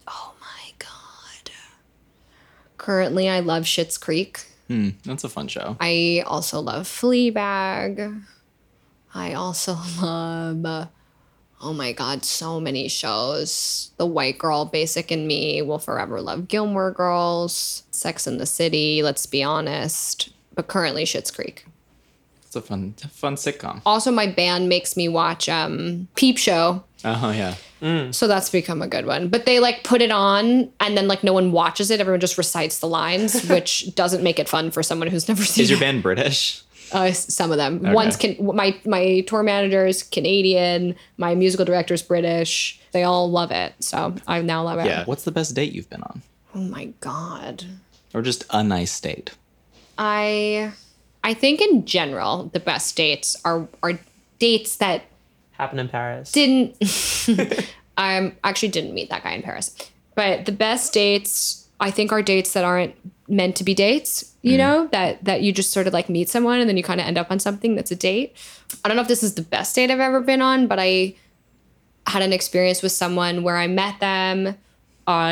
Oh 0.07 0.33
my 0.39 0.71
god. 0.79 1.51
Currently, 2.77 3.27
I 3.27 3.41
love 3.41 3.63
Schitt's 3.63 3.97
Creek. 3.97 4.45
Hmm, 4.69 4.91
that's 5.03 5.25
a 5.25 5.29
fun 5.29 5.49
show. 5.49 5.75
I 5.81 6.23
also 6.25 6.61
love 6.61 6.87
Fleabag. 6.87 8.23
I 9.13 9.33
also 9.33 9.73
love, 10.01 10.87
oh 11.59 11.73
my 11.73 11.91
God, 11.91 12.23
so 12.23 12.61
many 12.61 12.87
shows. 12.87 13.91
The 13.97 14.05
White 14.05 14.37
Girl, 14.37 14.63
Basic 14.63 15.11
and 15.11 15.27
Me, 15.27 15.61
will 15.61 15.79
forever 15.79 16.21
love 16.21 16.47
Gilmore 16.47 16.91
Girls, 16.91 17.83
Sex 17.91 18.25
in 18.25 18.37
the 18.37 18.45
City, 18.45 19.03
let's 19.03 19.25
be 19.25 19.43
honest. 19.43 20.29
But 20.55 20.67
currently, 20.67 21.03
Schitt's 21.03 21.29
Creek. 21.31 21.65
It's 22.57 22.65
a 22.65 22.67
fun, 22.67 22.93
fun 23.11 23.35
sitcom. 23.35 23.81
Also, 23.85 24.11
my 24.11 24.27
band 24.27 24.69
makes 24.69 24.97
me 24.97 25.07
watch 25.07 25.47
um, 25.49 26.07
Peep 26.15 26.37
Show. 26.37 26.83
Oh 27.05 27.31
yeah. 27.31 27.55
So 28.11 28.27
that's 28.27 28.49
become 28.49 28.81
a 28.81 28.87
good 28.87 29.05
one. 29.05 29.27
But 29.29 29.45
they 29.45 29.59
like 29.59 29.83
put 29.83 30.01
it 30.01 30.09
on 30.11 30.71
and 30.79 30.97
then 30.97 31.07
like 31.07 31.23
no 31.23 31.31
one 31.33 31.51
watches 31.51 31.91
it. 31.91 31.99
Everyone 31.99 32.19
just 32.19 32.37
recites 32.37 32.79
the 32.79 32.87
lines, 32.87 33.43
which 33.49 33.93
doesn't 33.93 34.23
make 34.23 34.39
it 34.39 34.49
fun 34.49 34.71
for 34.71 34.81
someone 34.81 35.07
who's 35.09 35.27
never 35.27 35.43
seen 35.45 35.61
Is 35.63 35.69
your 35.69 35.77
it. 35.77 35.81
band 35.81 36.01
British? 36.01 36.63
Uh, 36.91 37.11
some 37.11 37.51
of 37.51 37.57
them. 37.57 37.81
One's 37.93 38.15
can 38.15 38.35
my 38.55 38.75
my 38.85 39.19
tour 39.27 39.43
manager 39.43 39.85
is 39.85 40.01
Canadian. 40.03 40.95
My 41.17 41.35
musical 41.35 41.65
director 41.65 41.93
is 41.93 42.01
British. 42.01 42.79
They 42.93 43.03
all 43.03 43.29
love 43.29 43.51
it, 43.51 43.73
so 43.79 44.15
I 44.25 44.41
now 44.41 44.63
love 44.63 44.79
it. 44.79 44.85
Yeah. 44.85 45.03
What's 45.05 45.23
the 45.25 45.31
best 45.31 45.53
date 45.53 45.73
you've 45.73 45.89
been 45.89 46.01
on, 46.01 46.23
Oh 46.55 46.59
my 46.61 46.85
god. 47.01 47.65
or 48.13 48.21
just 48.23 48.45
a 48.49 48.63
nice 48.63 48.99
date? 48.99 49.31
I 49.97 50.71
I 51.27 51.33
think 51.33 51.59
in 51.59 51.85
general 51.85 52.49
the 52.53 52.59
best 52.61 52.95
dates 52.95 53.35
are 53.43 53.67
are 53.83 53.99
dates 54.39 54.77
that 54.77 55.03
Happened 55.51 55.81
in 55.81 55.89
Paris. 55.89 56.31
didn't 56.31 56.77
I 57.97 58.31
actually 58.45 58.69
didn't 58.69 58.93
meet 58.93 59.09
that 59.09 59.23
guy 59.23 59.33
in 59.33 59.43
Paris. 59.43 59.75
But 60.15 60.45
the 60.45 60.53
best 60.53 60.93
dates 60.93 61.67
I 61.81 61.91
think 61.91 62.13
are 62.13 62.21
dates 62.21 62.53
that 62.53 62.63
aren't 62.63 62.95
meant 63.27 63.57
to 63.57 63.65
be 63.65 63.73
dates, 63.73 64.33
you 64.41 64.57
know, 64.57 64.87
that 64.93 65.25
that 65.25 65.41
you 65.41 65.51
just 65.51 65.73
sort 65.73 65.85
of 65.85 65.91
like 65.91 66.07
meet 66.07 66.29
someone 66.29 66.61
and 66.61 66.69
then 66.69 66.77
you 66.77 66.83
kind 66.83 67.01
of 67.01 67.05
end 67.05 67.17
up 67.17 67.29
on 67.29 67.39
something 67.39 67.75
that's 67.75 67.91
a 67.91 67.95
date. 67.95 68.33
I 68.85 68.87
don't 68.87 68.95
know 68.95 69.01
if 69.01 69.09
this 69.09 69.21
is 69.21 69.35
the 69.35 69.41
best 69.41 69.75
date 69.75 69.91
I've 69.91 69.99
ever 69.99 70.21
been 70.21 70.41
on, 70.41 70.67
but 70.67 70.79
I 70.79 71.13
had 72.07 72.21
an 72.21 72.31
experience 72.31 72.81
with 72.81 72.93
someone 72.93 73.43
where 73.43 73.57
I 73.57 73.67
met 73.67 73.99
them 73.99 74.55
uh, 75.05 75.29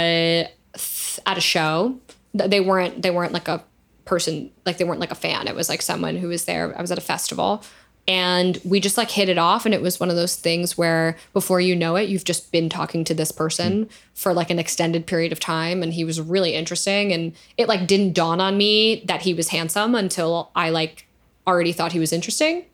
th- 0.74 1.20
at 1.26 1.38
a 1.38 1.42
show. 1.42 1.98
They 2.34 2.60
weren't 2.60 3.02
they 3.02 3.12
weren't 3.12 3.32
like 3.32 3.48
a 3.48 3.64
person 4.06 4.52
like 4.66 4.78
they 4.78 4.84
weren't 4.84 5.00
like 5.00 5.12
a 5.12 5.16
fan. 5.16 5.48
It 5.48 5.56
was 5.56 5.70
like 5.70 5.82
someone 5.82 6.16
who 6.16 6.30
was 6.30 6.46
there. 6.46 6.78
I 6.78 6.82
was 6.82 6.92
at 6.92 6.98
a 6.98 7.02
festival 7.02 7.64
and 8.08 8.60
we 8.64 8.80
just 8.80 8.98
like 8.98 9.10
hit 9.10 9.30
it 9.30 9.38
off 9.38 9.66
and 9.66 9.74
it 9.74 9.82
was 9.82 10.00
one 10.00 10.10
of 10.10 10.16
those 10.16 10.36
things 10.36 10.78
where 10.78 11.18
before 11.34 11.60
you 11.60 11.76
know 11.76 11.96
it 11.96 12.08
you've 12.08 12.24
just 12.24 12.52
been 12.52 12.70
talking 12.70 13.04
to 13.04 13.16
this 13.16 13.32
person 13.32 13.90
for 14.14 14.32
like 14.32 14.52
an 14.52 14.60
extended 14.60 15.08
period 15.08 15.32
of 15.32 15.40
time 15.40 15.82
and 15.82 15.94
he 15.94 16.06
was 16.06 16.22
really 16.22 16.54
interesting 16.54 17.12
and 17.12 17.34
it 17.58 17.68
like 17.68 17.88
didn't 17.88 18.14
dawn 18.14 18.40
on 18.40 18.58
me 18.58 19.04
that 19.06 19.24
he 19.24 19.34
was 19.34 19.50
handsome 19.50 19.96
until 19.96 20.52
I 20.56 20.70
like 20.70 21.08
already 21.48 21.72
thought 21.72 21.94
he 21.94 22.00
was 22.00 22.14
interesting 22.14 22.66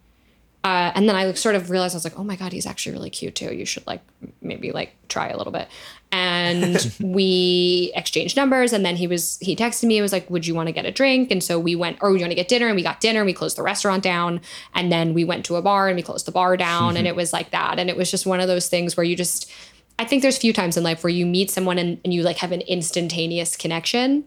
uh, 0.64 0.92
and 0.94 1.10
then 1.10 1.16
I 1.16 1.26
like, 1.26 1.38
sort 1.38 1.56
of 1.56 1.70
realized 1.70 1.96
I 1.96 1.98
was 1.98 2.04
like, 2.04 2.20
oh 2.20 2.24
my 2.24 2.36
god, 2.36 2.52
he's 2.52 2.68
actually 2.68 2.94
really 2.94 3.10
cute 3.10 3.34
too. 3.36 3.54
You 3.54 3.66
should 3.66 3.86
like 3.88 4.02
maybe 4.42 4.72
like 4.72 4.96
try 5.10 5.30
a 5.30 5.38
little 5.38 5.52
bit. 5.52 5.68
And 6.12 6.94
we 7.00 7.92
exchanged 7.96 8.36
numbers, 8.36 8.74
and 8.74 8.86
then 8.86 8.96
he 8.96 9.08
was 9.08 9.38
he 9.40 9.56
texted 9.56 9.86
me. 9.86 9.98
and 9.98 10.04
was 10.04 10.12
like, 10.12 10.30
would 10.30 10.46
you 10.46 10.54
want 10.54 10.68
to 10.68 10.74
get 10.74 10.86
a 10.86 10.92
drink? 10.92 11.32
And 11.32 11.44
so 11.44 11.60
we 11.60 11.76
went, 11.76 11.98
or 12.02 12.12
would 12.12 12.20
you 12.20 12.26
want 12.26 12.32
to 12.32 12.36
get 12.36 12.48
dinner? 12.48 12.68
And 12.68 12.76
we 12.76 12.84
got 12.84 13.00
dinner. 13.00 13.22
And 13.22 13.26
we 13.26 13.34
closed 13.34 13.58
the 13.58 13.64
restaurant 13.64 14.04
down, 14.04 14.42
and 14.74 14.92
then 14.92 15.14
we 15.14 15.24
went 15.24 15.46
to 15.46 15.56
a 15.56 15.62
bar 15.62 15.88
and 15.88 15.96
we 15.96 16.02
closed 16.02 16.26
the 16.26 16.32
bar 16.32 16.58
down, 16.58 16.98
and 16.98 17.08
it 17.08 17.16
was 17.16 17.34
like 17.34 17.52
that. 17.52 17.80
And 17.80 17.90
it 17.90 17.98
was 17.98 18.12
just 18.12 18.26
one 18.26 18.40
of 18.40 18.48
those 18.48 18.68
things 18.68 18.98
where 18.98 19.04
you 19.04 19.16
just. 19.16 19.52
I 20.00 20.06
think 20.06 20.24
there's 20.24 20.38
few 20.38 20.54
times 20.54 20.78
in 20.78 20.84
life 20.84 21.04
where 21.04 21.12
you 21.12 21.28
meet 21.28 21.52
someone 21.52 21.78
and, 21.78 22.00
and 22.04 22.12
you 22.12 22.24
like 22.24 22.38
have 22.38 22.52
an 22.52 22.62
instantaneous 22.62 23.56
connection. 23.56 24.24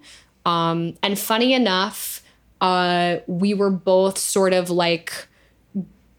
Um, 0.46 0.94
and 1.02 1.18
funny 1.18 1.52
enough, 1.52 2.22
uh, 2.60 3.18
we 3.26 3.54
were 3.54 3.70
both 3.70 4.18
sort 4.18 4.52
of 4.52 4.70
like 4.70 5.26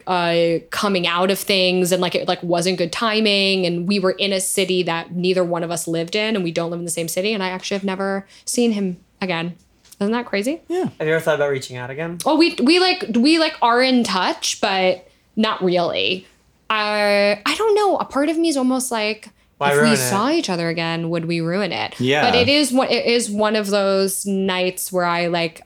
uh, 0.07 0.59
coming 0.69 1.07
out 1.07 1.31
of 1.31 1.39
things 1.39 1.91
and 1.91 2.01
like 2.01 2.15
it 2.15 2.27
like 2.27 2.41
wasn't 2.43 2.77
good 2.77 2.91
timing 2.91 3.65
and 3.65 3.87
we 3.87 3.99
were 3.99 4.11
in 4.11 4.31
a 4.33 4.39
city 4.39 4.83
that 4.83 5.11
neither 5.13 5.43
one 5.43 5.63
of 5.63 5.71
us 5.71 5.87
lived 5.87 6.15
in 6.15 6.35
and 6.35 6.43
we 6.43 6.51
don't 6.51 6.69
live 6.71 6.79
in 6.79 6.85
the 6.85 6.91
same 6.91 7.07
city 7.07 7.33
and 7.33 7.41
I 7.41 7.49
actually 7.49 7.75
have 7.77 7.83
never 7.83 8.27
seen 8.45 8.71
him 8.73 8.97
again. 9.21 9.55
Isn't 9.99 10.11
that 10.11 10.25
crazy? 10.25 10.61
Yeah. 10.67 10.89
Have 10.99 11.07
you 11.07 11.13
ever 11.13 11.19
thought 11.21 11.35
about 11.35 11.49
reaching 11.51 11.77
out 11.77 11.89
again? 11.89 12.17
Oh, 12.25 12.35
we 12.37 12.55
we 12.61 12.79
like 12.79 13.05
we 13.15 13.39
like 13.39 13.55
are 13.61 13.81
in 13.81 14.03
touch, 14.03 14.59
but 14.61 15.07
not 15.35 15.63
really. 15.63 16.27
I 16.69 17.41
I 17.45 17.55
don't 17.55 17.75
know. 17.75 17.97
A 17.97 18.05
part 18.05 18.29
of 18.29 18.37
me 18.37 18.49
is 18.49 18.57
almost 18.57 18.91
like 18.91 19.29
Why 19.57 19.73
if 19.73 19.81
we 19.81 19.91
it? 19.91 19.97
saw 19.97 20.29
each 20.29 20.49
other 20.49 20.67
again, 20.69 21.09
would 21.09 21.25
we 21.25 21.39
ruin 21.39 21.71
it? 21.71 21.99
Yeah. 21.99 22.23
But 22.29 22.35
it 22.35 22.49
is 22.49 22.73
one. 22.73 22.89
It 22.89 23.05
is 23.05 23.29
one 23.31 23.55
of 23.55 23.67
those 23.67 24.25
nights 24.25 24.91
where 24.91 25.05
I 25.05 25.27
like. 25.27 25.61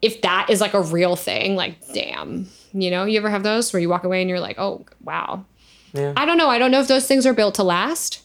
if 0.00 0.22
that 0.22 0.48
is 0.48 0.60
like 0.60 0.74
a 0.74 0.80
real 0.80 1.14
thing, 1.16 1.54
like 1.54 1.76
damn, 1.92 2.48
you 2.72 2.90
know, 2.90 3.04
you 3.04 3.18
ever 3.18 3.30
have 3.30 3.42
those 3.42 3.72
where 3.72 3.80
you 3.80 3.88
walk 3.88 4.04
away 4.04 4.20
and 4.20 4.28
you're 4.30 4.40
like, 4.40 4.58
oh 4.58 4.84
wow. 5.02 5.44
Yeah. 5.92 6.14
I 6.16 6.24
don't 6.24 6.38
know. 6.38 6.48
I 6.48 6.58
don't 6.58 6.70
know 6.70 6.80
if 6.80 6.88
those 6.88 7.06
things 7.06 7.26
are 7.26 7.34
built 7.34 7.54
to 7.56 7.62
last. 7.62 8.22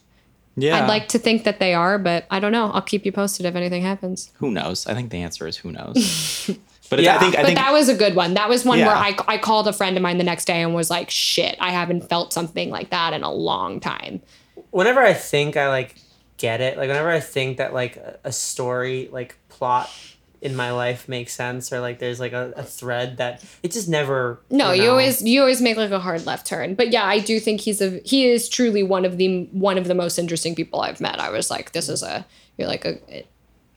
Yeah. 0.55 0.81
I'd 0.81 0.87
like 0.87 1.09
to 1.09 1.19
think 1.19 1.43
that 1.43 1.59
they 1.59 1.73
are, 1.73 1.99
but 1.99 2.25
I 2.31 2.39
don't 2.39 2.51
know. 2.51 2.71
I'll 2.71 2.81
keep 2.81 3.05
you 3.05 3.11
posted 3.11 3.45
if 3.45 3.55
anything 3.55 3.83
happens. 3.83 4.31
Who 4.35 4.49
knows? 4.51 4.87
I 4.87 4.93
think 4.95 5.11
the 5.11 5.21
answer 5.21 5.45
is 5.47 5.57
who 5.57 5.71
knows. 5.71 6.49
but 6.89 6.99
Yeah. 6.99 7.17
I 7.17 7.19
think 7.19 7.35
I 7.35 7.41
But 7.41 7.45
think 7.47 7.59
that 7.59 7.71
was 7.73 7.89
a 7.89 7.93
good 7.95 8.15
one. 8.15 8.33
That 8.35 8.49
was 8.49 8.63
one 8.65 8.79
Yeah. 8.79 8.87
where 8.87 8.95
I, 8.95 9.15
I 9.27 9.37
called 9.37 9.67
a 9.67 9.73
friend 9.73 9.95
of 9.97 10.01
mine 10.01 10.17
the 10.17 10.23
next 10.23 10.45
day 10.45 10.61
and 10.61 10.73
was 10.73 10.89
like, 10.89 11.09
shit, 11.11 11.57
I 11.59 11.71
haven't 11.71 12.09
felt 12.09 12.31
something 12.33 12.69
like 12.71 12.89
that 12.91 13.13
in 13.13 13.23
a 13.23 13.31
long 13.31 13.79
time. 13.79 14.21
whenever 14.71 15.01
I 15.01 15.13
think 15.13 15.57
I 15.57 15.67
like 15.69 15.95
get 16.37 16.61
it, 16.61 16.77
like 16.77 16.87
whenever 16.87 17.09
I 17.09 17.19
think 17.19 17.57
that 17.57 17.73
like 17.73 17.97
a- 17.97 18.17
a 18.23 18.31
story 18.31 19.09
like 19.11 19.37
plot 19.49 19.89
in 20.47 20.55
my 20.55 20.71
life 20.71 21.07
makes 21.07 21.33
sense 21.33 21.71
or 21.71 21.79
like 21.79 21.99
there's 21.99 22.19
like 22.19 22.33
a, 22.33 22.53
a 22.55 22.63
thread 22.63 23.17
that 23.17 23.43
it 23.61 23.71
just 23.71 23.87
never 23.87 24.39
No, 24.49 24.71
you 24.71 24.83
know. 24.83 24.91
always 24.91 25.21
you 25.21 25.41
always 25.41 25.61
make 25.61 25.77
like 25.77 25.91
a 25.91 25.99
hard 25.99 26.25
left 26.25 26.47
turn. 26.47 26.73
But 26.73 26.91
yeah, 26.91 27.05
I 27.05 27.19
do 27.19 27.39
think 27.39 27.61
he's 27.61 27.81
a 27.81 27.99
he 28.03 28.27
is 28.27 28.49
truly 28.49 28.81
one 28.81 29.05
of 29.05 29.17
the 29.17 29.45
one 29.51 29.77
of 29.77 29.87
the 29.87 29.95
most 29.95 30.17
interesting 30.17 30.55
people 30.55 30.81
I've 30.81 31.01
met. 31.01 31.19
I 31.19 31.29
was 31.29 31.51
like, 31.51 31.73
this 31.73 31.89
is 31.89 32.01
a 32.01 32.25
you're 32.57 32.67
like 32.67 32.85
a 32.85 32.97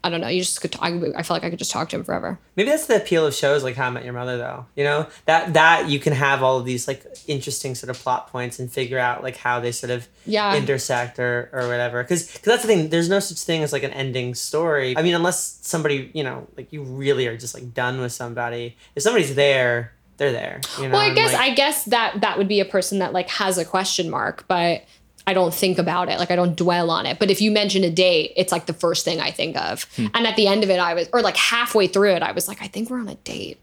I 0.02 0.08
don't 0.08 0.20
know. 0.22 0.28
You 0.28 0.40
just 0.40 0.60
could. 0.62 0.74
I, 0.80 0.88
I 1.16 1.22
feel 1.22 1.34
like 1.36 1.44
I 1.44 1.50
could 1.50 1.58
just 1.58 1.70
talk 1.70 1.90
to 1.90 1.96
him 1.96 2.04
forever. 2.04 2.38
Maybe 2.56 2.70
that's 2.70 2.86
the 2.86 2.96
appeal 2.96 3.26
of 3.26 3.34
shows 3.34 3.62
like 3.62 3.76
How 3.76 3.88
I 3.88 3.90
Met 3.90 4.04
Your 4.04 4.14
Mother, 4.14 4.38
though. 4.38 4.64
You 4.74 4.84
know 4.84 5.06
that 5.26 5.52
that 5.54 5.88
you 5.90 5.98
can 6.00 6.14
have 6.14 6.42
all 6.42 6.56
of 6.58 6.64
these 6.64 6.88
like 6.88 7.04
interesting 7.26 7.74
sort 7.74 7.90
of 7.90 7.98
plot 7.98 8.28
points 8.28 8.58
and 8.58 8.72
figure 8.72 8.98
out 8.98 9.22
like 9.22 9.36
how 9.36 9.60
they 9.60 9.72
sort 9.72 9.90
of 9.90 10.08
Yeah. 10.24 10.56
intersect 10.56 11.18
or 11.18 11.50
or 11.52 11.68
whatever. 11.68 12.02
Because 12.02 12.26
because 12.32 12.42
that's 12.46 12.62
the 12.62 12.68
thing. 12.68 12.88
There's 12.88 13.08
no 13.10 13.20
such 13.20 13.38
thing 13.42 13.62
as 13.62 13.72
like 13.74 13.82
an 13.82 13.92
ending 13.92 14.34
story. 14.34 14.96
I 14.96 15.02
mean, 15.02 15.14
unless 15.14 15.58
somebody 15.62 16.10
you 16.14 16.24
know 16.24 16.46
like 16.56 16.72
you 16.72 16.82
really 16.82 17.26
are 17.26 17.36
just 17.36 17.54
like 17.54 17.74
done 17.74 18.00
with 18.00 18.12
somebody. 18.12 18.76
If 18.96 19.02
somebody's 19.02 19.34
there, 19.34 19.92
they're 20.16 20.32
there. 20.32 20.60
You 20.78 20.84
know. 20.88 20.92
Well, 20.94 21.10
I 21.10 21.14
guess 21.14 21.32
like, 21.34 21.42
I 21.42 21.54
guess 21.54 21.84
that 21.86 22.22
that 22.22 22.38
would 22.38 22.48
be 22.48 22.60
a 22.60 22.64
person 22.64 23.00
that 23.00 23.12
like 23.12 23.28
has 23.28 23.58
a 23.58 23.64
question 23.66 24.08
mark, 24.08 24.46
but 24.48 24.82
I 25.26 25.34
don't 25.34 25.52
think 25.54 25.78
about 25.78 26.08
it. 26.08 26.18
Like 26.18 26.30
I 26.30 26.36
don't 26.36 26.56
dwell 26.56 26.90
on 26.90 27.06
it. 27.06 27.18
But 27.18 27.30
if 27.30 27.40
you 27.40 27.50
mention 27.50 27.84
a 27.84 27.90
date, 27.90 28.32
it's 28.36 28.52
like 28.52 28.66
the 28.66 28.72
first 28.72 29.04
thing 29.04 29.20
I 29.20 29.30
think 29.30 29.56
of. 29.56 29.84
Hmm. 29.96 30.06
And 30.14 30.26
at 30.26 30.36
the 30.36 30.46
end 30.46 30.64
of 30.64 30.70
it, 30.70 30.80
I 30.80 30.94
was 30.94 31.08
or 31.12 31.20
like 31.22 31.36
halfway 31.36 31.86
through 31.86 32.12
it, 32.14 32.22
I 32.22 32.32
was 32.32 32.48
like, 32.48 32.62
I 32.62 32.66
think 32.66 32.90
we're 32.90 33.00
on 33.00 33.08
a 33.08 33.14
date. 33.16 33.58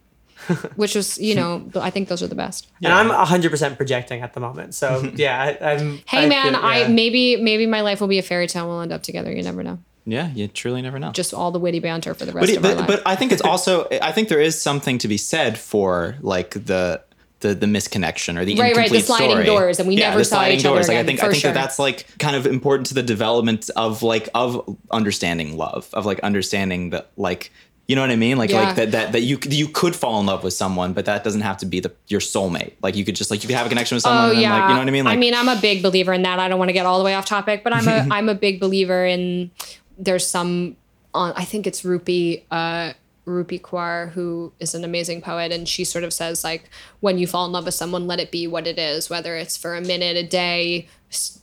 Which 0.76 0.96
was, 0.96 1.18
you 1.18 1.36
know, 1.36 1.70
I 1.76 1.90
think 1.90 2.08
those 2.08 2.24
are 2.24 2.28
the 2.28 2.36
best. 2.36 2.68
And 2.82 2.94
I'm 2.94 3.10
hundred 3.10 3.50
percent 3.50 3.76
projecting 3.76 4.22
at 4.22 4.34
the 4.34 4.40
moment. 4.40 4.76
So 4.76 5.12
yeah, 5.16 5.56
I, 5.60 5.74
I'm. 5.74 5.98
Hey 6.06 6.26
I 6.26 6.30
man, 6.30 6.54
feel- 6.54 6.64
I 6.64 6.88
maybe 6.88 7.36
maybe 7.38 7.66
my 7.66 7.82
life 7.82 8.00
will 8.00 8.08
be 8.08 8.20
a 8.20 8.24
fairy 8.24 8.48
tale. 8.48 8.68
We'll 8.68 8.82
end 8.82 8.94
up 8.94 9.04
together. 9.04 9.32
You 9.32 9.44
never 9.44 9.64
know. 9.64 9.80
yeah, 10.06 10.30
you 10.30 10.48
truly 10.48 10.82
never 10.82 11.00
know. 11.00 11.12
Just 11.12 11.34
all 11.34 11.52
the 11.52 11.60
witty 11.60 11.80
banter 11.80 12.14
for 12.14 12.26
the 12.26 12.32
rest 12.32 12.44
but, 12.44 12.50
it, 12.50 12.58
of 12.58 12.66
our 12.66 12.72
but, 12.72 12.78
life. 12.78 12.88
but 13.04 13.08
I 13.08 13.16
think 13.18 13.32
it's 13.34 13.42
also 13.52 13.88
I 14.02 14.12
think 14.14 14.30
there 14.30 14.40
is 14.40 14.62
something 14.62 15.00
to 15.00 15.08
be 15.10 15.18
said 15.18 15.58
for 15.58 16.16
like 16.22 16.52
the 16.52 17.02
the 17.42 17.54
the 17.54 17.66
misconnection 17.68 18.40
or 18.40 18.46
the 18.46 18.56
Right, 18.56 18.76
right, 18.76 18.90
the 18.92 19.00
sliding 19.00 19.30
story. 19.32 19.46
doors, 19.46 19.80
and 19.80 19.88
we 19.88 19.96
yeah, 19.96 20.10
never 20.10 20.20
the 20.20 20.26
saw 20.26 20.38
sliding 20.38 20.60
each 20.60 20.66
other 20.66 20.76
doors. 20.76 20.88
Like 20.88 20.98
I 20.98 21.04
think 21.04 21.20
for 21.20 21.26
I 21.28 21.30
think 21.30 21.42
sure. 21.42 21.52
that 21.54 21.60
that's 21.62 21.80
like 21.80 22.06
kind 22.20 22.36
of 22.36 22.46
important 22.48 22.88
to 22.88 22.94
the 22.94 23.04
development 23.04 23.70
of 23.76 24.02
like 24.04 24.30
of 24.34 24.78
understanding 24.92 25.56
love 25.58 25.90
of 25.94 26.06
like 26.06 26.20
understanding 26.22 26.90
that 26.92 27.12
like 27.18 27.52
you 27.88 27.96
know 27.96 28.02
what 28.02 28.12
I 28.12 28.16
mean 28.18 28.38
like 28.38 28.50
Yeah. 28.50 28.62
like 28.64 28.76
that 28.76 28.92
that 28.92 29.12
that 29.14 29.22
you 29.22 29.38
you 29.50 29.68
could 29.68 29.96
fall 29.96 30.20
in 30.20 30.26
love 30.26 30.44
with 30.44 30.54
someone 30.54 30.94
but 30.94 31.06
that 31.06 31.24
doesn't 31.24 31.42
have 31.42 31.58
to 31.58 31.66
be 31.66 31.80
the 31.80 31.92
your 32.08 32.20
soulmate 32.20 32.74
like 32.82 32.96
you 32.96 33.06
could 33.06 33.16
just 33.16 33.32
like 33.32 33.44
you 33.44 33.48
could 33.48 33.56
have 33.56 33.66
a 33.66 33.70
connection 33.70 33.96
with 33.96 34.04
someone 34.04 34.26
Oh 34.30 34.32
and 34.32 34.42
yeah, 34.42 34.52
like 34.54 34.64
you 34.70 34.74
know 34.76 34.80
what 34.80 34.88
I 34.88 34.92
mean 34.92 35.06
like 35.06 35.14
I 35.14 35.20
mean, 35.20 35.34
I'm 35.34 35.48
a 35.48 35.56
big 35.62 35.82
believer 35.84 36.12
in 36.14 36.24
that. 36.24 36.40
I 36.40 36.48
don't 36.50 36.60
want 36.60 36.70
to 36.70 36.74
get 36.74 36.86
all 36.86 36.98
the 36.98 37.06
way 37.06 37.14
off 37.16 37.26
topic, 37.26 37.64
but 37.64 37.72
I'm 37.72 37.88
a 37.88 38.08
I'm 38.16 38.28
a 38.30 38.36
big 38.36 38.60
believer 38.60 39.06
in. 39.06 39.52
There's 39.98 40.28
some 40.28 40.76
on. 41.14 41.34
I 41.36 41.46
think 41.46 41.66
it's 41.66 41.84
Rupi 41.84 42.44
uh, 42.52 42.92
Rupi 43.28 43.60
Kaur 43.62 44.12
who 44.14 44.54
is 44.60 44.74
an 44.74 44.84
amazing 44.84 45.22
poet, 45.22 45.52
and 45.52 45.68
she 45.68 45.84
sort 45.84 46.04
of 46.04 46.14
says 46.14 46.44
like, 46.44 46.70
when 47.02 47.18
you 47.18 47.28
fall 47.28 47.46
in 47.46 47.52
love 47.52 47.66
with 47.66 47.74
someone, 47.74 48.08
let 48.08 48.20
it 48.20 48.32
be 48.32 48.48
what 48.48 48.66
it 48.66 48.80
is, 48.80 49.10
whether 49.10 49.36
it's 49.36 49.58
for 49.58 49.76
a 49.76 49.82
minute, 49.82 50.16
a 50.16 50.24
day, 50.26 50.88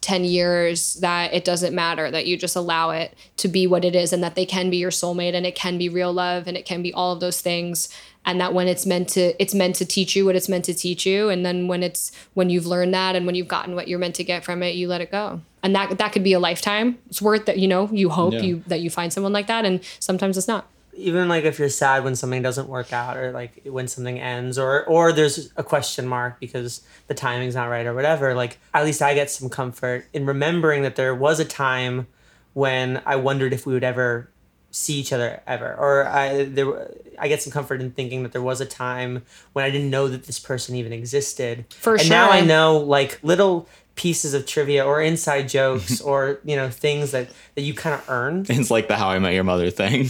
10 0.03 0.25
years 0.25 0.95
that 0.97 1.33
it 1.33 1.43
doesn't 1.43 1.75
matter 1.75 2.11
that 2.11 2.27
you 2.27 2.37
just 2.37 2.55
allow 2.55 2.91
it 2.91 3.15
to 3.39 3.49
be 3.49 3.67
what 3.67 3.83
it 3.83 3.95
is 3.95 4.13
and 4.13 4.23
that 4.23 4.35
they 4.35 4.45
can 4.45 4.69
be 4.69 4.77
your 4.77 4.91
soulmate 4.91 5.33
and 5.35 5.47
it 5.47 5.55
can 5.55 5.79
be 5.79 5.89
real 5.89 6.13
love 6.13 6.47
and 6.47 6.55
it 6.55 6.67
can 6.67 6.83
be 6.83 6.93
all 6.93 7.13
of 7.15 7.21
those 7.21 7.41
things 7.41 7.89
and 8.27 8.39
that 8.39 8.53
when 8.53 8.69
it's 8.69 8.85
meant 8.85 9.09
to 9.09 9.33
it's 9.43 9.55
meant 9.55 9.75
to 9.75 9.87
teach 9.87 10.15
you 10.15 10.27
what 10.27 10.37
it's 10.37 10.51
meant 10.51 10.67
to 10.67 10.75
teach 10.75 11.07
you 11.07 11.31
and 11.31 11.47
then 11.47 11.67
when 11.67 11.83
it's 11.83 12.13
when 12.35 12.51
you've 12.51 12.67
learned 12.67 12.93
that 12.93 13.17
and 13.17 13.25
when 13.25 13.35
you've 13.35 13.49
gotten 13.49 13.75
what 13.75 13.89
you're 13.89 13.99
meant 13.99 14.15
to 14.15 14.23
get 14.23 14.45
from 14.45 14.63
it 14.63 14.75
you 14.75 14.87
let 14.87 15.01
it 15.01 15.11
go. 15.11 15.41
And 15.63 15.75
that 15.75 15.97
that 15.97 16.13
could 16.13 16.23
be 16.25 16.35
a 16.35 16.39
lifetime. 16.39 16.99
It's 17.09 17.23
worth 17.23 17.47
that 17.47 17.59
you 17.59 17.67
know? 17.67 17.89
You 17.91 18.11
hope 18.11 18.35
Yeah. 18.35 18.43
you 18.43 18.63
that 18.67 18.81
you 18.81 18.91
find 18.91 19.15
someone 19.15 19.33
like 19.33 19.47
that 19.47 19.65
and 19.65 19.81
sometimes 19.99 20.37
it's 20.37 20.47
not 20.49 20.67
even 20.97 21.29
like 21.29 21.45
if 21.45 21.59
you're 21.59 21.69
sad 21.69 22.05
when 22.05 22.15
something 22.15 22.43
doesn't 22.43 22.69
work 22.69 22.93
out 22.93 23.17
or 23.17 23.33
like 23.33 23.63
when 23.65 23.89
something 23.89 24.19
ends 24.19 24.59
or 24.59 24.85
or 24.87 25.13
there's 25.13 25.53
a 25.57 25.63
question 25.63 26.07
mark 26.07 26.39
because 26.41 26.83
the 27.07 27.15
timing's 27.15 27.55
not 27.55 27.67
right 27.67 27.87
or 27.87 27.95
whatever 27.95 28.35
like 28.35 28.59
at 28.73 28.85
least 28.85 29.03
i 29.03 29.15
get 29.15 29.31
some 29.31 29.49
comfort 29.49 30.07
in 30.13 30.27
remembering 30.27 30.83
that 30.83 30.97
there 30.97 31.15
was 31.15 31.41
a 31.41 31.45
time 31.45 32.07
when 32.53 33.03
i 33.07 33.17
wondered 33.17 33.53
if 33.53 33.67
we 33.67 33.73
would 33.75 33.85
ever 33.85 34.29
see 34.75 34.95
each 34.95 35.13
other 35.13 35.41
ever. 35.47 35.73
Or 35.73 36.07
i 36.07 36.45
there 36.45 36.91
i 37.19 37.29
get 37.29 37.41
some 37.41 37.53
comfort 37.53 37.81
in 37.81 37.93
thinking 37.93 38.25
that 38.25 38.33
there 38.33 38.43
was 38.43 38.61
a 38.61 38.67
time 38.67 39.23
when 39.53 39.65
i 39.65 39.71
didn't 39.71 39.89
know 39.89 40.09
that 40.09 40.25
this 40.25 40.41
person 40.41 40.75
even 40.75 40.93
existed. 40.93 41.65
For 41.71 41.95
and 41.95 42.09
now 42.09 42.31
i 42.31 42.41
know 42.41 42.79
like 42.79 43.21
little 43.23 43.69
pieces 43.97 44.35
of 44.35 44.45
trivia 44.45 44.85
or 44.85 45.01
inside 45.01 45.49
jokes 45.49 46.01
or 46.11 46.41
you 46.45 46.57
know 46.57 46.69
things 46.69 47.13
that 47.13 47.29
that 47.55 47.63
you 47.63 47.73
kind 47.73 47.95
of 47.95 48.09
earned 48.11 48.51
it's 48.51 48.71
like 48.71 48.89
the 48.89 48.97
How 48.97 49.09
I 49.11 49.19
Met 49.21 49.35
Your 49.35 49.45
Mother 49.45 49.71
thing. 49.71 50.09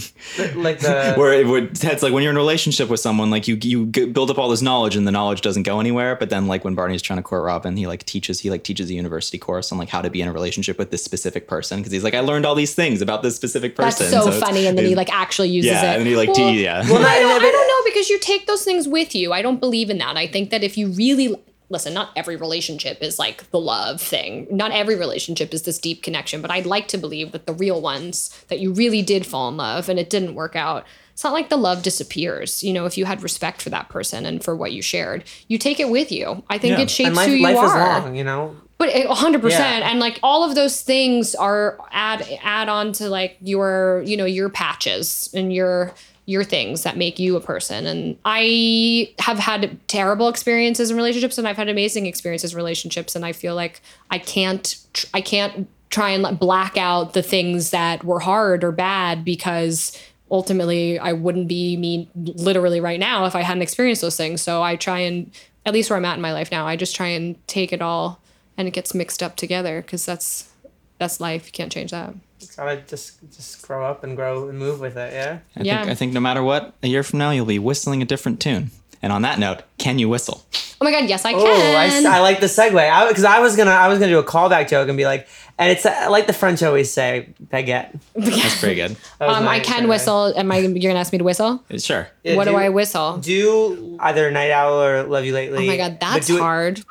like 0.55 0.79
the 0.79 1.13
where 1.17 1.33
it 1.33 1.45
would 1.45 1.83
it's 1.83 2.01
like 2.01 2.11
when 2.11 2.23
you're 2.23 2.31
in 2.31 2.35
a 2.37 2.39
relationship 2.39 2.89
with 2.89 2.99
someone 2.99 3.29
like 3.29 3.47
you 3.47 3.57
you 3.61 3.85
build 3.85 4.31
up 4.31 4.39
all 4.39 4.49
this 4.49 4.63
knowledge 4.63 4.95
and 4.95 5.05
the 5.07 5.11
knowledge 5.11 5.41
doesn't 5.41 5.63
go 5.63 5.79
anywhere 5.79 6.15
but 6.15 6.29
then 6.31 6.47
like 6.47 6.63
when 6.63 6.73
barney's 6.73 7.01
trying 7.03 7.17
to 7.17 7.23
court 7.23 7.43
robin 7.43 7.77
he 7.77 7.85
like 7.85 8.03
teaches 8.05 8.39
he 8.39 8.49
like 8.49 8.63
teaches 8.63 8.89
a 8.89 8.93
university 8.95 9.37
course 9.37 9.71
on 9.71 9.77
like 9.77 9.89
how 9.89 10.01
to 10.01 10.09
be 10.09 10.19
in 10.21 10.27
a 10.27 10.33
relationship 10.33 10.79
with 10.79 10.89
this 10.89 11.03
specific 11.03 11.47
person 11.47 11.77
because 11.79 11.91
he's 11.91 12.03
like 12.03 12.15
i 12.15 12.19
learned 12.21 12.45
all 12.45 12.55
these 12.55 12.73
things 12.73 13.01
about 13.01 13.21
this 13.21 13.35
specific 13.35 13.75
person 13.75 14.05
that's 14.11 14.15
person 14.15 14.31
so, 14.33 14.39
funny 14.45 14.65
and 14.65 14.77
then 14.77 14.85
he 14.85 14.95
like 14.95 15.13
actually 15.13 15.49
uses 15.49 15.71
yeah 15.71 15.91
it 15.91 15.97
and 15.97 15.99
then 16.01 16.07
he 16.07 16.15
like 16.15 16.29
Well, 16.29 16.35
te- 16.51 16.63
yeah 16.63 16.81
Well, 16.89 16.97
I 16.97 17.01
not- 17.01 17.19
don't, 17.19 17.43
I 17.45 17.51
don't 17.51 17.67
know 17.67 17.91
because 17.93 18.09
you 18.09 18.17
take 18.19 18.47
those 18.47 18.63
things 18.63 18.87
with 18.87 19.13
you. 19.15 19.31
I 19.31 19.41
don't 19.41 19.59
believe 19.59 19.89
in 19.89 19.97
that. 19.99 20.17
I 20.17 20.27
think 20.27 20.49
that 20.49 20.63
if 20.63 20.77
you 20.77 20.87
really 20.87 21.35
listen, 21.69 21.93
not 21.93 22.11
every 22.15 22.35
relationship 22.35 23.01
is 23.01 23.17
like 23.17 23.49
the 23.51 23.59
love 23.59 24.01
thing. 24.01 24.47
Not 24.51 24.71
every 24.71 24.95
relationship 24.95 25.53
is 25.53 25.63
this 25.63 25.79
deep 25.79 26.03
connection, 26.03 26.41
but 26.41 26.51
I'd 26.51 26.65
like 26.65 26.87
to 26.89 26.97
believe 26.97 27.31
that 27.31 27.45
the 27.47 27.53
real 27.53 27.81
ones 27.81 28.29
that 28.49 28.59
you 28.59 28.71
really 28.73 29.01
did 29.01 29.25
fall 29.25 29.49
in 29.49 29.57
love 29.57 29.89
and 29.89 29.97
it 29.99 30.09
didn't 30.09 30.35
work 30.35 30.55
out. 30.55 30.85
It's 31.13 31.23
not 31.23 31.33
like 31.33 31.49
the 31.49 31.57
love 31.57 31.81
disappears. 31.81 32.63
You 32.63 32.73
know, 32.73 32.85
if 32.85 32.97
you 32.97 33.05
had 33.05 33.23
respect 33.23 33.61
for 33.61 33.69
that 33.69 33.89
person 33.89 34.25
and 34.25 34.43
for 34.43 34.55
what 34.55 34.73
you 34.73 34.81
shared, 34.81 35.23
you 35.47 35.57
take 35.57 35.79
it 35.79 35.89
with 35.89 36.11
you. 36.11 36.43
I 36.49 36.57
think 36.57 36.77
Yeah. 36.77 36.83
it 36.83 36.89
shapes 36.91 37.15
life, 37.15 37.27
who 37.29 37.35
you 37.35 37.43
life 37.43 37.55
are. 37.57 37.65
is 37.97 38.03
long, 38.03 38.15
you 38.15 38.23
know. 38.25 38.55
But 38.77 38.89
a 38.93 39.07
hundred 39.13 39.41
percent, 39.41 39.85
and 39.85 40.01
like 40.01 40.19
all 40.21 40.43
of 40.43 40.53
those 40.55 40.81
things 40.81 41.33
are 41.33 41.77
add 41.93 42.27
add 42.43 42.67
on 42.67 42.91
to 42.93 43.07
like 43.09 43.37
your 43.39 44.03
you 44.05 44.17
know 44.17 44.25
your 44.25 44.49
patches 44.49 45.29
and 45.33 45.53
your 45.53 45.93
your 46.25 46.43
things 46.43 46.83
that 46.83 46.97
make 46.97 47.19
you 47.19 47.35
a 47.35 47.41
person. 47.41 47.85
And 47.85 48.17
I 48.25 49.13
have 49.19 49.37
had 49.37 49.77
terrible 49.87 50.27
experiences 50.27 50.89
in 50.89 50.97
relationships, 50.97 51.37
and 51.37 51.47
I've 51.47 51.57
had 51.57 51.69
amazing 51.69 52.07
experiences 52.07 52.53
in 52.53 52.57
relationships, 52.57 53.15
and 53.15 53.25
I 53.25 53.31
feel 53.31 53.55
like 53.55 53.81
I 54.09 54.17
can't 54.17 54.75
I 55.13 55.21
can't 55.21 55.67
try 55.89 56.09
and 56.09 56.39
black 56.39 56.77
out 56.77 57.13
the 57.13 57.21
things 57.21 57.69
that 57.69 58.03
were 58.03 58.19
hard 58.19 58.63
or 58.63 58.71
bad 58.71 59.23
because 59.23 59.97
ultimately 60.31 60.97
I 60.99 61.13
wouldn't 61.13 61.47
be 61.47 61.77
me 61.77 62.09
literally 62.15 62.81
right 62.81 62.99
now 62.99 63.25
if 63.25 63.35
I 63.35 63.41
hadn't 63.41 63.61
experienced 63.61 64.01
those 64.01 64.17
things. 64.17 64.41
So 64.41 64.63
I 64.63 64.75
try 64.75 64.99
and 64.99 65.31
at 65.65 65.73
least 65.73 65.89
where 65.89 65.97
I'm 65.97 66.05
at 66.05 66.15
in 66.15 66.21
my 66.21 66.33
life 66.33 66.51
now, 66.51 66.67
I 66.67 66.75
just 66.75 66.95
try 66.95 67.07
and 67.07 67.35
take 67.47 67.71
it 67.71 67.81
all 67.81 68.19
and 68.57 68.67
it 68.67 68.71
gets 68.71 68.93
mixed 68.93 69.21
up 69.21 69.35
together 69.35 69.81
because 69.81 70.05
that's 70.05 70.51
that's 70.97 71.19
life. 71.19 71.45
You 71.47 71.51
can't 71.51 71.71
change 71.71 71.91
that. 71.91 72.13
Gotta 72.57 72.81
just 72.87 73.17
just 73.35 73.61
grow 73.67 73.85
up 73.85 74.03
and 74.03 74.15
grow 74.15 74.47
and 74.49 74.57
move 74.57 74.79
with 74.79 74.95
it. 74.97 75.13
Yeah. 75.13 75.39
I, 75.57 75.61
Yeah. 75.63 75.77
think, 75.79 75.91
I 75.91 75.95
think 75.95 76.13
no 76.13 76.19
matter 76.19 76.41
what 76.43 76.73
a 76.83 76.87
year 76.87 77.03
from 77.03 77.19
now 77.19 77.31
you'll 77.31 77.45
be 77.45 77.59
whistling 77.59 78.01
a 78.01 78.05
different 78.05 78.39
tune 78.39 78.71
and 79.01 79.11
on 79.11 79.21
that 79.23 79.39
note 79.39 79.63
can 79.77 79.99
you 79.99 80.07
whistle 80.09 80.43
Oh 80.81 80.83
my 80.85 80.91
god, 80.91 81.07
yes 81.07 81.23
I 81.23 81.31
can. 81.31 81.41
Oh, 81.41 81.77
I, 81.77 81.85
s- 81.85 82.03
I 82.05 82.19
like 82.19 82.41
the 82.41 82.47
segue. 82.47 83.07
Because 83.07 83.23
I, 83.23 83.39
was 83.39 83.55
gonna 83.55 83.71
I 83.71 83.87
was 83.87 83.97
gonna 83.97 84.11
do 84.11 84.19
a 84.19 84.23
callback 84.25 84.67
joke 84.69 84.89
and 84.89 84.97
be 84.97 85.05
like, 85.05 85.25
and 85.57 85.71
it's 85.71 85.85
uh, 85.85 86.07
like 86.09 86.27
the 86.27 86.33
French 86.33 86.61
always 86.63 86.91
say, 86.91 87.29
baguette. 87.47 87.97
that's 88.15 88.59
pretty 88.59 88.75
good 88.75 88.97
That 89.19 89.29
um, 89.29 89.47
I 89.47 89.61
can 89.61 89.85
segue. 89.85 89.89
whistle. 89.89 90.33
Am 90.37 90.51
I? 90.51 90.57
You're 90.57 90.91
gonna 90.91 90.99
ask 90.99 91.13
me 91.13 91.17
to 91.19 91.23
whistle? 91.23 91.63
sure 91.77 92.09
Yeah, 92.23 92.35
what 92.35 92.43
do, 92.45 92.55
I 92.57 92.67
whistle? 92.69 93.17
Do 93.19 93.95
either 94.01 94.29
Night 94.31 94.51
Owl 94.51 94.81
or 94.83 95.03
Love 95.03 95.23
You 95.23 95.33
Lately. 95.33 95.63
oh 95.63 95.67
my 95.71 95.77
god, 95.77 95.97
but 95.99 96.11
that's 96.13 96.27
do 96.27 96.35
it- 96.37 96.41
hard. 96.41 96.83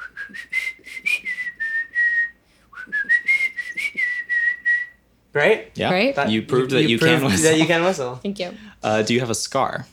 Right? 5.35 5.71
yeah 5.75 5.91
Right? 5.93 6.15
That- 6.15 6.31
you 6.31 6.43
proved 6.43 6.71
that 6.71 6.85
you, 6.85 6.99
can 6.99 7.09
proved 7.21 7.25
whistle 7.35 7.51
That 7.51 7.59
you 7.59 7.67
can 7.67 7.83
whistle. 7.85 8.15
Thank 8.23 8.39
you. 8.39 8.55
uh, 8.83 9.03
do 9.03 9.13
you 9.15 9.21
have 9.21 9.31
a 9.31 9.35
scar 9.35 9.87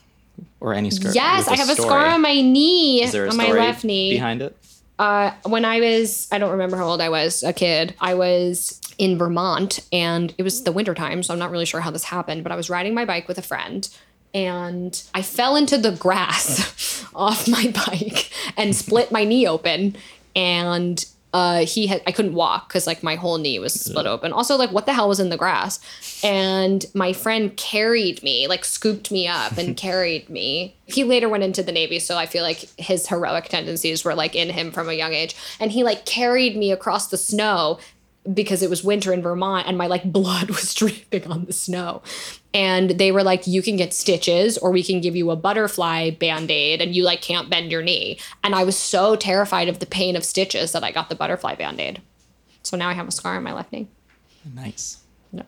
or 0.60 0.72
any 0.74 0.90
scar 0.90 1.12
Yes, 1.12 1.48
I 1.48 1.56
have 1.56 1.68
a 1.68 1.74
story? 1.74 1.88
scar 1.88 2.06
on 2.06 2.22
my 2.22 2.40
knee, 2.40 3.02
Is 3.02 3.12
there 3.12 3.26
a 3.26 3.30
on 3.30 3.36
my 3.36 3.50
left 3.52 3.84
knee. 3.84 4.10
behind 4.10 4.40
it 4.42 4.56
uh, 4.98 5.32
when 5.46 5.64
I 5.64 5.80
was, 5.80 6.28
I 6.30 6.38
don't 6.38 6.52
remember 6.52 6.76
how 6.76 6.84
old 6.86 7.00
I 7.00 7.08
was, 7.08 7.42
a 7.42 7.52
kid, 7.52 7.94
I 8.00 8.14
was 8.14 8.80
in 8.98 9.18
Vermont 9.18 9.80
and 9.90 10.32
it 10.38 10.42
was 10.44 10.62
the 10.62 10.70
wintertime, 10.70 11.22
so 11.24 11.32
I'm 11.32 11.40
not 11.40 11.50
really 11.50 11.64
sure 11.66 11.80
how 11.80 11.90
this 11.90 12.04
happened, 12.04 12.44
but 12.44 12.52
I 12.52 12.56
was 12.56 12.70
riding 12.70 12.94
my 12.94 13.04
bike 13.04 13.26
with 13.26 13.36
a 13.38 13.42
friend 13.42 13.88
and 14.32 15.02
I 15.12 15.22
fell 15.22 15.56
into 15.56 15.76
the 15.76 15.90
grass 15.90 17.04
off 17.14 17.48
my 17.48 17.72
bike 17.86 18.30
and 18.56 18.76
split 18.76 19.10
my 19.10 19.24
knee 19.24 19.46
open. 19.46 19.96
And 20.36 21.04
uh, 21.32 21.64
he 21.64 21.86
had 21.86 22.02
I 22.06 22.12
couldn't 22.12 22.34
walk 22.34 22.68
because 22.68 22.86
like 22.86 23.02
my 23.02 23.14
whole 23.14 23.38
knee 23.38 23.58
was 23.58 23.72
split 23.72 24.06
open. 24.06 24.32
Also, 24.32 24.56
like 24.56 24.70
what 24.70 24.86
the 24.86 24.92
hell 24.92 25.08
was 25.08 25.20
in 25.20 25.30
the 25.30 25.36
grass? 25.36 25.80
And 26.22 26.84
my 26.94 27.12
friend 27.12 27.56
carried 27.56 28.22
me, 28.22 28.46
like 28.48 28.64
scooped 28.64 29.10
me 29.10 29.26
up 29.26 29.56
and 29.56 29.76
carried 29.76 30.28
me. 30.28 30.76
He 30.86 31.04
later 31.04 31.28
went 31.28 31.42
into 31.42 31.62
the 31.62 31.72
Navy, 31.72 31.98
so 31.98 32.18
I 32.18 32.26
feel 32.26 32.42
like 32.42 32.68
his 32.78 33.08
heroic 33.08 33.48
tendencies 33.48 34.04
were 34.04 34.14
like 34.14 34.34
in 34.34 34.50
him 34.50 34.72
from 34.72 34.88
a 34.88 34.94
young 34.94 35.14
age. 35.14 35.34
And 35.58 35.72
he 35.72 35.84
like 35.84 36.04
carried 36.04 36.56
me 36.56 36.70
across 36.70 37.08
the 37.08 37.16
snow 37.16 37.78
because 38.30 38.62
it 38.62 38.70
was 38.70 38.84
winter 38.84 39.12
in 39.12 39.22
Vermont 39.22 39.66
and 39.66 39.76
my 39.76 39.86
like 39.86 40.04
blood 40.12 40.50
was 40.50 40.74
dripping 40.74 41.30
on 41.30 41.44
the 41.44 41.52
snow. 41.52 42.02
And 42.54 42.90
they 42.90 43.12
were 43.12 43.22
like, 43.22 43.46
you 43.46 43.62
can 43.62 43.76
get 43.76 43.94
stitches 43.94 44.58
or 44.58 44.70
we 44.70 44.82
can 44.82 45.00
give 45.00 45.16
you 45.16 45.30
a 45.30 45.36
butterfly 45.36 46.10
band 46.10 46.50
aid 46.50 46.80
and 46.80 46.94
you 46.94 47.02
like 47.02 47.22
can't 47.22 47.48
bend 47.48 47.72
your 47.72 47.82
knee. 47.82 48.18
And 48.44 48.54
I 48.54 48.64
was 48.64 48.76
so 48.76 49.16
terrified 49.16 49.68
of 49.68 49.78
the 49.78 49.86
pain 49.86 50.16
of 50.16 50.24
stitches 50.24 50.72
that 50.72 50.84
I 50.84 50.90
got 50.90 51.08
the 51.08 51.14
butterfly 51.14 51.54
band 51.54 51.80
aid. 51.80 52.02
So 52.62 52.76
now 52.76 52.88
I 52.88 52.92
have 52.92 53.08
a 53.08 53.12
scar 53.12 53.36
on 53.36 53.42
my 53.42 53.52
left 53.52 53.72
knee. 53.72 53.88
Nice. 54.54 54.98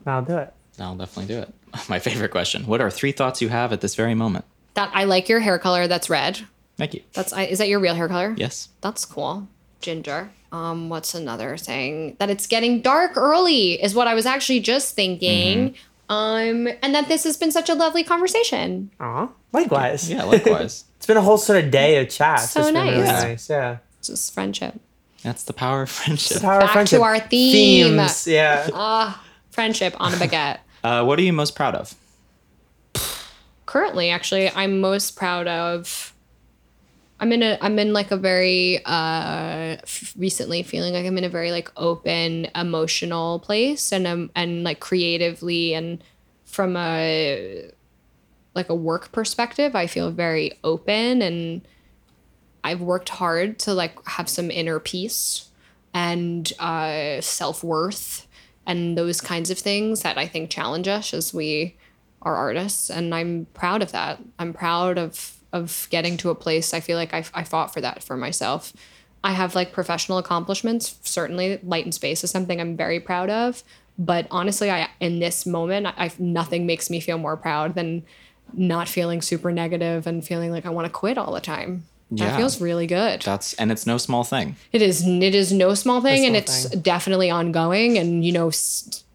I'll 0.07 0.23
do 0.23 0.39
it. 0.39 0.53
I'll 0.79 0.97
definitely 0.97 1.35
do 1.35 1.41
it. 1.41 1.55
My 1.89 1.99
favorite 1.99 2.31
question. 2.31 2.67
What 2.67 2.81
are 2.81 2.91
three 2.91 3.13
thoughts 3.13 3.43
you 3.43 3.49
have 3.49 3.73
at 3.73 3.81
this 3.81 3.95
very 3.95 4.15
moment? 4.15 4.45
That 4.75 4.91
I 4.95 5.05
like 5.05 5.29
your 5.29 5.41
hair 5.41 5.59
color 5.59 5.87
that's 5.87 6.11
red. 6.11 6.41
Thank 6.77 6.95
you. 6.95 7.03
That's 7.13 7.33
I, 7.33 7.45
is 7.45 7.59
that 7.59 7.69
your 7.69 7.81
real 7.81 7.95
hair 7.95 8.09
color? 8.09 8.35
Yes. 8.37 8.69
That's 8.81 9.05
cool. 9.05 9.47
Ginger. 9.85 10.31
Um, 10.51 10.89
what's 10.89 11.15
another 11.15 11.56
thing? 11.56 12.16
That 12.19 12.31
it's 12.31 12.47
getting 12.47 12.81
dark 12.81 13.16
early 13.16 13.74
is 13.82 13.94
what 13.94 14.09
I 14.09 14.15
was 14.15 14.24
actually 14.24 14.61
just 14.61 14.94
thinking. 14.94 15.74
Um, 16.09 16.69
and 16.82 16.94
that 16.94 17.09
this 17.09 17.24
has 17.24 17.36
been 17.36 17.52
such 17.52 17.69
a 17.69 17.74
lovely 17.74 18.02
conversation. 18.05 18.90
Aw. 19.01 19.28
Likewise. 19.52 20.11
Yeah, 20.11 20.24
likewise. 20.24 20.85
It's 20.97 21.06
been 21.06 21.19
a 21.19 21.23
whole 21.23 21.36
sort 21.36 21.62
of 21.62 21.70
day 21.70 22.01
of 22.01 22.09
chat. 22.09 22.40
So 22.40 22.61
it's 22.61 22.70
been 22.70 22.82
really 22.82 23.05
nice. 23.05 23.23
nice. 23.23 23.51
Yeah. 23.51 23.77
Just 24.02 24.32
friendship. 24.32 24.81
That's 25.23 25.44
the 25.44 25.52
power 25.52 25.82
of 25.82 25.90
friendship. 25.90 26.40
Power 26.40 26.62
of 26.62 26.73
Back 26.73 26.86
to 26.86 27.02
our 27.02 27.20
theme. 27.20 27.97
Themes. 27.98 28.27
Yeah. 28.27 29.15
Friendship 29.51 29.94
on 30.01 30.15
a 30.15 30.16
baguette. 30.16 30.59
Uh, 30.82 31.02
what 31.02 31.19
are 31.19 31.23
you 31.23 31.32
most 31.32 31.55
proud 31.55 31.74
of? 31.74 31.94
Currently, 33.65 34.11
actually, 34.11 34.51
I'm 34.51 34.81
most 34.82 35.16
proud 35.16 35.48
of. 35.48 36.14
I'm 37.25 37.33
in 37.33 37.43
a. 37.43 37.57
I'm 37.63 37.79
in 37.79 37.95
like 37.95 38.11
a 38.11 38.19
very 38.19 38.85
uh 38.85 39.79
f- 39.83 40.13
recently 40.15 40.63
feeling 40.63 40.93
like 40.93 41.07
I'm 41.07 41.17
in 41.17 41.25
a 41.25 41.31
very 41.31 41.53
like 41.53 41.73
open 41.75 42.49
emotional 42.55 43.39
place 43.39 43.93
and 43.93 44.07
um 44.07 44.31
and 44.35 44.63
like 44.63 44.79
creatively 44.79 45.73
and 45.73 46.05
from 46.45 46.77
a 46.77 47.71
like 48.55 48.69
a 48.69 48.75
work 48.75 49.11
perspective, 49.11 49.75
I 49.75 49.87
feel 49.87 50.11
very 50.11 50.53
open 50.65 51.23
and 51.23 51.67
I've 52.63 52.83
worked 52.83 53.09
hard 53.09 53.59
to 53.61 53.73
like 53.73 54.07
have 54.07 54.29
some 54.29 54.51
inner 54.51 54.79
peace 54.79 55.49
and 55.95 56.53
uh, 56.59 57.23
self 57.23 57.65
worth 57.65 58.27
and 58.67 58.99
those 58.99 59.23
kinds 59.23 59.49
of 59.51 59.59
things 59.59 60.03
that 60.03 60.19
I 60.19 60.27
think 60.27 60.51
challenge 60.51 60.89
us 60.89 61.15
as 61.15 61.33
we 61.33 61.75
are 62.21 62.37
artists. 62.37 62.91
And 62.91 63.15
I'm 63.15 63.47
proud 63.55 63.81
of 63.81 63.93
that. 63.93 64.21
I'm 64.39 64.53
proud 64.53 64.99
of 64.99 65.34
of 65.55 65.86
getting 65.89 66.16
to 66.18 66.31
a 66.31 66.35
place. 66.35 66.74
I 66.74 66.81
feel 66.81 66.98
like 66.98 67.14
I, 67.14 67.24
I 67.32 67.44
fought 67.44 67.72
for 67.72 67.81
that 67.81 68.02
for 68.02 68.16
myself. 68.16 68.72
I 69.22 69.32
have 69.32 69.55
like 69.55 69.72
professional 69.72 70.18
accomplishments. 70.18 70.98
Certainly, 71.02 71.60
Light 71.62 71.85
and 71.85 71.94
Space 71.94 72.24
is 72.24 72.31
something 72.31 72.60
I'm 72.60 72.76
very 72.76 73.01
proud 73.01 73.31
of. 73.31 73.62
But 73.97 74.26
honestly, 74.31 74.70
I 74.70 74.89
in 75.01 75.20
this 75.20 75.47
moment, 75.47 75.86
I, 75.86 75.94
I 75.97 76.12
nothing 76.18 76.66
makes 76.66 76.90
me 76.90 77.01
feel 77.01 77.16
more 77.16 77.36
proud 77.36 77.76
than 77.76 78.02
not 78.52 78.89
feeling 78.89 79.22
super 79.22 79.52
negative 79.52 80.06
and 80.06 80.26
feeling 80.26 80.51
like 80.51 80.66
I 80.66 80.70
want 80.70 80.86
to 80.86 80.93
quit 80.93 81.16
all 81.16 81.32
the 81.32 81.40
time. 81.40 81.85
Yeah. 82.10 82.31
That 82.31 82.36
feels 82.36 82.60
really 82.60 82.86
good. 82.86 83.22
That's 83.22 83.55
and 83.55 83.70
it's 83.70 83.86
no 83.86 83.97
small 83.97 84.24
thing. 84.24 84.56
It 84.72 84.82
is. 84.82 85.06
It 85.06 85.35
is 85.35 85.52
no 85.52 85.74
small 85.74 86.01
thing, 86.01 86.26
and 86.26 86.35
small 86.35 86.43
it's 86.43 86.68
thing. 86.68 86.81
definitely 86.81 87.31
ongoing. 87.31 87.97
And 87.97 88.24
you 88.24 88.32
know, 88.32 88.51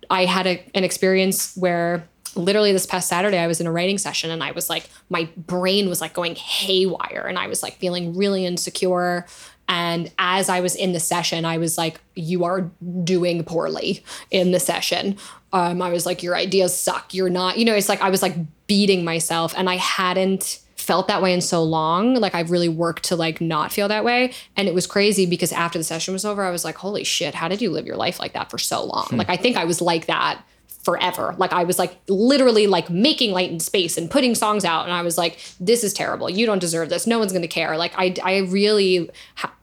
i 0.09 0.23
had 0.25 0.47
a, 0.47 0.63
an 0.73 0.85
experience 0.85 1.55
where 1.57 2.07
literally 2.39 2.71
this 2.71 2.85
past 2.85 3.07
Saturday 3.07 3.37
I 3.37 3.47
was 3.47 3.61
in 3.61 3.67
a 3.67 3.71
writing 3.71 3.97
session, 3.97 4.31
and 4.31 4.43
I 4.43 4.51
was 4.51 4.69
like, 4.69 4.89
my 5.09 5.29
brain 5.37 5.89
was 5.89 6.01
like 6.01 6.13
going 6.13 6.35
haywire, 6.35 7.25
and 7.27 7.37
I 7.37 7.47
was 7.47 7.61
like 7.63 7.77
feeling 7.77 8.15
really 8.15 8.45
insecure. 8.45 9.25
And 9.67 10.11
as 10.17 10.49
I 10.49 10.61
was 10.61 10.75
in 10.75 10.93
the 10.93 10.99
session, 10.99 11.45
I 11.45 11.59
was 11.59 11.77
like, 11.77 12.01
"You 12.15 12.43
are 12.43 12.71
doing 13.03 13.43
poorly 13.43 14.03
in 14.31 14.51
the 14.51 14.59
session." 14.59 15.17
Um, 15.53 15.81
I 15.81 15.91
was 15.91 16.05
like, 16.05 16.23
"Your 16.23 16.35
ideas 16.35 16.75
suck. 16.75 17.13
You're 17.13 17.29
not." 17.29 17.59
You 17.59 17.65
know, 17.65 17.75
it's 17.75 17.89
like 17.89 18.01
I 18.01 18.09
was 18.09 18.23
like 18.23 18.35
beating 18.65 19.05
myself, 19.05 19.53
and 19.55 19.69
I 19.69 19.75
hadn't 19.75 20.59
felt 20.89 21.07
that 21.07 21.21
way 21.21 21.33
in 21.33 21.41
so 21.41 21.61
long. 21.61 22.15
Like 22.15 22.33
I've 22.33 22.49
really 22.49 22.67
worked 22.67 23.03
to 23.05 23.15
like 23.15 23.39
not 23.41 23.71
feel 23.71 23.87
that 23.89 24.03
way. 24.03 24.33
And 24.57 24.67
it 24.67 24.73
was 24.73 24.87
crazy 24.87 25.27
because 25.27 25.51
after 25.51 25.77
the 25.77 25.83
session 25.83 26.13
was 26.13 26.25
over, 26.25 26.43
I 26.43 26.49
was 26.49 26.65
like, 26.65 26.77
holy 26.77 27.03
shit, 27.03 27.35
how 27.35 27.47
did 27.47 27.61
you 27.61 27.69
live 27.69 27.85
your 27.85 27.95
life 27.95 28.19
like 28.19 28.33
that 28.33 28.49
for 28.49 28.57
so 28.57 28.83
long? 28.83 29.07
Like 29.11 29.29
I 29.29 29.37
think 29.37 29.55
I 29.55 29.65
was 29.65 29.81
like 29.81 30.07
that 30.07 30.41
forever. 30.84 31.35
Like 31.38 31.51
I 31.51 31.64
was 31.64 31.77
like 31.77 31.97
literally 32.07 32.65
like 32.65 32.89
making 32.89 33.31
light 33.31 33.51
and 33.51 33.61
space 33.61 33.97
and 33.97 34.10
putting 34.10 34.34
songs 34.34 34.64
out 34.64 34.85
and 34.85 34.93
I 34.93 35.01
was 35.01 35.18
like 35.18 35.39
this 35.60 35.84
is 35.84 35.93
terrible. 35.93 36.30
You 36.30 36.45
don't 36.45 36.60
deserve 36.60 36.89
this. 36.89 37.06
No 37.06 37.19
one's 37.19 37.31
going 37.31 37.41
to 37.41 37.47
care. 37.47 37.77
Like 37.77 37.93
I 37.97 38.15
I 38.23 38.38
really 38.39 39.10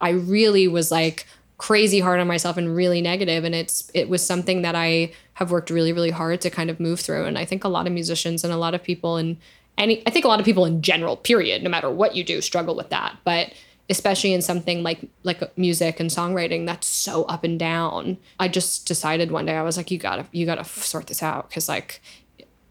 I 0.00 0.10
really 0.10 0.68
was 0.68 0.90
like 0.90 1.26
crazy 1.58 2.00
hard 2.00 2.20
on 2.20 2.26
myself 2.26 2.58
and 2.58 2.76
really 2.76 3.00
negative 3.00 3.44
and 3.44 3.54
it's 3.54 3.90
it 3.94 4.10
was 4.10 4.24
something 4.24 4.60
that 4.62 4.74
I 4.74 5.12
have 5.34 5.50
worked 5.50 5.70
really 5.70 5.92
really 5.92 6.10
hard 6.10 6.42
to 6.42 6.50
kind 6.50 6.68
of 6.68 6.78
move 6.78 7.00
through 7.00 7.24
and 7.24 7.38
I 7.38 7.46
think 7.46 7.64
a 7.64 7.68
lot 7.68 7.86
of 7.86 7.94
musicians 7.94 8.44
and 8.44 8.52
a 8.52 8.58
lot 8.58 8.74
of 8.74 8.82
people 8.82 9.16
and 9.16 9.38
any 9.78 10.06
I 10.06 10.10
think 10.10 10.26
a 10.26 10.28
lot 10.28 10.38
of 10.38 10.44
people 10.44 10.66
in 10.66 10.82
general 10.82 11.16
period 11.16 11.62
no 11.62 11.70
matter 11.70 11.90
what 11.90 12.14
you 12.14 12.24
do 12.24 12.42
struggle 12.42 12.76
with 12.76 12.90
that 12.90 13.16
but 13.24 13.54
especially 13.88 14.32
in 14.32 14.42
something 14.42 14.82
like 14.82 15.00
like 15.22 15.56
music 15.56 16.00
and 16.00 16.10
songwriting 16.10 16.66
that's 16.66 16.86
so 16.86 17.24
up 17.24 17.44
and 17.44 17.58
down 17.58 18.16
I 18.40 18.48
just 18.48 18.86
decided 18.86 19.30
one 19.30 19.46
day 19.46 19.54
I 19.56 19.62
was 19.62 19.76
like 19.76 19.90
you 19.90 19.98
got 19.98 20.16
to 20.16 20.26
you 20.32 20.44
got 20.46 20.56
to 20.56 20.64
sort 20.64 21.06
this 21.06 21.22
out 21.22 21.50
cuz 21.50 21.68
like 21.68 22.00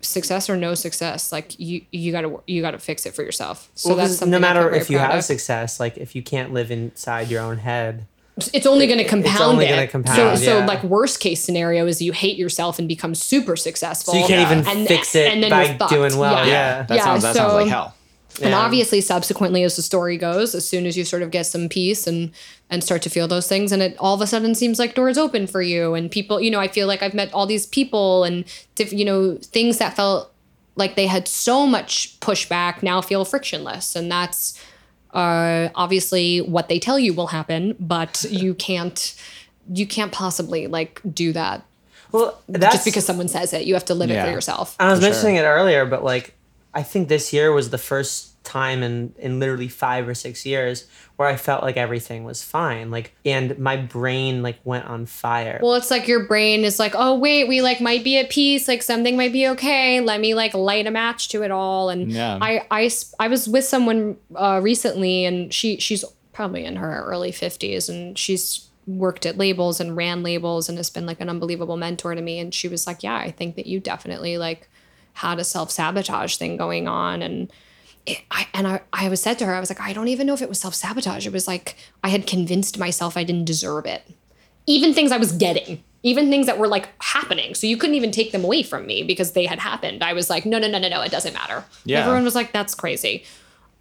success 0.01 0.49
or 0.49 0.55
no 0.57 0.75
success 0.75 1.31
like 1.31 1.59
you 1.59 1.81
you 1.91 2.11
got 2.11 2.21
to 2.21 2.41
you 2.45 2.61
got 2.61 2.71
to 2.71 2.79
fix 2.79 3.05
it 3.05 3.15
for 3.15 3.23
yourself 3.23 3.71
so 3.75 3.89
Well, 3.89 3.97
that's 3.97 4.09
'cause 4.11 4.17
something 4.19 4.31
no 4.31 4.39
matter 4.39 4.71
if 4.73 4.89
you 4.89 4.99
have 4.99 5.15
of. 5.15 5.23
success, 5.23 5.79
like 5.79 5.97
if 5.97 6.15
you 6.15 6.21
can't 6.21 6.53
live 6.53 6.69
inside 6.69 7.29
your 7.31 7.41
own 7.41 7.57
head, 7.59 8.05
it's 8.53 8.67
only 8.67 8.85
going 8.85 8.99
to 8.99 9.05
compound 9.05 9.41
only 9.41 9.65
it. 9.65 9.69
gonna 9.69 9.87
compound, 9.87 10.37
so, 10.37 10.59
so 10.59 10.65
like 10.65 10.83
worst 10.83 11.21
case 11.21 11.41
scenario 11.41 11.87
is 11.87 12.01
you 12.01 12.11
hate 12.11 12.37
yourself 12.37 12.77
and 12.77 12.87
become 12.87 13.15
super 13.15 13.55
successful. 13.55 14.13
so 14.13 14.19
you 14.19 14.27
can't 14.27 14.51
even 14.51 14.67
And- 14.77 14.87
fix 14.87 15.15
it 15.15 15.31
and 15.31 15.41
then 15.41 15.49
by 15.49 15.63
you're 15.65 15.77
fucked. 15.77 15.91
doing 15.93 16.17
well. 16.17 16.45
Yeah. 16.45 16.51
Yeah. 16.51 16.83
That 16.83 17.01
sounds 17.03 17.23
that 17.23 17.35
sounds 17.35 17.51
so- 17.53 17.57
like 17.59 17.67
hell. 17.69 17.95
And 18.41 18.53
obviously, 18.53 19.01
subsequently, 19.01 19.63
as 19.63 19.75
the 19.75 19.81
story 19.81 20.17
goes, 20.17 20.55
as 20.55 20.67
soon 20.67 20.85
as 20.85 20.97
you 20.97 21.05
sort 21.05 21.21
of 21.21 21.31
get 21.31 21.45
some 21.45 21.69
peace 21.69 22.05
and 22.07 22.31
and 22.69 22.83
start 22.83 23.01
to 23.03 23.09
feel 23.09 23.27
those 23.27 23.47
things, 23.47 23.71
and 23.71 23.81
it 23.81 23.95
all 23.99 24.13
of 24.15 24.21
a 24.21 24.27
sudden 24.27 24.55
seems 24.55 24.77
like 24.79 24.93
doors 24.95 25.17
open 25.17 25.47
for 25.47 25.61
you, 25.61 25.93
and 25.93 26.11
people, 26.11 26.41
you 26.41 26.51
know, 26.51 26.59
I 26.59 26.67
feel 26.67 26.87
like 26.87 27.01
I've 27.01 27.13
met 27.13 27.33
all 27.33 27.45
these 27.45 27.65
people 27.65 28.23
and 28.23 28.43
diff- 28.75 28.93
you 28.93 29.05
know 29.05 29.37
things 29.37 29.77
that 29.77 29.95
felt 29.95 30.33
like 30.75 30.95
they 30.95 31.07
had 31.07 31.27
so 31.27 31.65
much 31.65 32.19
pushback 32.19 32.83
now 32.83 33.01
feel 33.01 33.23
frictionless, 33.23 33.95
and 33.95 34.11
that's 34.11 34.61
uh, 35.13 35.69
obviously 35.75 36.41
what 36.41 36.67
they 36.67 36.77
tell 36.77 36.99
you 36.99 37.13
will 37.13 37.27
happen, 37.27 37.75
but 37.79 38.25
you 38.29 38.53
can't 38.53 39.15
you 39.73 39.87
can't 39.87 40.11
possibly 40.11 40.67
like 40.67 41.01
do 41.11 41.31
that 41.33 41.65
Well, 42.11 42.39
that's 42.47 42.75
just 42.75 42.85
because 42.85 43.05
someone 43.05 43.27
says 43.27 43.51
it. 43.53 43.65
You 43.65 43.73
have 43.73 43.85
to 43.85 43.95
live 43.95 44.11
it 44.11 44.23
for 44.23 44.29
yourself. 44.29 44.75
I 44.79 44.91
was 44.91 44.99
For 44.99 45.05
mentioning 45.05 45.37
it 45.37 45.43
earlier, 45.43 45.85
but 45.85 46.03
like 46.03 46.35
I 46.75 46.83
think 46.83 47.07
this 47.07 47.31
year 47.33 47.51
was 47.51 47.69
the 47.71 47.77
first 47.77 48.31
time 48.43 48.83
in 48.83 49.15
in 49.17 49.39
literally 49.39 49.67
five 49.67 50.07
or 50.07 50.13
six 50.13 50.45
years 50.45 50.85
where 51.15 51.27
I 51.27 51.35
felt 51.35 51.63
like 51.63 51.77
everything 51.77 52.25
was 52.25 52.43
fine. 52.43 52.91
Like 52.91 53.13
and 53.25 53.57
my 53.57 53.75
brain 53.77 54.43
like 54.43 54.59
went 54.63 54.85
on 54.85 55.07
fire. 55.07 55.59
Well, 55.63 55.73
it's 55.73 55.89
like 55.89 56.07
your 56.07 56.27
brain 56.27 56.63
is 56.63 56.77
like, 56.77 56.93
oh 56.95 57.17
wait, 57.17 57.47
we 57.47 57.61
like 57.61 57.81
might 57.81 58.03
be 58.03 58.19
at 58.19 58.29
peace, 58.29 58.67
like 58.67 58.83
something 58.83 59.17
might 59.17 59.33
be 59.33 59.47
okay. 59.47 59.99
Let 60.01 60.19
me 60.19 60.35
like 60.35 60.53
light 60.53 60.85
a 60.85 60.91
match 60.91 61.29
to 61.29 61.41
it 61.43 61.49
all. 61.49 61.89
And 61.89 62.11
Yeah. 62.11 62.37
I 62.39 62.67
I 62.69 62.85
s- 62.85 63.15
I 63.19 63.29
was 63.29 63.47
with 63.47 63.63
someone 63.65 64.17
uh, 64.35 64.59
recently, 64.61 65.25
and 65.25 65.51
she 65.51 65.77
she's 65.79 66.05
probably 66.33 66.65
in 66.65 66.75
her 66.75 67.03
early 67.05 67.31
fifties, 67.31 67.89
and 67.89 68.15
she's 68.19 68.69
worked 68.85 69.25
at 69.25 69.37
labels 69.37 69.79
and 69.79 69.95
ran 69.97 70.21
labels, 70.21 70.69
and 70.69 70.77
has 70.77 70.91
been 70.91 71.07
like 71.07 71.19
an 71.21 71.29
unbelievable 71.29 71.77
mentor 71.77 72.13
to 72.13 72.21
me. 72.21 72.37
And 72.37 72.53
she 72.53 72.67
was 72.67 72.85
like, 72.85 73.01
yeah, 73.01 73.15
I 73.17 73.31
think 73.31 73.55
that 73.55 73.65
you 73.65 73.79
definitely 73.79 74.37
like 74.37 74.69
had 75.15 75.39
a 75.39 75.43
self 75.43 75.71
sabotage 75.71 76.37
thing 76.37 76.57
going 76.57 76.87
on, 76.87 77.21
and. 77.21 77.51
It, 78.07 78.21
I, 78.29 78.47
and 78.53 78.67
I, 78.67 78.81
I 78.93 79.09
was 79.09 79.19
said 79.19 79.39
to 79.39 79.47
her, 79.47 79.55
I 79.55 79.59
was 79.59 79.71
like, 79.71 79.81
I 79.81 79.91
don't 79.91 80.09
even 80.09 80.27
know 80.27 80.35
if 80.35 80.41
it 80.43 80.47
was 80.47 80.59
self 80.59 80.75
sabotage. 80.75 81.25
It 81.25 81.33
was 81.33 81.47
like 81.47 81.75
I 82.03 82.09
had 82.09 82.27
convinced 82.27 82.77
myself 82.77 83.17
I 83.17 83.23
didn't 83.23 83.45
deserve 83.45 83.87
it 83.87 84.03
even 84.67 84.93
things 84.93 85.11
I 85.11 85.17
was 85.17 85.31
getting, 85.31 85.83
even 86.03 86.29
things 86.29 86.45
that 86.47 86.57
were 86.57 86.67
like 86.67 86.89
happening. 87.01 87.55
So 87.55 87.67
you 87.67 87.77
couldn't 87.77 87.95
even 87.95 88.11
take 88.11 88.31
them 88.31 88.43
away 88.43 88.63
from 88.63 88.85
me 88.85 89.03
because 89.03 89.33
they 89.33 89.45
had 89.45 89.59
happened. 89.59 90.03
I 90.03 90.13
was 90.13 90.29
like, 90.29 90.45
no, 90.45 90.59
no, 90.59 90.67
no, 90.67 90.79
no, 90.79 90.89
no, 90.89 91.01
it 91.01 91.11
doesn't 91.11 91.33
matter. 91.33 91.63
Yeah. 91.83 92.01
Everyone 92.01 92.23
was 92.23 92.35
like, 92.35 92.51
that's 92.51 92.73
crazy. 92.73 93.23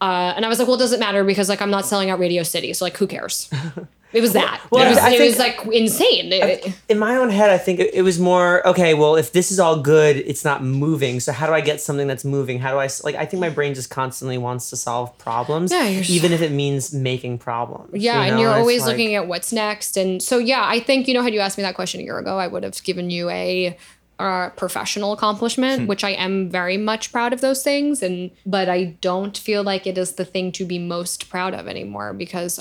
Uh, 0.00 0.34
and 0.36 0.44
I 0.44 0.48
was 0.48 0.58
like, 0.58 0.68
well, 0.68 0.76
it 0.76 0.80
doesn't 0.80 1.00
matter 1.00 1.24
because 1.24 1.48
like 1.48 1.62
I'm 1.62 1.70
not 1.70 1.86
selling 1.86 2.10
out 2.10 2.18
Radio 2.18 2.42
City. 2.42 2.72
So 2.74 2.84
like, 2.84 2.96
who 2.96 3.06
cares? 3.06 3.50
It 4.14 4.20
was 4.20 4.32
that. 4.32 4.60
well, 4.70 4.86
it 4.86 4.90
was, 4.90 4.98
I 4.98 5.10
it 5.10 5.18
think- 5.18 5.30
was 5.30 5.38
like 5.38 5.74
insane. 5.74 6.32
It- 6.32 6.72
in 6.88 6.98
my 6.98 7.16
own 7.16 7.30
head, 7.30 7.50
I 7.50 7.58
think 7.58 7.80
it, 7.80 7.92
it 7.92 8.02
was 8.02 8.18
more 8.18 8.66
okay. 8.68 8.94
Well, 8.94 9.16
if 9.16 9.32
this 9.32 9.50
is 9.50 9.58
all 9.60 9.80
good, 9.80 10.16
it's 10.16 10.44
not 10.44 10.62
moving. 10.62 11.20
So 11.20 11.32
how 11.32 11.46
do 11.46 11.52
I 11.52 11.60
get 11.60 11.80
something 11.80 12.06
that's 12.06 12.24
moving? 12.24 12.58
How 12.60 12.70
do 12.72 12.78
I 12.78 12.88
like? 13.02 13.14
I 13.16 13.26
think 13.26 13.40
my 13.40 13.50
brain 13.50 13.74
just 13.74 13.90
constantly 13.90 14.38
wants 14.38 14.70
to 14.70 14.76
solve 14.76 15.16
problems, 15.18 15.72
Yeah, 15.72 15.88
even 16.08 16.32
if 16.32 16.40
it 16.40 16.52
means 16.52 16.92
making 16.94 17.38
problems. 17.38 17.90
Yeah, 17.94 18.24
you 18.24 18.30
and 18.32 18.40
you're 18.40 18.54
always 18.54 18.82
like- 18.82 18.90
looking 18.92 19.14
at 19.16 19.26
what's 19.26 19.52
next. 19.52 19.96
And 19.96 20.22
so, 20.22 20.38
yeah, 20.38 20.62
I 20.64 20.78
think, 20.80 21.08
you 21.08 21.14
know, 21.14 21.22
had 21.22 21.34
you 21.34 21.40
asked 21.40 21.58
me 21.58 21.62
that 21.62 21.74
question 21.74 22.00
a 22.00 22.04
year 22.04 22.18
ago, 22.18 22.38
I 22.38 22.46
would 22.46 22.62
have 22.62 22.80
given 22.84 23.10
you 23.10 23.28
a, 23.30 23.76
uh 24.20 24.50
professional 24.50 25.12
accomplishment, 25.12 25.82
Hmm. 25.82 25.86
which 25.88 26.04
I 26.04 26.10
am 26.10 26.48
very 26.48 26.76
much 26.76 27.10
proud 27.10 27.32
of 27.32 27.40
those 27.40 27.64
things. 27.64 28.00
And, 28.00 28.30
but 28.46 28.68
I 28.68 28.94
don't 29.00 29.36
feel 29.36 29.64
like 29.64 29.88
it 29.88 29.98
is 29.98 30.12
the 30.12 30.24
thing 30.24 30.52
to 30.52 30.64
be 30.64 30.78
most 30.78 31.28
proud 31.28 31.52
of 31.52 31.66
anymore 31.66 32.12
because 32.12 32.60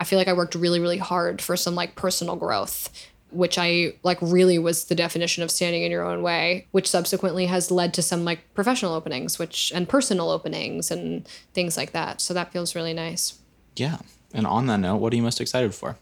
I 0.00 0.04
feel 0.04 0.18
like 0.18 0.28
I 0.28 0.32
worked 0.32 0.54
really, 0.54 0.80
really 0.80 0.98
hard 0.98 1.40
for 1.40 1.56
some 1.56 1.74
like 1.74 1.94
personal 1.94 2.36
growth. 2.36 2.88
Which 3.32 3.58
I 3.58 3.94
like 4.04 4.18
really 4.22 4.56
was 4.56 4.84
the 4.84 4.94
definition 4.94 5.42
of 5.42 5.50
standing 5.50 5.82
in 5.82 5.90
your 5.90 6.04
own 6.04 6.22
way, 6.22 6.68
which 6.70 6.88
subsequently 6.88 7.46
has 7.46 7.72
led 7.72 7.92
to 7.94 8.00
some 8.00 8.24
like 8.24 8.38
professional 8.54 8.94
openings, 8.94 9.36
which 9.36 9.72
and 9.74 9.88
personal 9.88 10.30
openings 10.30 10.92
and 10.92 11.26
things 11.52 11.76
like 11.76 11.90
that. 11.90 12.20
So 12.20 12.32
that 12.34 12.52
feels 12.52 12.76
really 12.76 12.94
nice. 12.94 13.38
Yeah. 13.74 13.98
And 14.32 14.46
on 14.46 14.66
that 14.66 14.78
note, 14.78 14.98
what 14.98 15.12
are 15.12 15.16
you 15.16 15.22
most 15.22 15.40
excited 15.40 15.74
for? 15.74 15.96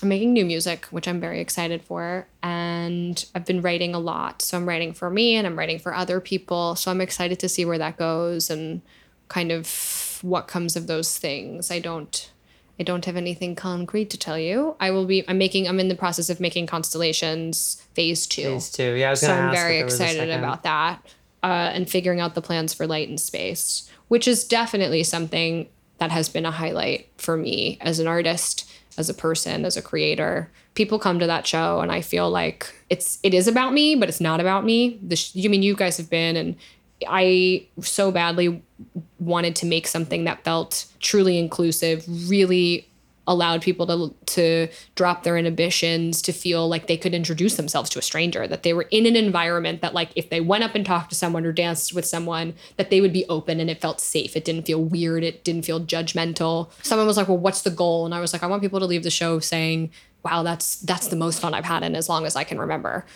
I'm 0.00 0.08
making 0.08 0.32
new 0.32 0.46
music, 0.46 0.86
which 0.86 1.08
I'm 1.08 1.20
very 1.20 1.40
excited 1.40 1.82
for. 1.82 2.28
And 2.44 3.22
I've 3.34 3.44
been 3.44 3.60
writing 3.60 3.92
a 3.94 3.98
lot. 3.98 4.40
So 4.40 4.56
I'm 4.56 4.68
writing 4.68 4.92
for 4.92 5.10
me 5.10 5.34
and 5.34 5.48
I'm 5.48 5.58
writing 5.58 5.80
for 5.80 5.92
other 5.92 6.20
people. 6.20 6.76
So 6.76 6.92
I'm 6.92 7.00
excited 7.00 7.40
to 7.40 7.48
see 7.48 7.64
where 7.64 7.78
that 7.78 7.98
goes 7.98 8.48
and 8.48 8.82
kind 9.28 9.50
of 9.50 10.20
what 10.22 10.46
comes 10.46 10.76
of 10.76 10.86
those 10.86 11.18
things. 11.18 11.72
I 11.72 11.80
don't 11.80 12.30
I 12.80 12.82
don't 12.82 13.04
have 13.04 13.16
anything 13.16 13.54
concrete 13.54 14.08
to 14.08 14.16
tell 14.16 14.38
you. 14.38 14.74
I 14.80 14.90
will 14.90 15.04
be 15.04 15.22
I'm 15.28 15.36
making 15.36 15.68
I'm 15.68 15.78
in 15.78 15.88
the 15.88 15.94
process 15.94 16.30
of 16.30 16.40
making 16.40 16.66
Constellations 16.66 17.86
phase 17.92 18.26
two. 18.26 18.54
Phase 18.54 18.70
two. 18.70 18.94
Yeah, 18.94 19.08
I 19.08 19.10
was 19.10 19.20
So 19.20 19.34
I'm 19.34 19.52
very 19.52 19.76
there 19.76 19.84
was 19.84 20.00
a 20.00 20.04
excited 20.04 20.30
about 20.30 20.62
that. 20.62 21.02
Uh, 21.42 21.70
and 21.74 21.88
figuring 21.88 22.20
out 22.20 22.34
the 22.34 22.42
plans 22.42 22.74
for 22.74 22.86
light 22.86 23.08
and 23.08 23.20
space, 23.20 23.90
which 24.08 24.26
is 24.26 24.44
definitely 24.44 25.02
something 25.02 25.68
that 25.98 26.10
has 26.10 26.28
been 26.28 26.46
a 26.46 26.50
highlight 26.50 27.08
for 27.16 27.36
me 27.36 27.78
as 27.80 27.98
an 27.98 28.06
artist, 28.06 28.70
as 28.98 29.08
a 29.08 29.14
person, 29.14 29.64
as 29.64 29.76
a 29.76 29.82
creator. 29.82 30.50
People 30.74 30.98
come 30.98 31.18
to 31.18 31.26
that 31.26 31.46
show 31.46 31.80
and 31.80 31.92
I 31.92 32.00
feel 32.00 32.30
like 32.30 32.74
it's 32.88 33.18
it 33.22 33.34
is 33.34 33.46
about 33.46 33.74
me, 33.74 33.94
but 33.94 34.08
it's 34.08 34.22
not 34.22 34.40
about 34.40 34.64
me. 34.64 34.98
The 35.06 35.16
sh- 35.16 35.34
you 35.34 35.50
mean 35.50 35.62
you 35.62 35.76
guys 35.76 35.98
have 35.98 36.08
been 36.08 36.36
and 36.36 36.56
I 37.08 37.66
so 37.80 38.10
badly 38.10 38.62
wanted 39.18 39.56
to 39.56 39.66
make 39.66 39.86
something 39.86 40.24
that 40.24 40.44
felt 40.44 40.86
truly 41.00 41.38
inclusive, 41.38 42.04
really 42.28 42.86
allowed 43.26 43.62
people 43.62 43.86
to 43.86 44.12
to 44.26 44.68
drop 44.96 45.22
their 45.22 45.36
inhibitions, 45.36 46.20
to 46.22 46.32
feel 46.32 46.68
like 46.68 46.86
they 46.88 46.96
could 46.96 47.14
introduce 47.14 47.54
themselves 47.54 47.88
to 47.90 47.98
a 47.98 48.02
stranger, 48.02 48.46
that 48.48 48.64
they 48.64 48.72
were 48.72 48.88
in 48.90 49.06
an 49.06 49.14
environment 49.14 49.82
that 49.82 49.94
like 49.94 50.10
if 50.16 50.30
they 50.30 50.40
went 50.40 50.64
up 50.64 50.74
and 50.74 50.84
talked 50.84 51.10
to 51.10 51.14
someone 51.14 51.46
or 51.46 51.52
danced 51.52 51.94
with 51.94 52.04
someone, 52.04 52.54
that 52.76 52.90
they 52.90 53.00
would 53.00 53.12
be 53.12 53.24
open 53.28 53.60
and 53.60 53.70
it 53.70 53.80
felt 53.80 54.00
safe. 54.00 54.36
It 54.36 54.44
didn't 54.44 54.66
feel 54.66 54.82
weird, 54.82 55.22
it 55.22 55.44
didn't 55.44 55.64
feel 55.64 55.80
judgmental. 55.80 56.70
Someone 56.82 57.06
was 57.06 57.16
like, 57.16 57.28
"Well, 57.28 57.38
what's 57.38 57.62
the 57.62 57.70
goal?" 57.70 58.04
And 58.04 58.14
I 58.14 58.20
was 58.20 58.32
like, 58.32 58.42
"I 58.42 58.46
want 58.46 58.62
people 58.62 58.80
to 58.80 58.86
leave 58.86 59.04
the 59.04 59.10
show 59.10 59.38
saying, 59.38 59.90
"Wow, 60.24 60.42
that's 60.42 60.76
that's 60.76 61.08
the 61.08 61.16
most 61.16 61.40
fun 61.40 61.54
I've 61.54 61.64
had 61.64 61.82
in 61.84 61.94
as 61.94 62.08
long 62.08 62.26
as 62.26 62.34
I 62.34 62.44
can 62.44 62.58
remember." 62.58 63.06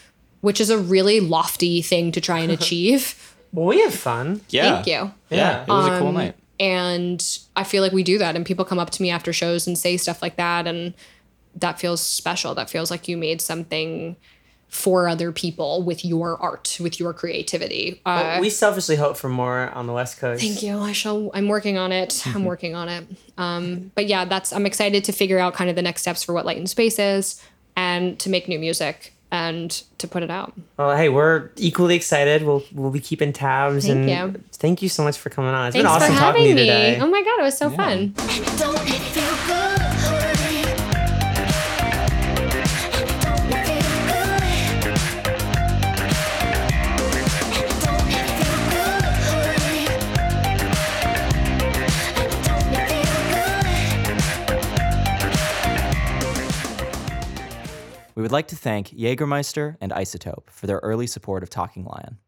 Which 0.43 0.61
is 0.61 0.71
a 0.71 0.79
really 0.79 1.21
lofty 1.21 1.81
thing 1.83 2.13
to 2.13 2.21
try 2.21 2.39
and 2.39 2.53
achieve. 2.59 3.34
Well, 3.55 3.67
we 3.67 3.81
have 3.83 3.95
fun. 3.95 4.41
Yeah. 4.51 4.75
Thank 4.83 4.87
you. 4.89 5.13
Yeah. 5.31 5.63
It 5.63 5.69
was 5.69 5.87
a 5.87 5.99
cool 5.99 6.09
Um, 6.09 6.15
night. 6.15 6.35
And 6.61 7.39
I 7.57 7.65
feel 7.65 7.83
like 7.83 7.93
we 7.93 8.03
do 8.03 8.19
that, 8.19 8.37
and 8.37 8.45
people 8.45 8.65
come 8.65 8.79
up 8.79 8.91
to 8.91 9.03
me 9.03 9.11
after 9.11 9.33
shows 9.33 9.67
and 9.67 9.77
say 9.79 9.97
stuff 9.97 10.23
like 10.23 10.37
that, 10.37 10.67
and 10.67 10.95
that 11.57 11.79
feels 11.81 12.01
special. 12.01 12.55
That 12.55 12.69
feels 12.71 12.91
like 12.91 13.09
you 13.09 13.17
made 13.17 13.41
something 13.41 14.17
for 14.69 15.09
other 15.09 15.31
people 15.31 15.83
with 15.85 16.05
your 16.05 16.41
art, 16.43 16.79
with 16.81 16.99
your 16.99 17.13
creativity. 17.13 18.01
Uh, 18.05 18.39
we 18.41 18.51
selfishly 18.51 18.97
hope 18.97 19.17
for 19.17 19.29
more 19.29 19.71
on 19.71 19.87
the 19.87 19.93
West 19.93 20.19
Coast. 20.19 20.43
Thank 20.43 20.63
you. 20.63 20.79
I 20.79 20.93
shall. 20.93 21.31
I'm 21.35 21.49
working 21.49 21.79
on 21.79 21.93
it. 21.93 22.23
I'm 22.27 22.45
working 22.45 22.75
on 22.75 22.89
it. 22.89 23.07
Um, 23.39 23.91
but 23.95 24.07
yeah, 24.07 24.25
that's. 24.25 24.53
I'm 24.53 24.67
excited 24.67 25.05
to 25.05 25.13
figure 25.13 25.39
out 25.39 25.55
kind 25.55 25.71
of 25.71 25.77
the 25.77 25.83
next 25.83 26.03
steps 26.03 26.23
for 26.23 26.33
what 26.33 26.45
Light 26.47 26.57
and 26.59 26.69
Space 26.71 26.99
is, 26.99 27.41
and 27.77 28.19
to 28.21 28.31
make 28.31 28.49
new 28.49 28.59
music 28.59 29.14
and 29.35 29.83
to 29.99 30.07
put 30.07 30.23
it 30.23 30.31
out. 30.31 30.53
Well, 30.77 30.97
hey, 30.97 31.09
we're 31.09 31.51
equally 31.57 31.97
excited. 31.97 32.45
We'll 32.45 32.63
we'll 32.73 32.93
be 32.93 33.01
keeping 33.01 33.33
tabs. 33.33 33.87
Thank 33.87 34.09
and 34.09 34.35
you. 34.37 34.41
Thank 34.53 34.81
you 34.81 34.89
so 34.89 35.03
much 35.03 35.19
for 35.19 35.29
coming 35.29 35.51
on. 35.53 35.67
It's 35.67 35.75
Thanks 35.75 35.89
been 35.89 35.93
awesome 35.93 36.15
for 36.15 36.21
talking 36.21 36.45
to 36.45 36.49
having 36.51 36.51
you 36.51 36.55
me. 36.55 36.61
today. 36.61 36.99
Oh 37.01 37.09
my 37.09 37.21
god, 37.23 37.41
it 37.41 37.43
was 37.43 37.59
so 37.59 37.69
fun. 37.71 38.15
We 58.15 58.23
would 58.23 58.33
like 58.33 58.47
to 58.49 58.57
thank 58.57 58.91
Jägermeister 58.91 59.77
and 59.81 59.91
iZotope 59.91 60.49
for 60.51 60.67
their 60.67 60.79
early 60.79 61.07
support 61.07 61.43
of 61.43 61.51
Talking 61.51 61.85
Lion. 61.85 62.19